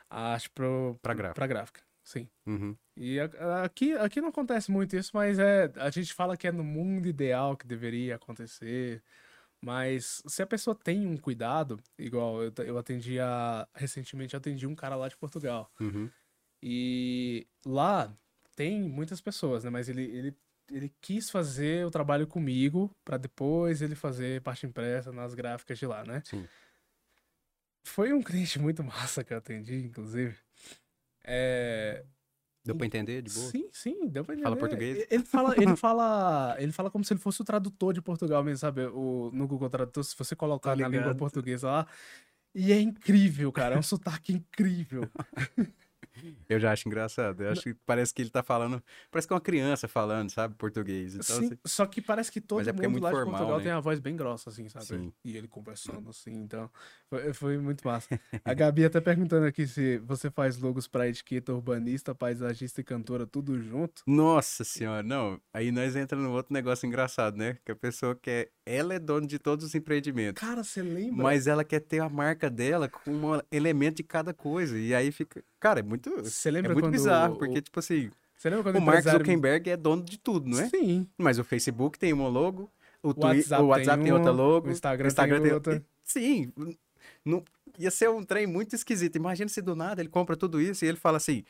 a 0.09 0.33
arte 0.33 0.49
pro, 0.49 0.97
Pra 1.01 1.13
gráfica. 1.13 1.35
pra 1.35 1.47
gráfica. 1.47 1.81
Sim. 2.03 2.29
Uhum. 2.45 2.75
E 2.97 3.19
a- 3.19 3.29
a- 3.39 3.63
aqui, 3.63 3.93
aqui 3.93 4.19
não 4.21 4.29
acontece 4.29 4.69
muito 4.71 4.95
isso, 4.95 5.11
mas 5.13 5.39
é, 5.39 5.71
a 5.77 5.89
gente 5.89 6.13
fala 6.13 6.35
que 6.37 6.47
é 6.47 6.51
no 6.51 6.63
mundo 6.63 7.07
ideal 7.07 7.55
que 7.57 7.65
deveria 7.65 8.15
acontecer. 8.15 9.01
Mas 9.63 10.21
se 10.27 10.41
a 10.41 10.45
pessoa 10.45 10.75
tem 10.75 11.07
um 11.07 11.15
cuidado, 11.15 11.79
igual 11.97 12.43
eu, 12.43 12.51
eu 12.65 12.77
atendi 12.77 13.17
a, 13.17 13.65
recentemente 13.73 14.33
eu 14.33 14.37
atendi 14.37 14.67
um 14.67 14.75
cara 14.75 14.97
lá 14.97 15.07
de 15.07 15.15
Portugal. 15.15 15.71
Uhum. 15.79 16.09
E 16.61 17.47
lá 17.65 18.13
tem 18.57 18.81
muitas 18.81 19.21
pessoas, 19.21 19.63
né? 19.63 19.69
Mas 19.69 19.87
ele, 19.87 20.03
ele, 20.03 20.37
ele 20.69 20.93
quis 20.99 21.29
fazer 21.29 21.85
o 21.85 21.91
trabalho 21.91 22.27
comigo 22.27 22.93
para 23.05 23.15
depois 23.15 23.81
ele 23.81 23.95
fazer 23.95 24.41
parte 24.41 24.65
impressa 24.65 25.13
nas 25.13 25.33
gráficas 25.33 25.79
de 25.79 25.85
lá, 25.85 26.03
né? 26.03 26.21
Sim. 26.25 26.45
Foi 27.85 28.11
um 28.11 28.21
cliente 28.21 28.59
muito 28.59 28.83
massa 28.83 29.23
que 29.23 29.33
eu 29.33 29.37
atendi, 29.37 29.75
inclusive. 29.75 30.37
É, 31.23 32.03
Deu 32.65 32.75
pra 32.75 32.85
entender 32.85 33.21
de 33.21 33.29
boa? 33.29 33.51
Sim, 33.51 33.67
sim, 33.73 34.07
deu 34.07 34.23
pra 34.23 34.33
entender. 34.33 34.43
Fala 34.43 34.55
português? 34.55 35.05
Ele 35.09 35.23
fala, 35.23 35.55
ele 35.57 35.75
fala, 35.75 36.55
ele 36.59 36.71
fala 36.71 36.89
como 36.89 37.03
se 37.03 37.13
ele 37.13 37.19
fosse 37.19 37.41
o 37.41 37.45
tradutor 37.45 37.93
de 37.93 38.01
Portugal 38.01 38.41
mesmo, 38.43 38.59
sabe? 38.59 38.85
O, 38.85 39.29
no 39.33 39.47
Google 39.47 39.69
Tradutor, 39.69 40.03
se 40.03 40.15
você 40.17 40.35
colocar 40.35 40.75
Tô 40.75 40.81
na 40.81 40.87
língua 40.87 41.13
portuguesa 41.13 41.69
lá. 41.69 41.87
E 42.55 42.71
é 42.71 42.79
incrível, 42.79 43.51
cara. 43.51 43.75
É 43.75 43.79
um 43.79 43.83
sotaque 43.83 44.31
incrível. 44.31 45.09
Eu 46.47 46.59
já 46.59 46.71
acho 46.71 46.87
engraçado. 46.87 47.43
Eu 47.43 47.51
acho 47.51 47.61
que 47.61 47.73
parece 47.85 48.13
que 48.13 48.21
ele 48.21 48.29
tá 48.29 48.43
falando. 48.43 48.81
Parece 49.11 49.27
que 49.27 49.33
é 49.33 49.35
uma 49.35 49.41
criança 49.41 49.87
falando, 49.87 50.29
sabe? 50.29 50.55
Português. 50.55 51.15
Então, 51.15 51.23
Sim, 51.37 51.45
assim, 51.45 51.57
só 51.65 51.85
que 51.85 52.01
parece 52.01 52.31
que 52.31 52.41
todo 52.41 52.59
Mas 52.59 52.67
é 52.67 52.69
é 52.69 52.73
mundo 52.73 52.89
muito 52.91 53.03
lá 53.03 53.09
de 53.09 53.15
formal, 53.15 53.33
Portugal 53.33 53.57
né? 53.57 53.63
tem 53.63 53.71
a 53.71 53.79
voz 53.79 53.99
bem 53.99 54.15
grossa, 54.15 54.49
assim, 54.49 54.67
sabe? 54.69 54.85
Sim. 54.85 55.13
E 55.23 55.37
ele 55.37 55.47
conversando 55.47 56.09
assim, 56.09 56.33
então. 56.33 56.69
Foi, 57.09 57.33
foi 57.33 57.57
muito 57.57 57.85
massa. 57.87 58.19
A 58.43 58.53
Gabi 58.53 58.85
até 58.85 58.99
perguntando 58.99 59.45
aqui 59.45 59.67
se 59.67 59.97
você 59.99 60.29
faz 60.29 60.57
logos 60.57 60.87
pra 60.87 61.07
etiqueta 61.07 61.53
urbanista, 61.53 62.15
paisagista 62.15 62.81
e 62.81 62.83
cantora, 62.83 63.25
tudo 63.25 63.61
junto. 63.61 64.03
Nossa 64.07 64.63
senhora, 64.63 65.03
não. 65.03 65.39
Aí 65.53 65.71
nós 65.71 65.95
entramos 65.95 66.25
num 66.25 66.33
outro 66.33 66.53
negócio 66.53 66.85
engraçado, 66.87 67.37
né? 67.37 67.57
Que 67.65 67.71
a 67.71 67.75
pessoa 67.75 68.15
quer. 68.15 68.51
Ela 68.65 68.93
é 68.95 68.99
dona 68.99 69.27
de 69.27 69.37
todos 69.37 69.65
os 69.65 69.75
empreendimentos. 69.75 70.39
Cara, 70.39 70.63
você 70.63 70.81
lembra? 70.81 71.23
Mas 71.23 71.47
ela 71.47 71.63
quer 71.63 71.79
ter 71.79 71.99
a 71.99 72.09
marca 72.09 72.49
dela 72.49 72.87
com 72.87 73.11
um 73.11 73.41
elemento 73.51 73.97
de 73.97 74.03
cada 74.03 74.33
coisa. 74.33 74.77
E 74.77 74.93
aí 74.93 75.11
fica. 75.11 75.43
Cara, 75.59 75.79
é 75.79 75.83
muito. 75.83 76.09
Você 76.21 76.49
É 76.49 76.51
lembra 76.51 76.73
muito 76.73 76.85
quando. 76.85 76.91
bizarro, 76.91 77.35
o- 77.35 77.37
porque, 77.37 77.61
tipo 77.61 77.79
assim, 77.79 78.09
Você 78.35 78.49
lembra 78.49 78.63
quando 78.63 78.75
o 78.77 78.81
Mark 78.81 78.99
empresário- 78.99 79.19
Zuckerberg 79.25 79.69
é 79.69 79.77
dono 79.77 80.03
de 80.03 80.17
tudo, 80.19 80.49
não 80.49 80.59
é? 80.59 80.67
Sim. 80.69 81.07
Mas 81.17 81.39
o 81.39 81.43
Facebook 81.43 81.97
tem 81.97 82.11
uma 82.13 82.27
logo, 82.27 82.69
o, 83.01 83.09
O 83.09 83.13
Twi- 83.13 83.23
WhatsApp 83.37 83.63
o 83.63 83.67
WhatsApp 83.67 83.97
tem 83.97 84.03
tem 84.05 84.13
outra 84.13 84.31
logo, 84.31 84.67
o 84.67 84.71
Instagram 84.71 85.41
tem 85.41 85.53
outra. 85.53 85.85
Sim, 86.03 86.51
não... 87.25 87.43
ia 87.79 87.89
ser 87.91 88.09
um 88.09 88.23
trem 88.23 88.45
muito 88.45 88.75
esquisito. 88.75 89.15
Imagina 89.15 89.47
se 89.49 89.61
do 89.61 89.75
nada 89.75 90.01
ele 90.01 90.09
compra 90.09 90.35
tudo 90.35 90.59
isso 90.61 90.83
e 90.83 90.87
ele 90.87 90.97
fala 90.97 91.17
assim: 91.17 91.43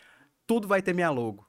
tudo 0.45 0.67
vai 0.67 0.81
ter 0.81 0.93
minha 0.93 1.09
logo. 1.09 1.45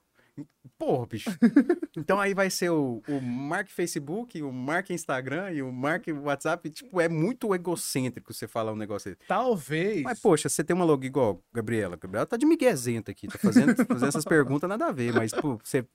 Porra, 0.77 1.07
bicho. 1.07 1.31
então 1.97 2.19
aí 2.19 2.35
vai 2.35 2.51
ser 2.51 2.71
o, 2.71 3.03
o 3.09 3.21
Mark 3.21 3.69
Facebook, 3.69 4.43
o 4.43 4.53
Mark 4.53 4.91
Instagram 4.91 5.53
e 5.53 5.63
o 5.63 5.73
Mark 5.73 6.07
WhatsApp. 6.09 6.69
Tipo, 6.71 7.01
é 7.01 7.09
muito 7.09 7.55
egocêntrico 7.55 8.33
você 8.33 8.49
falar 8.49 8.73
um 8.73 8.77
negócio 8.77 9.11
desse. 9.11 9.27
Talvez. 9.29 10.03
Mas, 10.03 10.21
poxa, 10.21 10.49
você 10.49 10.65
tem 10.65 10.75
uma 10.75 10.85
logo 10.85 11.05
igual 11.05 11.43
Gabriela. 11.53 11.97
Gabriela 11.97 12.27
tá 12.27 12.37
de 12.37 12.47
miguezenta 12.47 13.13
aqui, 13.13 13.29
tá 13.29 13.39
fazendo, 13.39 13.75
fazendo 13.87 14.09
essas 14.09 14.25
perguntas 14.25 14.69
nada 14.69 14.87
a 14.87 14.93
ver. 14.93 15.13
Mas, 15.13 15.33
pô, 15.33 15.59
você. 15.63 15.87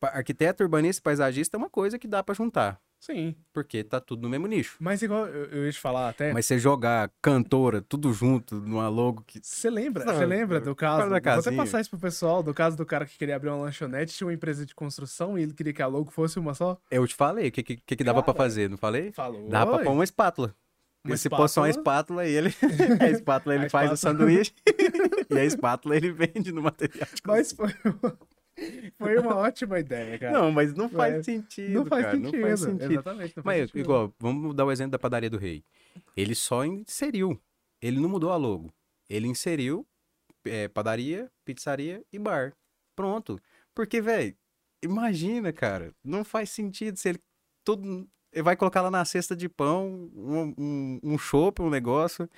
Arquiteto, 0.00 0.62
urbanista 0.62 1.00
e 1.00 1.04
paisagista 1.04 1.56
é 1.56 1.58
uma 1.58 1.70
coisa 1.70 1.98
que 1.98 2.08
dá 2.08 2.22
pra 2.22 2.34
juntar. 2.34 2.80
Sim. 3.00 3.34
Porque 3.50 3.82
tá 3.82 3.98
tudo 3.98 4.22
no 4.22 4.28
mesmo 4.28 4.46
nicho. 4.46 4.76
Mas 4.78 5.00
igual 5.00 5.26
eu, 5.26 5.46
eu 5.46 5.64
ia 5.64 5.72
te 5.72 5.80
falar 5.80 6.10
até. 6.10 6.34
Mas 6.34 6.44
você 6.44 6.58
jogar 6.58 7.10
cantora, 7.22 7.80
tudo 7.80 8.12
junto, 8.12 8.56
numa 8.56 8.90
logo 8.90 9.24
que. 9.26 9.40
Você 9.42 9.70
lembra? 9.70 10.04
Você 10.04 10.26
lembra 10.26 10.60
do 10.60 10.76
caso? 10.76 11.08
Vou 11.08 11.16
até 11.16 11.50
passar 11.52 11.80
isso 11.80 11.88
pro 11.88 11.98
pessoal, 11.98 12.42
do 12.42 12.52
caso 12.52 12.76
do 12.76 12.84
cara 12.84 13.06
que 13.06 13.16
queria 13.16 13.36
abrir 13.36 13.48
uma 13.48 13.56
lanchonete, 13.56 14.14
tinha 14.14 14.26
uma 14.28 14.34
empresa 14.34 14.66
de 14.66 14.74
construção 14.74 15.38
e 15.38 15.42
ele 15.42 15.54
queria 15.54 15.72
que 15.72 15.80
a 15.80 15.86
logo 15.86 16.10
fosse 16.10 16.38
uma 16.38 16.52
só? 16.52 16.78
Eu 16.90 17.06
te 17.06 17.14
falei 17.14 17.48
o 17.48 17.52
que, 17.52 17.62
que, 17.62 17.76
que 17.78 18.04
dava 18.04 18.22
pra 18.22 18.34
Cara, 18.34 18.44
fazer, 18.44 18.68
não 18.68 18.76
falei? 18.76 19.12
Falou. 19.12 19.48
Dava 19.48 19.76
pra 19.76 19.84
pôr 19.84 19.92
uma 19.92 20.04
espátula. 20.04 20.54
Uma 21.02 21.14
E 21.14 21.18
se 21.18 21.30
fosse 21.30 21.54
só 21.54 21.62
uma 21.62 21.70
espátula, 21.70 22.22
aí 22.22 22.32
ele. 22.32 22.54
a 23.00 23.08
espátula 23.08 23.54
ele 23.54 23.64
A 23.64 23.70
faz 23.70 23.90
o 23.90 23.94
espátula. 23.94 24.18
sanduíche. 24.26 24.52
e 25.30 25.38
a 25.38 25.44
espátula 25.46 25.96
ele 25.96 26.12
vende 26.12 26.52
no 26.52 26.60
material 26.60 27.08
de 27.14 27.22
Mas 27.24 27.52
foi 27.52 27.72
foi 28.98 29.18
uma 29.18 29.36
ótima 29.36 29.78
ideia, 29.78 30.18
cara. 30.18 30.32
Não, 30.32 30.52
mas 30.52 30.74
não 30.74 30.88
faz 30.88 31.16
Mas 31.16 31.24
sentido. 31.24 31.72
não 31.72 31.86
faz 31.86 32.04
cara, 32.04 32.16
sentido. 32.16 32.32
Não 32.36 32.46
faz 32.48 32.60
sentido. 32.60 32.92
Exatamente. 32.92 33.34
Faz 33.34 33.44
Mas, 33.44 33.60
sentido. 33.60 33.78
igual, 33.78 34.14
vamos 34.18 34.54
dar 34.54 34.64
o 34.64 34.72
exemplo 34.72 34.92
da 34.92 34.98
padaria 34.98 35.30
do 35.30 35.38
rei. 35.38 35.64
Ele 36.16 36.34
só 36.34 36.64
inseriu. 36.64 37.40
Ele 37.80 38.00
não 38.00 38.08
mudou 38.08 38.30
a 38.30 38.36
logo. 38.36 38.72
Ele 39.08 39.26
inseriu 39.26 39.86
é, 40.44 40.68
padaria, 40.68 41.30
pizzaria 41.44 42.04
e 42.12 42.18
bar. 42.18 42.54
Pronto. 42.94 43.40
Porque, 43.74 44.00
velho, 44.00 44.34
imagina, 44.82 45.52
cara. 45.52 45.94
Não 46.04 46.24
faz 46.24 46.50
sentido 46.50 46.96
se 46.96 47.10
ele. 47.10 47.20
Tudo. 47.64 48.08
Ele 48.32 48.42
vai 48.42 48.56
colocar 48.56 48.80
lá 48.80 48.90
na 48.90 49.04
cesta 49.04 49.34
de 49.34 49.48
pão 49.48 50.10
um, 50.14 50.54
um, 50.56 51.00
um 51.02 51.18
chopp, 51.18 51.60
um 51.60 51.70
negócio. 51.70 52.28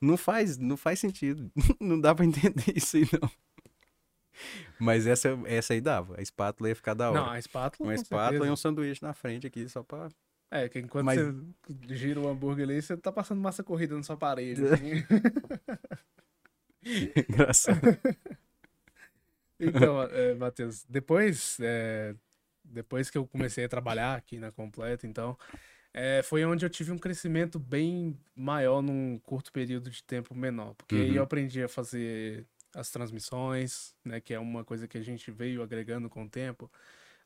Não 0.00 0.16
faz, 0.16 0.58
não 0.58 0.76
faz 0.76 0.98
sentido. 0.98 1.50
não 1.80 2.00
dá 2.00 2.14
pra 2.14 2.24
entender 2.24 2.72
isso 2.76 2.96
aí, 2.96 3.06
não. 3.12 3.30
Mas 4.78 5.06
essa, 5.06 5.28
essa 5.46 5.72
aí 5.74 5.80
dava. 5.80 6.18
A 6.18 6.22
espátula 6.22 6.68
ia 6.68 6.74
ficar 6.76 6.94
da 6.94 7.10
hora. 7.10 7.20
Não, 7.20 7.30
a 7.30 7.38
espátula. 7.38 7.88
Uma 7.88 7.94
espátula 7.94 8.30
certeza. 8.30 8.46
e 8.46 8.50
um 8.50 8.56
sanduíche 8.56 9.02
na 9.02 9.12
frente 9.14 9.46
aqui, 9.46 9.68
só 9.68 9.82
pra. 9.82 10.08
É, 10.50 10.68
que 10.68 10.78
enquanto 10.78 11.06
Mas- 11.06 11.18
você 11.18 11.94
gira 11.96 12.20
o 12.20 12.28
hambúrguer 12.28 12.64
ali, 12.64 12.82
você 12.82 12.96
tá 12.96 13.10
passando 13.10 13.40
massa 13.40 13.62
corrida 13.62 13.96
na 13.96 14.02
sua 14.02 14.16
parede. 14.16 14.60
assim. 14.66 15.04
Engraçado. 17.28 17.80
Então, 19.64 20.02
é, 20.02 20.34
Matheus, 20.34 20.84
depois, 20.88 21.56
é, 21.60 22.16
depois 22.64 23.08
que 23.08 23.16
eu 23.16 23.24
comecei 23.24 23.64
a 23.64 23.68
trabalhar 23.68 24.16
aqui 24.16 24.36
na 24.36 24.50
Completa, 24.50 25.06
então, 25.06 25.38
é, 25.94 26.20
foi 26.24 26.44
onde 26.44 26.66
eu 26.66 26.70
tive 26.70 26.90
um 26.90 26.98
crescimento 26.98 27.60
bem 27.60 28.18
maior 28.34 28.82
num 28.82 29.20
curto 29.20 29.52
período 29.52 29.88
de 29.88 30.02
tempo 30.02 30.34
menor. 30.34 30.74
Porque 30.74 30.96
aí 30.96 31.10
Uhum. 31.10 31.16
eu 31.18 31.22
aprendi 31.22 31.62
a 31.62 31.68
fazer 31.68 32.44
as 32.74 32.90
transmissões, 32.90 33.94
né, 34.04 34.20
que 34.20 34.32
é 34.32 34.38
uma 34.38 34.64
coisa 34.64 34.88
que 34.88 34.98
a 34.98 35.02
gente 35.02 35.30
veio 35.30 35.62
agregando 35.62 36.08
com 36.08 36.24
o 36.24 36.28
tempo, 36.28 36.70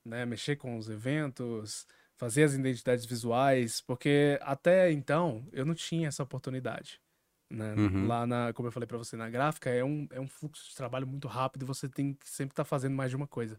né, 0.05 0.25
mexer 0.27 0.57
com 0.57 0.77
os 0.77 0.89
eventos, 0.89 1.87
fazer 2.17 2.45
as 2.45 2.55
identidades 2.55 3.05
visuais, 3.05 3.81
porque 3.81 4.39
até 4.43 4.91
então 4.91 5.47
eu 5.53 5.65
não 5.65 5.75
tinha 5.75 6.09
essa 6.09 6.23
oportunidade. 6.23 7.01
Né? 7.49 7.75
Uhum. 7.75 8.07
Lá 8.07 8.27
na, 8.27 8.53
como 8.53 8.69
eu 8.69 8.73
falei 8.73 8.87
para 8.87 8.99
você, 8.99 9.17
na 9.17 9.31
gráfica 9.31 9.71
é 9.71 9.85
um, 9.85 10.09
é 10.11 10.21
um 10.21 10.27
fluxo 10.27 10.69
de 10.69 10.75
trabalho 10.75 11.07
muito 11.07 11.29
rápido 11.29 11.63
e 11.63 11.67
você 11.67 11.89
tem 11.89 12.15
que 12.15 12.29
sempre 12.29 12.53
estar 12.53 12.65
tá 12.65 12.69
fazendo 12.69 12.95
mais 12.95 13.11
de 13.11 13.17
uma 13.17 13.27
coisa. 13.27 13.59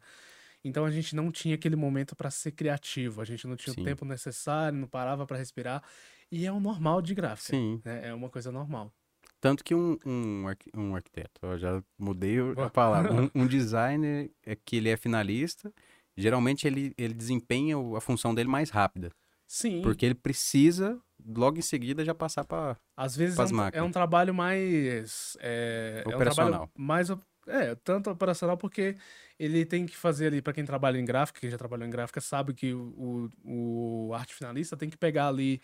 Então 0.64 0.84
a 0.84 0.92
gente 0.92 1.16
não 1.16 1.32
tinha 1.32 1.56
aquele 1.56 1.76
momento 1.76 2.16
para 2.16 2.30
ser 2.30 2.52
criativo, 2.52 3.22
a 3.22 3.26
gente 3.26 3.48
não 3.48 3.56
tinha 3.56 3.74
Sim. 3.74 3.82
o 3.82 3.86
tempo 3.86 4.04
necessário, 4.04 4.78
não 4.78 4.88
parava 4.88 5.26
para 5.26 5.38
respirar. 5.38 5.82
E 6.30 6.46
é 6.46 6.52
o 6.52 6.60
normal 6.60 7.02
de 7.02 7.16
gráfica. 7.16 7.56
Sim. 7.56 7.82
Né? 7.86 8.10
É 8.10 8.14
uma 8.14 8.30
coisa 8.30 8.52
normal. 8.52 8.92
Tanto 9.40 9.64
que 9.64 9.76
um, 9.76 9.98
um, 10.06 10.46
um 10.76 10.96
arquiteto, 10.96 11.40
eu 11.44 11.58
já 11.58 11.84
mudei 11.98 12.38
a 12.58 12.70
palavra, 12.70 13.14
um, 13.14 13.30
um 13.44 13.48
designer 13.48 14.32
é 14.44 14.56
que 14.56 14.78
ele 14.78 14.90
é 14.90 14.98
finalista, 14.98 15.72
geralmente 16.16 16.66
ele, 16.66 16.94
ele 16.98 17.14
desempenha 17.14 17.76
a 17.96 18.02
função 18.02 18.34
dele 18.34 18.50
mais 18.50 18.70
rápida. 18.70 19.12
Sim. 19.46 19.82
Porque 19.82 20.06
ele 20.06 20.16
precisa, 20.16 21.00
logo 21.26 21.58
em 21.58 21.62
seguida, 21.62 22.04
já 22.04 22.16
passar 22.16 22.44
para 22.44 22.78
Às 22.96 23.16
vezes 23.16 23.38
é 23.38 23.44
um, 23.44 23.62
é 23.74 23.84
um, 23.84 23.92
trabalho 23.92 24.34
mais... 24.34 25.38
É, 25.40 26.04
operacional. 26.06 26.64
É 26.64 26.82
um 26.82 26.84
mais... 26.84 27.10
É, 27.48 27.76
tanto 27.76 28.10
operacional 28.10 28.58
porque 28.58 28.98
ele 29.40 29.66
tem 29.66 29.86
que 29.86 29.96
fazer 29.96 30.28
ali, 30.28 30.42
para 30.42 30.52
quem 30.52 30.66
trabalha 30.66 30.98
em 30.98 31.06
gráfica, 31.06 31.40
quem 31.40 31.50
já 31.50 31.58
trabalhou 31.58 31.88
em 31.88 31.90
gráfica 31.90 32.20
sabe 32.20 32.54
que 32.54 32.74
o, 32.74 33.32
o, 33.46 34.08
o 34.10 34.14
arte 34.14 34.34
finalista 34.34 34.76
tem 34.76 34.90
que 34.90 34.98
pegar 34.98 35.28
ali 35.28 35.62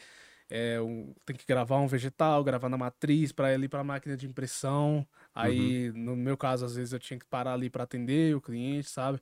é, 0.55 0.79
um, 0.79 1.11
tem 1.25 1.35
que 1.35 1.47
gravar 1.47 1.79
um 1.79 1.87
vegetal, 1.87 2.43
gravar 2.43 2.69
na 2.69 2.77
matriz 2.77 3.31
para 3.31 3.55
ir 3.55 3.67
para 3.67 3.79
a 3.79 3.83
máquina 3.83 4.15
de 4.15 4.27
impressão. 4.27 5.03
Aí, 5.33 5.89
uhum. 5.89 5.97
no 5.97 6.15
meu 6.15 6.37
caso, 6.37 6.63
às 6.63 6.75
vezes 6.75 6.93
eu 6.93 6.99
tinha 6.99 7.17
que 7.17 7.25
parar 7.25 7.53
ali 7.53 7.71
para 7.71 7.83
atender 7.83 8.35
o 8.35 8.41
cliente, 8.41 8.87
sabe? 8.87 9.19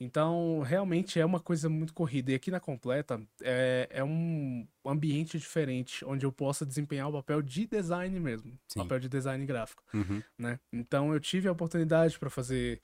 Então, 0.00 0.60
realmente 0.66 1.20
é 1.20 1.24
uma 1.24 1.38
coisa 1.38 1.68
muito 1.68 1.94
corrida. 1.94 2.32
E 2.32 2.34
aqui 2.34 2.50
na 2.50 2.58
Completa 2.58 3.22
é, 3.40 3.86
é 3.90 4.02
um 4.02 4.66
ambiente 4.84 5.38
diferente, 5.38 6.04
onde 6.04 6.26
eu 6.26 6.32
possa 6.32 6.66
desempenhar 6.66 7.08
o 7.08 7.12
papel 7.12 7.40
de 7.42 7.64
design 7.64 8.18
mesmo, 8.18 8.58
Sim. 8.66 8.80
papel 8.80 8.98
de 8.98 9.08
design 9.08 9.46
gráfico, 9.46 9.84
uhum. 9.94 10.20
né? 10.36 10.58
Então, 10.72 11.14
eu 11.14 11.20
tive 11.20 11.46
a 11.46 11.52
oportunidade 11.52 12.18
para 12.18 12.28
fazer 12.28 12.82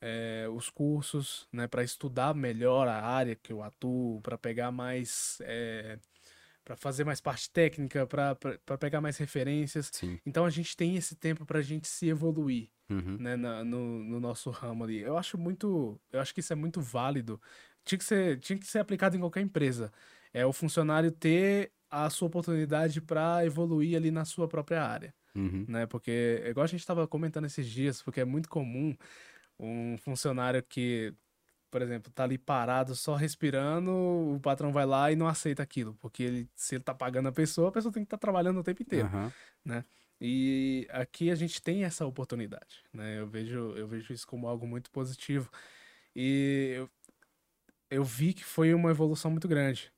é, 0.00 0.46
os 0.48 0.70
cursos, 0.70 1.48
né, 1.52 1.66
para 1.66 1.82
estudar 1.82 2.32
melhor 2.32 2.86
a 2.86 3.02
área 3.02 3.34
que 3.34 3.52
eu 3.52 3.60
atuo, 3.60 4.20
para 4.22 4.38
pegar 4.38 4.70
mais 4.70 5.38
é, 5.40 5.98
para 6.64 6.76
fazer 6.76 7.04
mais 7.04 7.20
parte 7.20 7.50
técnica, 7.50 8.06
para 8.06 8.78
pegar 8.78 9.00
mais 9.00 9.16
referências. 9.16 9.90
Sim. 9.92 10.18
Então 10.24 10.44
a 10.44 10.50
gente 10.50 10.76
tem 10.76 10.96
esse 10.96 11.16
tempo 11.16 11.44
para 11.44 11.58
a 11.58 11.62
gente 11.62 11.88
se 11.88 12.08
evoluir, 12.08 12.68
uhum. 12.88 13.16
né, 13.18 13.36
na, 13.36 13.64
no, 13.64 14.02
no, 14.04 14.20
nosso 14.20 14.50
ramo 14.50 14.84
ali. 14.84 15.00
Eu 15.00 15.16
acho 15.16 15.38
muito, 15.38 16.00
eu 16.12 16.20
acho 16.20 16.34
que 16.34 16.40
isso 16.40 16.52
é 16.52 16.56
muito 16.56 16.80
válido. 16.80 17.40
Tinha 17.84 17.98
que 17.98 18.04
ser, 18.04 18.38
tinha 18.38 18.58
que 18.58 18.66
ser 18.66 18.78
aplicado 18.78 19.16
em 19.16 19.20
qualquer 19.20 19.40
empresa. 19.40 19.92
É 20.32 20.46
o 20.46 20.52
funcionário 20.52 21.10
ter 21.10 21.72
a 21.90 22.08
sua 22.08 22.28
oportunidade 22.28 23.00
para 23.00 23.44
evoluir 23.44 23.96
ali 23.96 24.10
na 24.10 24.24
sua 24.24 24.46
própria 24.46 24.84
área, 24.84 25.12
uhum. 25.34 25.64
né? 25.66 25.86
Porque 25.86 26.42
igual 26.46 26.64
a 26.64 26.68
gente 26.68 26.80
estava 26.80 27.06
comentando 27.08 27.46
esses 27.46 27.66
dias, 27.66 28.00
porque 28.00 28.20
é 28.20 28.24
muito 28.24 28.48
comum 28.48 28.94
um 29.58 29.98
funcionário 29.98 30.62
que 30.62 31.12
por 31.70 31.82
exemplo, 31.82 32.10
tá 32.12 32.24
ali 32.24 32.36
parado, 32.36 32.94
só 32.96 33.14
respirando, 33.14 33.90
o 33.92 34.40
patrão 34.42 34.72
vai 34.72 34.84
lá 34.84 35.12
e 35.12 35.16
não 35.16 35.28
aceita 35.28 35.62
aquilo, 35.62 35.94
porque 36.00 36.22
ele, 36.22 36.50
se 36.54 36.74
ele 36.74 36.84
tá 36.84 36.94
pagando 36.94 37.28
a 37.28 37.32
pessoa, 37.32 37.68
a 37.68 37.72
pessoa 37.72 37.92
tem 37.92 38.02
que 38.02 38.06
estar 38.06 38.18
tá 38.18 38.20
trabalhando 38.20 38.60
o 38.60 38.64
tempo 38.64 38.82
inteiro, 38.82 39.08
uhum. 39.12 39.30
né? 39.64 39.84
E 40.20 40.86
aqui 40.90 41.30
a 41.30 41.34
gente 41.34 41.62
tem 41.62 41.84
essa 41.84 42.04
oportunidade, 42.04 42.84
né? 42.92 43.18
Eu 43.18 43.26
vejo, 43.26 43.74
eu 43.74 43.88
vejo 43.88 44.12
isso 44.12 44.26
como 44.26 44.46
algo 44.46 44.66
muito 44.66 44.90
positivo. 44.90 45.50
E 46.14 46.74
eu, 46.76 46.90
eu 47.90 48.04
vi 48.04 48.34
que 48.34 48.44
foi 48.44 48.74
uma 48.74 48.90
evolução 48.90 49.30
muito 49.30 49.48
grande. 49.48 49.90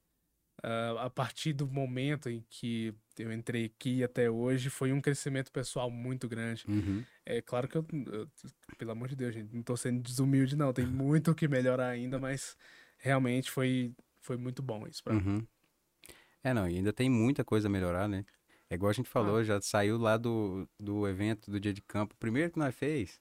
Uh, 0.63 0.97
a 0.99 1.11
partir 1.11 1.53
do 1.53 1.67
momento 1.67 2.31
em 2.31 2.45
que 2.49 2.95
eu 3.19 3.33
entrei 3.33 3.67
aqui 3.67 4.03
até 4.03 4.31
hoje, 4.31 4.71
foi 4.71 4.93
um 4.93 5.01
crescimento 5.01 5.51
pessoal 5.51 5.91
muito 5.91 6.29
grande. 6.29 6.65
Uhum. 6.69 7.05
É 7.25 7.41
claro 7.43 7.69
que 7.69 7.77
eu, 7.77 7.87
eu, 8.13 8.29
pelo 8.79 8.93
amor 8.93 9.09
de 9.09 9.17
Deus, 9.17 9.35
gente, 9.35 9.55
não 9.55 9.63
tô 9.63 9.77
sendo 9.77 10.01
desumilde, 10.01 10.57
não. 10.57 10.73
Tem 10.73 10.87
muito 10.87 11.35
que 11.35 11.49
melhorar 11.49 11.89
ainda, 11.89 12.19
mas 12.19 12.57
realmente 12.99 13.51
foi, 13.51 13.93
foi 14.21 14.37
muito 14.37 14.63
bom 14.63 14.87
isso 14.87 15.03
pra 15.03 15.15
uhum. 15.15 15.21
mim. 15.21 15.49
É, 16.43 16.53
não, 16.53 16.69
e 16.69 16.77
ainda 16.77 16.93
tem 16.93 17.09
muita 17.09 17.45
coisa 17.45 17.69
a 17.69 17.71
melhorar, 17.71 18.09
né? 18.09 18.25
É 18.69 18.75
igual 18.75 18.91
a 18.91 18.95
gente 18.95 19.09
falou, 19.09 19.37
ah. 19.37 19.45
já 19.45 19.61
saiu 19.61 19.99
lá 19.99 20.17
do, 20.17 20.69
do 20.79 21.07
evento 21.07 21.51
do 21.51 21.61
dia 21.61 21.73
de 21.73 21.83
campo. 21.83 22.15
O 22.15 22.19
primeiro 22.19 22.51
que 22.51 22.59
nós 22.59 22.75
fez, 22.75 23.21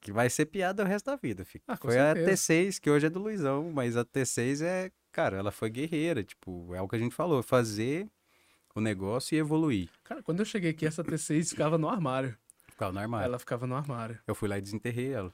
que 0.00 0.12
vai 0.12 0.28
ser 0.28 0.46
piada 0.46 0.82
o 0.82 0.86
resto 0.86 1.06
da 1.06 1.16
vida, 1.16 1.44
fica. 1.44 1.64
Ah, 1.66 1.76
foi 1.76 1.92
certeza. 1.92 2.30
a 2.30 2.32
T6, 2.32 2.78
que 2.78 2.90
hoje 2.90 3.06
é 3.06 3.10
do 3.10 3.18
Luizão, 3.18 3.72
mas 3.72 3.96
a 3.96 4.04
T6 4.04 4.62
é 4.62 4.92
cara, 5.14 5.36
ela 5.36 5.52
foi 5.52 5.70
guerreira, 5.70 6.24
tipo, 6.24 6.74
é 6.74 6.82
o 6.82 6.88
que 6.88 6.96
a 6.96 6.98
gente 6.98 7.14
falou, 7.14 7.40
fazer 7.40 8.10
o 8.74 8.80
negócio 8.80 9.34
e 9.34 9.38
evoluir. 9.38 9.88
Cara, 10.02 10.22
quando 10.22 10.40
eu 10.40 10.44
cheguei 10.44 10.70
aqui, 10.70 10.84
essa 10.84 11.04
T6 11.04 11.50
ficava 11.50 11.78
no 11.78 11.88
armário. 11.88 12.36
Ficava 12.68 12.92
no 12.92 12.98
armário. 12.98 13.24
Ela 13.26 13.38
ficava 13.38 13.66
no 13.66 13.74
armário. 13.74 14.18
Eu 14.26 14.34
fui 14.34 14.48
lá 14.48 14.58
e 14.58 14.62
desenterrei 14.62 15.12
ela. 15.12 15.32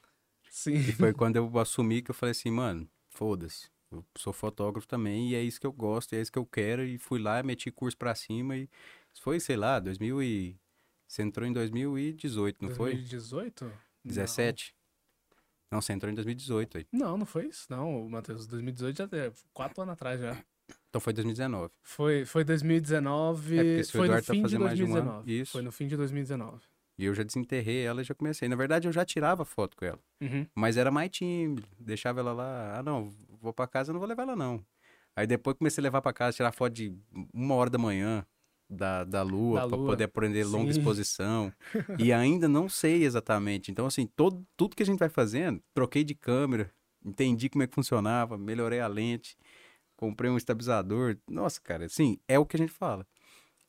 Sim. 0.49 0.75
E 0.75 0.91
foi 0.91 1.11
quando 1.13 1.37
eu 1.37 1.59
assumi 1.59 2.01
que 2.01 2.11
eu 2.11 2.15
falei 2.15 2.31
assim, 2.31 2.51
mano, 2.51 2.87
foda-se. 3.09 3.69
Eu 3.91 4.05
sou 4.15 4.31
fotógrafo 4.31 4.87
também 4.87 5.31
e 5.31 5.35
é 5.35 5.41
isso 5.41 5.59
que 5.59 5.67
eu 5.67 5.71
gosto, 5.71 6.13
e 6.13 6.17
é 6.17 6.21
isso 6.21 6.31
que 6.31 6.39
eu 6.39 6.45
quero. 6.45 6.83
E 6.83 6.97
fui 6.97 7.19
lá, 7.19 7.41
meti 7.41 7.71
curso 7.71 7.97
pra 7.97 8.15
cima 8.15 8.55
e 8.55 8.69
foi, 9.19 9.39
sei 9.39 9.57
lá, 9.57 9.79
2000 9.79 10.23
e... 10.23 10.57
Você 11.07 11.23
entrou 11.23 11.45
em 11.45 11.51
2018, 11.51 12.61
não 12.61 12.69
2018? 12.69 12.77
foi? 12.77 12.93
2018? 12.93 13.73
17? 14.05 14.75
Não, 15.69 15.81
você 15.81 15.91
entrou 15.91 16.09
em 16.09 16.15
2018 16.15 16.77
aí. 16.77 16.87
Não, 16.91 17.17
não 17.17 17.25
foi 17.25 17.47
isso, 17.47 17.67
não, 17.69 18.07
Matheus. 18.09 18.47
2018 18.47 18.97
já 18.97 19.17
é 19.17 19.31
quatro 19.53 19.81
anos 19.81 19.93
atrás 19.93 20.21
já. 20.21 20.41
Então 20.91 20.99
foi 20.99 21.13
2019. 21.13 21.71
Foi, 21.81 22.25
foi 22.25 22.43
2019. 22.43 23.79
É 23.79 23.83
foi 23.85 24.09
no 24.09 24.13
tá 24.15 24.21
fim 24.21 24.43
de 24.43 24.57
2019. 24.57 25.25
De 25.25 25.31
um 25.31 25.41
Isso. 25.41 25.51
Foi 25.53 25.61
no 25.61 25.71
fim 25.71 25.87
de 25.87 25.95
2019. 25.95 26.61
E 26.97 27.05
eu 27.05 27.15
já 27.15 27.23
desenterrei 27.23 27.85
ela 27.85 28.01
e 28.01 28.03
já 28.03 28.13
comecei. 28.13 28.49
Na 28.49 28.57
verdade, 28.57 28.89
eu 28.89 28.91
já 28.91 29.05
tirava 29.05 29.45
foto 29.45 29.77
com 29.77 29.85
ela. 29.85 29.99
Uhum. 30.21 30.45
Mas 30.53 30.75
era 30.75 30.91
mais 30.91 31.09
tímido. 31.09 31.63
Deixava 31.79 32.19
ela 32.19 32.33
lá. 32.33 32.77
Ah, 32.77 32.83
não, 32.83 33.09
vou 33.41 33.53
pra 33.53 33.67
casa, 33.67 33.93
não 33.93 34.01
vou 34.01 34.07
levar 34.07 34.23
ela, 34.23 34.35
não. 34.35 34.61
Aí 35.15 35.25
depois 35.25 35.55
comecei 35.57 35.81
a 35.81 35.83
levar 35.83 36.01
pra 36.01 36.11
casa, 36.11 36.35
tirar 36.35 36.51
foto 36.51 36.73
de 36.73 36.93
uma 37.33 37.55
hora 37.55 37.69
da 37.69 37.77
manhã 37.77 38.25
da, 38.69 39.05
da 39.05 39.21
lua, 39.23 39.67
para 39.67 39.77
poder 39.77 40.03
aprender 40.03 40.43
Sim. 40.43 40.51
longa 40.51 40.71
exposição. 40.71 41.53
e 41.97 42.11
ainda 42.11 42.49
não 42.49 42.67
sei 42.67 43.05
exatamente. 43.05 43.71
Então, 43.71 43.85
assim, 43.85 44.05
todo, 44.05 44.45
tudo 44.57 44.75
que 44.75 44.83
a 44.83 44.85
gente 44.85 44.99
vai 44.99 45.09
fazendo, 45.09 45.61
troquei 45.73 46.03
de 46.03 46.13
câmera, 46.13 46.69
entendi 47.03 47.47
como 47.47 47.63
é 47.63 47.67
que 47.67 47.75
funcionava, 47.75 48.37
melhorei 48.37 48.81
a 48.81 48.87
lente, 48.87 49.37
comprei 50.01 50.31
um 50.31 50.37
estabilizador. 50.37 51.15
Nossa, 51.29 51.61
cara, 51.61 51.85
assim, 51.85 52.17
é 52.27 52.39
o 52.39 52.45
que 52.45 52.55
a 52.55 52.59
gente 52.59 52.73
fala. 52.73 53.05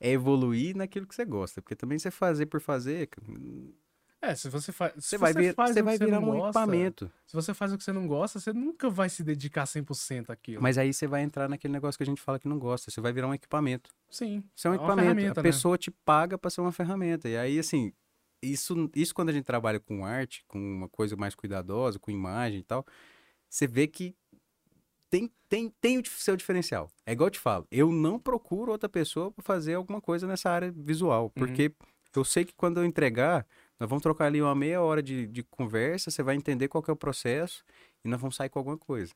É 0.00 0.10
evoluir 0.10 0.74
naquilo 0.74 1.06
que 1.06 1.14
você 1.14 1.26
gosta. 1.26 1.60
Porque 1.60 1.76
também 1.76 1.98
você 1.98 2.10
fazer 2.10 2.46
por 2.46 2.58
fazer, 2.58 3.10
é, 4.22 4.34
se 4.34 4.48
você, 4.48 4.72
fa 4.72 4.90
você 4.96 5.18
vai, 5.18 5.34
vir, 5.34 5.54
faz 5.54 5.74
você 5.74 5.82
vai 5.82 5.98
virar 5.98 6.20
um 6.20 6.24
gosta, 6.24 6.46
equipamento. 6.46 7.12
Se 7.26 7.34
você 7.34 7.52
faz 7.52 7.72
o 7.72 7.76
que 7.76 7.84
você 7.84 7.92
não 7.92 8.06
gosta, 8.06 8.40
você 8.40 8.50
nunca 8.52 8.88
vai 8.88 9.10
se 9.10 9.22
dedicar 9.22 9.64
100% 9.64 10.30
àquilo. 10.30 10.62
Mas 10.62 10.78
aí 10.78 10.94
você 10.94 11.06
vai 11.06 11.22
entrar 11.22 11.48
naquele 11.50 11.72
negócio 11.72 11.98
que 11.98 12.02
a 12.02 12.06
gente 12.06 12.20
fala 12.20 12.38
que 12.38 12.48
não 12.48 12.58
gosta. 12.58 12.90
Você 12.90 13.00
vai 13.00 13.12
virar 13.12 13.28
um 13.28 13.34
equipamento. 13.34 13.90
Sim. 14.08 14.42
Você 14.56 14.68
é 14.68 14.70
um 14.70 14.74
é 14.74 14.76
equipamento. 14.76 15.40
A 15.40 15.42
né? 15.42 15.42
pessoa 15.42 15.76
te 15.76 15.90
paga 15.90 16.38
para 16.38 16.50
ser 16.50 16.62
uma 16.62 16.72
ferramenta. 16.72 17.28
E 17.28 17.36
aí, 17.36 17.58
assim, 17.58 17.92
isso, 18.42 18.90
isso 18.96 19.14
quando 19.14 19.28
a 19.28 19.32
gente 19.32 19.44
trabalha 19.44 19.78
com 19.78 20.04
arte, 20.04 20.44
com 20.48 20.58
uma 20.58 20.88
coisa 20.88 21.14
mais 21.14 21.34
cuidadosa, 21.34 21.98
com 21.98 22.10
imagem 22.10 22.60
e 22.60 22.64
tal, 22.64 22.86
você 23.50 23.66
vê 23.66 23.86
que 23.86 24.16
tem, 25.12 25.30
tem, 25.46 25.68
tem 25.78 25.98
o 25.98 26.06
seu 26.06 26.34
diferencial. 26.34 26.90
É 27.04 27.12
igual 27.12 27.26
eu 27.26 27.32
te 27.32 27.38
falo, 27.38 27.66
eu 27.70 27.92
não 27.92 28.18
procuro 28.18 28.72
outra 28.72 28.88
pessoa 28.88 29.30
para 29.30 29.44
fazer 29.44 29.74
alguma 29.74 30.00
coisa 30.00 30.26
nessa 30.26 30.48
área 30.48 30.72
visual, 30.74 31.24
uhum. 31.24 31.30
porque 31.34 31.66
uhum. 31.66 31.86
eu 32.16 32.24
sei 32.24 32.46
que 32.46 32.54
quando 32.54 32.80
eu 32.80 32.84
entregar, 32.86 33.46
nós 33.78 33.90
vamos 33.90 34.02
trocar 34.02 34.24
ali 34.24 34.40
uma 34.40 34.54
meia 34.54 34.80
hora 34.80 35.02
de, 35.02 35.26
de 35.26 35.42
conversa, 35.42 36.10
você 36.10 36.22
vai 36.22 36.34
entender 36.34 36.66
qual 36.66 36.82
é 36.88 36.90
o 36.90 36.96
processo 36.96 37.62
e 38.02 38.08
nós 38.08 38.18
vamos 38.18 38.36
sair 38.36 38.48
com 38.48 38.58
alguma 38.58 38.78
coisa. 38.78 39.12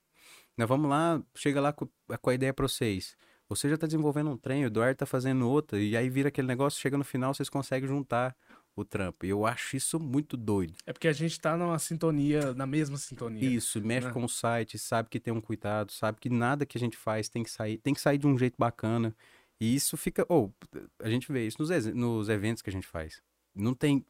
Nós 0.55 0.68
vamos 0.68 0.90
lá, 0.90 1.23
chega 1.35 1.62
lá 1.62 1.73
com, 1.73 1.89
com 2.20 2.31
a 2.31 2.35
ideia 2.35 2.52
para 2.52 2.68
vocês. 2.68 3.16
Você 3.48 3.66
já 3.66 3.77
está 3.77 3.86
desenvolvendo 3.86 4.31
um 4.31 4.36
trem, 4.36 4.64
o 4.64 4.66
Eduardo 4.66 4.93
está 4.93 5.06
fazendo 5.06 5.48
outra, 5.48 5.81
e 5.81 5.97
aí 5.97 6.10
vira 6.10 6.28
aquele 6.28 6.47
negócio, 6.47 6.78
chega 6.78 6.98
no 6.98 7.05
final, 7.05 7.32
vocês 7.32 7.48
conseguem 7.48 7.89
juntar 7.89 8.36
o 8.81 8.85
trampo. 8.85 9.24
Eu 9.24 9.47
acho 9.47 9.77
isso 9.77 9.98
muito 9.98 10.36
doido. 10.36 10.74
É 10.85 10.93
porque 10.93 11.09
a 11.09 11.12
gente 11.12 11.32
está 11.32 11.57
numa 11.57 11.78
sintonia, 11.78 12.53
na 12.55 12.66
mesma 12.66 12.97
sintonia. 12.97 13.48
Isso, 13.48 13.81
mexe 13.81 14.09
né? 14.09 14.12
com 14.12 14.24
o 14.24 14.28
site, 14.28 14.78
sabe 14.78 15.09
que 15.09 15.19
tem 15.19 15.32
um 15.32 15.40
cuidado, 15.40 15.93
sabe 15.93 16.19
que 16.20 16.28
nada 16.28 16.66
que 16.66 16.77
a 16.77 16.81
gente 16.81 16.97
faz 16.97 17.28
tem 17.28 17.43
que 17.43 17.51
sair, 17.51 17.78
tem 17.78 17.94
que 17.94 18.01
sair 18.01 18.19
de 18.19 18.27
um 18.27 18.36
jeito 18.39 18.57
bacana. 18.59 19.15
E 19.59 19.74
isso 19.74 19.97
fica, 19.97 20.27
ou 20.28 20.55
oh, 20.74 20.78
a 21.03 21.09
gente 21.09 21.32
vê 21.32 21.47
isso 21.47 21.57
nos, 21.59 21.86
nos 21.94 22.28
eventos 22.28 22.62
que 22.62 22.69
a 22.69 22.73
gente 22.73 22.86
faz. 22.86 23.23
Não 23.55 23.73
tem 23.73 24.05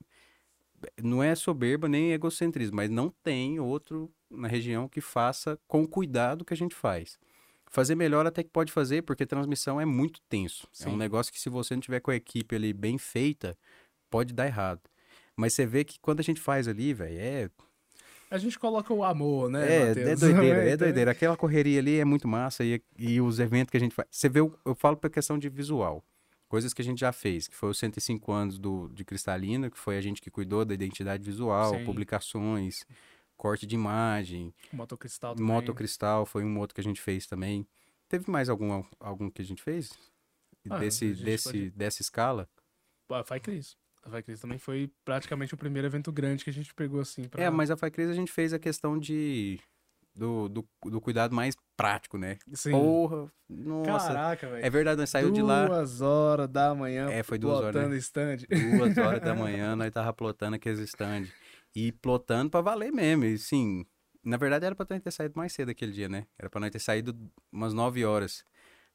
não 1.02 1.22
é 1.22 1.34
soberba 1.34 1.88
nem 1.88 2.12
egocentrismo, 2.12 2.76
mas 2.76 2.90
não 2.90 3.10
tem 3.22 3.58
outro 3.58 4.12
na 4.30 4.48
região 4.48 4.88
que 4.88 5.00
faça 5.00 5.58
com 5.66 5.82
o 5.82 5.88
cuidado 5.88 6.44
que 6.44 6.52
a 6.52 6.56
gente 6.56 6.74
faz. 6.74 7.18
Fazer 7.68 7.94
melhor 7.94 8.26
até 8.26 8.42
que 8.42 8.50
pode 8.50 8.70
fazer, 8.70 9.02
porque 9.02 9.26
transmissão 9.26 9.80
é 9.80 9.84
muito 9.84 10.20
tenso. 10.28 10.68
Sim. 10.72 10.90
É 10.90 10.92
um 10.92 10.96
negócio 10.96 11.32
que 11.32 11.40
se 11.40 11.48
você 11.48 11.74
não 11.74 11.80
tiver 11.80 12.00
com 12.00 12.10
a 12.10 12.16
equipe 12.16 12.54
ali 12.54 12.72
bem 12.72 12.96
feita, 12.96 13.56
pode 14.16 14.32
dar 14.32 14.46
errado. 14.46 14.80
Mas 15.36 15.52
você 15.52 15.66
vê 15.66 15.84
que 15.84 16.00
quando 16.00 16.20
a 16.20 16.22
gente 16.22 16.40
faz 16.40 16.66
ali, 16.66 16.94
velho, 16.94 17.18
é 17.18 17.50
A 18.30 18.38
gente 18.38 18.58
coloca 18.58 18.94
o 18.94 19.04
amor, 19.04 19.50
né? 19.50 19.70
É, 19.70 19.90
é 19.90 20.16
doideira, 20.16 20.70
é 20.70 20.74
doideira. 20.78 21.10
Aquela 21.10 21.36
correria 21.36 21.78
ali 21.78 22.00
é 22.00 22.04
muito 22.04 22.26
massa 22.26 22.64
e, 22.64 22.82
e 22.98 23.20
os 23.20 23.38
eventos 23.38 23.70
que 23.70 23.76
a 23.76 23.80
gente 23.80 23.94
faz. 23.94 24.08
Você 24.10 24.26
vê, 24.30 24.40
eu 24.40 24.74
falo 24.74 24.96
pra 24.96 25.10
questão 25.10 25.38
de 25.38 25.50
visual. 25.50 26.02
Coisas 26.48 26.72
que 26.72 26.80
a 26.80 26.84
gente 26.84 26.98
já 26.98 27.12
fez, 27.12 27.46
que 27.46 27.54
foi 27.54 27.68
os 27.68 27.78
105 27.78 28.32
anos 28.32 28.58
do, 28.58 28.88
de 28.88 29.04
Cristalina, 29.04 29.68
que 29.68 29.78
foi 29.78 29.98
a 29.98 30.00
gente 30.00 30.22
que 30.22 30.30
cuidou 30.30 30.64
da 30.64 30.72
identidade 30.72 31.22
visual, 31.22 31.74
Sim. 31.74 31.84
publicações, 31.84 32.86
corte 33.36 33.66
de 33.66 33.74
imagem. 33.74 34.54
Motocristal 34.72 35.34
também. 35.34 35.52
Motocristal 35.52 36.24
foi 36.24 36.42
um 36.42 36.58
outro 36.58 36.74
que 36.74 36.80
a 36.80 36.84
gente 36.84 37.02
fez 37.02 37.26
também. 37.26 37.66
Teve 38.08 38.30
mais 38.30 38.48
algum, 38.48 38.82
algum 38.98 39.28
que 39.28 39.42
a 39.42 39.44
gente 39.44 39.62
fez? 39.62 39.92
Ah, 40.70 40.78
desse, 40.78 41.12
desse, 41.12 41.44
pode... 41.44 41.70
dessa 41.72 42.00
escala? 42.00 42.48
A 43.10 43.22
Fai 43.22 43.40
Cris. 43.40 43.76
A 44.06 44.10
Fai 44.10 44.22
Cris 44.22 44.40
também 44.40 44.58
foi 44.58 44.90
praticamente 45.04 45.52
o 45.52 45.56
primeiro 45.56 45.88
evento 45.88 46.12
grande 46.12 46.44
que 46.44 46.50
a 46.50 46.52
gente 46.52 46.72
pegou 46.72 47.00
assim. 47.00 47.24
Pra... 47.24 47.42
É, 47.42 47.50
mas 47.50 47.70
a 47.72 47.76
Fai 47.76 47.90
Cris 47.90 48.08
a 48.08 48.14
gente 48.14 48.30
fez 48.30 48.52
a 48.52 48.58
questão 48.58 48.96
de 48.96 49.58
do, 50.14 50.48
do, 50.48 50.68
do, 50.84 51.00
cuidado 51.00 51.34
mais 51.34 51.56
prático, 51.76 52.16
né? 52.16 52.38
Sim. 52.54 52.70
Porra, 52.70 53.30
nossa. 53.48 54.14
Caraca, 54.14 54.48
velho. 54.48 54.64
É 54.64 54.70
verdade, 54.70 55.00
nós 55.00 55.10
saiu 55.10 55.30
de 55.30 55.42
lá. 55.42 55.66
Duas 55.66 56.00
horas 56.00 56.48
da 56.48 56.74
manhã. 56.74 57.10
É, 57.10 57.22
foi 57.24 57.36
duas 57.36 57.60
horas. 57.60 57.90
Né? 57.90 57.96
stand. 57.96 58.36
Duas 58.78 58.96
horas 58.96 59.20
da 59.20 59.34
manhã, 59.34 59.74
nós 59.74 59.92
tava 59.92 60.12
plotando 60.12 60.54
aqueles 60.54 60.78
stand. 60.78 61.26
E 61.74 61.90
plotando 61.90 62.48
pra 62.48 62.60
valer 62.60 62.92
mesmo. 62.92 63.24
E 63.24 63.36
sim, 63.36 63.84
na 64.24 64.36
verdade 64.36 64.64
era 64.64 64.74
pra 64.74 64.86
nós 64.88 65.02
ter 65.02 65.10
saído 65.10 65.34
mais 65.36 65.52
cedo 65.52 65.70
aquele 65.70 65.92
dia, 65.92 66.08
né? 66.08 66.26
Era 66.38 66.48
pra 66.48 66.60
nós 66.60 66.70
ter 66.70 66.78
saído 66.78 67.14
umas 67.52 67.74
nove 67.74 68.04
horas. 68.04 68.44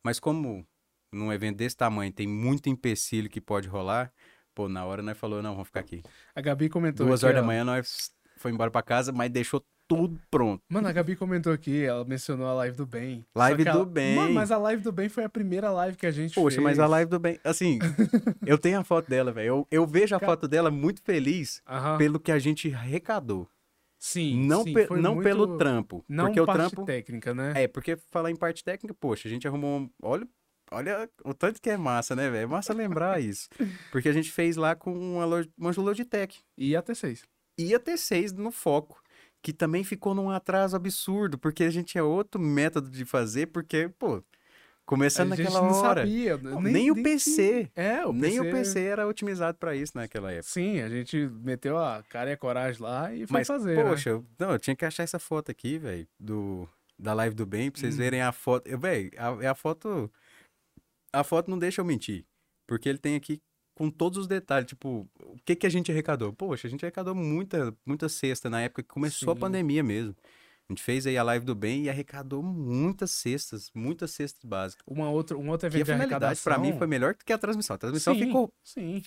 Mas 0.03 0.19
como 0.19 0.65
num 1.11 1.31
evento 1.31 1.57
desse 1.57 1.75
tamanho 1.75 2.11
tem 2.11 2.27
muito 2.27 2.69
empecilho 2.69 3.29
que 3.29 3.41
pode 3.41 3.67
rolar, 3.67 4.11
pô, 4.53 4.67
na 4.67 4.85
hora 4.85 5.01
nós 5.01 5.17
falou, 5.17 5.41
não, 5.41 5.51
vamos 5.51 5.67
ficar 5.67 5.79
aqui. 5.81 6.03
A 6.35 6.41
Gabi 6.41 6.69
comentou. 6.69 7.05
Duas 7.05 7.23
horas 7.23 7.35
da 7.37 7.43
manhã 7.43 7.63
nós 7.63 8.11
foi 8.37 8.51
embora 8.51 8.71
pra 8.71 8.81
casa, 8.81 9.11
mas 9.11 9.29
deixou 9.29 9.63
tudo 9.87 10.17
pronto. 10.31 10.63
Mano, 10.69 10.87
a 10.87 10.91
Gabi 10.93 11.17
comentou 11.17 11.51
aqui, 11.51 11.83
ela 11.83 12.05
mencionou 12.05 12.47
a 12.47 12.53
live 12.53 12.77
do 12.77 12.85
bem. 12.85 13.25
Live 13.35 13.65
do 13.65 13.85
bem. 13.85 14.15
Mano, 14.15 14.33
mas 14.33 14.49
a 14.49 14.57
live 14.57 14.81
do 14.81 14.91
bem 14.91 15.09
foi 15.09 15.25
a 15.25 15.29
primeira 15.29 15.69
live 15.69 15.97
que 15.97 16.05
a 16.05 16.11
gente 16.11 16.33
Poxa, 16.33 16.55
fez. 16.55 16.63
mas 16.63 16.79
a 16.79 16.87
live 16.87 17.11
do 17.11 17.19
bem, 17.19 17.37
assim, 17.43 17.77
eu 18.45 18.57
tenho 18.57 18.79
a 18.79 18.83
foto 18.85 19.09
dela, 19.09 19.33
velho. 19.33 19.47
Eu, 19.47 19.67
eu 19.69 19.85
vejo 19.85 20.15
a 20.15 20.19
foto 20.19 20.47
dela 20.47 20.71
muito 20.71 21.01
feliz 21.01 21.61
pelo 21.97 22.19
que 22.19 22.31
a 22.31 22.39
gente 22.39 22.73
arrecadou. 22.73 23.47
Sim, 23.99 24.47
não, 24.47 24.63
sim, 24.63 24.73
pe 24.73 24.87
não 24.95 25.15
muito... 25.15 25.27
pelo 25.27 25.57
trampo. 25.57 26.03
Não 26.09 26.25
porque 26.25 26.43
parte 26.43 26.59
o 26.59 26.69
trampo 26.69 26.85
técnica, 26.85 27.35
né? 27.35 27.53
É, 27.55 27.67
porque 27.67 27.95
falar 28.09 28.31
em 28.31 28.35
parte 28.35 28.63
técnica, 28.63 28.95
poxa, 28.99 29.27
a 29.27 29.31
gente 29.31 29.47
arrumou, 29.47 29.87
olha, 30.01 30.27
olha 30.71 31.09
o 31.23 31.33
tanto 31.33 31.61
que 31.61 31.69
é 31.69 31.77
massa, 31.77 32.15
né, 32.15 32.29
velho? 32.29 32.43
É 32.43 32.47
massa 32.47 32.73
lembrar 32.73 33.21
isso. 33.21 33.49
Porque 33.91 34.09
a 34.09 34.13
gente 34.13 34.31
fez 34.31 34.55
lá 34.55 34.75
com 34.75 34.91
uma, 34.93 35.25
uma 35.57 35.71
Logitech. 35.77 36.39
E 36.57 36.75
a 36.75 36.81
T6. 36.81 37.23
E 37.57 37.75
a 37.75 37.79
T6 37.79 38.31
no 38.31 38.51
foco 38.51 39.01
que 39.41 39.51
também 39.51 39.83
ficou 39.83 40.13
num 40.13 40.29
atraso 40.29 40.75
absurdo, 40.75 41.37
porque 41.37 41.63
a 41.63 41.69
gente 41.69 41.93
tinha 41.93 42.03
outro 42.03 42.39
método 42.39 42.89
de 42.89 43.03
fazer, 43.05 43.47
porque, 43.47 43.89
pô, 43.97 44.23
começando 44.85 45.29
naquela 45.29 45.61
hora. 45.61 46.01
Sabia, 46.01 46.37
não, 46.37 46.61
nem, 46.61 46.73
nem, 46.73 46.91
o 46.91 47.01
PC. 47.01 47.71
É, 47.75 48.05
o 48.05 48.13
nem 48.13 48.37
PC... 48.37 48.39
o 48.39 48.51
PC 48.51 48.79
era 48.81 49.07
otimizado 49.07 49.57
para 49.57 49.75
isso 49.75 49.93
naquela 49.95 50.31
época. 50.31 50.47
Sim, 50.47 50.81
a 50.81 50.89
gente 50.89 51.17
meteu 51.41 51.77
a 51.77 52.03
cara 52.09 52.29
e 52.29 52.33
a 52.33 52.37
coragem 52.37 52.81
lá 52.81 53.13
e 53.13 53.25
foi 53.25 53.39
Mas, 53.39 53.47
fazer. 53.47 53.77
Né? 53.77 53.83
Poxa, 53.83 54.17
né? 54.17 54.23
não, 54.37 54.51
eu 54.51 54.59
tinha 54.59 54.75
que 54.75 54.85
achar 54.85 55.03
essa 55.03 55.17
foto 55.17 55.49
aqui, 55.49 55.77
velho, 55.77 56.07
do 56.19 56.67
da 56.99 57.15
live 57.15 57.33
do 57.33 57.47
bem, 57.47 57.71
pra 57.71 57.79
vocês 57.79 57.95
hum. 57.95 57.97
verem 57.97 58.21
a 58.21 58.31
foto. 58.31 58.77
Velho, 58.77 59.09
a, 59.17 59.51
a 59.51 59.55
foto. 59.55 60.11
A 61.13 61.23
foto 61.23 61.49
não 61.49 61.59
deixa 61.59 61.81
eu 61.81 61.85
mentir. 61.85 62.25
Porque 62.67 62.87
ele 62.87 62.97
tem 62.97 63.15
aqui 63.15 63.41
com 63.75 63.89
todos 63.89 64.17
os 64.19 64.27
detalhes, 64.27 64.67
tipo, 64.67 65.09
o 65.19 65.37
que 65.43 65.55
que 65.55 65.65
a 65.65 65.69
gente 65.69 65.91
arrecadou? 65.91 66.31
Poxa, 66.33 66.67
a 66.67 66.69
gente 66.69 66.85
arrecadou 66.85 67.15
muita, 67.15 67.75
muita 67.85 68.07
cesta 68.07 68.49
na 68.49 68.61
época 68.61 68.83
que 68.83 68.89
começou 68.89 69.33
Sim. 69.33 69.37
a 69.37 69.39
pandemia 69.39 69.83
mesmo. 69.83 70.15
A 70.69 70.71
gente 70.71 70.83
fez 70.83 71.05
aí 71.05 71.17
a 71.17 71.23
live 71.23 71.45
do 71.45 71.53
bem 71.53 71.83
e 71.83 71.89
arrecadou 71.89 72.41
muitas 72.41 73.11
cestas, 73.11 73.69
muitas 73.75 74.11
cestas 74.11 74.45
básicas. 74.45 74.85
Uma 74.87 75.09
outra, 75.09 75.37
um 75.37 75.49
outro 75.49 75.67
evento 75.67 75.79
e 75.79 75.91
a 75.91 75.95
de 75.95 76.01
arrecadação... 76.01 76.43
para 76.43 76.61
mim 76.61 76.77
foi 76.77 76.87
melhor 76.87 77.13
do 77.13 77.25
que 77.25 77.33
a 77.33 77.37
transmissão. 77.37 77.75
A 77.75 77.79
transmissão 77.79 78.13
sim, 78.13 78.25
ficou 78.25 78.53
sim. 78.63 79.01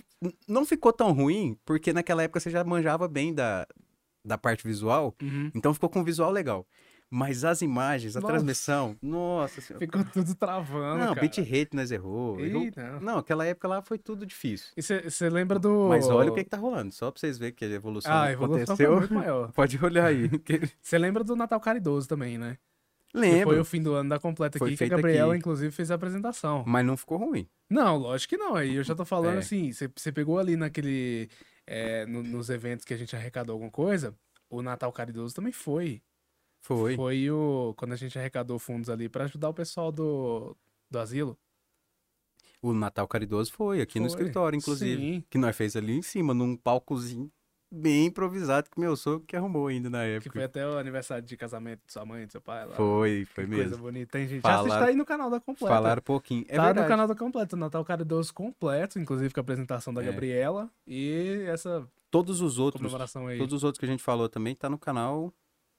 não 0.46 0.66
ficou 0.66 0.92
tão 0.92 1.12
ruim, 1.12 1.58
porque 1.64 1.92
naquela 1.92 2.22
época 2.22 2.38
você 2.38 2.50
já 2.50 2.62
manjava 2.64 3.08
bem 3.08 3.32
da, 3.32 3.66
da 4.22 4.36
parte 4.36 4.66
visual, 4.66 5.14
uhum. 5.22 5.50
então 5.54 5.72
ficou 5.72 5.88
com 5.88 6.00
um 6.00 6.04
visual 6.04 6.30
legal. 6.30 6.66
Mas 7.10 7.44
as 7.44 7.62
imagens, 7.62 8.16
a 8.16 8.20
nossa. 8.20 8.32
transmissão, 8.32 8.96
nossa 9.00 9.60
senhora. 9.60 9.86
Ficou 9.86 10.04
tudo 10.04 10.34
travando. 10.34 10.98
Não, 10.98 11.14
cara. 11.14 11.20
bitrate 11.20 11.68
nós 11.72 11.90
errou. 11.92 12.40
Ih, 12.40 12.48
errou. 12.48 12.70
Não. 12.76 13.00
não, 13.00 13.18
aquela 13.18 13.46
época 13.46 13.68
lá 13.68 13.80
foi 13.82 13.98
tudo 13.98 14.26
difícil. 14.26 14.72
E 14.76 14.82
você 14.82 15.30
lembra 15.30 15.58
do. 15.58 15.88
Mas 15.88 16.08
olha 16.08 16.32
o 16.32 16.34
que, 16.34 16.42
que 16.42 16.50
tá 16.50 16.56
rolando, 16.56 16.92
só 16.92 17.10
pra 17.10 17.20
vocês 17.20 17.38
verem 17.38 17.54
que 17.54 17.64
a 17.64 17.68
evolução, 17.68 18.12
ah, 18.12 18.24
a 18.24 18.32
evolução 18.32 18.62
aconteceu. 18.74 18.96
Muito 18.96 19.14
maior. 19.14 19.52
Pode 19.54 19.84
olhar 19.84 20.06
aí. 20.06 20.28
Você 20.82 20.98
lembra 20.98 21.22
do 21.22 21.36
Natal 21.36 21.60
Caridoso 21.60 22.08
também, 22.08 22.36
né? 22.36 22.58
Lembro. 23.14 23.38
Que 23.38 23.44
foi 23.44 23.60
o 23.60 23.64
fim 23.64 23.80
do 23.80 23.94
ano 23.94 24.08
da 24.10 24.18
completa 24.18 24.58
Foi 24.58 24.70
aqui, 24.70 24.76
que 24.78 24.84
a 24.84 24.88
Gabriela, 24.88 25.34
aqui. 25.34 25.38
inclusive, 25.38 25.70
fez 25.70 25.92
a 25.92 25.94
apresentação. 25.94 26.64
Mas 26.66 26.84
não 26.84 26.96
ficou 26.96 27.16
ruim. 27.18 27.46
Não, 27.70 27.96
lógico 27.96 28.30
que 28.30 28.36
não. 28.36 28.56
Aí 28.56 28.74
eu 28.74 28.82
já 28.82 28.92
tô 28.92 29.04
falando 29.04 29.36
É. 29.36 29.38
assim, 29.38 29.70
você 29.72 29.88
você 29.94 30.10
pegou 30.10 30.36
ali 30.38 30.56
naquele. 30.56 31.28
é, 31.66 32.04
no- 32.06 32.24
nos 32.24 32.50
eventos 32.50 32.84
que 32.84 32.92
a 32.92 32.96
gente 32.96 33.14
arrecadou 33.14 33.52
alguma 33.54 33.70
coisa, 33.70 34.12
o 34.50 34.60
Natal 34.62 34.90
Caridoso 34.92 35.32
também 35.32 35.52
foi. 35.52 36.02
Foi. 36.64 36.96
Foi 36.96 37.30
o. 37.30 37.74
Quando 37.76 37.92
a 37.92 37.96
gente 37.96 38.18
arrecadou 38.18 38.58
fundos 38.58 38.88
ali 38.88 39.06
pra 39.08 39.24
ajudar 39.24 39.50
o 39.50 39.54
pessoal 39.54 39.92
do, 39.92 40.56
do 40.90 40.98
asilo. 40.98 41.36
O 42.62 42.72
Natal 42.72 43.06
Caridoso 43.06 43.52
foi, 43.52 43.82
aqui 43.82 44.00
no 44.00 44.08
Foi. 44.08 44.16
escritório, 44.18 44.56
inclusive. 44.56 44.98
Sim. 45.00 45.24
Que 45.28 45.36
nós 45.36 45.54
fez 45.54 45.76
ali 45.76 45.92
em 45.92 46.00
cima, 46.00 46.32
num 46.32 46.56
palcozinho 46.56 47.30
bem 47.70 48.06
improvisado 48.06 48.70
que 48.70 48.80
meu 48.80 48.96
sogro 48.96 49.26
que 49.26 49.36
arrumou 49.36 49.66
ainda 49.66 49.90
na 49.90 50.04
Que 50.04 50.10
época. 50.12 50.30
foi 50.32 50.44
até 50.44 50.66
o 50.66 50.78
aniversário 50.78 51.26
de 51.26 51.36
casamento 51.36 51.80
de 51.84 51.92
sua 51.92 52.04
mãe, 52.06 52.24
do 52.24 52.30
seu 52.32 52.40
pai 52.40 52.64
lá. 52.64 52.74
Foi, 52.76 53.24
foi 53.26 53.44
Que 53.44 53.50
mesmo. 53.50 53.64
Coisa 53.70 53.76
bonita. 53.82 54.12
Tem 54.12 54.26
gente. 54.28 54.40
Falaram- 54.40 54.68
Já 54.68 54.74
assiste 54.76 54.88
aí 54.90 54.96
no 54.96 55.04
canal 55.04 55.28
da 55.28 55.40
Completa. 55.40 55.74
Falaram 55.74 56.00
pouquinho. 56.00 56.44
É 56.48 56.56
tá 56.56 56.64
verdade. 56.66 56.80
no 56.86 56.88
canal 56.88 57.06
da 57.08 57.14
Completa, 57.14 57.56
Natal 57.56 57.84
Caridoso 57.84 58.32
completo, 58.32 58.98
inclusive 58.98 59.34
com 59.34 59.40
a 59.40 59.42
apresentação 59.42 59.92
da 59.92 60.02
É. 60.02 60.06
Gabriela 60.06 60.70
e 60.86 61.44
essa 61.48 61.86
Todos 62.10 62.40
os 62.40 62.58
outros, 62.58 62.80
comemoração 62.80 63.26
aí 63.26 63.36
todos 63.36 63.52
os 63.54 63.64
outros 63.64 63.78
que 63.80 63.84
a 63.84 63.88
gente 63.88 64.02
falou 64.04 64.28
também 64.28 64.54
tá 64.54 64.70
no 64.70 64.78
canal 64.78 65.34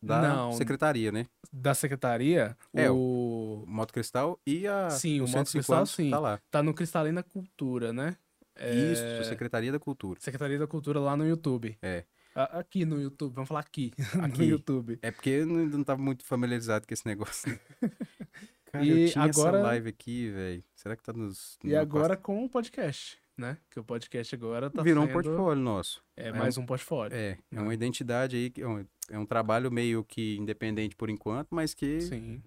da 0.06 0.22
Não. 0.22 0.52
secretaria, 0.54 1.12
né? 1.12 1.26
da 1.52 1.74
secretaria. 1.74 2.56
É, 2.74 2.90
o... 2.92 3.64
O 3.64 3.66
Moto 3.68 3.94
Cristal 3.94 4.40
e 4.46 4.68
a 4.68 4.90
Sim, 4.90 5.22
o 5.22 5.24
os 5.24 5.32
Moto 5.32 5.48
150 5.48 5.52
Cristal, 5.52 5.86
sim. 5.86 6.10
Tá 6.12 6.20
lá. 6.20 6.40
Tá 6.52 6.62
no 6.64 6.74
Cristalina 6.74 7.24
Cultura, 7.24 7.92
né? 7.94 8.16
É, 8.58 8.74
Isso, 8.74 9.30
Secretaria 9.30 9.72
da 9.72 9.80
Cultura. 9.80 10.20
Secretaria 10.22 10.58
da 10.60 10.68
Cultura 10.68 11.00
lá 11.00 11.16
no 11.18 11.26
YouTube. 11.28 11.78
É. 11.82 12.04
Aqui 12.36 12.84
no 12.86 13.02
YouTube, 13.02 13.34
vamos 13.34 13.48
falar 13.48 13.62
aqui, 13.62 13.94
no 14.16 14.26
Aqui. 14.26 14.44
YouTube. 14.44 15.00
É 15.02 15.10
porque 15.12 15.30
eu 15.30 15.46
não, 15.46 15.66
não 15.66 15.84
tava 15.86 16.02
muito 16.02 16.26
familiarizado 16.26 16.86
com 16.86 16.94
esse 16.94 17.06
negócio. 17.08 17.58
Cara, 18.72 18.84
E 18.86 19.06
eu 19.06 19.10
tinha 19.12 19.24
agora- 19.24 19.58
essa 19.60 19.68
live 19.68 19.90
aqui, 19.90 20.30
velho. 20.32 20.64
Será 20.76 20.96
que 20.98 21.04
tá 21.04 21.14
nos... 21.14 21.58
E 21.64 21.70
numa 21.70 21.82
agora 21.82 22.18
com 22.18 22.44
o 22.44 22.50
podcast, 22.50 23.18
né? 23.38 23.58
Que 23.70 23.80
o 23.80 23.84
podcast 23.86 24.36
agora 24.36 24.70
tá 24.70 24.82
Virou 24.84 25.04
um 25.04 25.08
portfólio 25.08 25.64
nosso. 25.64 26.04
É 26.18 26.28
É 26.28 26.34
mais 26.34 26.58
um 26.58 26.66
portfólio. 26.66 27.16
É, 27.16 27.38
é 27.52 27.58
Ah. 27.58 27.62
uma 27.62 27.74
identidade 27.74 28.36
aí, 28.36 28.50
que 28.50 28.62
é 29.10 29.18
um, 29.20 29.26
trabalho 29.26 29.72
meio 29.72 30.04
que 30.04 30.38
independente 30.38 30.96
por 30.96 31.10
enquanto, 31.10 31.50
mas 31.54 31.74
que 31.74 32.02
Sim. 32.02 32.44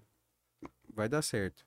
vai 0.93 1.07
dar 1.07 1.21
certo. 1.21 1.65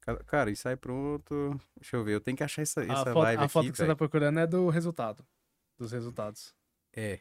Ca- 0.00 0.22
Cara, 0.24 0.50
e 0.50 0.56
sai 0.56 0.76
pronto. 0.76 1.58
Deixa 1.76 1.96
eu 1.96 2.04
ver, 2.04 2.14
eu 2.14 2.20
tenho 2.20 2.36
que 2.36 2.44
achar 2.44 2.62
essa, 2.62 2.80
A 2.80 2.84
essa 2.84 3.04
foto, 3.12 3.18
live 3.18 3.42
a 3.42 3.48
foto 3.48 3.64
aqui, 3.64 3.72
que 3.72 3.78
você 3.78 3.86
tá 3.86 3.96
procurando 3.96 4.38
é 4.38 4.46
do 4.46 4.68
resultado. 4.68 5.26
Dos 5.78 5.92
resultados. 5.92 6.54
É. 6.94 7.20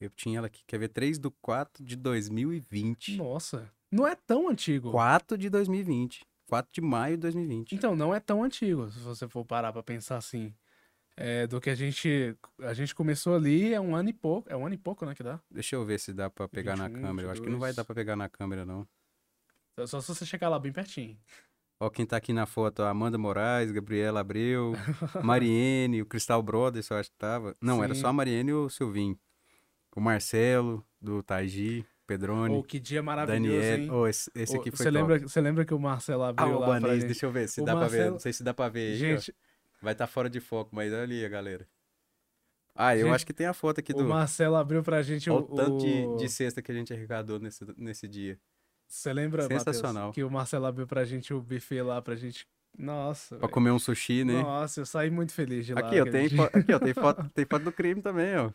Eu 0.00 0.10
tinha 0.10 0.38
ela 0.38 0.46
aqui, 0.48 0.64
quer 0.66 0.78
ver? 0.78 0.88
3 0.88 1.18
do 1.18 1.30
4 1.30 1.84
de 1.84 1.94
2020. 1.96 3.16
Nossa. 3.16 3.70
Não 3.90 4.06
é 4.06 4.14
tão 4.14 4.48
antigo. 4.48 4.90
4 4.90 5.36
de 5.36 5.48
2020. 5.50 6.24
4 6.48 6.72
de 6.72 6.80
maio 6.80 7.16
de 7.16 7.22
2020. 7.22 7.74
Então, 7.74 7.94
não 7.94 8.14
é 8.14 8.18
tão 8.20 8.42
antigo, 8.42 8.90
se 8.90 8.98
você 9.00 9.28
for 9.28 9.44
parar 9.44 9.72
pra 9.72 9.82
pensar 9.82 10.16
assim. 10.16 10.54
É, 11.16 11.46
do 11.46 11.60
que 11.60 11.68
a 11.70 11.74
gente. 11.74 12.34
A 12.60 12.72
gente 12.72 12.94
começou 12.94 13.34
ali, 13.34 13.72
é 13.74 13.80
um 13.80 13.94
ano 13.94 14.08
e 14.08 14.12
pouco. 14.12 14.48
É 14.50 14.56
um 14.56 14.64
ano 14.64 14.74
e 14.74 14.78
pouco, 14.78 15.04
né? 15.04 15.14
Que 15.14 15.22
dá. 15.22 15.38
Deixa 15.50 15.76
eu 15.76 15.84
ver 15.84 15.98
se 16.00 16.12
dá 16.12 16.30
pra 16.30 16.48
pegar 16.48 16.76
na 16.76 16.88
21, 16.88 17.02
câmera. 17.02 17.28
Eu 17.28 17.32
acho 17.32 17.42
que 17.42 17.48
não 17.50 17.58
vai 17.58 17.68
22. 17.70 17.76
dar 17.76 17.84
pra 17.84 17.94
pegar 17.94 18.16
na 18.16 18.28
câmera, 18.28 18.64
não. 18.64 18.86
Só- 19.78 19.86
Só 19.86 20.00
se 20.00 20.08
você 20.14 20.24
chegar 20.26 20.48
lá 20.48 20.58
bem 20.58 20.72
pertinho. 20.72 21.16
Ó, 21.80 21.90
quem 21.90 22.06
tá 22.06 22.16
aqui 22.16 22.32
na 22.32 22.46
foto, 22.46 22.82
Amanda 22.82 23.18
Moraes, 23.18 23.70
Gabriela 23.72 24.20
Abreu, 24.20 24.72
Mariene, 25.22 26.00
o 26.00 26.06
Cristal 26.06 26.42
Brothers, 26.42 26.88
eu 26.90 26.96
acho 26.96 27.10
que 27.10 27.16
tava. 27.16 27.56
Não, 27.60 27.82
era 27.82 27.94
Sim. 27.94 28.00
só 28.02 28.08
a 28.08 28.12
Mariene 28.12 28.50
e 28.50 28.54
o 28.54 28.68
Silvinho. 28.70 29.18
O 29.94 30.00
Marcelo, 30.00 30.82
do 31.00 31.22
Taiji, 31.22 31.84
Pedrone, 32.06 32.54
Ou 32.54 32.62
que 32.62 32.78
dia 32.80 33.02
maravilhoso, 33.02 33.60
Daniel. 33.60 33.94
Oh, 33.94 34.06
esse, 34.06 34.30
esse 34.34 34.56
Ô, 34.56 34.60
aqui 34.60 34.70
foi 34.70 34.78
você 34.84 34.90
lembra, 34.90 35.18
você 35.18 35.40
lembra 35.40 35.64
que 35.64 35.74
o 35.74 35.78
Marcelo 35.78 36.22
Ah, 36.22 36.28
abriu 36.28 36.46
o 36.48 36.58
lá 36.60 36.66
pra 36.66 36.74
Albanês, 36.76 37.00
gente? 37.00 37.06
deixa 37.08 37.26
eu 37.26 37.32
ver 37.32 37.48
se 37.48 37.60
O 37.60 37.64
dá 37.64 37.72
pra 37.76 37.88
ver. 37.88 37.96
Marcelo- 37.96 38.12
Não 38.12 38.18
sei 38.20 38.32
se 38.32 38.42
dá 38.44 38.54
pra 38.54 38.68
ver. 38.68 38.96
Gente, 38.96 39.34
Vai 39.82 39.92
estar 39.92 40.06
fora 40.06 40.30
de 40.30 40.40
foco, 40.40 40.70
mas 40.74 40.92
olha 40.92 41.02
ali, 41.02 41.24
a 41.24 41.28
galera. 41.28 41.68
Ah, 42.74 42.96
eu 42.96 43.06
Gente, 43.06 43.14
acho 43.16 43.26
que 43.26 43.32
tem 43.34 43.46
a 43.46 43.52
foto 43.52 43.80
aqui 43.80 43.92
o 43.92 43.96
do... 43.96 44.04
Marcelo 44.04 44.56
abriu 44.56 44.82
pra 44.82 45.02
gente 45.02 45.28
o... 45.28 45.34
o 45.36 45.42
tanto 45.42 45.78
de, 45.78 46.06
o- 46.06 46.16
de 46.16 46.28
cesta 46.28 46.62
que 46.62 46.72
a 46.72 46.74
gente 46.74 46.92
arrecadou 46.92 47.38
nesse, 47.38 47.64
nesse 47.76 48.08
dia. 48.08 48.38
Você 48.88 49.12
lembra, 49.12 49.42
Sensacional. 49.46 50.12
que 50.12 50.22
o 50.24 50.30
Marcelo 50.30 50.66
abriu 50.66 50.86
pra 50.86 51.04
gente 51.04 51.34
o 51.34 51.40
buffet 51.42 51.82
lá 51.82 52.00
pra 52.00 52.14
gente... 52.14 52.46
Nossa, 52.78 53.36
Pra 53.36 53.40
velho. 53.46 53.52
comer 53.52 53.70
um 53.72 53.78
sushi, 53.78 54.24
né? 54.24 54.40
Nossa, 54.42 54.80
eu 54.80 54.86
saí 54.86 55.10
muito 55.10 55.34
feliz 55.34 55.66
de 55.66 55.74
lá. 55.74 55.80
Aqui, 55.80 56.00
ó, 56.00 56.04
tem, 56.04 56.30
fo- 56.30 56.42
aqui, 56.44 56.72
ó, 56.72 56.78
tem 56.78 56.94
foto, 56.94 57.28
tem 57.34 57.44
foto 57.44 57.62
do 57.64 57.72
crime 57.72 58.00
também, 58.00 58.34
ó. 58.36 58.50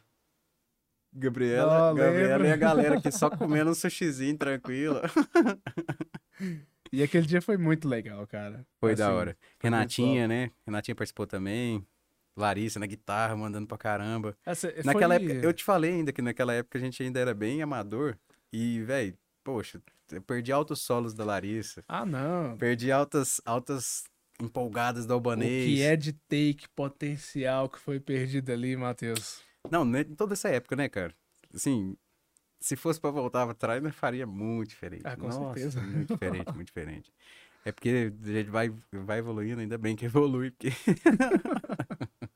Gabriela, 1.14 1.94
Gabriela 1.94 2.48
e 2.48 2.52
a 2.52 2.56
galera 2.56 2.98
aqui 2.98 3.12
só 3.12 3.30
comendo 3.38 3.70
um 3.72 3.76
sushizinho 3.76 4.36
tranquilo. 4.38 4.99
E 6.91 7.03
aquele 7.03 7.26
dia 7.26 7.41
foi 7.41 7.57
muito 7.57 7.88
legal, 7.88 8.26
cara. 8.27 8.65
Foi 8.80 8.93
assim, 8.93 9.01
da 9.01 9.14
hora. 9.14 9.38
Renatinha, 9.59 10.27
né? 10.27 10.51
Renatinha 10.65 10.95
participou 10.95 11.27
também. 11.27 11.85
Larissa 12.35 12.80
na 12.80 12.85
guitarra, 12.85 13.35
mandando 13.35 13.68
pra 13.68 13.77
caramba. 13.77 14.38
Essa, 14.45 14.72
naquela 14.85 15.15
foi... 15.15 15.26
época, 15.26 15.45
eu 15.45 15.53
te 15.53 15.64
falei 15.64 15.93
ainda 15.93 16.14
que 16.14 16.22
naquela 16.22 16.53
época 16.53 16.77
a 16.77 16.81
gente 16.81 17.01
ainda 17.01 17.19
era 17.19 17.34
bem 17.34 17.61
amador. 17.61 18.15
E, 18.53 18.81
velho, 18.84 19.18
poxa, 19.43 19.81
eu 20.11 20.22
perdi 20.22 20.51
altos 20.51 20.81
solos 20.81 21.14
da 21.14 21.26
Larissa. 21.26 21.84
Ah, 21.88 22.05
não. 22.05 22.55
Perdi 22.57 22.91
altas, 22.91 23.41
altas 23.43 24.03
empolgadas 24.39 25.05
do 25.05 25.14
Albanês. 25.14 25.64
O 25.64 25.68
que 25.68 25.81
é 25.81 25.95
de 25.95 26.14
take 26.14 26.69
potencial 26.76 27.68
que 27.68 27.80
foi 27.80 27.99
perdido 27.99 28.51
ali, 28.51 28.77
Matheus? 28.77 29.41
Não, 29.69 29.84
em 29.97 30.15
toda 30.15 30.34
essa 30.34 30.49
época, 30.49 30.76
né, 30.76 30.88
cara? 30.88 31.14
Assim, 31.53 31.97
se 32.60 32.76
fosse 32.76 33.00
pra 33.00 33.12
voltar 33.12 33.46
pra 33.46 33.54
trás, 33.54 33.84
eu 33.84 33.92
faria 33.92 34.26
muito 34.26 34.70
diferente. 34.70 35.04
Ah, 35.06 35.16
com 35.16 35.28
Nossa, 35.28 35.40
certeza. 35.40 35.82
Muito 35.82 36.14
diferente, 36.14 36.54
muito 36.54 36.68
diferente. 36.68 37.14
É 37.66 37.72
porque 37.72 38.14
a 38.24 38.28
gente 38.28 38.50
vai, 38.50 38.74
vai 38.92 39.20
evoluindo, 39.20 39.62
ainda 39.62 39.78
bem 39.78 39.96
que 39.96 40.06
evolui, 40.06 40.52
porque... 40.52 40.70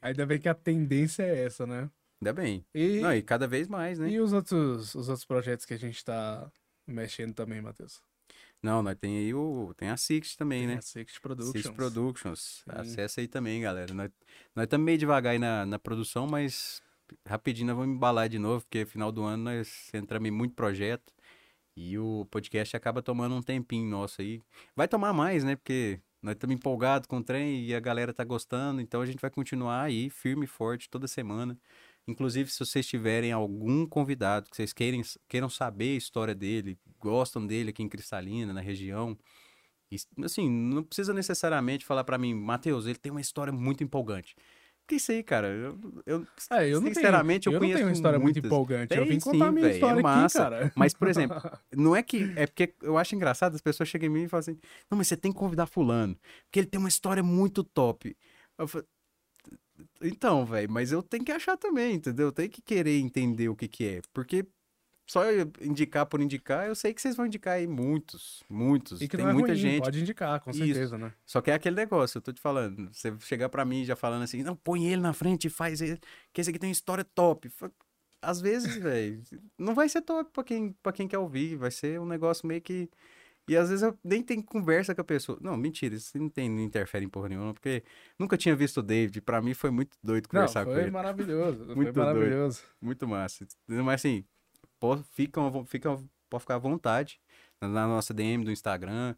ainda 0.00 0.26
bem 0.26 0.38
que 0.38 0.48
a 0.48 0.54
tendência 0.54 1.22
é 1.22 1.44
essa, 1.44 1.66
né? 1.66 1.90
Ainda 2.20 2.32
bem. 2.32 2.64
E, 2.74 3.00
Não, 3.00 3.14
e 3.14 3.22
cada 3.22 3.46
vez 3.46 3.68
mais, 3.68 3.98
né? 3.98 4.10
E 4.10 4.20
os 4.20 4.32
outros, 4.32 4.94
os 4.94 5.08
outros 5.08 5.24
projetos 5.24 5.64
que 5.64 5.74
a 5.74 5.78
gente 5.78 6.04
tá 6.04 6.50
mexendo 6.86 7.34
também, 7.34 7.60
Matheus? 7.60 8.02
Não, 8.62 8.82
nós 8.82 8.96
tem 8.98 9.18
aí 9.18 9.32
o. 9.32 9.72
Tem 9.76 9.88
a 9.88 9.96
Six 9.96 10.34
também, 10.34 10.60
tem 10.60 10.68
né? 10.68 10.74
A 10.78 10.82
Six 10.82 11.18
Productions. 11.18 11.62
Six 11.62 11.76
Productions. 11.76 12.40
Sim. 12.40 12.62
Acessa 12.66 13.20
aí 13.20 13.28
também, 13.28 13.62
galera. 13.62 13.94
Nós, 13.94 14.10
nós 14.54 14.64
estamos 14.64 14.84
meio 14.84 14.98
devagar 14.98 15.32
aí 15.32 15.38
na, 15.38 15.64
na 15.64 15.78
produção, 15.78 16.26
mas 16.26 16.82
rapidinho 17.26 17.68
nós 17.68 17.76
vamos 17.76 17.96
embalar 17.96 18.28
de 18.28 18.38
novo, 18.38 18.64
porque 18.64 18.84
final 18.86 19.12
do 19.12 19.22
ano 19.22 19.44
nós 19.44 19.90
entramos 19.94 20.28
em 20.28 20.32
muito 20.32 20.54
projeto. 20.54 21.12
E 21.76 21.96
o 21.98 22.26
podcast 22.30 22.76
acaba 22.76 23.00
tomando 23.02 23.34
um 23.36 23.42
tempinho 23.42 23.88
nosso 23.88 24.20
aí. 24.20 24.42
Vai 24.74 24.88
tomar 24.88 25.12
mais, 25.12 25.44
né? 25.44 25.54
Porque 25.54 26.00
nós 26.20 26.34
estamos 26.34 26.56
empolgados 26.56 27.06
com 27.06 27.18
o 27.18 27.22
trem 27.22 27.64
e 27.64 27.74
a 27.74 27.80
galera 27.80 28.12
tá 28.12 28.24
gostando. 28.24 28.80
Então 28.80 29.00
a 29.00 29.06
gente 29.06 29.20
vai 29.20 29.30
continuar 29.30 29.82
aí, 29.82 30.10
firme 30.10 30.44
e 30.44 30.48
forte, 30.48 30.90
toda 30.90 31.06
semana. 31.06 31.56
Inclusive, 32.08 32.50
se 32.50 32.58
vocês 32.58 32.86
tiverem 32.86 33.32
algum 33.32 33.86
convidado 33.86 34.50
que 34.50 34.56
vocês 34.56 34.72
queiram, 34.72 35.00
queiram 35.28 35.48
saber 35.48 35.94
a 35.94 35.98
história 35.98 36.34
dele, 36.34 36.78
gostam 36.98 37.46
dele 37.46 37.70
aqui 37.70 37.82
em 37.82 37.88
Cristalina, 37.88 38.52
na 38.52 38.60
região, 38.62 39.16
e, 39.90 39.96
assim, 40.22 40.48
não 40.50 40.82
precisa 40.82 41.14
necessariamente 41.14 41.84
falar 41.84 42.04
para 42.04 42.18
mim, 42.18 42.34
Matheus, 42.34 42.86
ele 42.86 42.98
tem 42.98 43.10
uma 43.10 43.20
história 43.20 43.52
muito 43.52 43.82
empolgante. 43.82 44.36
Que 44.88 44.96
isso 44.96 45.12
aí, 45.12 45.22
cara. 45.22 45.48
Eu, 45.48 45.78
eu, 46.06 46.26
é, 46.50 46.66
eu 46.66 46.80
sinceramente, 46.80 47.44
tenho, 47.44 47.52
eu, 47.52 47.56
eu 47.56 47.60
conheço. 47.60 47.60
Eu 47.60 47.60
não 47.60 47.76
tenho 47.76 47.86
uma 47.88 47.92
história 47.92 48.18
muitas. 48.18 48.42
muito 48.42 48.46
empolgante. 48.46 48.88
Tem, 48.88 48.98
eu 48.98 49.04
vim 49.04 49.20
contar 49.20 49.46
sim, 49.48 49.52
minha 49.52 49.66
véio, 49.66 49.74
história 49.74 50.00
é 50.00 50.02
massa. 50.02 50.42
aqui, 50.42 50.50
cara. 50.50 50.72
Mas, 50.74 50.94
por 50.94 51.08
exemplo, 51.08 51.36
não 51.76 51.94
é 51.94 52.02
que. 52.02 52.32
É 52.34 52.46
porque 52.46 52.74
eu 52.80 52.96
acho 52.96 53.14
engraçado, 53.14 53.54
as 53.54 53.60
pessoas 53.60 53.86
chegam 53.86 54.08
em 54.08 54.12
mim 54.12 54.22
e 54.22 54.28
falam 54.28 54.40
assim: 54.40 54.58
não, 54.90 54.96
mas 54.96 55.06
você 55.06 55.16
tem 55.16 55.30
que 55.30 55.38
convidar 55.38 55.66
Fulano, 55.66 56.16
porque 56.46 56.60
ele 56.60 56.66
tem 56.66 56.78
uma 56.78 56.88
história 56.88 57.22
muito 57.22 57.62
top. 57.62 58.16
Eu 58.56 58.66
falo, 58.66 58.86
então, 60.00 60.46
velho, 60.46 60.70
mas 60.70 60.90
eu 60.90 61.02
tenho 61.02 61.22
que 61.24 61.32
achar 61.32 61.56
também, 61.58 61.96
entendeu? 61.96 62.28
Eu 62.28 62.32
tenho 62.32 62.48
que 62.48 62.62
querer 62.62 62.98
entender 62.98 63.50
o 63.50 63.54
que 63.54 63.68
que 63.68 63.84
é. 63.84 64.00
Porque 64.12 64.46
só 65.08 65.22
indicar 65.62 66.04
por 66.04 66.20
indicar, 66.20 66.66
eu 66.66 66.74
sei 66.74 66.92
que 66.92 67.00
vocês 67.00 67.16
vão 67.16 67.24
indicar 67.24 67.54
aí 67.54 67.66
muitos, 67.66 68.44
muitos. 68.48 69.00
E 69.00 69.08
que 69.08 69.16
Tem 69.16 69.24
não 69.24 69.30
é 69.30 69.32
muita 69.32 69.48
ruim, 69.48 69.56
gente. 69.58 69.82
Pode 69.82 70.00
indicar, 70.00 70.38
com 70.38 70.52
certeza, 70.52 70.96
Isso. 70.96 70.98
né? 70.98 71.14
Só 71.24 71.40
que 71.40 71.50
é 71.50 71.54
aquele 71.54 71.76
negócio, 71.76 72.18
eu 72.18 72.22
tô 72.22 72.30
te 72.30 72.40
falando. 72.40 72.90
Você 72.92 73.14
chegar 73.20 73.48
para 73.48 73.64
mim 73.64 73.86
já 73.86 73.96
falando 73.96 74.22
assim, 74.22 74.42
não, 74.42 74.54
põe 74.54 74.86
ele 74.86 75.00
na 75.00 75.14
frente 75.14 75.46
e 75.46 75.50
faz 75.50 75.80
ele, 75.80 75.98
que 76.30 76.42
esse 76.42 76.50
aqui 76.50 76.58
tem 76.58 76.68
uma 76.68 76.72
história 76.72 77.02
top. 77.02 77.50
Às 78.20 78.38
vezes, 78.38 78.76
velho, 78.76 79.22
não 79.56 79.74
vai 79.74 79.88
ser 79.88 80.02
top 80.02 80.30
pra 80.30 80.44
quem, 80.44 80.76
pra 80.82 80.92
quem 80.92 81.08
quer 81.08 81.18
ouvir, 81.18 81.56
vai 81.56 81.70
ser 81.70 81.98
um 81.98 82.06
negócio 82.06 82.46
meio 82.46 82.60
que 82.60 82.90
e 83.48 83.56
às 83.56 83.70
vezes 83.70 83.82
eu 83.82 83.98
nem 84.04 84.22
tenho 84.22 84.42
conversa 84.42 84.94
com 84.94 85.00
a 85.00 85.04
pessoa. 85.04 85.38
Não, 85.40 85.56
mentira, 85.56 85.94
isso 85.94 86.16
não, 86.18 86.28
tem, 86.28 86.50
não 86.50 86.60
interfere 86.60 87.06
em 87.06 87.08
porra 87.08 87.30
nenhuma, 87.30 87.54
porque 87.54 87.82
nunca 88.18 88.36
tinha 88.36 88.54
visto 88.54 88.80
o 88.80 88.82
David. 88.82 89.22
Pra 89.22 89.40
mim 89.40 89.54
foi 89.54 89.70
muito 89.70 89.96
doido 90.04 90.28
conversar 90.28 90.66
não, 90.66 90.72
com 90.72 90.78
ele. 90.78 90.82
Foi 90.88 90.90
maravilhoso. 90.90 91.64
muito 91.74 91.94
foi 91.94 92.04
maravilhoso. 92.04 92.60
Doido, 92.60 92.74
muito 92.82 93.08
massa. 93.08 93.46
Mas 93.66 93.94
assim, 93.94 94.22
pode, 94.80 95.02
fica, 95.12 95.40
fica, 95.66 95.98
pode 96.28 96.42
ficar 96.42 96.56
à 96.56 96.58
vontade 96.58 97.20
na 97.60 97.86
nossa 97.86 98.14
DM 98.14 98.44
do 98.44 98.50
Instagram. 98.50 99.14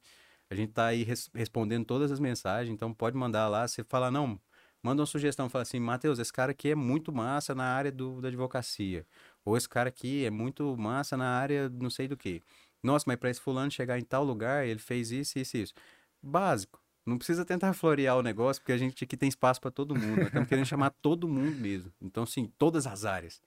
A 0.51 0.55
gente 0.55 0.73
tá 0.73 0.87
aí 0.87 1.03
res, 1.03 1.31
respondendo 1.35 1.85
todas 1.85 2.11
as 2.11 2.19
mensagens, 2.19 2.75
então 2.75 2.93
pode 2.93 3.17
mandar 3.17 3.49
lá. 3.49 3.67
Você 3.67 3.85
fala, 3.85 4.11
não, 4.11 4.41
manda 4.83 5.03
uma 5.03 5.07
sugestão, 5.07 5.49
fala 5.49 5.63
assim, 5.63 5.79
Matheus, 5.79 6.19
esse 6.19 6.33
cara 6.33 6.53
aqui 6.53 6.71
é 6.71 6.75
muito 6.75 7.13
massa 7.13 7.55
na 7.55 7.65
área 7.65 7.93
do, 7.93 8.21
da 8.21 8.29
advocacia. 8.29 9.07
Ou 9.45 9.57
esse 9.57 9.69
cara 9.69 9.89
aqui 9.89 10.25
é 10.25 10.31
muito 10.31 10.77
massa 10.77 11.17
na 11.17 11.27
área 11.27 11.69
não 11.69 11.91
sei 11.91 12.09
do 12.09 12.17
que. 12.17 12.43
Nossa, 12.83 13.05
mas 13.07 13.17
para 13.17 13.31
esse 13.31 13.41
fulano 13.41 13.71
chegar 13.71 13.99
em 13.99 14.05
tal 14.05 14.25
lugar, 14.25 14.67
ele 14.67 14.81
fez 14.81 15.11
isso, 15.11 15.39
isso 15.39 15.57
isso. 15.57 15.75
Básico. 16.23 16.81
Não 17.07 17.17
precisa 17.17 17.45
tentar 17.45 17.73
florear 17.75 18.17
o 18.17 18.23
negócio, 18.23 18.61
porque 18.63 18.73
a 18.73 18.79
gente 18.79 19.05
aqui 19.05 19.17
tem 19.17 19.29
espaço 19.29 19.61
para 19.61 19.71
todo 19.71 19.95
mundo. 19.95 20.23
Estamos 20.23 20.49
querendo 20.49 20.67
chamar 20.67 20.91
todo 20.91 21.29
mundo 21.29 21.57
mesmo. 21.57 21.93
Então, 22.01 22.27
sim, 22.27 22.51
todas 22.59 22.87
as 22.87 23.05
áreas. 23.05 23.41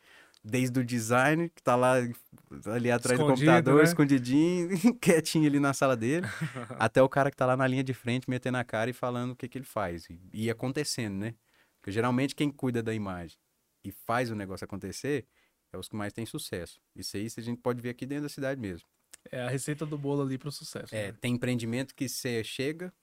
Desde 0.43 0.77
o 0.79 0.83
design, 0.83 1.49
que 1.49 1.61
está 1.61 1.75
lá 1.75 1.93
ali 1.95 2.91
atrás 2.91 3.17
Escondido, 3.17 3.17
do 3.17 3.27
computador, 3.27 3.77
né? 3.77 3.83
escondidinho, 3.83 4.69
quietinho 4.99 5.47
ali 5.47 5.59
na 5.59 5.73
sala 5.73 5.95
dele, 5.95 6.27
até 6.77 7.01
o 7.01 7.07
cara 7.07 7.31
que 7.31 7.35
está 7.35 7.45
lá 7.45 7.55
na 7.55 7.65
linha 7.65 7.83
de 7.83 7.93
frente, 7.93 8.29
metendo 8.29 8.57
a 8.57 8.63
cara 8.63 8.89
e 8.89 8.93
falando 8.93 9.31
o 9.31 9.35
que, 9.35 9.47
que 9.47 9.57
ele 9.57 9.65
faz. 9.65 10.09
E, 10.09 10.19
e 10.33 10.49
acontecendo, 10.49 11.15
né? 11.15 11.35
Porque 11.79 11.91
geralmente 11.91 12.35
quem 12.35 12.51
cuida 12.51 12.83
da 12.83 12.93
imagem 12.93 13.37
e 13.83 13.91
faz 13.91 14.31
o 14.31 14.35
negócio 14.35 14.65
acontecer 14.65 15.25
é 15.71 15.77
os 15.77 15.89
que 15.89 15.95
mais 15.95 16.13
têm 16.13 16.25
sucesso. 16.25 16.79
Isso 16.95 17.17
aí 17.17 17.27
a 17.37 17.41
gente 17.41 17.59
pode 17.59 17.81
ver 17.81 17.89
aqui 17.89 18.05
dentro 18.05 18.23
da 18.23 18.29
cidade 18.29 18.59
mesmo. 18.59 18.87
É 19.31 19.41
a 19.41 19.49
receita 19.49 19.85
do 19.85 19.97
bolo 19.97 20.21
ali 20.21 20.37
para 20.37 20.49
o 20.49 20.51
sucesso. 20.51 20.93
É, 20.93 21.11
né? 21.11 21.17
tem 21.19 21.33
empreendimento 21.33 21.95
que 21.95 22.07
você 22.07 22.43
chega, 22.43 22.93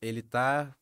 ele 0.00 0.22
tá 0.22 0.74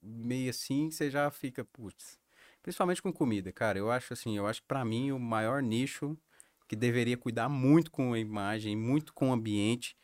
meio 0.00 0.50
assim, 0.50 0.90
você 0.90 1.10
já 1.10 1.30
fica, 1.30 1.64
putz. 1.64 2.18
Principalmente 2.66 3.00
com 3.00 3.12
comida, 3.12 3.52
cara. 3.52 3.78
Eu 3.78 3.92
acho 3.92 4.12
assim, 4.12 4.36
eu 4.36 4.44
acho 4.44 4.60
que 4.60 4.66
para 4.66 4.84
mim 4.84 5.12
o 5.12 5.20
maior 5.20 5.62
nicho 5.62 6.18
que 6.66 6.74
deveria 6.74 7.16
cuidar 7.16 7.48
muito 7.48 7.92
com 7.92 8.12
a 8.12 8.18
imagem, 8.18 8.74
muito 8.74 9.14
com 9.14 9.30
o 9.30 9.32
ambiente, 9.32 9.96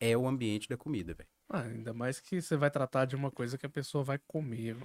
é 0.00 0.16
o 0.16 0.26
ambiente 0.26 0.68
da 0.68 0.76
comida, 0.76 1.14
velho. 1.14 1.28
Ah, 1.48 1.60
ainda 1.60 1.94
mais 1.94 2.18
que 2.18 2.42
você 2.42 2.56
vai 2.56 2.68
tratar 2.68 3.04
de 3.04 3.14
uma 3.14 3.30
coisa 3.30 3.56
que 3.56 3.64
a 3.64 3.68
pessoa 3.68 4.02
vai 4.02 4.18
comer. 4.26 4.76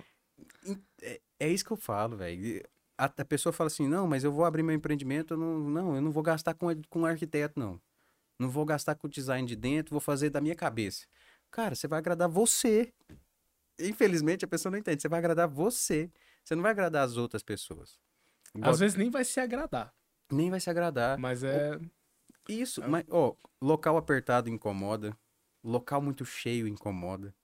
É, 1.01 1.19
é 1.39 1.49
isso 1.49 1.65
que 1.65 1.71
eu 1.71 1.77
falo, 1.77 2.15
velho. 2.15 2.63
A, 2.95 3.05
a, 3.05 3.25
pessoa 3.25 3.51
fala 3.51 3.69
assim, 3.69 3.87
não, 3.87 4.05
mas 4.05 4.23
eu 4.23 4.31
vou 4.31 4.45
abrir 4.45 4.61
meu 4.61 4.75
empreendimento, 4.75 5.33
eu 5.33 5.37
não, 5.39 5.57
não, 5.67 5.95
eu 5.95 6.01
não 6.03 6.11
vou 6.11 6.21
gastar 6.21 6.53
com, 6.53 6.67
com 6.91 7.07
arquiteto, 7.07 7.59
não. 7.59 7.81
Não 8.37 8.51
vou 8.51 8.65
gastar 8.65 8.93
com 8.93 9.07
o 9.07 9.09
design 9.09 9.47
de 9.47 9.55
dentro, 9.55 9.93
vou 9.93 9.99
fazer 9.99 10.29
da 10.29 10.39
minha 10.39 10.55
cabeça. 10.55 11.07
Cara, 11.49 11.73
você 11.73 11.87
vai 11.87 11.97
agradar 11.97 12.29
você. 12.29 12.93
Infelizmente, 13.79 14.45
a 14.45 14.47
pessoa 14.47 14.69
não 14.69 14.77
entende. 14.77 15.01
Você 15.01 15.09
vai 15.09 15.17
agradar 15.17 15.47
você. 15.47 16.11
Você 16.45 16.55
não 16.55 16.63
vai 16.63 16.71
agradar 16.71 17.03
as 17.03 17.17
outras 17.17 17.43
pessoas. 17.43 17.99
Às 18.61 18.79
vezes 18.79 18.95
nem 18.95 19.09
vai 19.09 19.25
se 19.25 19.39
agradar. 19.41 19.93
Nem 20.31 20.49
vai 20.49 20.61
se 20.61 20.69
agradar. 20.69 21.17
Mas 21.17 21.43
é. 21.43 21.77
Isso, 22.47 22.81
é... 22.81 22.87
mas, 22.87 23.03
ó, 23.09 23.35
local 23.61 23.97
apertado 23.97 24.49
incomoda. 24.49 25.17
Local 25.61 26.01
muito 26.01 26.23
cheio 26.23 26.67
incomoda. 26.67 27.35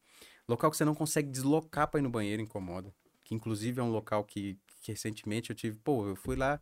Local 0.47 0.71
que 0.71 0.77
você 0.77 0.85
não 0.85 0.95
consegue 0.95 1.29
deslocar 1.29 1.89
para 1.89 1.99
ir 1.99 2.03
no 2.03 2.09
banheiro 2.09 2.41
incomoda. 2.41 2.93
Que 3.23 3.35
inclusive 3.35 3.81
é 3.81 3.83
um 3.83 3.91
local 3.91 4.23
que, 4.23 4.57
que 4.67 4.91
recentemente 4.91 5.49
eu 5.49 5.55
tive. 5.55 5.77
Pô, 5.77 6.07
eu 6.07 6.15
fui 6.15 6.35
lá 6.35 6.61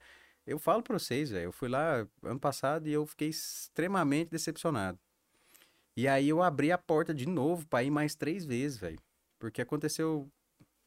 eu 0.50 0.58
falo 0.58 0.82
pra 0.82 0.98
vocês, 0.98 1.30
velho. 1.30 1.46
Eu 1.46 1.52
fui 1.52 1.70
lá 1.70 2.08
ano 2.24 2.40
passado 2.40 2.88
e 2.88 2.92
eu 2.92 3.06
fiquei 3.06 3.30
extremamente 3.30 4.30
decepcionado. 4.30 4.98
E 5.96 6.08
aí 6.08 6.28
eu 6.28 6.42
abri 6.42 6.72
a 6.72 6.78
porta 6.78 7.14
de 7.14 7.28
novo 7.28 7.68
pra 7.68 7.84
ir 7.84 7.92
mais 7.92 8.16
três 8.16 8.46
vezes, 8.46 8.78
velho. 8.78 9.00
Porque 9.38 9.62
aconteceu. 9.62 10.28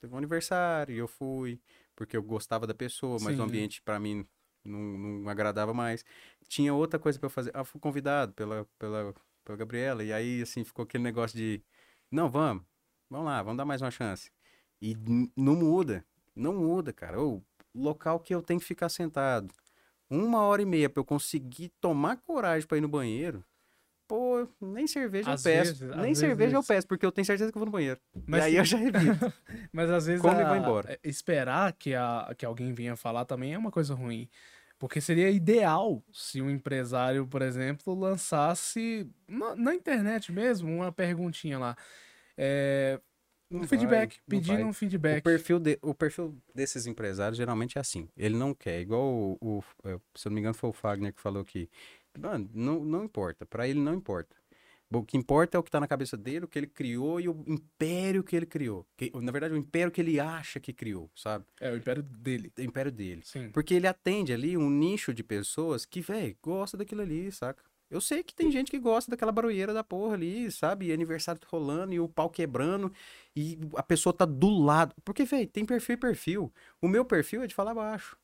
Teve 0.02 0.12
um 0.12 0.18
aniversário 0.18 0.92
e 0.92 0.98
eu 0.98 1.06
fui. 1.06 1.60
Porque 1.94 2.16
eu 2.16 2.22
gostava 2.22 2.66
da 2.66 2.74
pessoa, 2.74 3.18
mas 3.20 3.36
Sim. 3.36 3.40
o 3.40 3.44
ambiente 3.44 3.80
para 3.80 4.00
mim 4.00 4.26
não, 4.64 4.80
não 4.80 5.28
agradava 5.30 5.72
mais. 5.72 6.04
Tinha 6.48 6.74
outra 6.74 6.98
coisa 6.98 7.20
para 7.20 7.26
eu 7.26 7.30
fazer. 7.30 7.52
Ah, 7.54 7.62
fui 7.62 7.80
convidado 7.80 8.32
pela, 8.32 8.66
pela, 8.80 9.14
pela 9.44 9.56
Gabriela. 9.56 10.02
E 10.02 10.12
aí, 10.12 10.42
assim, 10.42 10.64
ficou 10.64 10.82
aquele 10.82 11.04
negócio 11.04 11.38
de. 11.38 11.62
Não, 12.10 12.28
vamos. 12.28 12.64
Vamos 13.08 13.26
lá, 13.26 13.40
vamos 13.44 13.58
dar 13.58 13.64
mais 13.64 13.80
uma 13.80 13.92
chance. 13.92 14.32
E 14.80 14.96
não 15.36 15.54
muda. 15.54 16.04
Não 16.34 16.52
muda, 16.52 16.92
cara. 16.92 17.20
Ou 17.20 17.40
local 17.72 18.18
que 18.18 18.34
eu 18.34 18.42
tenho 18.42 18.58
que 18.58 18.66
ficar 18.66 18.88
sentado 18.88 19.54
uma 20.10 20.42
hora 20.42 20.62
e 20.62 20.66
meia 20.66 20.90
para 20.90 21.00
eu 21.00 21.04
conseguir 21.04 21.68
tomar 21.80 22.16
coragem 22.16 22.66
para 22.66 22.76
ir 22.76 22.80
no 22.80 22.88
banheiro, 22.88 23.44
pô, 24.06 24.46
nem 24.60 24.86
cerveja 24.86 25.32
às 25.32 25.44
eu 25.44 25.52
peço. 25.52 25.74
Vezes, 25.74 25.96
nem 25.96 26.14
cerveja 26.14 26.50
vezes... 26.50 26.54
eu 26.54 26.62
peço, 26.62 26.86
porque 26.86 27.06
eu 27.06 27.12
tenho 27.12 27.24
certeza 27.24 27.50
que 27.50 27.56
eu 27.56 27.60
vou 27.60 27.66
no 27.66 27.72
banheiro. 27.72 28.00
Mas, 28.26 28.42
e 28.42 28.46
aí 28.46 28.56
eu 28.56 28.64
já 28.64 28.80
evito. 28.80 29.32
Mas 29.72 29.90
às 29.90 30.06
vezes 30.06 30.20
Como 30.20 30.38
a... 30.38 30.44
vai 30.44 30.58
embora. 30.58 30.92
É, 30.92 31.08
esperar 31.08 31.72
que, 31.72 31.94
a... 31.94 32.34
que 32.36 32.44
alguém 32.44 32.72
venha 32.72 32.96
falar 32.96 33.24
também 33.24 33.54
é 33.54 33.58
uma 33.58 33.70
coisa 33.70 33.94
ruim. 33.94 34.28
Porque 34.78 35.00
seria 35.00 35.30
ideal 35.30 36.02
se 36.12 36.42
um 36.42 36.50
empresário, 36.50 37.24
por 37.26 37.40
exemplo, 37.40 37.94
lançasse 37.94 39.08
na, 39.28 39.54
na 39.54 39.74
internet 39.74 40.32
mesmo 40.32 40.68
uma 40.74 40.90
perguntinha 40.90 41.56
lá. 41.56 41.76
É, 42.36 43.00
um 43.52 43.66
feedback, 43.66 44.18
vai, 44.26 44.40
pedindo 44.40 44.64
um 44.64 44.72
feedback. 44.72 45.20
O 45.20 45.22
perfil, 45.22 45.58
de, 45.58 45.78
o 45.82 45.94
perfil 45.94 46.36
desses 46.54 46.86
empresários 46.86 47.36
geralmente 47.36 47.76
é 47.76 47.80
assim. 47.80 48.08
Ele 48.16 48.34
não 48.36 48.54
quer, 48.54 48.80
igual 48.80 49.04
o, 49.04 49.38
o, 49.40 49.64
é, 49.84 50.00
se 50.14 50.26
eu 50.26 50.30
não 50.30 50.34
me 50.34 50.40
engano 50.40 50.54
foi 50.54 50.70
o 50.70 50.72
Fagner 50.72 51.12
que 51.12 51.20
falou 51.20 51.44
que, 51.44 51.68
mano, 52.18 52.48
não, 52.54 52.84
não 52.84 53.04
importa, 53.04 53.46
para 53.46 53.66
ele 53.68 53.80
não 53.80 53.94
importa. 53.94 54.36
O 54.94 55.02
que 55.02 55.16
importa 55.16 55.56
é 55.56 55.60
o 55.60 55.62
que 55.62 55.70
tá 55.70 55.80
na 55.80 55.88
cabeça 55.88 56.16
dele, 56.16 56.44
o 56.44 56.48
que 56.48 56.58
ele 56.58 56.66
criou 56.66 57.18
e 57.18 57.28
o 57.28 57.42
império 57.46 58.22
que 58.22 58.36
ele 58.36 58.44
criou. 58.44 58.86
Que, 58.96 59.10
na 59.14 59.32
verdade, 59.32 59.54
o 59.54 59.56
império 59.56 59.90
que 59.90 60.00
ele 60.00 60.20
acha 60.20 60.60
que 60.60 60.72
criou, 60.72 61.10
sabe? 61.16 61.46
É, 61.60 61.72
o 61.72 61.76
império 61.76 62.02
dele. 62.02 62.52
O 62.58 62.62
império 62.62 62.92
dele. 62.92 63.22
Sim. 63.24 63.50
Porque 63.50 63.72
ele 63.72 63.86
atende 63.86 64.32
ali 64.32 64.56
um 64.56 64.68
nicho 64.68 65.14
de 65.14 65.22
pessoas 65.22 65.86
que, 65.86 66.02
velho, 66.02 66.36
gosta 66.42 66.76
daquilo 66.76 67.00
ali, 67.00 67.32
saca? 67.32 67.64
Eu 67.90 68.00
sei 68.00 68.22
que 68.22 68.34
tem 68.34 68.50
gente 68.50 68.70
que 68.70 68.78
gosta 68.78 69.10
daquela 69.10 69.30
barulheira 69.30 69.74
da 69.74 69.84
porra 69.84 70.14
ali, 70.14 70.50
sabe? 70.50 70.86
E 70.86 70.92
aniversário 70.92 71.40
rolando 71.46 71.92
e 71.92 72.00
o 72.00 72.08
pau 72.08 72.30
quebrando 72.30 72.90
e 73.36 73.58
a 73.76 73.82
pessoa 73.82 74.14
tá 74.14 74.24
do 74.24 74.48
lado. 74.48 74.94
Porque, 75.04 75.24
velho, 75.24 75.46
tem 75.46 75.64
perfil 75.64 75.94
e 75.94 75.98
perfil. 75.98 76.52
O 76.80 76.88
meu 76.88 77.04
perfil 77.04 77.42
é 77.42 77.46
de 77.46 77.54
falar 77.54 77.74
baixo. 77.74 78.16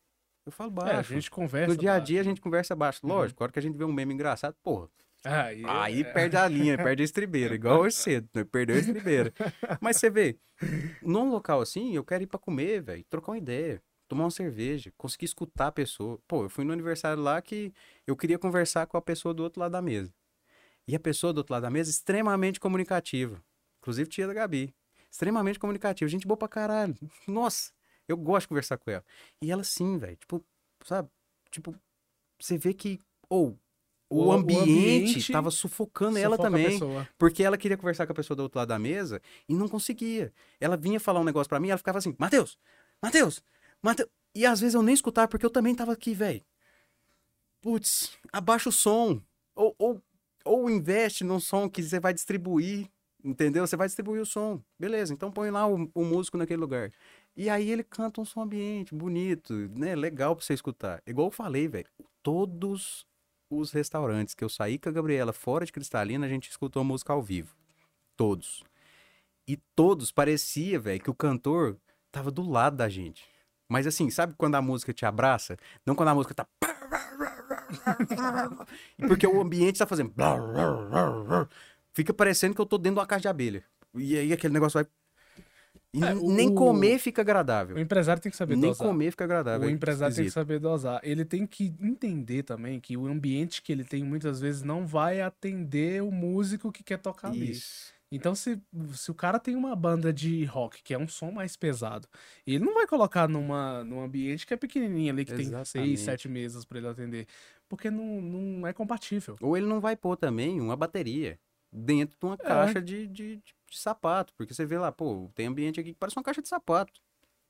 Eu 0.48 0.52
falo 0.52 0.70
baixo. 0.70 0.92
É, 0.92 0.98
a 0.98 1.02
gente 1.02 1.30
conversa. 1.30 1.68
No 1.68 1.76
dia 1.76 1.92
a 1.92 1.98
dia 1.98 2.20
a 2.20 2.24
gente 2.24 2.40
conversa 2.40 2.74
baixo. 2.74 3.00
Uhum. 3.02 3.10
Lógico, 3.10 3.40
uhum. 3.40 3.44
a 3.44 3.46
hora 3.46 3.52
que 3.52 3.58
a 3.58 3.62
gente 3.62 3.76
vê 3.76 3.84
um 3.84 3.92
meme 3.92 4.14
engraçado, 4.14 4.56
porra. 4.62 4.88
Aí, 5.24 5.62
aí 5.66 6.00
é... 6.00 6.04
perde 6.04 6.36
a 6.36 6.48
linha, 6.48 6.76
perde 6.78 7.02
a 7.02 7.04
estribeira, 7.04 7.54
igual 7.54 7.80
hoje 7.80 7.96
cedo, 7.96 8.28
né? 8.32 8.44
Perdeu 8.44 8.76
a 8.76 8.78
estribeira. 8.78 9.32
Mas 9.80 9.96
você 9.96 10.08
vê, 10.08 10.38
num 11.02 11.28
local 11.28 11.60
assim, 11.60 11.94
eu 11.94 12.04
quero 12.04 12.22
ir 12.22 12.26
pra 12.26 12.38
comer, 12.38 12.80
velho, 12.80 13.04
trocar 13.10 13.32
uma 13.32 13.38
ideia 13.38 13.82
tomar 14.08 14.24
uma 14.24 14.30
cerveja, 14.30 14.90
conseguir 14.96 15.26
escutar 15.26 15.66
a 15.66 15.72
pessoa. 15.72 16.18
Pô, 16.26 16.44
eu 16.44 16.48
fui 16.48 16.64
no 16.64 16.72
aniversário 16.72 17.22
lá 17.22 17.40
que 17.42 17.72
eu 18.06 18.16
queria 18.16 18.38
conversar 18.38 18.86
com 18.86 18.96
a 18.96 19.02
pessoa 19.02 19.34
do 19.34 19.42
outro 19.42 19.60
lado 19.60 19.72
da 19.72 19.82
mesa. 19.82 20.12
E 20.88 20.96
a 20.96 20.98
pessoa 20.98 21.32
do 21.32 21.38
outro 21.38 21.52
lado 21.52 21.62
da 21.62 21.70
mesa, 21.70 21.90
extremamente 21.90 22.58
comunicativa. 22.58 23.40
Inclusive 23.80 24.08
tia 24.08 24.26
da 24.26 24.32
Gabi. 24.32 24.74
Extremamente 25.10 25.58
comunicativa. 25.58 26.08
Gente 26.08 26.26
boa 26.26 26.36
pra 26.36 26.48
caralho. 26.48 26.96
Nossa, 27.26 27.72
eu 28.08 28.16
gosto 28.16 28.44
de 28.44 28.48
conversar 28.48 28.78
com 28.78 28.90
ela. 28.90 29.04
E 29.42 29.52
ela 29.52 29.62
sim, 29.62 29.98
velho. 29.98 30.16
Tipo, 30.16 30.44
sabe? 30.84 31.08
Tipo, 31.50 31.74
você 32.40 32.56
vê 32.56 32.72
que. 32.72 32.98
Ou. 33.28 33.58
O, 34.10 34.28
o, 34.28 34.32
ambiente, 34.32 34.62
ambiente 34.62 35.32
tava 35.32 35.50
sufocando 35.50 36.16
ela 36.16 36.38
também. 36.38 36.80
Porque 37.18 37.42
ela 37.42 37.58
queria 37.58 37.76
conversar 37.76 38.06
com 38.06 38.12
a 38.12 38.16
pessoa 38.16 38.34
do 38.34 38.42
outro 38.42 38.58
lado 38.58 38.68
da 38.68 38.78
mesa 38.78 39.20
e 39.46 39.54
não 39.54 39.68
conseguia. 39.68 40.32
Ela 40.58 40.78
vinha 40.78 40.98
falar 40.98 41.20
um 41.20 41.24
negócio 41.24 41.48
para 41.48 41.60
mim, 41.60 41.68
ela 41.68 41.76
ficava 41.76 41.98
assim: 41.98 42.16
Matheus, 42.18 42.58
Matheus, 43.02 43.42
Matheus. 43.82 44.08
E 44.34 44.46
às 44.46 44.60
vezes 44.60 44.74
eu 44.74 44.82
nem 44.82 44.94
escutava 44.94 45.28
porque 45.28 45.44
eu 45.44 45.50
também 45.50 45.74
tava 45.74 45.92
aqui, 45.92 46.14
velho. 46.14 46.42
Putz, 47.60 48.12
abaixa 48.32 48.70
o 48.70 48.72
som. 48.72 49.20
Ou, 49.54 49.74
ou, 49.78 50.02
ou 50.44 50.70
investe 50.70 51.24
num 51.24 51.40
som 51.40 51.68
que 51.68 51.82
você 51.82 52.00
vai 52.00 52.14
distribuir. 52.14 52.88
Entendeu? 53.22 53.66
Você 53.66 53.76
vai 53.76 53.88
distribuir 53.88 54.22
o 54.22 54.26
som. 54.26 54.62
Beleza, 54.78 55.12
então 55.12 55.30
põe 55.30 55.50
lá 55.50 55.66
o, 55.66 55.90
o 55.92 56.04
músico 56.04 56.38
naquele 56.38 56.60
lugar. 56.60 56.92
E 57.38 57.48
aí 57.48 57.70
ele 57.70 57.84
canta 57.84 58.20
um 58.20 58.24
som 58.24 58.42
ambiente, 58.42 58.92
bonito, 58.92 59.54
né? 59.54 59.94
Legal 59.94 60.34
pra 60.34 60.44
você 60.44 60.54
escutar. 60.54 61.00
Igual 61.06 61.28
eu 61.28 61.30
falei, 61.30 61.68
velho. 61.68 61.86
Todos 62.20 63.06
os 63.48 63.70
restaurantes 63.70 64.34
que 64.34 64.42
eu 64.42 64.48
saí 64.48 64.76
com 64.76 64.88
a 64.88 64.92
Gabriela 64.92 65.32
fora 65.32 65.64
de 65.64 65.70
Cristalina, 65.70 66.26
a 66.26 66.28
gente 66.28 66.50
escutou 66.50 66.82
música 66.82 67.12
ao 67.12 67.22
vivo. 67.22 67.54
Todos. 68.16 68.64
E 69.46 69.56
todos 69.76 70.10
parecia, 70.10 70.80
velho, 70.80 71.00
que 71.00 71.10
o 71.10 71.14
cantor 71.14 71.76
tava 72.10 72.32
do 72.32 72.42
lado 72.42 72.76
da 72.76 72.88
gente. 72.88 73.24
Mas 73.68 73.86
assim, 73.86 74.10
sabe 74.10 74.34
quando 74.36 74.56
a 74.56 74.62
música 74.62 74.92
te 74.92 75.06
abraça? 75.06 75.56
Não 75.86 75.94
quando 75.94 76.08
a 76.08 76.14
música 76.16 76.34
tá. 76.34 76.44
Porque 79.06 79.28
o 79.28 79.40
ambiente 79.40 79.78
tá 79.78 79.86
fazendo. 79.86 80.12
Fica 81.94 82.12
parecendo 82.12 82.56
que 82.56 82.60
eu 82.60 82.66
tô 82.66 82.78
dentro 82.78 82.96
de 82.96 83.00
uma 83.00 83.06
caixa 83.06 83.22
de 83.22 83.28
abelha. 83.28 83.64
E 83.94 84.18
aí 84.18 84.32
aquele 84.32 84.54
negócio 84.54 84.82
vai. 84.82 84.90
É, 85.94 86.14
nem 86.14 86.54
comer 86.54 86.98
fica 86.98 87.22
agradável. 87.22 87.76
O 87.76 87.80
empresário 87.80 88.20
tem 88.20 88.30
que 88.30 88.36
saber 88.36 88.56
nem 88.56 88.70
dosar. 88.70 88.86
Nem 88.86 88.92
comer 88.92 89.10
fica 89.10 89.24
agradável. 89.24 89.66
O 89.66 89.70
é 89.70 89.72
empresário 89.72 90.14
tem 90.14 90.24
que 90.26 90.30
saber 90.30 90.58
dosar. 90.58 91.00
Ele 91.02 91.24
tem 91.24 91.46
que 91.46 91.74
entender 91.80 92.42
também 92.42 92.78
que 92.78 92.96
o 92.96 93.06
ambiente 93.06 93.62
que 93.62 93.72
ele 93.72 93.84
tem 93.84 94.04
muitas 94.04 94.38
vezes 94.38 94.62
não 94.62 94.86
vai 94.86 95.20
atender 95.20 96.02
o 96.02 96.10
músico 96.10 96.70
que 96.70 96.82
quer 96.82 96.98
tocar 96.98 97.34
Isso. 97.34 97.92
ali. 97.92 97.98
Então, 98.10 98.34
se, 98.34 98.58
se 98.94 99.10
o 99.10 99.14
cara 99.14 99.38
tem 99.38 99.54
uma 99.54 99.76
banda 99.76 100.12
de 100.12 100.44
rock, 100.46 100.82
que 100.82 100.94
é 100.94 100.98
um 100.98 101.06
som 101.06 101.30
mais 101.30 101.56
pesado, 101.56 102.08
ele 102.46 102.64
não 102.64 102.72
vai 102.72 102.86
colocar 102.86 103.28
numa, 103.28 103.84
num 103.84 104.00
ambiente 104.00 104.46
que 104.46 104.54
é 104.54 104.56
pequenininho 104.56 105.12
ali, 105.12 105.26
que 105.26 105.32
Exatamente. 105.32 105.72
tem 105.72 105.84
seis, 105.84 106.00
sete 106.00 106.28
mesas 106.28 106.64
para 106.64 106.78
ele 106.78 106.88
atender, 106.88 107.26
porque 107.68 107.90
não, 107.90 108.20
não 108.22 108.66
é 108.66 108.72
compatível. 108.72 109.36
Ou 109.42 109.56
ele 109.56 109.66
não 109.66 109.78
vai 109.78 109.94
pôr 109.94 110.16
também 110.16 110.58
uma 110.58 110.74
bateria 110.74 111.38
dentro 111.70 112.16
de 112.18 112.26
uma 112.26 112.34
é. 112.34 112.38
caixa 112.38 112.80
de, 112.80 113.06
de, 113.06 113.36
de, 113.36 113.54
de, 113.70 113.78
sapato, 113.78 114.32
porque 114.34 114.54
você 114.54 114.64
vê 114.66 114.78
lá, 114.78 114.90
pô, 114.92 115.30
tem 115.34 115.46
ambiente 115.46 115.80
aqui 115.80 115.92
que 115.92 115.98
parece 115.98 116.16
uma 116.16 116.22
caixa 116.22 116.42
de 116.42 116.48
sapato. 116.48 117.00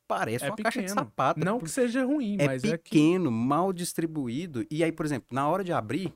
Parece 0.07 0.45
é 0.45 0.49
uma 0.49 0.57
pequeno. 0.57 0.73
caixa 0.73 0.82
de 0.82 0.90
sapato. 0.90 1.40
Não 1.40 1.59
que 1.59 1.70
seja 1.70 2.05
ruim, 2.05 2.36
é 2.39 2.47
mas 2.47 2.62
pequeno, 2.62 2.74
é 2.74 2.78
pequeno, 2.78 3.31
mal 3.31 3.73
distribuído. 3.73 4.66
E 4.70 4.82
aí, 4.82 4.90
por 4.90 5.05
exemplo, 5.05 5.28
na 5.31 5.47
hora 5.49 5.62
de 5.62 5.73
abrir, 5.73 6.15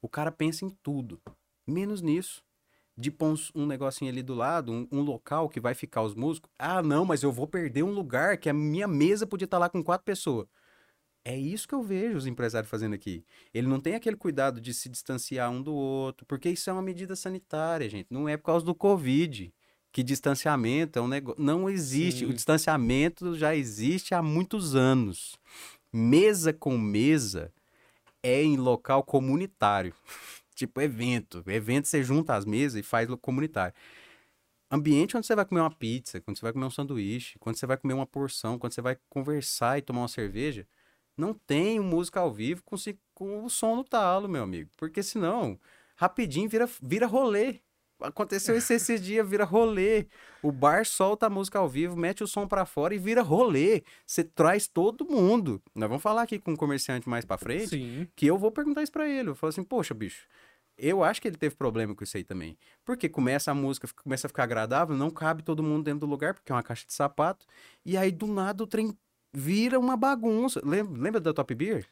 o 0.00 0.08
cara 0.08 0.30
pensa 0.30 0.64
em 0.64 0.70
tudo, 0.82 1.20
menos 1.66 2.00
nisso 2.00 2.42
de 2.96 3.10
pôr 3.10 3.34
um, 3.54 3.66
negocinho 3.66 4.10
ali 4.10 4.22
do 4.22 4.34
lado, 4.34 4.70
um, 4.70 4.86
um, 4.92 5.00
local 5.00 5.48
que 5.48 5.60
vai 5.60 5.74
ficar 5.74 6.02
os 6.02 6.14
músicos. 6.14 6.50
Ah, 6.58 6.82
não, 6.82 7.04
mas 7.04 7.22
eu 7.22 7.32
vou 7.32 7.46
perder 7.46 7.82
um 7.82 7.90
lugar 7.90 8.36
que 8.36 8.48
a 8.48 8.52
minha 8.52 8.86
mesa 8.86 9.26
podia 9.26 9.46
estar 9.46 9.56
tá 9.56 9.60
lá 9.60 9.68
com 9.68 9.82
quatro 9.82 10.04
pessoas. 10.04 10.46
É 11.24 11.36
isso 11.36 11.68
que 11.68 11.74
eu 11.74 11.82
vejo 11.82 12.18
os 12.18 12.26
empresários 12.26 12.70
fazendo 12.70 12.94
aqui. 12.94 13.24
Ele 13.54 13.68
não 13.68 13.80
tem 13.80 13.94
aquele 13.94 14.16
cuidado 14.16 14.60
de 14.60 14.74
se 14.74 14.88
distanciar 14.88 15.50
um 15.50 15.62
do 15.62 15.72
outro, 15.72 16.26
porque 16.26 16.50
isso 16.50 16.68
é 16.68 16.72
uma 16.72 16.82
medida 16.82 17.14
sanitária, 17.14 17.88
gente. 17.88 18.08
Não 18.10 18.28
é 18.28 18.36
por 18.36 18.46
causa 18.46 18.66
do 18.66 18.74
Covid 18.74 19.52
que 19.92 20.02
distanciamento 20.02 20.98
é 20.98 21.02
um 21.02 21.06
negócio. 21.06 21.40
Não 21.40 21.68
existe. 21.68 22.20
Sim. 22.20 22.26
O 22.26 22.34
distanciamento 22.34 23.36
já 23.36 23.54
existe 23.54 24.14
há 24.14 24.22
muitos 24.22 24.74
anos. 24.74 25.38
Mesa 25.92 26.52
com 26.52 26.76
mesa 26.78 27.52
é 28.22 28.42
em 28.42 28.56
local 28.56 29.02
comunitário. 29.04 29.94
Tipo, 30.54 30.82
evento. 30.82 31.42
Evento 31.46 31.88
você 31.88 32.04
junta 32.04 32.34
as 32.34 32.44
mesas 32.44 32.78
e 32.78 32.82
faz 32.82 33.08
comunitário. 33.20 33.74
Ambiente 34.70 35.16
onde 35.16 35.26
você 35.26 35.34
vai 35.34 35.44
comer 35.44 35.60
uma 35.60 35.70
pizza, 35.70 36.20
quando 36.20 36.36
você 36.36 36.42
vai 36.42 36.52
comer 36.52 36.66
um 36.66 36.70
sanduíche, 36.70 37.38
quando 37.38 37.56
você 37.56 37.66
vai 37.66 37.76
comer 37.76 37.94
uma 37.94 38.06
porção, 38.06 38.58
quando 38.58 38.72
você 38.72 38.82
vai 38.82 38.96
conversar 39.08 39.78
e 39.78 39.82
tomar 39.82 40.02
uma 40.02 40.08
cerveja, 40.08 40.66
não 41.16 41.34
tem 41.34 41.78
música 41.80 42.20
ao 42.20 42.32
vivo 42.32 42.62
com, 42.64 42.76
com 43.14 43.44
o 43.44 43.50
som 43.50 43.76
no 43.76 43.84
talo, 43.84 44.28
meu 44.28 44.42
amigo. 44.42 44.70
Porque 44.76 45.02
senão, 45.02 45.58
rapidinho 45.96 46.48
vira, 46.48 46.68
vira 46.80 47.06
rolê. 47.06 47.60
Aconteceu 48.00 48.56
isso 48.56 48.72
esse 48.72 48.98
dia, 48.98 49.22
vira 49.22 49.44
rolê. 49.44 50.06
O 50.42 50.50
bar 50.50 50.84
solta 50.84 51.26
a 51.26 51.30
música 51.30 51.58
ao 51.58 51.68
vivo, 51.68 51.96
mete 51.96 52.24
o 52.24 52.26
som 52.26 52.48
para 52.48 52.66
fora 52.66 52.94
e 52.94 52.98
vira 52.98 53.22
rolê. 53.22 53.82
Você 54.04 54.24
traz 54.24 54.66
todo 54.66 55.04
mundo. 55.04 55.62
Nós 55.74 55.88
vamos 55.88 56.02
falar 56.02 56.22
aqui 56.22 56.38
com 56.38 56.52
um 56.52 56.56
comerciante 56.56 57.08
mais 57.08 57.24
para 57.24 57.38
frente, 57.38 57.68
Sim. 57.68 58.08
que 58.16 58.26
eu 58.26 58.36
vou 58.36 58.50
perguntar 58.50 58.82
isso 58.82 58.90
para 58.90 59.08
ele. 59.08 59.30
Eu 59.30 59.36
falo 59.36 59.50
assim: 59.50 59.62
"Poxa, 59.62 59.94
bicho, 59.94 60.26
eu 60.76 61.04
acho 61.04 61.20
que 61.20 61.28
ele 61.28 61.36
teve 61.36 61.54
problema 61.54 61.94
com 61.94 62.02
isso 62.02 62.16
aí 62.16 62.24
também. 62.24 62.58
Porque 62.84 63.08
começa 63.08 63.50
a 63.50 63.54
música, 63.54 63.88
começa 64.02 64.26
a 64.26 64.28
ficar 64.28 64.44
agradável, 64.44 64.96
não 64.96 65.10
cabe 65.10 65.42
todo 65.42 65.62
mundo 65.62 65.84
dentro 65.84 66.00
do 66.00 66.06
lugar, 66.06 66.34
porque 66.34 66.50
é 66.50 66.54
uma 66.54 66.62
caixa 66.62 66.86
de 66.86 66.92
sapato. 66.92 67.46
E 67.84 67.96
aí, 67.96 68.10
do 68.10 68.26
nada, 68.26 68.64
o 68.64 68.66
trem 68.66 68.96
vira 69.32 69.78
uma 69.78 69.96
bagunça. 69.96 70.60
Lembra, 70.64 71.00
lembra 71.00 71.20
da 71.20 71.32
Top 71.32 71.54
Beer? 71.54 71.86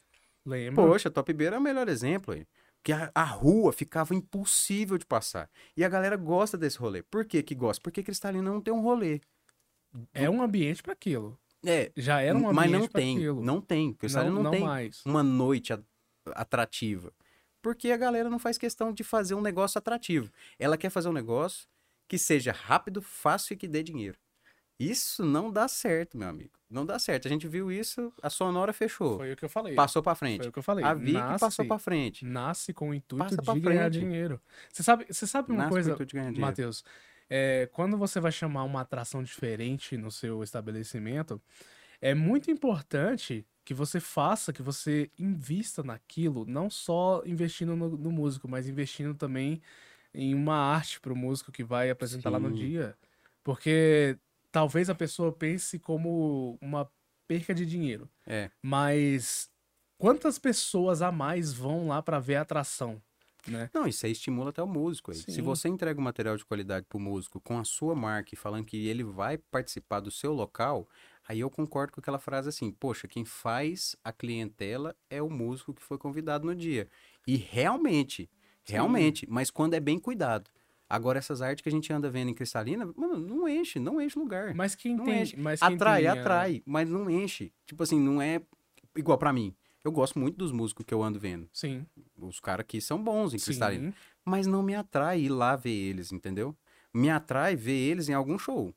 Lembro. 0.45 0.87
Poxa, 0.87 1.11
Top 1.11 1.33
Beer 1.33 1.53
é 1.53 1.59
o 1.59 1.61
melhor 1.61 1.89
exemplo 1.89 2.35
aí. 2.35 2.47
Que 2.83 2.93
a, 2.93 3.11
a, 3.15 3.25
rua 3.25 3.73
ficava 3.73 4.15
impossível 4.15 4.97
de 4.97 5.05
passar. 5.05 5.51
E 5.77 5.85
a 5.85 5.89
galera 5.89 6.17
gosta 6.17 6.57
desse 6.57 6.79
rolê. 6.79 7.03
Por 7.03 7.25
que 7.25 7.43
que 7.43 7.55
gosta? 7.55 7.83
Porque 7.83 8.03
Cristalina 8.03 8.51
não 8.51 8.61
tem 8.61 8.73
um 8.73 8.81
rolê. 8.81 9.21
É 10.15 10.31
um 10.31 10.41
ambiente 10.41 10.83
para 10.83 10.93
aquilo. 10.93 11.39
É. 11.65 11.93
Já 11.95 12.23
era 12.23 12.37
um 12.37 12.49
ambiente 12.49 12.55
Mas 12.55 12.71
não 12.71 12.87
tem. 12.87 13.17
Aquilo. 13.17 13.43
Não 13.43 13.61
tem. 13.61 13.93
Cristalina 13.93 14.35
não, 14.35 14.43
não, 14.43 14.51
não 14.51 14.51
tem 14.51 14.65
mais. 14.65 15.05
uma 15.05 15.23
noite 15.23 15.75
atrativa. 16.35 17.13
Porque 17.61 17.91
a 17.91 17.97
galera 17.97 18.31
não 18.31 18.39
faz 18.39 18.57
questão 18.57 18.93
de 18.93 19.05
fazer 19.05 19.35
um 19.35 19.43
negócio 19.43 19.79
atrativo. 19.79 20.31
Ela 20.59 20.79
quer 20.79 20.89
fazer 20.89 21.09
um 21.09 21.13
negócio 21.13 21.69
que 22.09 22.19
seja 22.19 22.51
rápido, 22.51 23.03
fácil 23.03 23.55
e 23.55 23.57
que 23.57 23.69
dê 23.69 23.83
dinheiro. 23.83 24.19
Isso 24.81 25.23
não 25.23 25.53
dá 25.53 25.69
certo, 25.69 26.17
meu 26.17 26.27
amigo. 26.27 26.53
Não 26.71 26.87
dá 26.87 26.99
certo. 26.99 27.27
A 27.27 27.29
gente 27.29 27.47
viu 27.47 27.71
isso, 27.71 28.11
a 28.23 28.31
Sonora 28.31 28.73
fechou. 28.73 29.19
Foi 29.19 29.33
o 29.33 29.37
que 29.37 29.45
eu 29.45 29.49
falei. 29.49 29.75
Passou 29.75 30.03
para 30.03 30.15
frente. 30.15 30.39
Foi 30.39 30.49
o 30.49 30.53
que 30.53 30.59
eu 30.59 30.63
falei. 30.63 30.83
A 30.83 30.95
Vic 30.95 31.13
nasce, 31.13 31.41
passou 31.41 31.67
para 31.67 31.79
frente. 31.79 32.25
Nasce 32.25 32.73
com 32.73 32.89
o 32.89 32.95
intuito 32.95 33.37
Passa 33.37 33.55
de 33.55 33.61
ganhar 33.61 33.91
dinheiro. 33.91 34.41
Você 34.73 34.83
sabe, 34.83 35.05
você 35.11 35.27
sabe 35.27 35.53
uma 35.53 35.65
nasce 35.65 35.71
coisa, 35.71 35.97
Matheus? 36.39 36.83
É, 37.29 37.69
quando 37.73 37.99
você 37.99 38.21
vai 38.21 38.33
chamar 38.33 38.65
uma 38.65 38.81
atração 38.81 39.23
diferente 39.23 39.99
no 39.99 40.11
seu 40.11 40.43
estabelecimento, 40.43 41.41
é 42.01 42.15
muito 42.15 42.51
importante 42.51 43.47
que 43.65 43.75
você 43.75 44.01
faça, 44.01 44.53
que 44.53 44.63
você 44.63 45.11
invista 45.19 45.83
naquilo, 45.83 46.47
não 46.47 46.71
só 46.71 47.23
investindo 47.27 47.77
no, 47.77 47.91
no 47.91 48.11
músico, 48.11 48.49
mas 48.49 48.67
investindo 48.67 49.15
também 49.15 49.61
em 50.15 50.35
uma 50.35 50.57
arte 50.57 51.01
para 51.01 51.13
o 51.13 51.17
músico 51.17 51.53
que 51.53 51.63
vai 51.63 51.91
apresentar 51.91 52.31
Sim. 52.31 52.33
lá 52.33 52.41
no 52.41 52.53
dia. 52.53 52.97
Porque 53.45 54.19
talvez 54.51 54.91
a 54.91 54.95
pessoa 54.95 55.33
pense 55.33 55.79
como 55.79 56.59
uma 56.61 56.91
perca 57.27 57.55
de 57.55 57.65
dinheiro. 57.65 58.09
É. 58.27 58.51
Mas 58.63 59.51
quantas 59.99 60.39
pessoas 60.39 61.03
a 61.03 61.13
mais 61.13 61.53
vão 61.53 61.89
lá 61.89 62.03
para 62.03 62.19
ver 62.19 62.37
a 62.37 62.43
atração? 62.43 63.01
né? 63.49 63.71
Não, 63.73 63.87
isso 63.87 64.05
aí 64.05 64.13
estimula 64.13 64.51
até 64.51 64.63
o 64.63 64.67
músico. 64.67 65.11
Aí. 65.11 65.17
Se 65.17 65.41
você 65.41 65.69
entrega 65.69 65.99
um 66.01 66.03
material 66.03 66.37
de 66.37 66.45
qualidade 66.45 66.87
pro 66.89 66.99
músico 66.99 67.41
com 67.41 67.59
a 67.59 67.65
sua 67.65 67.95
marca 67.95 68.35
e 68.35 68.37
falando 68.37 68.65
que 68.65 68.87
ele 68.89 69.05
vai 69.05 69.39
participar 69.39 70.01
do 70.01 70.11
seu 70.11 70.33
local, 70.33 70.89
aí 71.27 71.41
eu 71.41 71.51
concordo 71.51 71.93
com 71.93 72.01
aquela 72.01 72.19
frase 72.19 72.49
assim, 72.49 72.71
poxa, 72.71 73.09
quem 73.09 73.25
faz 73.25 73.97
a 74.05 74.13
clientela 74.13 74.95
é 75.09 75.23
o 75.23 75.31
músico 75.31 75.73
que 75.73 75.83
foi 75.83 75.99
convidado 75.99 76.47
no 76.47 76.55
dia. 76.55 76.89
E 77.27 77.37
realmente, 77.37 78.29
realmente, 78.65 79.21
Sim. 79.21 79.33
mas 79.33 79.51
quando 79.51 79.75
é 79.75 79.81
bem 79.81 79.99
cuidado. 79.99 80.51
Agora, 80.91 81.21
essas 81.21 81.41
artes 81.41 81.63
que 81.63 81.69
a 81.69 81.73
gente 81.73 81.93
anda 81.93 82.11
vendo 82.11 82.31
em 82.31 82.35
cristalina, 82.35 82.85
mano, 82.97 83.17
não 83.17 83.49
enche, 83.49 83.79
não 83.79 84.01
enche 84.01 84.19
lugar. 84.19 84.53
Mas 84.57 84.75
quem 84.75 84.97
não 84.97 85.05
tem. 85.05 85.23
Enche. 85.23 85.37
Mas 85.37 85.61
quem 85.61 85.75
atrai, 85.75 86.01
tem, 86.01 86.09
atrai, 86.09 86.63
mas 86.67 86.91
não 86.91 87.09
enche. 87.09 87.53
Tipo 87.65 87.85
assim, 87.85 88.01
não 88.01 88.21
é 88.21 88.43
igual 88.97 89.17
para 89.17 89.33
mim. 89.33 89.55
Eu 89.85 89.93
gosto 89.93 90.19
muito 90.19 90.37
dos 90.37 90.51
músicos 90.51 90.85
que 90.85 90.93
eu 90.93 91.01
ando 91.01 91.21
vendo. 91.21 91.49
Sim. 91.53 91.87
Os 92.19 92.41
caras 92.41 92.65
aqui 92.65 92.81
são 92.81 93.01
bons 93.03 93.33
em 93.33 93.39
cristalina. 93.39 93.93
Sim. 93.93 93.97
Mas 94.25 94.49
não 94.49 94.65
me 94.65 94.75
atrai 94.75 95.21
ir 95.21 95.29
lá 95.29 95.55
ver 95.55 95.71
eles, 95.71 96.11
entendeu? 96.11 96.57
Me 96.93 97.09
atrai 97.09 97.55
ver 97.55 97.79
eles 97.79 98.09
em 98.09 98.13
algum 98.13 98.37
show. 98.37 98.75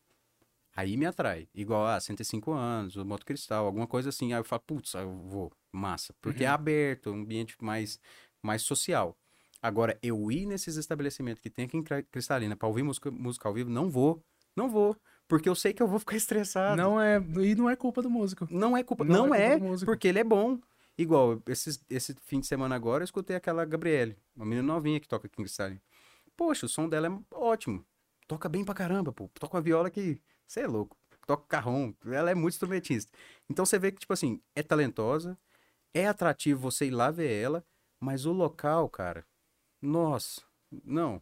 Aí 0.75 0.95
me 0.95 1.07
atrai. 1.07 1.47
Igual, 1.53 1.87
ah, 1.87 1.99
105 1.99 2.51
anos, 2.51 2.95
o 2.95 3.03
Moto 3.03 3.25
Cristal, 3.25 3.65
alguma 3.65 3.87
coisa 3.87 4.09
assim. 4.09 4.33
Aí 4.33 4.39
eu 4.39 4.43
falo, 4.43 4.61
putz, 4.67 4.93
eu 4.93 5.11
vou. 5.11 5.51
Massa. 5.71 6.13
Porque 6.21 6.43
é 6.43 6.47
uhum. 6.47 6.51
é 6.51 6.55
aberto, 6.55 7.09
um 7.09 7.21
ambiente 7.21 7.55
mais, 7.59 7.99
mais 8.43 8.61
social. 8.61 9.17
Agora, 9.63 9.97
eu 10.03 10.29
ir 10.29 10.45
nesses 10.45 10.75
estabelecimentos 10.75 11.41
que 11.41 11.49
tem 11.49 11.63
aqui 11.63 11.77
em 11.77 11.83
Cristalina 12.11 12.53
para 12.53 12.67
ouvir 12.67 12.83
música, 12.83 13.09
música 13.09 13.47
ao 13.47 13.53
vivo, 13.53 13.69
não 13.69 13.89
vou. 13.89 14.21
Não 14.53 14.69
vou. 14.69 14.93
Porque 15.25 15.47
eu 15.47 15.55
sei 15.55 15.71
que 15.71 15.81
eu 15.81 15.87
vou 15.87 15.99
ficar 15.99 16.17
estressado. 16.19 16.75
Não 16.75 16.99
é. 16.99 17.17
E 17.41 17.55
não 17.55 17.69
é 17.69 17.75
culpa 17.77 18.01
do 18.01 18.09
músico. 18.09 18.45
Não 18.51 18.75
é 18.75 18.83
culpa. 18.83 19.05
Não, 19.05 19.27
não 19.27 19.33
é, 19.33 19.53
é 19.53 19.59
porque 19.85 20.09
ele 20.09 20.19
é 20.19 20.23
bom. 20.23 20.59
Igual, 20.97 21.41
esse, 21.47 21.79
esse 21.89 22.13
fim 22.25 22.41
de 22.41 22.45
semana 22.45 22.75
agora, 22.75 23.03
eu 23.03 23.05
escutei 23.05 23.37
aquela 23.37 23.63
Gabriele, 23.63 24.17
uma 24.35 24.45
menina 24.45 24.67
novinha 24.67 24.99
que 24.99 25.07
toca 25.07 25.27
aqui 25.27 25.41
em 25.41 25.45
Cristalina. 25.45 25.81
Poxa, 26.35 26.65
o 26.65 26.69
som 26.69 26.89
dela 26.89 27.07
é 27.07 27.35
ótimo. 27.35 27.85
Toca 28.27 28.49
bem 28.49 28.65
pra 28.65 28.75
caramba, 28.75 29.13
pô. 29.13 29.29
Toca 29.39 29.55
uma 29.55 29.63
viola 29.63 29.89
que. 29.89 30.19
Você 30.45 30.59
é 30.59 30.67
louco. 30.67 30.97
Toca 31.25 31.45
carrom. 31.47 31.93
Ela 32.05 32.31
é 32.31 32.35
muito 32.35 32.55
instrumentista. 32.55 33.09
Então 33.49 33.65
você 33.65 33.79
vê 33.79 33.93
que, 33.93 33.99
tipo 33.99 34.11
assim, 34.11 34.41
é 34.53 34.61
talentosa, 34.61 35.37
é 35.93 36.05
atrativo 36.05 36.59
você 36.59 36.87
ir 36.87 36.91
lá 36.91 37.09
ver 37.09 37.31
ela, 37.31 37.65
mas 37.97 38.25
o 38.25 38.33
local, 38.33 38.89
cara, 38.89 39.25
nossa, 39.83 40.41
não. 40.85 41.21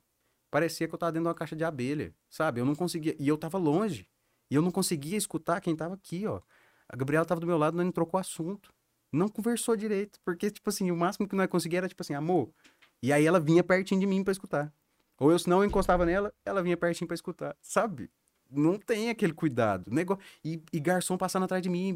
Parecia 0.52 0.88
que 0.88 0.94
eu 0.94 1.00
tava 1.00 1.14
dentro 1.14 1.24
de 1.24 1.28
uma 1.30 1.36
caixa 1.36 1.56
de 1.56 1.64
abelha, 1.64 2.14
sabe? 2.30 2.62
Eu 2.62 2.66
não 2.66 2.76
conseguia. 2.76 3.16
E 3.18 3.28
eu 3.28 3.38
tava 3.38 3.58
longe. 3.58 4.08
E 4.50 4.56
eu 4.56 4.62
não 4.62 4.70
conseguia 4.70 5.18
escutar 5.18 5.62
quem 5.62 5.76
tava 5.76 5.96
aqui, 5.96 6.28
ó. 6.28 6.42
A 6.88 6.96
Gabriela 6.96 7.26
tava 7.26 7.40
do 7.40 7.48
meu 7.48 7.58
lado, 7.58 7.76
não 7.78 7.92
trocou 7.92 8.20
assunto. 8.20 8.72
Não 9.12 9.30
conversou 9.30 9.76
direito. 9.76 10.20
Porque, 10.26 10.52
tipo 10.52 10.70
assim, 10.70 10.92
o 10.92 10.96
máximo 10.96 11.28
que 11.28 11.36
nós 11.36 11.48
conseguia 11.48 11.80
era, 11.80 11.88
tipo 11.88 12.02
assim, 12.02 12.14
amor. 12.14 12.54
E 13.02 13.12
aí 13.12 13.26
ela 13.26 13.40
vinha 13.40 13.64
pertinho 13.64 14.00
de 14.00 14.06
mim 14.06 14.24
para 14.24 14.34
escutar. 14.34 14.74
Ou 15.18 15.32
eu, 15.32 15.40
se 15.40 15.50
não, 15.50 15.64
encostava 15.64 16.06
nela, 16.06 16.34
ela 16.46 16.62
vinha 16.62 16.76
pertinho 16.76 17.08
para 17.08 17.16
escutar. 17.16 17.56
Sabe? 17.62 18.12
Não 18.50 18.78
tem 18.78 19.10
aquele 19.10 19.34
cuidado. 19.34 19.90
Negócio... 19.90 20.22
E, 20.44 20.62
e 20.74 20.80
garçom 20.82 21.18
passando 21.18 21.44
atrás 21.44 21.64
de 21.64 21.70
mim, 21.70 21.96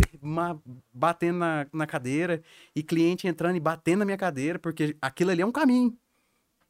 batendo 0.94 1.40
na, 1.40 1.68
na 1.74 1.86
cadeira. 1.86 2.42
E 2.74 2.82
cliente 2.82 3.28
entrando 3.28 3.58
e 3.58 3.60
batendo 3.60 4.00
na 4.00 4.06
minha 4.06 4.18
cadeira, 4.18 4.58
porque 4.58 4.96
aquilo 5.02 5.32
ali 5.32 5.42
é 5.42 5.46
um 5.46 5.52
caminho. 5.52 5.96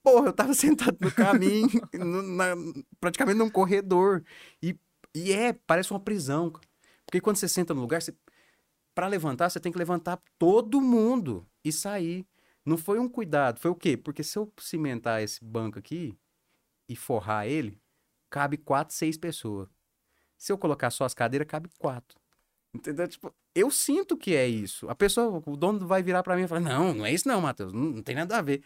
Porra, 0.05 0.27
eu 0.27 0.33
tava 0.33 0.53
sentado 0.53 0.95
no 1.01 1.11
caminho, 1.11 1.81
no, 1.91 2.21
na, 2.21 2.55
praticamente 2.99 3.39
num 3.39 3.49
corredor. 3.49 4.23
E, 4.61 4.77
e 5.15 5.33
é, 5.33 5.51
parece 5.51 5.89
uma 5.89 5.99
prisão. 5.99 6.53
Porque 7.07 7.19
quando 7.19 7.37
você 7.37 7.47
senta 7.47 7.73
no 7.73 7.81
lugar, 7.81 7.99
para 8.93 9.07
levantar, 9.07 9.49
você 9.49 9.59
tem 9.59 9.71
que 9.71 9.79
levantar 9.79 10.21
todo 10.37 10.79
mundo 10.79 11.43
e 11.63 11.71
sair. 11.71 12.23
Não 12.63 12.77
foi 12.77 12.99
um 12.99 13.09
cuidado, 13.09 13.59
foi 13.59 13.71
o 13.71 13.75
quê? 13.75 13.97
Porque 13.97 14.23
se 14.23 14.37
eu 14.37 14.51
cimentar 14.59 15.23
esse 15.23 15.43
banco 15.43 15.79
aqui 15.79 16.15
e 16.87 16.95
forrar 16.95 17.47
ele, 17.47 17.81
cabe 18.29 18.57
quatro, 18.57 18.95
seis 18.95 19.17
pessoas. 19.17 19.67
Se 20.37 20.51
eu 20.51 20.57
colocar 20.57 20.91
só 20.91 21.03
as 21.03 21.15
cadeiras, 21.15 21.47
cabe 21.47 21.67
quatro. 21.79 22.19
Entendeu? 22.75 23.07
Tipo, 23.07 23.33
eu 23.55 23.71
sinto 23.71 24.17
que 24.17 24.35
é 24.35 24.45
isso. 24.45 24.87
A 24.89 24.93
pessoa, 24.93 25.41
o 25.45 25.55
dono 25.55 25.87
vai 25.87 26.03
virar 26.03 26.21
para 26.21 26.35
mim 26.35 26.43
e 26.43 26.47
falar: 26.47 26.61
Não, 26.61 26.93
não 26.93 27.05
é 27.05 27.13
isso, 27.13 27.27
não, 27.27 27.39
Matheus. 27.39 27.71
Não, 27.71 27.81
não, 27.81 28.03
tem 28.03 28.15
nada 28.15 28.37
a 28.37 28.41
ver. 28.41 28.61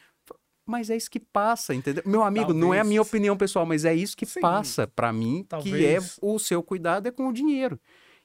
Mas 0.69 0.91
é 0.91 0.95
isso 0.95 1.09
que 1.09 1.19
passa, 1.19 1.73
entendeu? 1.73 2.03
Meu 2.05 2.21
amigo, 2.23 2.47
Talvez. 2.47 2.63
não 2.63 2.71
é 2.71 2.79
a 2.79 2.83
minha 2.83 3.01
opinião 3.01 3.35
pessoal, 3.35 3.65
mas 3.65 3.85
é 3.85 3.95
isso 3.95 4.15
que 4.15 4.23
Sim. 4.23 4.39
passa 4.39 4.85
para 4.85 5.11
mim, 5.11 5.43
Talvez. 5.49 5.75
que 5.75 5.83
é 5.83 5.97
o 6.21 6.37
seu 6.37 6.61
cuidado 6.61 7.07
é 7.07 7.11
com 7.11 7.27
o 7.27 7.33
dinheiro. 7.33 7.79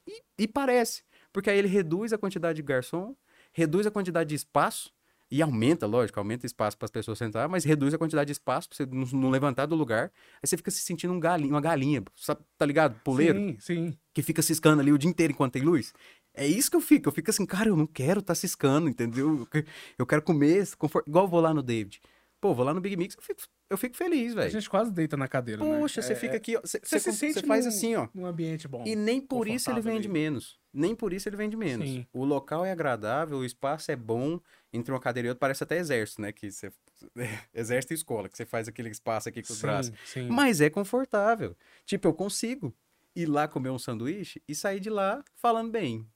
E, 0.06 0.22
e, 0.40 0.46
parece, 0.46 1.02
porque 1.32 1.48
aí 1.48 1.58
ele 1.58 1.68
reduz 1.68 2.12
a 2.12 2.18
quantidade 2.18 2.56
de 2.56 2.62
garçom, 2.62 3.16
reduz 3.50 3.86
a 3.86 3.90
quantidade 3.90 4.28
de 4.28 4.34
espaço 4.34 4.92
e 5.30 5.40
aumenta, 5.40 5.86
lógico, 5.86 6.18
aumenta 6.18 6.44
espaço 6.44 6.76
para 6.76 6.84
as 6.84 6.90
pessoas 6.90 7.16
sentar, 7.16 7.48
mas 7.48 7.64
reduz 7.64 7.94
a 7.94 7.98
quantidade 7.98 8.26
de 8.26 8.32
espaço 8.32 8.68
para 8.68 8.76
você 8.76 8.86
não, 8.86 9.20
não, 9.20 9.30
levantar 9.30 9.64
do 9.64 9.74
lugar. 9.74 10.12
Aí 10.34 10.46
você 10.46 10.58
fica 10.58 10.70
se 10.70 10.80
sentindo 10.80 11.14
um 11.14 11.18
galinho, 11.18 11.54
uma 11.54 11.62
galinha, 11.62 12.04
sabe, 12.14 12.42
tá 12.58 12.66
ligado? 12.66 13.00
Puleiro. 13.02 13.38
Sim, 13.38 13.56
sim. 13.58 13.98
Que 14.12 14.22
fica 14.22 14.42
ciscando 14.42 14.80
ali 14.80 14.92
o 14.92 14.98
dia 14.98 15.08
inteiro 15.08 15.32
enquanto 15.32 15.54
tem 15.54 15.62
luz. 15.62 15.94
É 16.34 16.46
isso 16.46 16.70
que 16.70 16.76
eu 16.76 16.80
fico. 16.82 17.08
Eu 17.08 17.12
fico 17.12 17.30
assim, 17.30 17.46
cara, 17.46 17.70
eu 17.70 17.76
não 17.76 17.86
quero 17.86 18.20
estar 18.20 18.32
tá 18.32 18.34
ciscando, 18.34 18.86
entendeu? 18.86 19.48
Eu 19.96 20.04
quero 20.04 20.20
comer, 20.20 20.68
confort... 20.76 21.06
igual 21.08 21.24
eu 21.24 21.28
vou 21.30 21.40
lá 21.40 21.54
no 21.54 21.62
David. 21.62 22.02
Pô, 22.44 22.52
vou 22.52 22.62
lá 22.62 22.74
no 22.74 22.80
Big 22.82 22.94
Mix, 22.94 23.16
eu 23.16 23.22
fico, 23.22 23.40
eu 23.70 23.78
fico 23.78 23.96
feliz, 23.96 24.34
velho. 24.34 24.46
A 24.46 24.50
gente 24.50 24.68
quase 24.68 24.92
deita 24.92 25.16
na 25.16 25.26
cadeira, 25.26 25.64
né? 25.64 25.78
Poxa, 25.78 26.02
né? 26.02 26.06
você 26.06 26.12
é, 26.12 26.16
fica 26.16 26.36
aqui, 26.36 26.58
você, 26.58 26.78
você, 26.78 27.00
se 27.00 27.12
sente 27.14 27.40
você 27.40 27.46
faz 27.46 27.64
num, 27.64 27.70
assim, 27.70 27.94
ó. 27.94 28.06
Num 28.12 28.26
ambiente 28.26 28.68
bom. 28.68 28.84
E 28.86 28.94
nem 28.94 29.18
por 29.18 29.48
isso 29.48 29.70
ele 29.70 29.80
vende 29.80 30.06
menos. 30.06 30.60
Nem 30.70 30.94
por 30.94 31.14
isso 31.14 31.26
ele 31.26 31.38
vende 31.38 31.56
menos. 31.56 31.88
Sim. 31.88 32.06
O 32.12 32.22
local 32.22 32.62
é 32.62 32.70
agradável, 32.70 33.38
o 33.38 33.46
espaço 33.46 33.90
é 33.90 33.96
bom. 33.96 34.38
Entre 34.70 34.92
uma 34.92 35.00
cadeira 35.00 35.28
e 35.28 35.30
outra 35.30 35.40
parece 35.40 35.64
até 35.64 35.78
exército, 35.78 36.20
né? 36.20 36.32
Que 36.32 36.50
você... 36.50 36.70
exército 37.54 37.94
e 37.94 37.96
escola, 37.96 38.28
que 38.28 38.36
você 38.36 38.44
faz 38.44 38.68
aquele 38.68 38.90
espaço 38.90 39.30
aqui 39.30 39.42
com 39.42 39.50
os 39.50 39.58
sim, 39.58 39.66
braços. 39.66 39.94
Sim. 40.04 40.28
Mas 40.28 40.60
é 40.60 40.68
confortável. 40.68 41.56
Tipo, 41.86 42.08
eu 42.08 42.12
consigo 42.12 42.76
ir 43.16 43.24
lá 43.24 43.48
comer 43.48 43.70
um 43.70 43.78
sanduíche 43.78 44.42
e 44.46 44.54
sair 44.54 44.80
de 44.80 44.90
lá 44.90 45.24
falando 45.34 45.70
bem. 45.70 46.06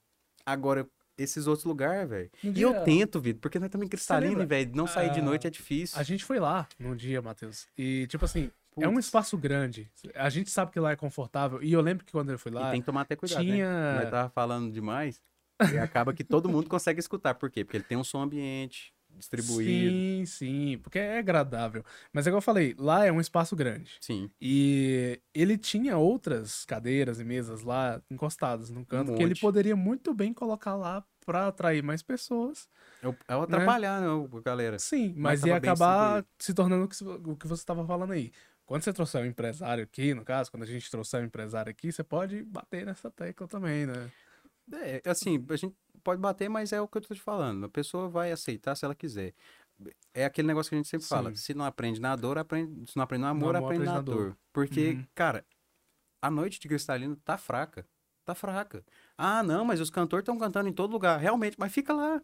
Agora, 0.45 0.87
esses 1.19 1.47
outros 1.47 1.65
lugares, 1.65 2.09
velho. 2.09 2.31
Um 2.43 2.53
e 2.55 2.61
eu 2.61 2.83
tento, 2.83 3.19
Vitor, 3.19 3.41
porque 3.41 3.59
nós 3.59 3.67
estamos 3.67 3.85
em 3.85 3.89
cristalina, 3.89 4.45
velho. 4.45 4.71
Não 4.73 4.87
sair 4.87 5.11
de 5.11 5.21
noite 5.21 5.45
é 5.45 5.49
difícil. 5.49 5.99
A 5.99 6.03
gente 6.03 6.23
foi 6.23 6.39
lá 6.39 6.67
num 6.79 6.95
dia, 6.95 7.21
Matheus. 7.21 7.67
E, 7.77 8.07
tipo 8.07 8.25
assim, 8.25 8.49
Putz. 8.73 8.85
é 8.85 8.89
um 8.89 8.97
espaço 8.97 9.37
grande. 9.37 9.91
A 10.15 10.29
gente 10.29 10.49
sabe 10.49 10.71
que 10.71 10.79
lá 10.79 10.91
é 10.91 10.95
confortável. 10.95 11.61
E 11.61 11.71
eu 11.71 11.81
lembro 11.81 12.05
que 12.05 12.11
quando 12.11 12.31
eu 12.31 12.39
fui 12.39 12.51
lá. 12.51 12.69
E 12.69 12.71
tem 12.71 12.81
que 12.81 12.85
tomar 12.85 13.01
até 13.01 13.15
cuidado. 13.15 13.43
Tinha. 13.43 13.67
Né? 13.67 14.01
Nós 14.01 14.09
tava 14.09 14.29
falando 14.29 14.71
demais. 14.71 15.21
E 15.73 15.77
acaba 15.77 16.13
que 16.13 16.23
todo 16.23 16.47
mundo 16.47 16.69
consegue 16.69 16.99
escutar. 16.99 17.35
Por 17.35 17.51
quê? 17.51 17.65
Porque 17.65 17.77
ele 17.77 17.83
tem 17.83 17.97
um 17.97 18.03
som 18.03 18.21
ambiente 18.21 18.93
distribuído. 19.19 19.91
Sim, 19.91 20.23
sim, 20.25 20.79
porque 20.81 20.97
é 20.97 21.19
agradável. 21.19 21.83
Mas 22.11 22.25
é 22.25 22.29
igual 22.29 22.37
eu 22.37 22.41
falei, 22.41 22.75
lá 22.77 23.05
é 23.05 23.11
um 23.11 23.21
espaço 23.21 23.55
grande. 23.55 23.97
Sim. 24.01 24.31
E 24.41 25.21
ele 25.33 25.57
tinha 25.57 25.97
outras 25.97 26.65
cadeiras 26.65 27.19
e 27.19 27.23
mesas 27.23 27.61
lá 27.61 28.01
encostadas 28.09 28.69
no 28.69 28.85
canto 28.85 29.11
um 29.11 29.15
que 29.15 29.23
ele 29.23 29.35
poderia 29.35 29.75
muito 29.75 30.13
bem 30.13 30.33
colocar 30.33 30.75
lá 30.75 31.03
para 31.25 31.47
atrair 31.47 31.83
mais 31.83 32.01
pessoas. 32.01 32.67
É, 33.27 33.35
o 33.35 33.41
atrapalhar, 33.41 34.01
né, 34.01 34.07
né 34.07 34.41
galera? 34.43 34.79
Sim, 34.79 35.13
mas, 35.15 35.41
mas 35.41 35.45
ia 35.45 35.55
acabar 35.55 36.25
se 36.39 36.53
tornando 36.53 36.85
o 36.85 37.35
que 37.35 37.47
você 37.47 37.61
estava 37.61 37.85
falando 37.85 38.13
aí. 38.13 38.31
Quando 38.65 38.83
você 38.83 38.93
trouxer 38.93 39.21
um 39.21 39.25
empresário 39.25 39.83
aqui, 39.83 40.13
no 40.13 40.23
caso, 40.23 40.51
quando 40.51 40.61
a 40.63 40.67
gente 40.67 40.89
trouxer 40.91 41.21
um 41.21 41.25
empresário 41.25 41.71
aqui, 41.71 41.91
você 41.91 42.03
pode 42.03 42.43
bater 42.43 42.85
nessa 42.85 43.09
tecla 43.09 43.47
também, 43.47 43.87
né? 43.87 44.11
É, 44.73 45.01
assim, 45.05 45.43
a 45.49 45.55
gente 45.55 45.75
pode 45.99 46.21
bater, 46.21 46.49
mas 46.49 46.73
é 46.73 46.81
o 46.81 46.87
que 46.87 46.97
eu 46.97 47.01
tô 47.01 47.13
te 47.13 47.21
falando. 47.21 47.65
A 47.65 47.69
pessoa 47.69 48.09
vai 48.09 48.31
aceitar 48.31 48.75
se 48.75 48.85
ela 48.85 48.95
quiser. 48.95 49.33
É 50.13 50.25
aquele 50.25 50.47
negócio 50.47 50.69
que 50.69 50.75
a 50.75 50.77
gente 50.77 50.89
sempre 50.89 51.05
Sim. 51.05 51.09
fala. 51.09 51.35
Se 51.35 51.53
não 51.53 51.65
aprende 51.65 52.01
na 52.01 52.15
dor, 52.15 52.37
aprende. 52.37 52.89
Se 52.89 52.97
não 52.97 53.03
aprende 53.03 53.21
no 53.21 53.27
amor, 53.27 53.53
no 53.53 53.57
amor 53.59 53.67
aprende, 53.67 53.89
aprende, 53.89 53.95
na, 53.95 54.01
dor. 54.01 54.29
dor. 54.29 54.37
Porque, 54.51 54.91
uhum. 54.91 55.05
cara, 55.15 55.45
a 56.21 56.29
noite 56.29 56.59
de 56.59 56.67
cristalino 56.67 57.15
tá 57.17 57.37
fraca. 57.37 57.85
Tá 58.25 58.35
fraca. 58.35 58.83
Ah, 59.17 59.41
não, 59.41 59.63
mas 59.63 59.79
os 59.79 59.89
cantores 59.89 60.23
estão 60.23 60.37
cantando 60.37 60.69
em 60.69 60.73
todo 60.73 60.91
lugar. 60.91 61.19
Realmente, 61.19 61.55
mas 61.57 61.71
fica 61.71 61.93
lá. 61.93 62.21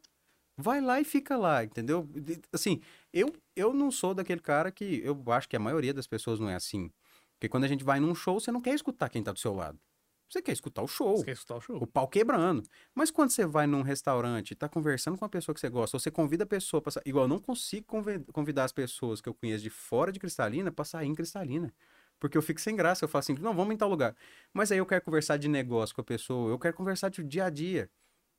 Vai 0.57 0.79
lá 0.79 1.01
e 1.01 1.03
fica 1.03 1.35
lá, 1.35 1.63
entendeu? 1.63 2.07
Assim, 2.53 2.81
eu, 3.11 3.33
eu 3.55 3.73
não 3.73 3.91
sou 3.91 4.13
daquele 4.13 4.39
cara 4.39 4.71
que. 4.71 5.01
Eu 5.03 5.21
acho 5.31 5.49
que 5.49 5.55
a 5.55 5.59
maioria 5.59 5.93
das 5.93 6.07
pessoas 6.07 6.39
não 6.39 6.49
é 6.49 6.55
assim. 6.55 6.91
Porque 7.33 7.49
quando 7.49 7.65
a 7.65 7.67
gente 7.67 7.83
vai 7.83 7.99
num 7.99 8.15
show, 8.15 8.39
você 8.39 8.51
não 8.51 8.61
quer 8.61 8.73
escutar 8.73 9.09
quem 9.09 9.21
tá 9.23 9.31
do 9.31 9.39
seu 9.39 9.53
lado. 9.53 9.79
Você 10.29 10.41
quer 10.41 10.51
escutar 10.51 10.81
o 10.81 10.87
show. 10.87 11.17
Você 11.17 11.25
quer 11.25 11.31
escutar 11.31 11.55
o 11.55 11.61
show. 11.61 11.77
O 11.81 11.87
pau 11.87 12.07
quebrando. 12.07 12.63
Mas 12.93 13.11
quando 13.11 13.29
você 13.29 13.45
vai 13.45 13.67
num 13.67 13.81
restaurante 13.81 14.51
e 14.51 14.55
tá 14.55 14.67
conversando 14.67 15.17
com 15.17 15.23
uma 15.23 15.29
pessoa 15.29 15.53
que 15.53 15.59
você 15.59 15.69
gosta, 15.69 15.95
ou 15.95 15.99
você 15.99 16.09
convida 16.09 16.43
a 16.43 16.47
pessoa 16.47 16.81
pra 16.81 16.91
sair. 16.91 17.03
Igual 17.05 17.25
eu 17.25 17.29
não 17.29 17.39
consigo 17.39 17.85
convidar 18.33 18.63
as 18.63 18.71
pessoas 18.71 19.21
que 19.21 19.29
eu 19.29 19.33
conheço 19.33 19.63
de 19.63 19.69
fora 19.69 20.11
de 20.11 20.19
Cristalina 20.19 20.71
pra 20.71 20.83
sair 20.83 21.07
em 21.07 21.15
Cristalina. 21.15 21.73
Porque 22.19 22.37
eu 22.37 22.41
fico 22.41 22.59
sem 22.59 22.75
graça. 22.75 23.05
Eu 23.05 23.09
falo 23.09 23.19
assim, 23.19 23.35
não, 23.35 23.55
vamos 23.55 23.73
em 23.73 23.77
tal 23.77 23.89
lugar. 23.89 24.15
Mas 24.53 24.71
aí 24.71 24.77
eu 24.77 24.85
quero 24.85 25.03
conversar 25.03 25.37
de 25.37 25.47
negócio 25.47 25.93
com 25.93 26.01
a 26.01 26.05
pessoa, 26.05 26.49
eu 26.49 26.59
quero 26.59 26.75
conversar 26.75 27.09
de 27.09 27.23
dia 27.23 27.45
a 27.45 27.49
dia. 27.49 27.89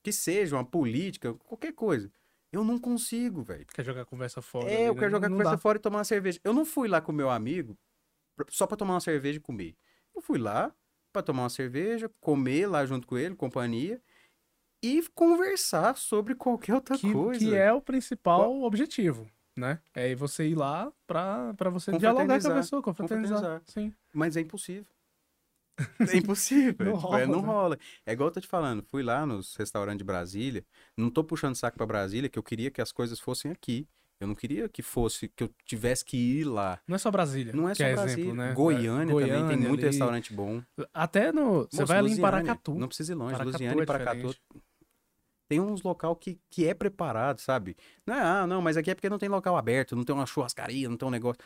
Que 0.02 0.12
seja 0.12 0.56
uma 0.56 0.64
política, 0.64 1.34
qualquer 1.34 1.72
coisa. 1.72 2.10
Eu 2.52 2.64
não 2.64 2.78
consigo, 2.78 3.42
velho. 3.42 3.66
Quer 3.66 3.84
jogar 3.84 4.04
conversa 4.04 4.40
fora? 4.40 4.70
É, 4.70 4.76
ali, 4.76 4.84
eu 4.84 4.94
né? 4.94 5.00
quero 5.00 5.10
jogar 5.10 5.28
não 5.28 5.36
conversa 5.36 5.56
dá. 5.56 5.60
fora 5.60 5.78
e 5.78 5.80
tomar 5.80 5.98
uma 5.98 6.04
cerveja. 6.04 6.40
Eu 6.42 6.54
não 6.54 6.64
fui 6.64 6.88
lá 6.88 7.00
com 7.00 7.12
meu 7.12 7.28
amigo 7.28 7.76
só 8.48 8.66
pra 8.66 8.76
tomar 8.76 8.94
uma 8.94 9.00
cerveja 9.00 9.38
e 9.38 9.40
comer. 9.40 9.76
Eu 10.14 10.22
fui 10.22 10.38
lá, 10.38 10.74
para 11.16 11.22
tomar 11.22 11.44
uma 11.44 11.48
cerveja, 11.48 12.10
comer 12.20 12.66
lá 12.66 12.84
junto 12.84 13.06
com 13.06 13.16
ele, 13.16 13.34
companhia, 13.34 14.02
e 14.82 15.02
conversar 15.14 15.96
sobre 15.96 16.34
qualquer 16.34 16.74
outra 16.74 16.98
que, 16.98 17.10
coisa. 17.10 17.40
Que 17.40 17.54
é 17.54 17.72
o 17.72 17.80
principal 17.80 18.40
Qual... 18.40 18.62
objetivo. 18.62 19.26
né? 19.56 19.80
É 19.94 20.14
você 20.14 20.46
ir 20.46 20.54
lá 20.54 20.92
pra 21.06 21.54
você 21.70 21.96
dialogar 21.96 22.38
com 22.38 22.48
a 22.48 22.54
pessoa, 22.54 22.82
confraternizar. 22.82 23.38
confraternizar. 23.38 23.62
Sim. 23.66 23.94
Mas 24.12 24.36
é 24.36 24.42
impossível. 24.42 24.86
É 26.14 26.16
impossível. 26.16 26.74
não, 26.86 26.96
tipo, 26.96 27.06
rola, 27.06 27.20
é, 27.20 27.26
não 27.26 27.40
né? 27.40 27.46
rola. 27.46 27.78
É 28.04 28.12
igual 28.12 28.28
eu 28.28 28.34
tô 28.34 28.40
te 28.40 28.46
falando, 28.46 28.82
fui 28.82 29.02
lá 29.02 29.24
nos 29.24 29.56
restaurantes 29.56 29.98
de 29.98 30.04
Brasília, 30.04 30.64
não 30.96 31.10
tô 31.10 31.24
puxando 31.24 31.54
saco 31.54 31.76
para 31.78 31.86
Brasília, 31.86 32.28
que 32.28 32.38
eu 32.38 32.42
queria 32.42 32.70
que 32.70 32.80
as 32.80 32.92
coisas 32.92 33.18
fossem 33.18 33.50
aqui. 33.50 33.88
Eu 34.18 34.26
não 34.26 34.34
queria 34.34 34.68
que 34.68 34.82
fosse, 34.82 35.28
que 35.28 35.44
eu 35.44 35.50
tivesse 35.64 36.04
que 36.04 36.16
ir 36.16 36.44
lá. 36.44 36.80
Não 36.88 36.96
é 36.96 36.98
só 36.98 37.10
Brasília. 37.10 37.52
Não 37.52 37.68
é 37.68 37.74
só 37.74 37.84
é 37.84 37.94
Brasília. 37.94 38.24
Exemplo, 38.24 38.34
né? 38.34 38.52
Goiânia, 38.54 39.12
Goiânia, 39.12 39.40
também 39.40 39.58
tem 39.58 39.68
muito 39.68 39.80
ali... 39.80 39.90
restaurante 39.90 40.32
bom. 40.32 40.62
Até 40.92 41.32
no. 41.32 41.68
Você 41.70 41.84
vai 41.84 41.98
ali 41.98 42.12
em 42.12 42.20
Paracatu. 42.20 42.74
Não 42.74 42.88
precisa 42.88 43.12
ir 43.12 43.14
longe. 43.14 43.32
Paracatu 43.32 43.52
Lusiane 43.52 43.78
e 43.78 43.82
é 43.82 43.86
Paracatu. 43.86 44.36
Tem 45.48 45.60
uns 45.60 45.82
local 45.82 46.16
que, 46.16 46.40
que 46.50 46.66
é 46.66 46.74
preparado, 46.74 47.40
sabe? 47.40 47.76
Não 48.04 48.14
é, 48.14 48.20
ah, 48.20 48.46
não, 48.46 48.60
mas 48.60 48.76
aqui 48.76 48.90
é 48.90 48.94
porque 48.94 49.08
não 49.08 49.18
tem 49.18 49.28
local 49.28 49.56
aberto, 49.56 49.94
não 49.94 50.02
tem 50.02 50.14
uma 50.14 50.26
churrascaria, 50.26 50.88
não 50.88 50.96
tem 50.96 51.06
um 51.06 51.10
negócio. 51.10 51.40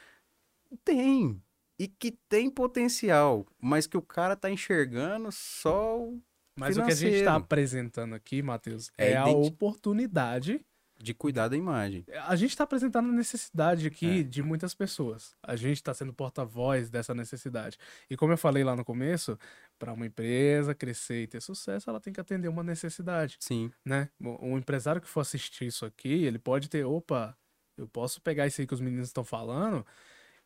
Tem 0.84 1.42
e 1.80 1.88
que 1.88 2.10
tem 2.28 2.51
potencial, 2.51 3.47
mas 3.59 3.86
que 3.86 3.97
o 3.97 4.02
cara 4.02 4.36
tá 4.36 4.51
enxergando 4.51 5.32
só 5.32 5.98
o 5.98 6.20
Mas 6.55 6.74
financeiro. 6.74 6.82
o 6.82 6.84
que 6.84 6.92
a 6.92 6.94
gente 6.94 7.18
está 7.20 7.36
apresentando 7.36 8.14
aqui, 8.14 8.42
Matheus, 8.42 8.90
é, 8.98 9.12
é 9.12 9.16
a 9.16 9.26
oportunidade 9.26 10.62
de 11.02 11.14
cuidar 11.14 11.48
da 11.48 11.56
imagem. 11.56 12.05
A 12.27 12.36
gente 12.36 12.51
está 12.51 12.64
apresentando 12.64 13.09
a 13.09 13.12
necessidade 13.12 13.86
aqui 13.86 14.20
é. 14.20 14.22
de 14.22 14.43
muitas 14.43 14.74
pessoas. 14.74 15.35
A 15.43 15.56
gente 15.56 15.77
está 15.77 15.94
sendo 15.94 16.12
porta-voz 16.12 16.90
dessa 16.90 17.14
necessidade. 17.14 17.78
E 18.09 18.16
como 18.16 18.32
eu 18.32 18.36
falei 18.36 18.62
lá 18.62 18.77
no 18.77 18.85
começo, 18.85 19.39
para 19.78 19.94
uma 19.94 20.05
empresa 20.05 20.74
crescer 20.74 21.22
e 21.22 21.27
ter 21.27 21.40
sucesso, 21.40 21.89
ela 21.89 22.01
tem 22.01 22.12
que 22.12 22.20
atender 22.20 22.48
uma 22.48 22.62
necessidade. 22.62 23.39
Sim. 23.40 23.70
Né? 23.85 24.10
Um 24.20 24.59
empresário 24.59 25.01
que 25.01 25.09
for 25.09 25.20
assistir 25.20 25.66
isso 25.66 25.86
aqui, 25.86 26.24
ele 26.24 26.39
pode 26.39 26.68
ter, 26.68 26.85
opa, 26.85 27.35
eu 27.78 27.89
posso 27.89 28.20
pegar 28.20 28.47
isso 28.47 28.60
aí 28.60 28.66
que 28.66 28.74
os 28.74 28.81
meninos 28.81 29.09
estão 29.09 29.24
falando 29.24 29.86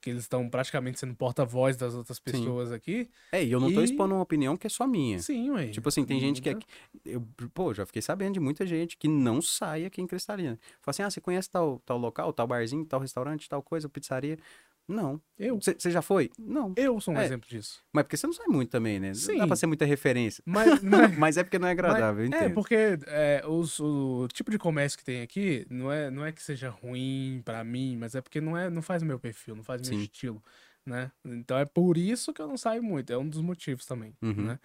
que 0.05 0.11
eles 0.11 0.23
estão 0.23 0.49
praticamente 0.51 1.01
sendo 1.01 1.15
porta-voz 1.15 1.77
das 1.77 1.95
outras 1.95 2.19
pessoas 2.21 2.69
Sim. 2.69 2.75
aqui. 2.75 3.11
É, 3.33 3.43
e 3.43 3.51
eu 3.51 3.59
não 3.59 3.71
e... 3.71 3.75
tô 3.75 3.83
expondo 3.83 4.15
uma 4.15 4.23
opinião 4.23 4.55
que 4.55 4.67
é 4.67 4.71
só 4.71 4.87
minha. 4.87 5.19
Sim, 5.19 5.51
ué. 5.53 5.69
Tipo 5.69 5.89
assim, 5.89 6.05
tem 6.05 6.21
gente 6.21 6.43
que 6.43 6.51
é... 6.51 6.59
Eu, 7.05 7.27
pô, 7.55 7.73
já 7.73 7.87
fiquei 7.87 8.03
sabendo 8.03 8.35
de 8.35 8.41
muita 8.41 8.67
gente 8.67 8.99
que 8.99 9.09
não 9.09 9.41
sai 9.41 9.87
aqui 9.87 10.03
em 10.03 10.07
Cristalina. 10.07 10.59
Fala 10.83 10.93
assim, 10.93 11.03
ah, 11.03 11.11
você 11.11 11.21
conhece 11.21 11.49
tal, 11.49 11.81
tal 11.87 11.97
local, 11.97 12.33
tal 12.35 12.47
barzinho, 12.47 12.85
tal 12.85 13.01
restaurante, 13.01 13.49
tal 13.49 13.63
coisa, 13.63 13.89
pizzaria. 13.89 14.39
Não. 14.87 15.21
Eu. 15.39 15.59
Você 15.61 15.91
já 15.91 16.03
foi? 16.03 16.31
Não. 16.39 16.75
Eu 16.77 17.01
sou 17.01 17.15
um 17.15 17.19
é. 17.19 17.25
exemplo 17.25 17.49
disso. 17.49 17.83
Mas 17.93 18.05
porque 18.05 18.17
você 18.17 18.27
não 18.27 18.35
sai 18.35 18.47
muito 18.47 18.71
também, 18.71 19.01
né? 19.01 19.15
Sim. 19.15 19.33
Não 19.33 19.39
dá 19.41 19.47
pra 19.47 19.57
ser 19.57 19.67
muita 19.67 19.85
referência. 19.85 20.43
Mas, 20.47 20.81
mas, 20.85 21.17
mas 21.17 21.37
é 21.37 21.43
porque 21.43 21.59
não 21.59 21.69
é 21.69 21.71
agradável, 21.71 22.29
mas, 22.29 22.43
É, 22.43 22.49
porque 22.51 22.99
é, 23.07 23.43
os, 23.47 23.81
o 23.81 24.29
tipo 24.33 24.51
de 24.51 24.59
comércio 24.59 24.99
que 24.99 25.05
tem 25.05 25.23
aqui 25.23 25.67
não 25.71 25.91
é, 25.91 26.11
não 26.11 26.25
é 26.25 26.33
que 26.33 26.43
seja 26.43 26.69
ruim 26.69 27.41
para 27.45 27.65
mim, 27.65 27.97
mas 27.97 28.15
é 28.15 28.21
porque 28.21 28.41
não, 28.41 28.57
é, 28.57 28.69
não 28.69 28.83
faz 28.83 29.03
o 29.03 29.07
meu 29.07 29.19
perfil, 29.19 29.57
não 29.57 29.65
faz 29.65 29.81
o 29.81 29.91
meu 29.91 29.99
Sim. 29.99 30.05
estilo, 30.05 30.43
né? 30.85 31.11
Então 31.25 31.59
é 31.59 31.65
por 31.65 31.97
isso 31.97 32.33
que 32.35 32.43
eu 32.43 32.47
não 32.47 32.59
saio 32.59 32.83
muito. 32.83 33.13
É 33.13 33.17
um 33.17 33.29
dos 33.29 33.41
motivos 33.41 33.87
também, 33.87 34.15
uhum. 34.21 34.45
né? 34.45 34.59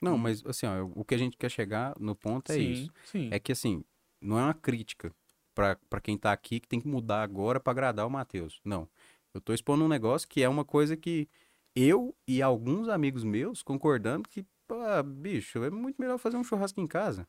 Não, 0.00 0.14
hum. 0.14 0.18
mas 0.18 0.44
assim, 0.46 0.66
ó, 0.66 0.84
o 0.94 1.04
que 1.04 1.14
a 1.14 1.18
gente 1.18 1.36
quer 1.36 1.50
chegar 1.50 1.94
no 1.98 2.14
ponto 2.14 2.50
é 2.52 2.54
sim, 2.54 2.72
isso. 2.72 2.92
Sim. 3.04 3.28
É 3.30 3.38
que 3.38 3.52
assim, 3.52 3.84
não 4.20 4.38
é 4.38 4.44
uma 4.44 4.54
crítica 4.54 5.12
para 5.54 6.00
quem 6.00 6.16
tá 6.16 6.32
aqui 6.32 6.60
que 6.60 6.68
tem 6.68 6.80
que 6.80 6.86
mudar 6.86 7.22
agora 7.22 7.58
para 7.58 7.72
agradar 7.72 8.06
o 8.06 8.10
Matheus. 8.10 8.60
Não. 8.64 8.88
Eu 9.38 9.40
tô 9.40 9.54
expondo 9.54 9.84
um 9.84 9.88
negócio 9.88 10.28
que 10.28 10.42
é 10.42 10.48
uma 10.48 10.64
coisa 10.64 10.96
que 10.96 11.28
eu 11.74 12.14
e 12.26 12.42
alguns 12.42 12.88
amigos 12.88 13.22
meus 13.22 13.62
concordando 13.62 14.28
que, 14.28 14.44
pô, 14.66 14.76
bicho, 15.04 15.62
é 15.62 15.70
muito 15.70 15.96
melhor 16.00 16.18
fazer 16.18 16.36
um 16.36 16.42
churrasco 16.42 16.80
em 16.80 16.86
casa. 16.88 17.26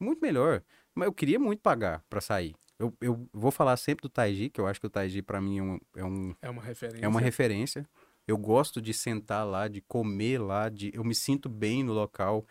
Muito 0.00 0.20
melhor. 0.20 0.62
Mas 0.94 1.06
eu 1.06 1.12
queria 1.12 1.38
muito 1.38 1.60
pagar 1.60 2.02
para 2.08 2.20
sair. 2.20 2.54
Eu, 2.78 2.96
eu 2.98 3.28
vou 3.30 3.50
falar 3.50 3.76
sempre 3.76 4.02
do 4.02 4.08
Taiji, 4.08 4.48
que 4.48 4.60
eu 4.60 4.66
acho 4.66 4.80
que 4.80 4.86
o 4.86 4.90
Taiji 4.90 5.20
para 5.20 5.40
mim 5.40 5.58
é, 5.58 5.62
um, 5.62 5.80
é, 5.96 6.04
um, 6.04 6.34
é 6.40 6.50
uma 6.50 6.62
referência. 6.62 7.04
É 7.04 7.08
uma 7.08 7.20
referência. 7.20 7.88
Eu 8.26 8.38
gosto 8.38 8.80
de 8.80 8.94
sentar 8.94 9.46
lá, 9.46 9.68
de 9.68 9.82
comer 9.82 10.38
lá, 10.38 10.70
de 10.70 10.90
eu 10.94 11.04
me 11.04 11.14
sinto 11.14 11.48
bem 11.48 11.84
no 11.84 11.92
local. 11.92 12.46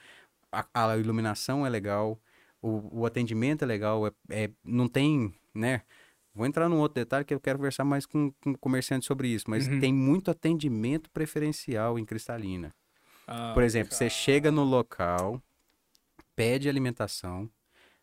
A, 0.52 0.92
a 0.92 0.98
iluminação 0.98 1.66
é 1.66 1.70
legal, 1.70 2.22
o, 2.62 3.00
o 3.02 3.06
atendimento 3.08 3.64
é 3.64 3.66
legal, 3.66 4.06
é, 4.06 4.12
é, 4.30 4.52
não 4.64 4.88
tem, 4.88 5.34
né? 5.52 5.82
Vou 6.34 6.46
entrar 6.48 6.68
num 6.68 6.80
outro 6.80 6.96
detalhe 6.96 7.24
que 7.24 7.34
eu 7.34 7.40
quero 7.40 7.60
conversar 7.60 7.84
mais 7.84 8.06
com, 8.06 8.32
com 8.42 8.56
comerciante 8.56 9.06
sobre 9.06 9.28
isso, 9.28 9.46
mas 9.48 9.68
uhum. 9.68 9.80
tem 9.80 9.94
muito 9.94 10.32
atendimento 10.32 11.10
preferencial 11.12 12.00
em 12.00 12.06
Cristalina. 12.06 12.74
Ah, 13.28 13.52
Por 13.54 13.62
exemplo, 13.62 13.92
cara. 13.92 13.98
você 13.98 14.10
chega 14.10 14.52
no 14.52 14.64
local, 14.64 15.42
pede 16.36 16.68
alimentação, 16.68 17.50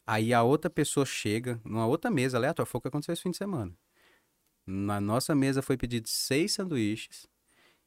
aí 0.06 0.32
a 0.32 0.42
outra 0.42 0.70
pessoa 0.70 1.04
chega 1.04 1.60
numa 1.64 1.86
outra 1.86 2.10
mesa 2.10 2.36
aleatória. 2.36 2.70
Foi 2.70 2.78
o 2.78 2.82
que 2.82 2.88
aconteceu 2.88 3.12
esse 3.12 3.22
fim 3.22 3.32
de 3.32 3.36
semana. 3.36 3.72
Na 4.64 5.00
nossa 5.00 5.34
mesa 5.34 5.60
foi 5.60 5.76
pedido 5.76 6.08
seis 6.08 6.52
sanduíches 6.52 7.26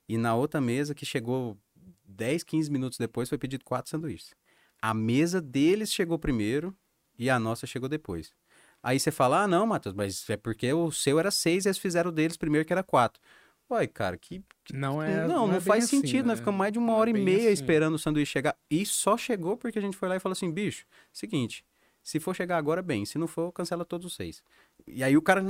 e 0.10 0.18
na 0.18 0.36
outra 0.36 0.60
mesa 0.60 0.94
que 0.94 1.06
chegou 1.06 1.58
10, 2.04 2.44
15 2.44 2.70
minutos 2.70 2.98
depois 2.98 3.30
foi 3.30 3.38
pedido 3.38 3.64
quatro 3.64 3.90
sanduíches. 3.90 4.36
A 4.82 4.94
mesa 4.94 5.40
deles 5.42 5.94
chegou 5.94 6.20
primeiro 6.20 6.76
e 7.18 7.30
a 7.30 7.40
nossa 7.40 7.66
chegou 7.66 7.88
depois. 7.88 8.34
Aí 8.84 9.00
você 9.00 9.12
fala, 9.12 9.44
ah, 9.44 9.48
não, 9.48 9.66
Matheus, 9.66 9.96
mas 9.96 10.30
é 10.30 10.36
porque 10.36 10.72
o 10.74 10.92
seu 10.92 11.18
era 11.18 11.32
seis 11.32 11.66
e 11.66 11.70
eles 11.70 11.78
fizeram 11.78 12.12
deles 12.12 12.36
primeiro 12.36 12.68
que 12.68 12.74
era 12.74 12.84
quatro. 12.84 13.22
Uai, 13.70 13.88
cara, 13.88 14.18
que. 14.18 14.44
Não 14.74 15.02
é. 15.02 15.22
Não, 15.22 15.28
não, 15.28 15.48
não 15.48 15.56
é 15.56 15.62
faz 15.62 15.86
assim, 15.86 16.02
sentido, 16.02 16.26
né? 16.26 16.32
Nós 16.34 16.40
ficamos 16.40 16.58
mais 16.58 16.74
de 16.74 16.78
uma 16.78 16.92
é 16.92 16.96
hora 16.96 17.10
é 17.10 17.14
e 17.14 17.18
meia 17.18 17.38
assim. 17.44 17.54
esperando 17.54 17.96
o 17.96 18.00
sanduíche 18.00 18.32
chegar. 18.32 18.58
E 18.70 18.86
só 18.86 19.18
chegou 19.18 19.56
porque 19.56 19.80
a 19.80 19.82
gente 19.82 19.96
foi 19.96 20.10
lá 20.10 20.18
e 20.18 20.20
falou 20.20 20.34
assim: 20.34 20.52
bicho, 20.52 20.86
seguinte, 21.14 21.66
se 22.04 22.20
for 22.20 22.36
chegar 22.36 22.58
agora, 22.58 22.82
bem. 22.82 23.06
Se 23.06 23.18
não 23.18 23.28
for, 23.28 23.52
cancela 23.54 23.86
todos 23.86 24.06
os 24.06 24.16
seis. 24.16 24.44
E 24.86 25.04
aí 25.04 25.16
o 25.16 25.22
cara. 25.22 25.42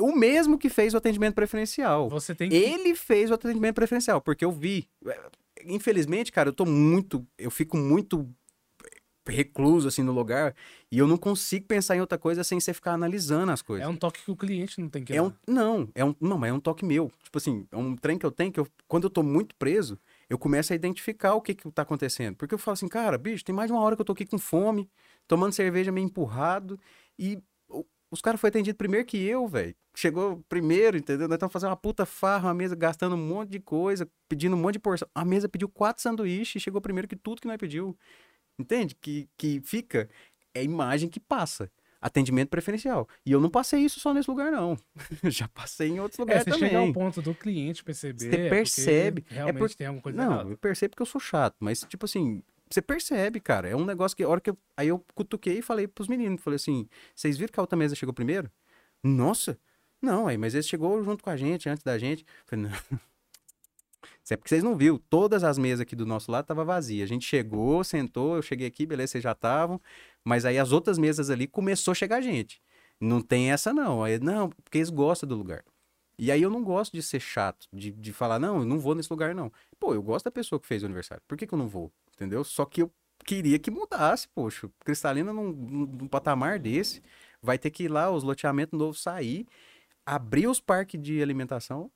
O 0.00 0.12
mesmo 0.12 0.56
que 0.56 0.68
fez 0.68 0.94
o 0.94 0.96
atendimento 0.96 1.34
preferencial. 1.34 2.08
Você 2.08 2.32
tem 2.32 2.48
que... 2.48 2.54
Ele 2.54 2.94
fez 2.94 3.32
o 3.32 3.34
atendimento 3.34 3.74
preferencial, 3.74 4.20
porque 4.20 4.44
eu 4.44 4.52
vi. 4.52 4.88
Infelizmente, 5.64 6.30
cara, 6.30 6.50
eu 6.50 6.52
tô 6.52 6.64
muito. 6.64 7.26
Eu 7.36 7.50
fico 7.50 7.76
muito 7.76 8.32
recluso 9.28 9.88
assim 9.88 10.02
no 10.02 10.12
lugar 10.12 10.54
e 10.90 10.98
eu 10.98 11.06
não 11.06 11.16
consigo 11.16 11.66
pensar 11.66 11.96
em 11.96 12.00
outra 12.00 12.18
coisa 12.18 12.42
sem 12.42 12.58
você 12.58 12.72
ficar 12.72 12.92
analisando 12.92 13.52
as 13.52 13.62
coisas. 13.62 13.86
É 13.86 13.88
um 13.88 13.96
toque 13.96 14.22
que 14.24 14.30
o 14.30 14.36
cliente 14.36 14.80
não 14.80 14.88
tem 14.88 15.04
que 15.04 15.14
é 15.14 15.22
um, 15.22 15.32
não, 15.46 15.88
é 15.94 16.04
um 16.04 16.14
não, 16.20 16.38
mas 16.38 16.50
é 16.50 16.52
um 16.52 16.60
toque 16.60 16.84
meu. 16.84 17.10
Tipo 17.22 17.38
assim, 17.38 17.66
é 17.70 17.76
um 17.76 17.96
trem 17.96 18.18
que 18.18 18.26
eu 18.26 18.30
tenho 18.30 18.52
que 18.52 18.60
eu, 18.60 18.66
quando 18.86 19.04
eu 19.04 19.10
tô 19.10 19.22
muito 19.22 19.54
preso, 19.56 19.98
eu 20.28 20.38
começo 20.38 20.72
a 20.72 20.76
identificar 20.76 21.34
o 21.34 21.40
que 21.40 21.54
que 21.54 21.70
tá 21.70 21.82
acontecendo. 21.82 22.36
Porque 22.36 22.54
eu 22.54 22.58
falo 22.58 22.74
assim, 22.74 22.88
cara, 22.88 23.18
bicho, 23.18 23.44
tem 23.44 23.54
mais 23.54 23.68
de 23.68 23.72
uma 23.72 23.82
hora 23.82 23.96
que 23.96 24.00
eu 24.00 24.06
tô 24.06 24.12
aqui 24.12 24.26
com 24.26 24.38
fome, 24.38 24.88
tomando 25.26 25.52
cerveja 25.52 25.92
meio 25.92 26.06
empurrado 26.06 26.78
e 27.18 27.38
os 28.10 28.22
caras 28.22 28.40
foram 28.40 28.48
atendidos 28.48 28.78
primeiro 28.78 29.06
que 29.06 29.18
eu, 29.18 29.46
velho. 29.46 29.74
Chegou 29.94 30.42
primeiro, 30.48 30.96
entendeu? 30.96 31.28
Nós 31.28 31.36
estamos 31.36 31.52
fazendo 31.52 31.70
uma 31.70 31.76
puta 31.76 32.06
farra, 32.06 32.48
uma 32.48 32.54
mesa 32.54 32.74
gastando 32.74 33.14
um 33.14 33.18
monte 33.18 33.50
de 33.50 33.60
coisa, 33.60 34.08
pedindo 34.28 34.56
um 34.56 34.58
monte 34.58 34.74
de 34.74 34.78
porção. 34.78 35.08
A 35.14 35.24
mesa 35.24 35.48
pediu 35.48 35.68
quatro 35.68 36.02
sanduíches 36.02 36.56
e 36.56 36.60
chegou 36.60 36.80
primeiro 36.80 37.06
que 37.06 37.16
tudo 37.16 37.40
que 37.40 37.48
nós 37.48 37.58
pediu. 37.58 37.96
Entende? 38.58 38.94
Que, 38.94 39.28
que 39.36 39.60
fica. 39.60 40.08
É 40.54 40.60
a 40.60 40.62
imagem 40.62 41.08
que 41.08 41.20
passa. 41.20 41.70
Atendimento 42.00 42.48
preferencial. 42.48 43.08
E 43.26 43.32
eu 43.32 43.40
não 43.40 43.50
passei 43.50 43.80
isso 43.80 43.98
só 43.98 44.14
nesse 44.14 44.30
lugar, 44.30 44.52
não. 44.52 44.78
Já 45.24 45.48
passei 45.48 45.88
em 45.88 46.00
outros 46.00 46.18
lugares 46.18 46.42
é, 46.42 46.44
você 46.44 46.50
também. 46.50 46.68
Você 46.68 46.76
chega 46.76 46.86
ao 46.86 46.92
ponto 46.92 47.20
do 47.20 47.34
cliente 47.34 47.82
perceber. 47.82 48.30
Você 48.30 48.36
é 48.36 48.48
percebe. 48.48 49.26
É 49.30 49.34
realmente 49.34 49.56
é 49.56 49.58
por... 49.58 49.74
tem 49.74 49.86
alguma 49.86 50.02
coisa 50.02 50.18
Não, 50.18 50.32
errada. 50.32 50.50
eu 50.50 50.56
percebo 50.58 50.90
porque 50.90 51.02
eu 51.02 51.06
sou 51.06 51.20
chato. 51.20 51.56
Mas, 51.58 51.80
tipo 51.88 52.04
assim, 52.04 52.42
você 52.70 52.80
percebe, 52.80 53.40
cara. 53.40 53.68
É 53.68 53.74
um 53.74 53.84
negócio 53.84 54.16
que, 54.16 54.22
a 54.22 54.28
hora 54.28 54.40
que 54.40 54.50
eu. 54.50 54.58
Aí 54.76 54.88
eu 54.88 55.04
cutuquei 55.14 55.58
e 55.58 55.62
falei 55.62 55.88
pros 55.88 56.06
meninos. 56.06 56.40
Falei 56.40 56.56
assim: 56.56 56.88
vocês 57.14 57.36
viram 57.36 57.52
que 57.52 57.58
a 57.58 57.62
outra 57.62 57.76
mesa 57.76 57.96
chegou 57.96 58.14
primeiro? 58.14 58.50
Nossa! 59.02 59.58
Não, 60.00 60.28
aí, 60.28 60.38
mas 60.38 60.54
ele 60.54 60.62
chegou 60.62 61.02
junto 61.02 61.24
com 61.24 61.30
a 61.30 61.36
gente, 61.36 61.68
antes 61.68 61.82
da 61.82 61.98
gente. 61.98 62.24
Falei, 62.46 62.66
não. 62.66 63.00
É 64.34 64.36
porque 64.36 64.48
vocês 64.48 64.62
não 64.62 64.76
viram. 64.76 64.98
Todas 65.10 65.44
as 65.44 65.58
mesas 65.58 65.80
aqui 65.80 65.96
do 65.96 66.06
nosso 66.06 66.30
lado 66.30 66.44
estavam 66.44 66.64
vazias. 66.64 67.08
A 67.08 67.12
gente 67.12 67.24
chegou, 67.26 67.82
sentou, 67.84 68.36
eu 68.36 68.42
cheguei 68.42 68.66
aqui, 68.66 68.86
beleza, 68.86 69.12
vocês 69.12 69.24
já 69.24 69.32
estavam. 69.32 69.80
Mas 70.24 70.44
aí 70.44 70.58
as 70.58 70.72
outras 70.72 70.98
mesas 70.98 71.30
ali 71.30 71.46
começou 71.46 71.92
a 71.92 71.94
chegar 71.94 72.20
gente. 72.20 72.60
Não 73.00 73.20
tem 73.20 73.52
essa, 73.52 73.72
não. 73.72 74.02
Aí, 74.04 74.18
não, 74.18 74.50
porque 74.50 74.78
eles 74.78 74.90
gostam 74.90 75.28
do 75.28 75.36
lugar. 75.36 75.64
E 76.18 76.32
aí 76.32 76.42
eu 76.42 76.50
não 76.50 76.64
gosto 76.64 76.92
de 76.92 77.02
ser 77.02 77.20
chato, 77.20 77.68
de, 77.72 77.92
de 77.92 78.12
falar, 78.12 78.40
não, 78.40 78.58
eu 78.58 78.64
não 78.64 78.80
vou 78.80 78.94
nesse 78.94 79.10
lugar, 79.10 79.34
não. 79.34 79.52
Pô, 79.78 79.94
eu 79.94 80.02
gosto 80.02 80.24
da 80.24 80.32
pessoa 80.32 80.58
que 80.58 80.66
fez 80.66 80.82
o 80.82 80.86
aniversário. 80.86 81.22
Por 81.28 81.38
que, 81.38 81.46
que 81.46 81.54
eu 81.54 81.58
não 81.58 81.68
vou? 81.68 81.92
Entendeu? 82.14 82.42
Só 82.42 82.64
que 82.64 82.82
eu 82.82 82.92
queria 83.24 83.58
que 83.58 83.70
mudasse, 83.70 84.28
poxa. 84.34 84.68
Cristalina 84.84 85.32
num, 85.32 85.52
num 85.52 86.08
patamar 86.08 86.58
desse. 86.58 87.02
Vai 87.40 87.56
ter 87.56 87.70
que 87.70 87.84
ir 87.84 87.88
lá, 87.88 88.10
os 88.10 88.24
loteamentos 88.24 88.76
novos 88.76 89.00
sair, 89.00 89.46
abrir 90.04 90.48
os 90.48 90.60
parques 90.60 91.00
de 91.00 91.22
alimentação 91.22 91.88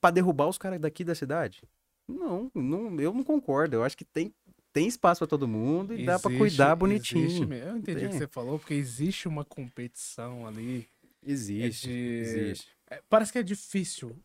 para 0.00 0.14
derrubar 0.14 0.48
os 0.48 0.58
caras 0.58 0.80
daqui 0.80 1.04
da 1.04 1.14
cidade? 1.14 1.62
Não, 2.08 2.50
não, 2.54 2.98
eu 3.00 3.12
não 3.12 3.22
concordo. 3.22 3.76
Eu 3.76 3.84
acho 3.84 3.96
que 3.96 4.04
tem, 4.04 4.32
tem 4.72 4.86
espaço 4.86 5.20
para 5.20 5.28
todo 5.28 5.46
mundo 5.46 5.92
e 5.92 5.96
existe, 5.96 6.06
dá 6.06 6.18
para 6.18 6.36
cuidar 6.36 6.74
bonitinho. 6.74 7.26
Existe, 7.26 7.52
eu 7.52 7.76
entendi 7.76 8.06
o 8.06 8.08
que 8.10 8.18
você 8.18 8.28
falou, 8.28 8.58
porque 8.58 8.74
existe 8.74 9.28
uma 9.28 9.44
competição 9.44 10.46
ali. 10.46 10.88
Existe, 11.26 11.88
é 11.88 11.92
de... 11.92 11.98
existe. 11.98 12.68
É, 12.90 13.02
parece 13.08 13.32
que 13.32 13.38
é 13.38 13.42
difícil 13.42 14.16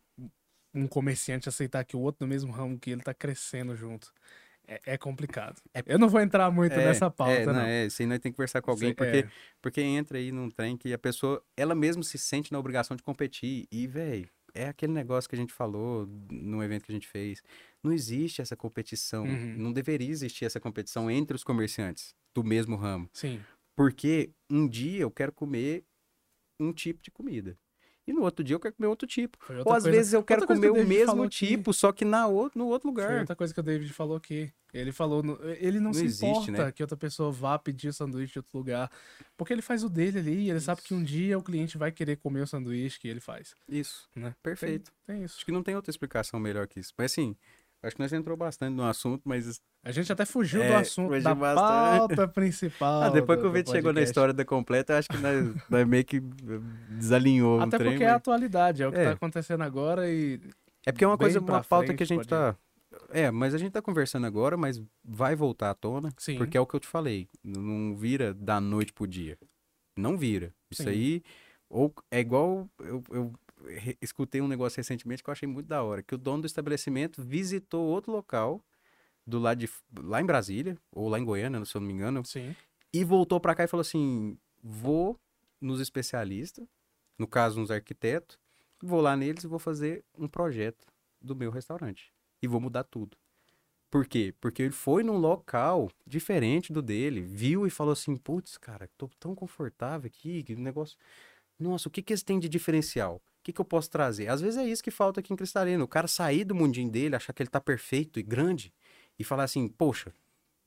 um 0.72 0.88
comerciante 0.88 1.48
aceitar 1.48 1.84
que 1.84 1.96
o 1.96 2.00
outro 2.00 2.24
no 2.24 2.28
mesmo 2.28 2.50
ramo 2.50 2.78
que 2.78 2.90
ele 2.90 3.02
tá 3.02 3.14
crescendo 3.14 3.76
junto. 3.76 4.12
É, 4.66 4.80
é 4.86 4.98
complicado. 4.98 5.60
É, 5.74 5.82
eu 5.86 5.98
não 5.98 6.08
vou 6.08 6.20
entrar 6.20 6.50
muito 6.50 6.72
é, 6.72 6.86
nessa 6.86 7.10
pauta, 7.10 7.32
é, 7.34 7.46
não. 7.46 7.52
não. 7.52 7.60
É, 7.60 7.82
aí 7.82 8.06
nós 8.06 8.18
tem 8.18 8.32
que 8.32 8.36
conversar 8.36 8.62
com 8.62 8.70
alguém, 8.70 8.94
porque, 8.94 9.18
é. 9.18 9.30
porque 9.60 9.82
entra 9.82 10.16
aí 10.16 10.32
num 10.32 10.50
trem 10.50 10.76
que 10.76 10.92
a 10.92 10.98
pessoa, 10.98 11.44
ela 11.56 11.74
mesma 11.74 12.02
se 12.02 12.16
sente 12.16 12.50
na 12.50 12.58
obrigação 12.58 12.96
de 12.96 13.02
competir. 13.02 13.68
E, 13.70 13.86
velho, 13.86 14.28
é 14.54 14.68
aquele 14.68 14.92
negócio 14.92 15.28
que 15.28 15.34
a 15.34 15.38
gente 15.38 15.52
falou 15.52 16.06
num 16.30 16.62
evento 16.62 16.84
que 16.84 16.92
a 16.92 16.94
gente 16.94 17.08
fez. 17.08 17.42
Não 17.82 17.92
existe 17.92 18.40
essa 18.40 18.56
competição. 18.56 19.24
Uhum. 19.24 19.56
Não 19.58 19.72
deveria 19.72 20.10
existir 20.10 20.44
essa 20.44 20.60
competição 20.60 21.10
entre 21.10 21.34
os 21.34 21.42
comerciantes 21.42 22.14
do 22.34 22.44
mesmo 22.44 22.76
ramo. 22.76 23.08
Sim. 23.12 23.40
Porque 23.76 24.30
um 24.48 24.68
dia 24.68 25.02
eu 25.02 25.10
quero 25.10 25.32
comer 25.32 25.84
um 26.60 26.72
tipo 26.72 27.02
de 27.02 27.10
comida. 27.10 27.58
E 28.06 28.12
no 28.12 28.22
outro 28.22 28.44
dia 28.44 28.54
eu 28.54 28.60
quero 28.60 28.74
comer 28.74 28.88
outro 28.88 29.06
tipo. 29.08 29.38
Foi 29.40 29.56
Ou 29.56 29.72
às 29.72 29.82
coisa- 29.82 29.90
vezes 29.90 30.12
eu 30.12 30.22
quero 30.22 30.46
comer 30.46 30.70
que 30.72 30.78
o 30.78 30.82
o 30.82 30.86
mesmo 30.86 31.28
tipo, 31.28 31.72
só 31.72 31.90
que 31.90 32.04
na 32.04 32.26
outro, 32.26 32.58
no 32.58 32.66
outro 32.66 32.92
Foi 32.92 33.02
lugar. 33.02 33.20
outra 33.20 33.34
coisa 33.34 33.54
que 33.54 33.60
o 33.60 33.62
David 33.62 33.92
falou 33.92 34.16
aqui. 34.16 34.52
Ele 34.74 34.90
falou, 34.92 35.22
no- 35.22 35.38
ele 35.60 35.78
não, 35.78 35.86
Não 35.86 35.94
se 35.94 36.04
existe, 36.04 36.50
importa 36.50 36.64
né? 36.66 36.72
que 36.72 36.82
outra 36.82 36.96
pessoa 36.96 37.30
vá 37.30 37.58
pedir 37.58 37.94
sanduíche 37.94 38.32
de 38.34 38.38
outro 38.40 38.58
lugar, 38.58 38.90
porque 39.36 39.52
ele 39.52 39.62
faz 39.62 39.84
o 39.84 39.88
dele 39.88 40.18
ali 40.18 40.34
e 40.46 40.50
ele 40.50 40.60
sabe 40.60 40.82
que 40.82 40.92
um 40.92 41.02
dia 41.02 41.38
o 41.38 41.42
cliente 41.42 41.78
vai 41.78 41.92
querer 41.92 42.16
comer 42.16 42.40
o 42.42 42.46
sanduíche 42.46 42.98
que 42.98 43.06
ele 43.08 43.20
faz, 43.20 43.54
Isso, 43.68 44.08
né? 44.16 44.34
perfeito. 44.42 44.90
Tem, 45.06 45.16
tem 45.16 45.24
isso. 45.24 45.36
Acho 45.36 45.44
que 45.46 45.52
não 45.52 45.62
tem 45.62 45.76
outra 45.76 45.90
explicação 45.90 46.40
melhor 46.40 46.66
que 46.66 46.80
isso. 46.80 46.92
Mas 46.98 47.12
assim, 47.12 47.36
acho 47.82 47.94
que 47.94 48.02
nós 48.02 48.12
entrou 48.12 48.36
bastante 48.36 48.74
no 48.74 48.82
assunto, 48.84 49.22
mas 49.24 49.60
A 49.84 49.92
gente 49.92 50.10
até 50.10 50.24
fugiu 50.24 50.60
do 50.62 50.66
É, 50.66 50.76
assunto 50.76 51.08
fugiu 51.08 51.22
da 51.22 51.34
bastante. 51.34 51.98
pauta 52.16 52.28
principal. 52.28 53.02
ah, 53.02 53.08
depois 53.10 53.38
do- 53.38 53.42
que 53.42 53.46
o 53.48 53.50
do 53.50 53.54
Vitor 53.54 53.74
chegou 53.74 53.92
na 53.92 54.00
história 54.00 54.32
da 54.32 54.44
completa, 54.44 54.94
eu 54.94 54.98
acho 54.98 55.08
que 55.08 55.18
nós, 55.18 55.54
nós 55.68 55.86
meio 55.86 56.04
que 56.04 56.20
desalinhou 56.90 57.60
Até 57.60 57.78
trem. 57.78 57.90
porque 57.92 58.04
é 58.04 58.06
a 58.08 58.12
mas- 58.12 58.16
atualidade, 58.16 58.82
é 58.82 58.88
o 58.88 58.92
que 58.92 58.98
É. 58.98 59.04
tá 59.04 59.10
acontecendo 59.12 59.62
agora 59.62 60.08
e 60.10 60.40
É 60.86 60.92
porque 60.92 61.04
é 61.04 61.06
uma 61.08 61.18
coisa, 61.18 61.38
uma 61.40 61.62
pauta 61.62 61.86
frente 61.86 61.96
que 61.98 62.02
a 62.02 62.06
gente 62.06 62.18
pode- 62.18 62.28
tá. 62.28 62.56
É, 63.10 63.30
mas 63.30 63.54
a 63.54 63.58
gente 63.58 63.72
tá 63.72 63.82
conversando 63.82 64.26
agora, 64.26 64.56
mas 64.56 64.80
vai 65.04 65.34
voltar 65.34 65.70
à 65.70 65.74
tona. 65.74 66.10
Sim. 66.16 66.38
Porque 66.38 66.56
é 66.56 66.60
o 66.60 66.66
que 66.66 66.74
eu 66.76 66.80
te 66.80 66.86
falei. 66.86 67.28
Não 67.42 67.94
vira 67.96 68.32
da 68.32 68.60
noite 68.60 68.92
pro 68.92 69.06
dia. 69.06 69.36
Não 69.96 70.16
vira. 70.16 70.52
Isso 70.70 70.84
Sim. 70.84 70.88
aí. 70.90 71.22
Ou 71.68 71.92
é 72.10 72.20
igual. 72.20 72.68
Eu, 72.78 73.02
eu 73.10 73.32
escutei 74.00 74.40
um 74.40 74.46
negócio 74.48 74.76
recentemente 74.76 75.24
que 75.24 75.28
eu 75.28 75.32
achei 75.32 75.48
muito 75.48 75.66
da 75.66 75.82
hora. 75.82 76.02
Que 76.02 76.14
o 76.14 76.18
dono 76.18 76.42
do 76.42 76.46
estabelecimento 76.46 77.20
visitou 77.22 77.84
outro 77.84 78.12
local. 78.12 78.60
Do 79.26 79.38
lado 79.38 79.58
de. 79.58 79.70
Lá 79.96 80.20
em 80.20 80.26
Brasília, 80.26 80.78
ou 80.92 81.08
lá 81.08 81.18
em 81.18 81.24
Goiânia, 81.24 81.64
se 81.64 81.74
eu 81.74 81.80
não 81.80 81.88
me 81.88 81.94
engano. 81.94 82.24
sim. 82.24 82.54
E 82.92 83.02
voltou 83.02 83.40
pra 83.40 83.54
cá 83.54 83.64
e 83.64 83.68
falou 83.68 83.82
assim: 83.82 84.38
vou 84.62 85.18
nos 85.60 85.80
especialistas, 85.80 86.66
no 87.18 87.26
caso, 87.26 87.58
nos 87.58 87.70
arquitetos, 87.70 88.38
vou 88.82 89.00
lá 89.00 89.16
neles 89.16 89.44
e 89.44 89.48
vou 89.48 89.58
fazer 89.58 90.04
um 90.16 90.28
projeto 90.28 90.86
do 91.20 91.34
meu 91.34 91.50
restaurante. 91.50 92.12
E 92.42 92.46
vou 92.46 92.60
mudar 92.60 92.84
tudo. 92.84 93.16
Por 93.90 94.06
quê? 94.06 94.34
Porque 94.40 94.62
ele 94.62 94.72
foi 94.72 95.02
num 95.02 95.16
local 95.16 95.90
diferente 96.06 96.72
do 96.72 96.82
dele, 96.82 97.20
viu 97.20 97.66
e 97.66 97.70
falou 97.70 97.92
assim: 97.92 98.16
putz, 98.16 98.58
cara, 98.58 98.88
tô 98.98 99.08
tão 99.20 99.34
confortável 99.34 100.06
aqui, 100.06 100.42
que 100.42 100.54
negócio. 100.56 100.98
Nossa, 101.58 101.88
o 101.88 101.90
que, 101.90 102.02
que 102.02 102.12
eles 102.12 102.22
têm 102.22 102.38
de 102.38 102.48
diferencial? 102.48 103.16
O 103.16 103.44
que, 103.44 103.52
que 103.52 103.60
eu 103.60 103.64
posso 103.64 103.90
trazer? 103.90 104.28
Às 104.28 104.40
vezes 104.40 104.58
é 104.58 104.66
isso 104.66 104.82
que 104.82 104.90
falta 104.90 105.20
aqui 105.20 105.32
em 105.32 105.36
Cristalina. 105.36 105.84
O 105.84 105.88
cara 105.88 106.08
sair 106.08 106.44
do 106.44 106.54
mundinho 106.54 106.90
dele, 106.90 107.14
achar 107.14 107.32
que 107.32 107.42
ele 107.42 107.50
tá 107.50 107.60
perfeito 107.60 108.18
e 108.18 108.22
grande, 108.22 108.72
e 109.18 109.24
falar 109.24 109.44
assim: 109.44 109.68
poxa, 109.68 110.12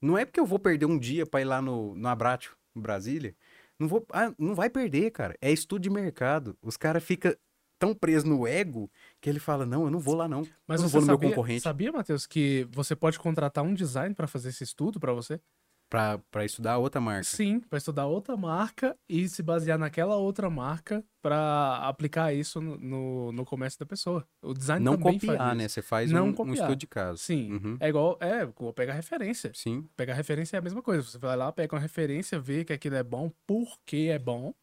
não 0.02 0.18
é 0.18 0.26
porque 0.26 0.40
eu 0.40 0.46
vou 0.46 0.60
perder 0.60 0.86
um 0.86 0.98
dia 0.98 1.26
pra 1.26 1.42
ir 1.42 1.46
lá 1.46 1.62
no, 1.62 1.96
no 1.96 2.08
Abratio, 2.08 2.56
em 2.76 2.82
Brasília. 2.82 3.36
Não, 3.80 3.88
vou, 3.88 4.06
ah, 4.12 4.34
não 4.38 4.56
vai 4.56 4.70
perder, 4.70 5.12
cara. 5.12 5.36
É 5.42 5.52
estudo 5.52 5.82
de 5.82 5.90
mercado. 5.90 6.58
Os 6.62 6.78
caras 6.78 7.04
ficam 7.04 7.36
tão 7.80 7.94
presos 7.94 8.28
no 8.28 8.48
ego 8.48 8.90
que 9.22 9.30
ele 9.30 9.40
fala: 9.40 9.66
não, 9.66 9.86
eu 9.86 9.92
não 9.92 10.00
vou 10.00 10.16
lá, 10.16 10.28
não. 10.28 10.48
Mas 10.68 10.80
eu 10.80 10.84
não 10.84 10.90
você 10.90 10.94
vou 10.94 11.02
no 11.02 11.08
meu 11.08 11.16
sabia, 11.16 11.30
concorrente. 11.30 11.62
sabia, 11.62 11.92
Matheus, 11.92 12.26
que 12.26 12.68
você 12.72 12.96
pode 12.96 13.20
contratar 13.20 13.64
um 13.64 13.74
design 13.74 14.14
para 14.16 14.28
fazer 14.28 14.50
esse 14.50 14.64
estudo 14.64 15.00
para 15.00 15.14
você? 15.14 15.40
Pra 15.90 16.44
estudar 16.44 16.78
outra 16.78 17.00
marca. 17.00 17.24
Sim, 17.24 17.62
para 17.62 17.78
estudar 17.78 18.06
outra 18.08 18.36
marca 18.36 18.98
e 19.08 19.28
se 19.30 19.42
basear 19.42 19.78
naquela 19.80 20.18
outra 20.18 20.50
marca 20.50 21.04
para 21.22 21.78
aplicar 21.88 22.34
isso 22.34 22.60
no, 22.62 22.78
no, 22.78 23.32
no 23.32 23.46
comércio 23.46 23.80
da 23.80 23.86
pessoa. 23.86 24.28
O 24.42 24.54
design 24.54 24.84
Não 24.84 24.98
também 24.98 25.18
copiar, 25.20 25.38
faz 25.38 25.58
né? 25.58 25.68
Você 25.68 25.82
faz 25.82 26.12
Não 26.12 26.28
um, 26.28 26.36
um 26.44 26.54
estudo 26.54 26.76
de 26.76 26.88
caso. 26.88 27.24
Sim, 27.24 27.54
Uhum. 27.54 27.78
é 27.80 27.88
igual, 27.88 28.18
é, 28.22 28.46
pegar 28.74 28.94
referência. 28.94 29.52
Sim, 29.54 29.88
Pegar 29.96 30.14
referência 30.14 30.58
é 30.58 30.60
a 30.60 30.62
mesma 30.62 30.82
coisa. 30.82 31.04
Você 31.04 31.18
vai 31.18 31.36
lá, 31.38 31.52
pega 31.52 31.74
uma 31.76 31.82
referência, 31.82 32.40
vê 32.40 32.66
que 32.66 32.74
aquilo 32.74 32.96
é 32.96 33.04
bom, 33.04 33.32
por 33.48 33.80
que 33.86 34.10
é 34.10 34.20
bom, 34.20 34.54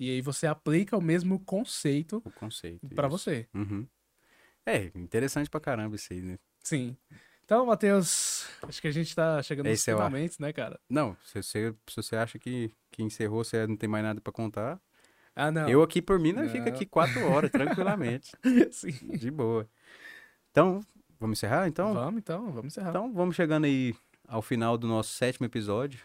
e 0.00 0.10
aí 0.10 0.20
você 0.20 0.46
aplica 0.48 0.96
o 0.96 1.00
mesmo 1.00 1.38
conceito 1.44 2.16
o 2.24 2.30
conceito. 2.32 2.88
para 2.94 3.06
você. 3.08 3.48
Uhum. 3.54 3.86
É, 4.66 4.86
interessante 4.96 5.50
pra 5.50 5.60
caramba 5.60 5.96
isso 5.96 6.12
aí, 6.12 6.22
né? 6.22 6.38
Sim. 6.62 6.96
Então, 7.52 7.66
Matheus, 7.66 8.46
acho 8.62 8.80
que 8.80 8.88
a 8.88 8.90
gente 8.90 9.14
tá 9.14 9.42
chegando 9.42 9.68
nos 9.68 9.86
é 9.86 9.92
ar. 9.92 9.96
finalmente, 9.96 10.40
né, 10.40 10.54
cara? 10.54 10.80
Não, 10.88 11.14
se 11.22 11.42
você, 11.42 11.74
se 11.86 11.96
você 11.96 12.16
acha 12.16 12.38
que, 12.38 12.72
que 12.90 13.02
encerrou, 13.02 13.44
você 13.44 13.66
não 13.66 13.76
tem 13.76 13.86
mais 13.86 14.02
nada 14.02 14.22
pra 14.22 14.32
contar. 14.32 14.80
Ah, 15.36 15.50
não. 15.50 15.68
Eu 15.68 15.82
aqui, 15.82 16.00
por 16.00 16.18
mim, 16.18 16.32
fica 16.48 16.60
Não. 16.60 16.68
aqui 16.68 16.86
quatro 16.86 17.22
horas, 17.30 17.50
tranquilamente. 17.52 18.32
Sim. 18.70 19.18
De 19.18 19.30
boa. 19.30 19.68
Então, 20.50 20.80
vamos 21.20 21.38
encerrar, 21.38 21.68
então? 21.68 21.92
Vamos 21.92 22.20
então, 22.20 22.50
vamos 22.52 22.72
encerrar. 22.72 22.88
Então, 22.88 23.12
vamos 23.12 23.36
chegando 23.36 23.66
aí 23.66 23.94
ao 24.26 24.40
final 24.40 24.78
do 24.78 24.88
nosso 24.88 25.12
sétimo 25.12 25.44
episódio. 25.44 26.00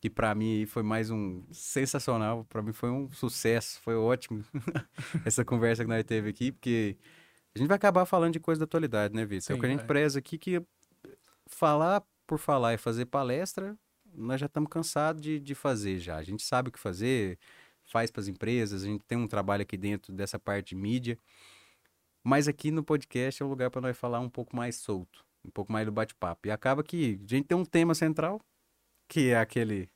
Que 0.00 0.10
pra 0.10 0.34
mim 0.34 0.66
foi 0.66 0.82
mais 0.82 1.08
um 1.08 1.44
sensacional. 1.52 2.44
Pra 2.48 2.62
mim 2.62 2.72
foi 2.72 2.90
um 2.90 3.08
sucesso. 3.12 3.80
Foi 3.80 3.94
ótimo 3.94 4.42
essa 5.24 5.44
conversa 5.44 5.84
que 5.84 5.88
nós 5.88 6.02
teve 6.02 6.30
aqui. 6.30 6.50
Porque 6.50 6.96
a 7.54 7.58
gente 7.60 7.68
vai 7.68 7.76
acabar 7.76 8.04
falando 8.06 8.32
de 8.32 8.40
coisa 8.40 8.58
da 8.58 8.64
atualidade, 8.64 9.14
né, 9.14 9.24
Vitor? 9.24 9.54
É 9.54 9.56
o 9.56 9.60
que 9.60 9.66
a 9.66 9.68
gente 9.68 9.78
vai. 9.78 9.86
preza 9.86 10.18
aqui 10.18 10.36
que 10.36 10.60
falar 11.50 12.02
por 12.26 12.38
falar 12.38 12.74
e 12.74 12.78
fazer 12.78 13.06
palestra, 13.06 13.76
nós 14.14 14.40
já 14.40 14.46
estamos 14.46 14.70
cansados 14.70 15.20
de, 15.20 15.38
de 15.40 15.54
fazer 15.54 15.98
já. 15.98 16.16
A 16.16 16.22
gente 16.22 16.42
sabe 16.42 16.68
o 16.68 16.72
que 16.72 16.78
fazer, 16.78 17.38
faz 17.84 18.10
para 18.10 18.20
as 18.20 18.28
empresas, 18.28 18.82
a 18.82 18.86
gente 18.86 19.04
tem 19.04 19.18
um 19.18 19.26
trabalho 19.26 19.62
aqui 19.62 19.76
dentro 19.76 20.12
dessa 20.12 20.38
parte 20.38 20.68
de 20.70 20.76
mídia. 20.76 21.18
Mas 22.22 22.46
aqui 22.48 22.70
no 22.70 22.84
podcast 22.84 23.42
é 23.42 23.46
um 23.46 23.48
lugar 23.48 23.70
para 23.70 23.80
nós 23.80 23.96
falar 23.96 24.20
um 24.20 24.28
pouco 24.28 24.54
mais 24.54 24.76
solto, 24.76 25.24
um 25.44 25.50
pouco 25.50 25.72
mais 25.72 25.86
do 25.86 25.92
bate-papo. 25.92 26.46
E 26.48 26.50
acaba 26.50 26.82
que 26.82 27.18
a 27.24 27.34
gente 27.34 27.46
tem 27.46 27.56
um 27.56 27.64
tema 27.64 27.94
central, 27.94 28.40
que 29.08 29.30
é 29.30 29.38
aquele. 29.38 29.88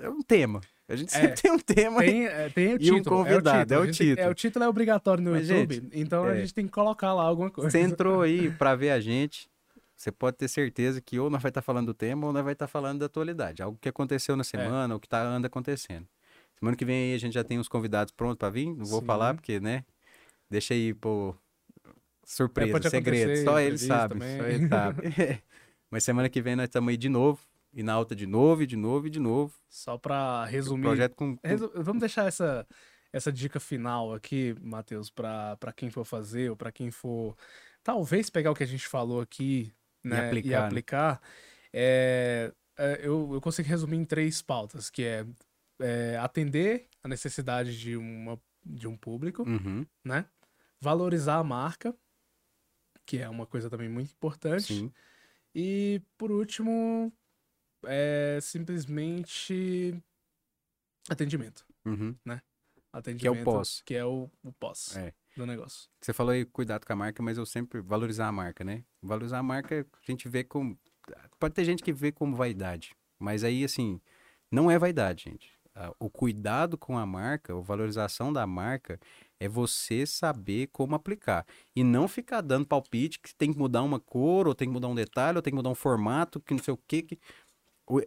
É 0.00 0.08
um 0.08 0.20
tema. 0.22 0.60
A 0.88 0.96
gente 0.96 1.14
É, 1.14 1.20
sempre 1.20 1.42
tem 1.42 1.52
um 1.52 1.58
tema. 1.58 2.00
Tem, 2.00 2.26
é, 2.26 2.48
tem 2.48 2.66
o 2.68 2.70
E 2.82 2.90
um 2.90 2.96
título. 2.96 3.16
convidado, 3.24 3.72
é 3.72 3.76
é 3.76 3.80
o 3.80 3.82
o 3.82 3.86
título. 3.86 3.86
A 3.86 3.86
gente 3.86 3.98
tem- 3.98 4.06
título. 4.08 4.26
É, 4.26 4.30
o 4.30 4.34
título 4.34 4.64
é 4.64 4.68
obrigatório 4.68 5.22
no 5.22 5.30
Mas, 5.32 5.48
YouTube, 5.48 5.74
gente, 5.74 5.88
então 5.98 6.24
a 6.24 6.34
é. 6.36 6.40
gente 6.40 6.54
tem 6.54 6.66
que 6.66 6.72
colocar 6.72 7.12
lá 7.14 7.22
alguma 7.22 7.50
coisa. 7.50 7.70
Você 7.70 7.80
entrou 7.80 8.22
aí 8.22 8.50
para 8.58 8.74
ver 8.74 8.90
a 8.90 9.00
gente. 9.00 9.48
Você 9.96 10.12
pode 10.12 10.36
ter 10.36 10.46
certeza 10.48 11.00
que 11.00 11.18
ou 11.18 11.30
nós 11.30 11.40
vai 11.42 11.48
estar 11.50 11.62
falando 11.62 11.86
do 11.86 11.94
tema 11.94 12.26
ou 12.26 12.32
nós 12.32 12.44
vai 12.44 12.52
estar 12.52 12.66
falando 12.66 12.98
da 13.00 13.06
atualidade. 13.06 13.62
Algo 13.62 13.78
que 13.80 13.88
aconteceu 13.88 14.36
na 14.36 14.44
semana, 14.44 14.92
ou 14.94 15.00
que 15.00 15.08
tá, 15.08 15.22
anda 15.22 15.46
acontecendo. 15.46 16.06
Semana 16.58 16.76
que 16.76 16.84
vem 16.84 17.10
aí 17.10 17.14
a 17.14 17.18
gente 17.18 17.32
já 17.32 17.42
tem 17.42 17.58
uns 17.58 17.68
convidados 17.68 18.12
prontos 18.12 18.36
para 18.38 18.50
vir. 18.50 18.66
Não 18.74 18.84
vou 18.84 19.00
Sim. 19.00 19.06
falar 19.06 19.34
porque, 19.34 19.58
né? 19.58 19.84
Deixa 20.50 20.74
aí, 20.74 20.92
pô. 20.94 21.34
Surpresa, 22.24 22.76
É, 22.78 22.90
segredo. 22.90 23.44
Só 23.44 23.58
ele 23.60 23.78
sabe. 23.78 24.14
também. 24.14 24.36
Só 24.38 24.44
ele 24.46 24.68
sabe. 24.68 25.02
Mas 25.90 26.04
semana 26.04 26.28
que 26.28 26.42
vem 26.42 26.56
nós 26.56 26.64
estamos 26.64 26.90
aí 26.90 26.96
de 26.96 27.08
novo. 27.08 27.40
E 27.72 27.82
na 27.82 27.92
alta 27.92 28.14
de 28.16 28.26
novo, 28.26 28.62
e 28.62 28.66
de 28.66 28.76
novo, 28.76 29.06
e 29.06 29.10
de 29.10 29.20
novo. 29.20 29.54
Só 29.68 30.00
Um 30.04 30.44
resumir. 30.44 30.82
projeto 30.82 31.14
com. 31.14 31.38
Resu- 31.44 31.70
Vamos 31.74 32.00
deixar 32.00 32.26
essa, 32.26 32.66
essa 33.12 33.30
dica 33.30 33.60
final 33.60 34.14
aqui, 34.14 34.54
Matheus, 34.62 35.10
pra 35.10 35.56
quem 35.74 35.90
for 35.90 36.04
fazer 36.04 36.50
ou 36.50 36.56
pra 36.56 36.72
quem 36.72 36.90
for 36.90 37.36
talvez 37.84 38.30
pegar 38.30 38.50
o 38.50 38.54
que 38.54 38.62
a 38.62 38.66
gente 38.66 38.88
falou 38.88 39.20
aqui 39.20 39.72
né, 40.08 40.26
aplicar, 40.26 40.48
e 40.48 40.50
né? 40.50 40.56
aplicar. 40.58 41.22
É, 41.72 42.52
é, 42.78 43.00
eu, 43.02 43.34
eu 43.34 43.40
consigo 43.40 43.68
resumir 43.68 43.96
em 43.96 44.04
três 44.04 44.42
pautas, 44.42 44.90
que 44.90 45.02
é, 45.04 45.26
é, 45.80 46.16
atender 46.18 46.88
a 47.02 47.08
necessidade 47.08 47.78
de, 47.78 47.96
uma, 47.96 48.40
de 48.64 48.86
um 48.86 48.96
público, 48.96 49.42
Uhum, 49.42 49.86
né? 50.04 50.26
Valorizar 50.80 51.36
a 51.36 51.44
marca, 51.44 51.94
que 53.06 53.18
é 53.18 53.28
uma 53.28 53.46
coisa 53.46 53.70
também 53.70 53.88
muito 53.88 54.12
importante. 54.12 54.74
sim. 54.74 54.92
E 55.54 56.02
por 56.18 56.30
último, 56.30 57.10
é 57.86 58.38
simplesmente 58.42 59.94
atendimento. 61.08 61.64
Uhum. 61.86 62.14
Atendimento. 62.92 63.44
pós. 63.44 63.82
Que 63.84 63.94
é 63.94 64.04
o, 64.04 64.30
o 64.42 64.52
pós 64.52 64.96
É. 64.96 65.14
do 65.36 65.46
negócio. 65.46 65.88
Você 66.00 66.12
falou 66.12 66.32
aí 66.32 66.44
cuidado 66.44 66.86
com 66.86 66.92
a 66.92 66.96
marca, 66.96 67.22
mas 67.22 67.38
eu 67.38 67.46
sempre 67.46 67.80
valorizar 67.80 68.28
a 68.28 68.32
marca, 68.32 68.64
né? 68.64 68.84
Valorizar 69.02 69.38
a 69.38 69.42
marca, 69.42 69.86
a 69.92 70.10
gente 70.10 70.28
vê 70.28 70.42
como. 70.42 70.78
Pode 71.38 71.54
ter 71.54 71.64
gente 71.64 71.82
que 71.82 71.92
vê 71.92 72.10
como 72.10 72.34
vaidade. 72.34 72.94
Mas 73.18 73.44
aí, 73.44 73.64
assim, 73.64 74.00
não 74.50 74.70
é 74.70 74.78
vaidade, 74.78 75.24
gente. 75.24 75.50
Ah, 75.74 75.92
O 76.00 76.10
cuidado 76.10 76.76
com 76.78 76.98
a 76.98 77.06
marca, 77.06 77.52
a 77.52 77.60
valorização 77.60 78.32
da 78.32 78.46
marca, 78.46 78.98
é 79.38 79.48
você 79.48 80.06
saber 80.06 80.68
como 80.68 80.94
aplicar. 80.94 81.46
E 81.74 81.84
não 81.84 82.08
ficar 82.08 82.40
dando 82.40 82.66
palpite 82.66 83.20
que 83.20 83.34
tem 83.34 83.52
que 83.52 83.58
mudar 83.58 83.82
uma 83.82 84.00
cor, 84.00 84.48
ou 84.48 84.54
tem 84.54 84.68
que 84.68 84.72
mudar 84.72 84.88
um 84.88 84.94
detalhe, 84.94 85.36
ou 85.36 85.42
tem 85.42 85.52
que 85.52 85.56
mudar 85.56 85.70
um 85.70 85.74
formato, 85.74 86.40
que 86.40 86.54
não 86.54 86.62
sei 86.62 86.74
o 86.74 86.80
quê, 86.88 87.02
que. 87.02 87.18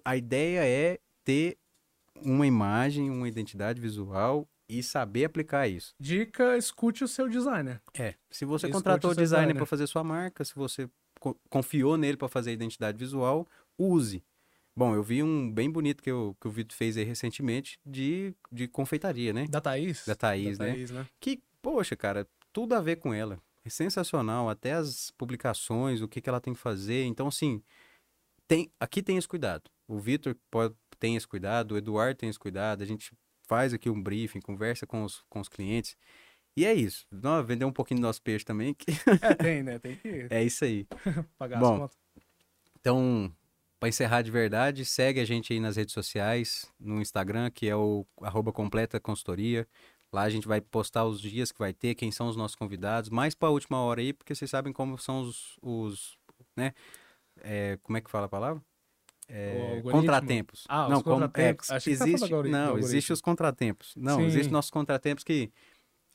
A 0.03 0.17
ideia 0.17 0.65
é 0.65 0.99
ter 1.23 1.57
uma 2.15 2.45
imagem, 2.45 3.09
uma 3.09 3.27
identidade 3.27 3.79
visual 3.79 4.47
e 4.69 4.83
saber 4.83 5.25
aplicar 5.25 5.67
isso. 5.67 5.95
Dica, 5.99 6.55
escute 6.55 7.03
o 7.03 7.07
seu 7.07 7.27
designer. 7.27 7.81
É, 7.97 8.13
se 8.29 8.45
você 8.45 8.67
Escute 8.67 8.83
contratou 8.83 9.11
o 9.11 9.15
designer 9.15 9.47
designer. 9.47 9.55
para 9.55 9.65
fazer 9.65 9.87
sua 9.87 10.03
marca, 10.03 10.45
se 10.45 10.53
você 10.53 10.87
confiou 11.49 11.97
nele 11.97 12.15
para 12.15 12.29
fazer 12.29 12.51
a 12.51 12.53
identidade 12.53 12.97
visual, 12.97 13.47
use. 13.77 14.23
Bom, 14.75 14.93
eu 14.93 15.03
vi 15.03 15.23
um 15.23 15.51
bem 15.51 15.69
bonito 15.69 16.01
que, 16.01 16.11
eu, 16.11 16.37
que 16.39 16.47
o 16.47 16.51
Vitor 16.51 16.77
fez 16.77 16.95
aí 16.95 17.03
recentemente 17.03 17.79
de, 17.85 18.33
de 18.51 18.67
confeitaria, 18.67 19.33
né? 19.33 19.45
Da 19.49 19.59
Thaís? 19.59 20.05
Da 20.05 20.15
Thaís, 20.15 20.57
da 20.57 20.65
né? 20.65 20.71
Thaís 20.73 20.91
né? 20.91 21.05
Que, 21.19 21.41
poxa, 21.61 21.95
cara, 21.95 22.27
tudo 22.53 22.75
a 22.75 22.79
ver 22.79 22.97
com 22.97 23.13
ela. 23.13 23.41
É 23.65 23.69
sensacional, 23.69 24.49
até 24.49 24.73
as 24.73 25.11
publicações, 25.11 26.01
o 26.01 26.07
que, 26.07 26.21
que 26.21 26.29
ela 26.29 26.39
tem 26.39 26.53
que 26.53 26.59
fazer. 26.59 27.03
Então, 27.05 27.27
assim, 27.27 27.61
tem, 28.47 28.71
aqui 28.79 29.01
tem 29.01 29.17
esse 29.17 29.27
cuidado. 29.27 29.69
O 29.87 29.99
Vitor 29.99 30.37
tem 30.97 31.15
esse 31.15 31.27
cuidado, 31.27 31.73
o 31.73 31.77
Eduardo 31.77 32.19
tem 32.19 32.29
esse 32.29 32.39
cuidado, 32.39 32.81
a 32.81 32.85
gente 32.85 33.11
faz 33.49 33.73
aqui 33.73 33.89
um 33.89 34.01
briefing, 34.01 34.39
conversa 34.39 34.85
com 34.85 35.03
os, 35.03 35.23
com 35.27 35.39
os 35.39 35.49
clientes. 35.49 35.97
E 36.55 36.65
é 36.65 36.73
isso. 36.73 37.07
Nós 37.11 37.45
vender 37.45 37.65
um 37.65 37.71
pouquinho 37.71 37.99
do 37.99 38.03
nosso 38.03 38.21
peixe 38.21 38.45
também. 38.45 38.75
Que... 38.75 38.91
É, 39.21 39.33
tem, 39.33 39.63
né? 39.63 39.79
Tem 39.79 39.95
que. 39.95 40.27
É 40.29 40.43
isso 40.43 40.63
aí. 40.63 40.85
Pagar 41.37 41.59
Bom, 41.59 41.73
as 41.73 41.79
contas. 41.79 41.97
Então, 42.79 43.33
para 43.79 43.89
encerrar 43.89 44.21
de 44.21 44.29
verdade, 44.29 44.85
segue 44.85 45.19
a 45.19 45.25
gente 45.25 45.51
aí 45.51 45.59
nas 45.59 45.77
redes 45.77 45.93
sociais, 45.93 46.71
no 46.79 47.01
Instagram, 47.01 47.49
que 47.49 47.67
é 47.67 47.75
o 47.75 48.05
arroba 48.21 48.53
completa 48.53 48.99
consultoria. 48.99 49.67
Lá 50.11 50.23
a 50.23 50.29
gente 50.29 50.47
vai 50.47 50.61
postar 50.61 51.05
os 51.05 51.19
dias 51.19 51.51
que 51.51 51.59
vai 51.59 51.73
ter, 51.73 51.95
quem 51.95 52.11
são 52.11 52.27
os 52.27 52.35
nossos 52.35 52.55
convidados, 52.55 53.09
mais 53.09 53.33
para 53.35 53.49
a 53.49 53.51
última 53.51 53.79
hora 53.79 54.01
aí, 54.01 54.11
porque 54.11 54.33
vocês 54.33 54.49
sabem 54.49 54.73
como 54.73 54.97
são 54.97 55.21
os, 55.21 55.57
os 55.61 56.17
né? 56.55 56.73
É, 57.41 57.77
como 57.83 57.97
é 57.97 58.01
que 58.01 58.09
fala 58.09 58.25
a 58.25 58.29
palavra? 58.29 58.63
É, 59.29 59.81
contratempos. 59.83 60.65
Ah, 60.67 60.89
não, 60.89 60.97
os 60.97 61.03
contratempos. 61.03 61.67
Como, 61.67 61.77
é, 61.77 61.89
existe, 61.91 62.31
não, 62.49 62.77
existe 62.79 63.13
os 63.13 63.21
contratempos. 63.21 63.93
Não, 63.95 64.17
Sim. 64.17 64.25
existe 64.25 64.51
nossos 64.51 64.71
contratempos 64.71 65.23
que 65.23 65.51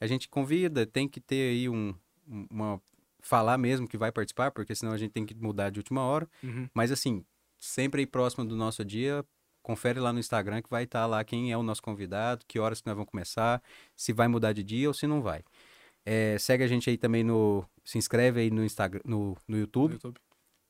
a 0.01 0.07
gente 0.07 0.28
convida, 0.28 0.85
tem 0.85 1.09
que 1.09 1.20
ter 1.20 1.51
aí 1.51 1.69
um, 1.69 1.95
uma 2.27 2.81
falar 3.20 3.57
mesmo 3.57 3.86
que 3.86 3.97
vai 3.97 4.11
participar, 4.11 4.51
porque 4.51 4.74
senão 4.74 4.93
a 4.93 4.99
gente 4.99 5.12
tem 5.12 5.24
que 5.24 5.35
mudar 5.35 5.70
de 5.70 5.78
última 5.78 6.03
hora. 6.03 6.28
Uhum. 6.43 6.69
Mas 6.74 6.91
assim, 6.91 7.24
sempre 7.57 8.01
aí 8.01 8.07
próximo 8.07 8.45
do 8.45 8.57
nosso 8.57 8.85
dia, 8.85 9.24
confere 9.62 10.01
lá 10.01 10.12
no 10.12 10.19
Instagram 10.19 10.61
que 10.61 10.69
vai 10.69 10.82
estar 10.82 11.03
tá 11.03 11.07
lá 11.07 11.24
quem 11.24 11.53
é 11.53 11.57
o 11.57 11.62
nosso 11.62 11.82
convidado, 11.82 12.45
que 12.49 12.59
horas 12.59 12.81
que 12.81 12.86
nós 12.86 12.97
vamos 12.97 13.11
começar, 13.11 13.62
se 13.97 14.12
vai 14.12 14.27
mudar 14.27 14.53
de 14.53 14.65
dia 14.65 14.89
ou 14.89 14.95
se 14.95 15.07
não 15.07 15.23
vai. 15.23 15.43
É, 16.05 16.36
segue 16.39 16.65
a 16.65 16.66
gente 16.66 16.91
aí 16.91 16.99
também 16.99 17.23
no. 17.23 17.65
Se 17.85 17.97
inscreve 17.97 18.41
aí 18.41 18.51
no 18.51 18.65
Instagram, 18.65 19.01
no, 19.05 19.36
no 19.49 19.57
YouTube. 19.57 19.93
No 19.93 19.97
YouTube 19.97 20.20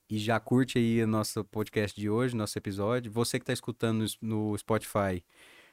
e 0.08 0.18
já 0.18 0.38
curte 0.38 0.78
aí 0.78 1.02
o 1.02 1.06
nosso 1.06 1.44
podcast 1.44 1.98
de 1.98 2.08
hoje, 2.10 2.36
nosso 2.36 2.58
episódio. 2.58 3.10
Você 3.12 3.38
que 3.38 3.42
está 3.42 3.52
escutando 3.52 4.04
no 4.20 4.56
Spotify, 4.58 5.24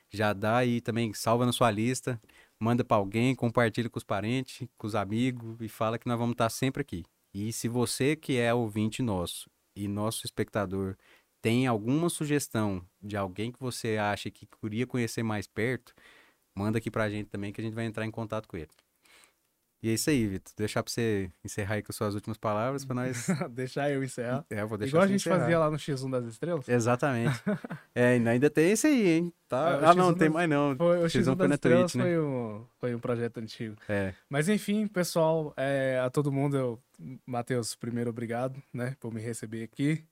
já 0.10 0.34
dá 0.34 0.58
aí 0.58 0.82
também, 0.82 1.14
salva 1.14 1.45
na 1.45 1.52
sua 1.52 1.72
lista, 1.72 2.22
manda 2.60 2.84
para 2.84 2.98
alguém, 2.98 3.36
compartilha 3.36 3.90
com 3.90 3.98
os 3.98 4.03
parentes, 4.03 4.68
com 4.78 4.88
os 4.88 4.95
amigos 4.95 5.58
e 5.62 5.68
fala 5.68 5.98
que 5.98 6.08
nós 6.08 6.18
vamos 6.18 6.34
estar 6.34 6.45
tá 6.45 6.49
sempre 6.49 6.82
aqui. 6.82 7.03
E 7.34 7.52
se 7.53 7.68
você 7.68 8.16
que 8.16 8.38
é 8.38 8.53
ouvinte 8.53 9.02
nosso 9.02 9.49
e 9.76 9.88
nosso 9.88 10.26
espectador 10.26 10.98
tem 11.41 11.66
alguma 11.68 12.10
sugestão 12.10 12.86
de 13.02 13.18
alguém 13.18 13.52
que 13.52 13.60
você 13.60 13.98
acha 13.98 14.30
que 14.30 14.45
queria 14.45 14.86
conhecer 14.86 15.24
mais 15.24 15.48
perto, 15.48 15.94
manda 16.56 16.78
aqui 16.78 16.91
pra 16.91 17.10
gente 17.10 17.30
também 17.30 17.52
que 17.52 17.62
a 17.62 17.64
gente 17.64 17.74
vai 17.74 17.86
entrar 17.86 18.06
em 18.06 18.12
contato 18.12 18.48
com 18.48 18.58
ele. 18.58 18.70
E 19.84 19.90
é 19.90 19.94
isso 19.94 20.12
aí, 20.12 20.28
Vitor. 20.28 20.53
Deixar 20.56 20.84
pra 20.84 20.91
você 20.91 21.32
encerrar 21.44 21.76
aí 21.76 21.82
com 21.82 21.91
suas 21.91 22.14
últimas 22.14 22.38
palavras 22.38 22.86
pra 22.86 22.94
nós. 22.94 23.26
deixar 23.49 23.90
eu 23.91 24.03
encerrar. 24.03 24.45
É, 24.48 24.64
vou 24.64 24.78
deixar 24.78 24.91
Igual 24.91 25.03
a 25.03 25.08
gente 25.08 25.22
encerrar. 25.22 25.40
fazia 25.40 25.60
lá 25.60 25.72
no 25.72 25.78
X1 25.78 26.12
das 26.12 26.26
Estrelas. 26.26 26.70
Exatamente. 26.70 27.41
é, 27.95 28.10
ainda 28.10 28.49
tem 28.49 28.72
esse 28.72 28.86
aí, 28.86 29.10
hein? 29.10 29.34
Tá... 29.49 29.80
É, 29.82 29.86
ah, 29.88 29.95
não, 29.95 30.14
tem 30.14 30.30
mais 30.30 30.48
não. 30.48 30.76
Foi, 30.76 30.99
o 30.99 31.06
X1, 31.06 31.24
X1 31.24 31.36
das 31.36 31.52
Estrelas 31.52 31.91
Twitch, 31.91 31.95
né? 31.95 32.03
foi, 32.03 32.20
um, 32.20 32.66
foi 32.80 32.95
um 32.95 32.99
projeto 32.99 33.40
antigo. 33.40 33.76
É. 33.90 34.14
Mas 34.30 34.48
enfim, 34.48 34.86
pessoal, 34.86 35.52
é, 35.58 35.99
a 36.03 36.10
todo 36.10 36.32
mundo, 36.32 36.58
eu... 36.58 36.80
Matheus, 37.26 37.74
primeiro 37.74 38.12
obrigado, 38.12 38.62
né, 38.72 38.95
por 38.99 39.12
me 39.12 39.20
receber 39.20 39.64
aqui. 39.64 40.06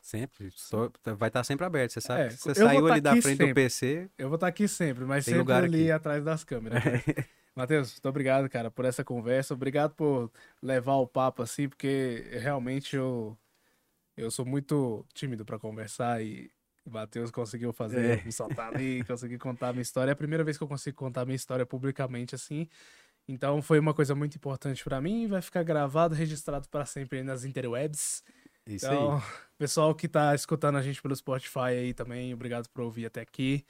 Sempre. 0.00 0.50
Só, 0.54 0.90
vai 1.18 1.28
estar 1.28 1.42
sempre 1.42 1.66
aberto, 1.66 1.92
você 1.92 2.00
sabe. 2.00 2.22
É, 2.22 2.30
você 2.30 2.54
saiu 2.54 2.86
ali 2.86 3.00
da 3.00 3.10
frente 3.10 3.26
sempre. 3.26 3.48
do 3.48 3.54
PC. 3.54 4.08
Eu 4.16 4.28
vou 4.28 4.36
estar 4.36 4.46
aqui 4.46 4.66
sempre, 4.68 5.04
mas 5.04 5.24
sempre 5.24 5.52
ali 5.52 5.82
aqui. 5.82 5.90
atrás 5.90 6.24
das 6.24 6.44
câmeras. 6.44 6.82
Né? 6.84 7.02
Matheus, 7.60 7.92
muito 7.92 8.08
obrigado, 8.08 8.48
cara, 8.48 8.70
por 8.70 8.86
essa 8.86 9.04
conversa. 9.04 9.52
Obrigado 9.52 9.94
por 9.94 10.32
levar 10.62 10.94
o 10.94 11.06
papo 11.06 11.42
assim, 11.42 11.68
porque 11.68 12.24
realmente 12.40 12.96
eu, 12.96 13.36
eu 14.16 14.30
sou 14.30 14.46
muito 14.46 15.04
tímido 15.12 15.44
para 15.44 15.58
conversar 15.58 16.22
e 16.22 16.50
o 16.86 16.90
Matheus 16.90 17.30
conseguiu 17.30 17.70
fazer, 17.70 18.20
é. 18.20 18.24
me 18.24 18.32
soltar 18.32 18.74
ali, 18.74 19.04
conseguir 19.04 19.36
contar 19.36 19.68
a 19.68 19.72
minha 19.74 19.82
história. 19.82 20.10
É 20.10 20.14
a 20.14 20.16
primeira 20.16 20.42
vez 20.42 20.56
que 20.56 20.64
eu 20.64 20.68
consigo 20.68 20.96
contar 20.96 21.20
a 21.20 21.24
minha 21.26 21.36
história 21.36 21.66
publicamente 21.66 22.34
assim. 22.34 22.66
Então 23.28 23.60
foi 23.60 23.78
uma 23.78 23.92
coisa 23.92 24.14
muito 24.14 24.36
importante 24.36 24.82
para 24.82 24.98
mim 24.98 25.28
vai 25.28 25.42
ficar 25.42 25.62
gravado, 25.62 26.14
registrado 26.14 26.66
para 26.70 26.86
sempre 26.86 27.18
aí 27.18 27.24
nas 27.24 27.44
interwebs. 27.44 28.24
Isso 28.66 28.86
então, 28.86 29.16
aí. 29.16 29.22
pessoal 29.58 29.94
que 29.94 30.08
tá 30.08 30.34
escutando 30.34 30.78
a 30.78 30.82
gente 30.82 31.02
pelo 31.02 31.14
Spotify 31.14 31.76
aí 31.78 31.92
também, 31.92 32.32
obrigado 32.32 32.70
por 32.70 32.84
ouvir 32.84 33.04
até 33.04 33.20
aqui. 33.20 33.66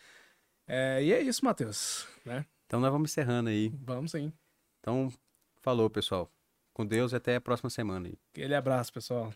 É, 0.68 1.02
e 1.02 1.12
é 1.12 1.20
isso, 1.20 1.44
Matheus, 1.44 2.06
né? 2.24 2.46
Então 2.70 2.78
nós 2.78 2.92
vamos 2.92 3.10
encerrando 3.10 3.50
aí. 3.50 3.68
Vamos 3.82 4.12
sim. 4.12 4.32
Então, 4.78 5.12
falou, 5.60 5.90
pessoal. 5.90 6.30
Com 6.72 6.86
Deus 6.86 7.10
e 7.10 7.16
até 7.16 7.34
a 7.34 7.40
próxima 7.40 7.68
semana 7.68 8.06
aí. 8.06 8.16
Aquele 8.32 8.54
abraço, 8.54 8.92
pessoal. 8.92 9.34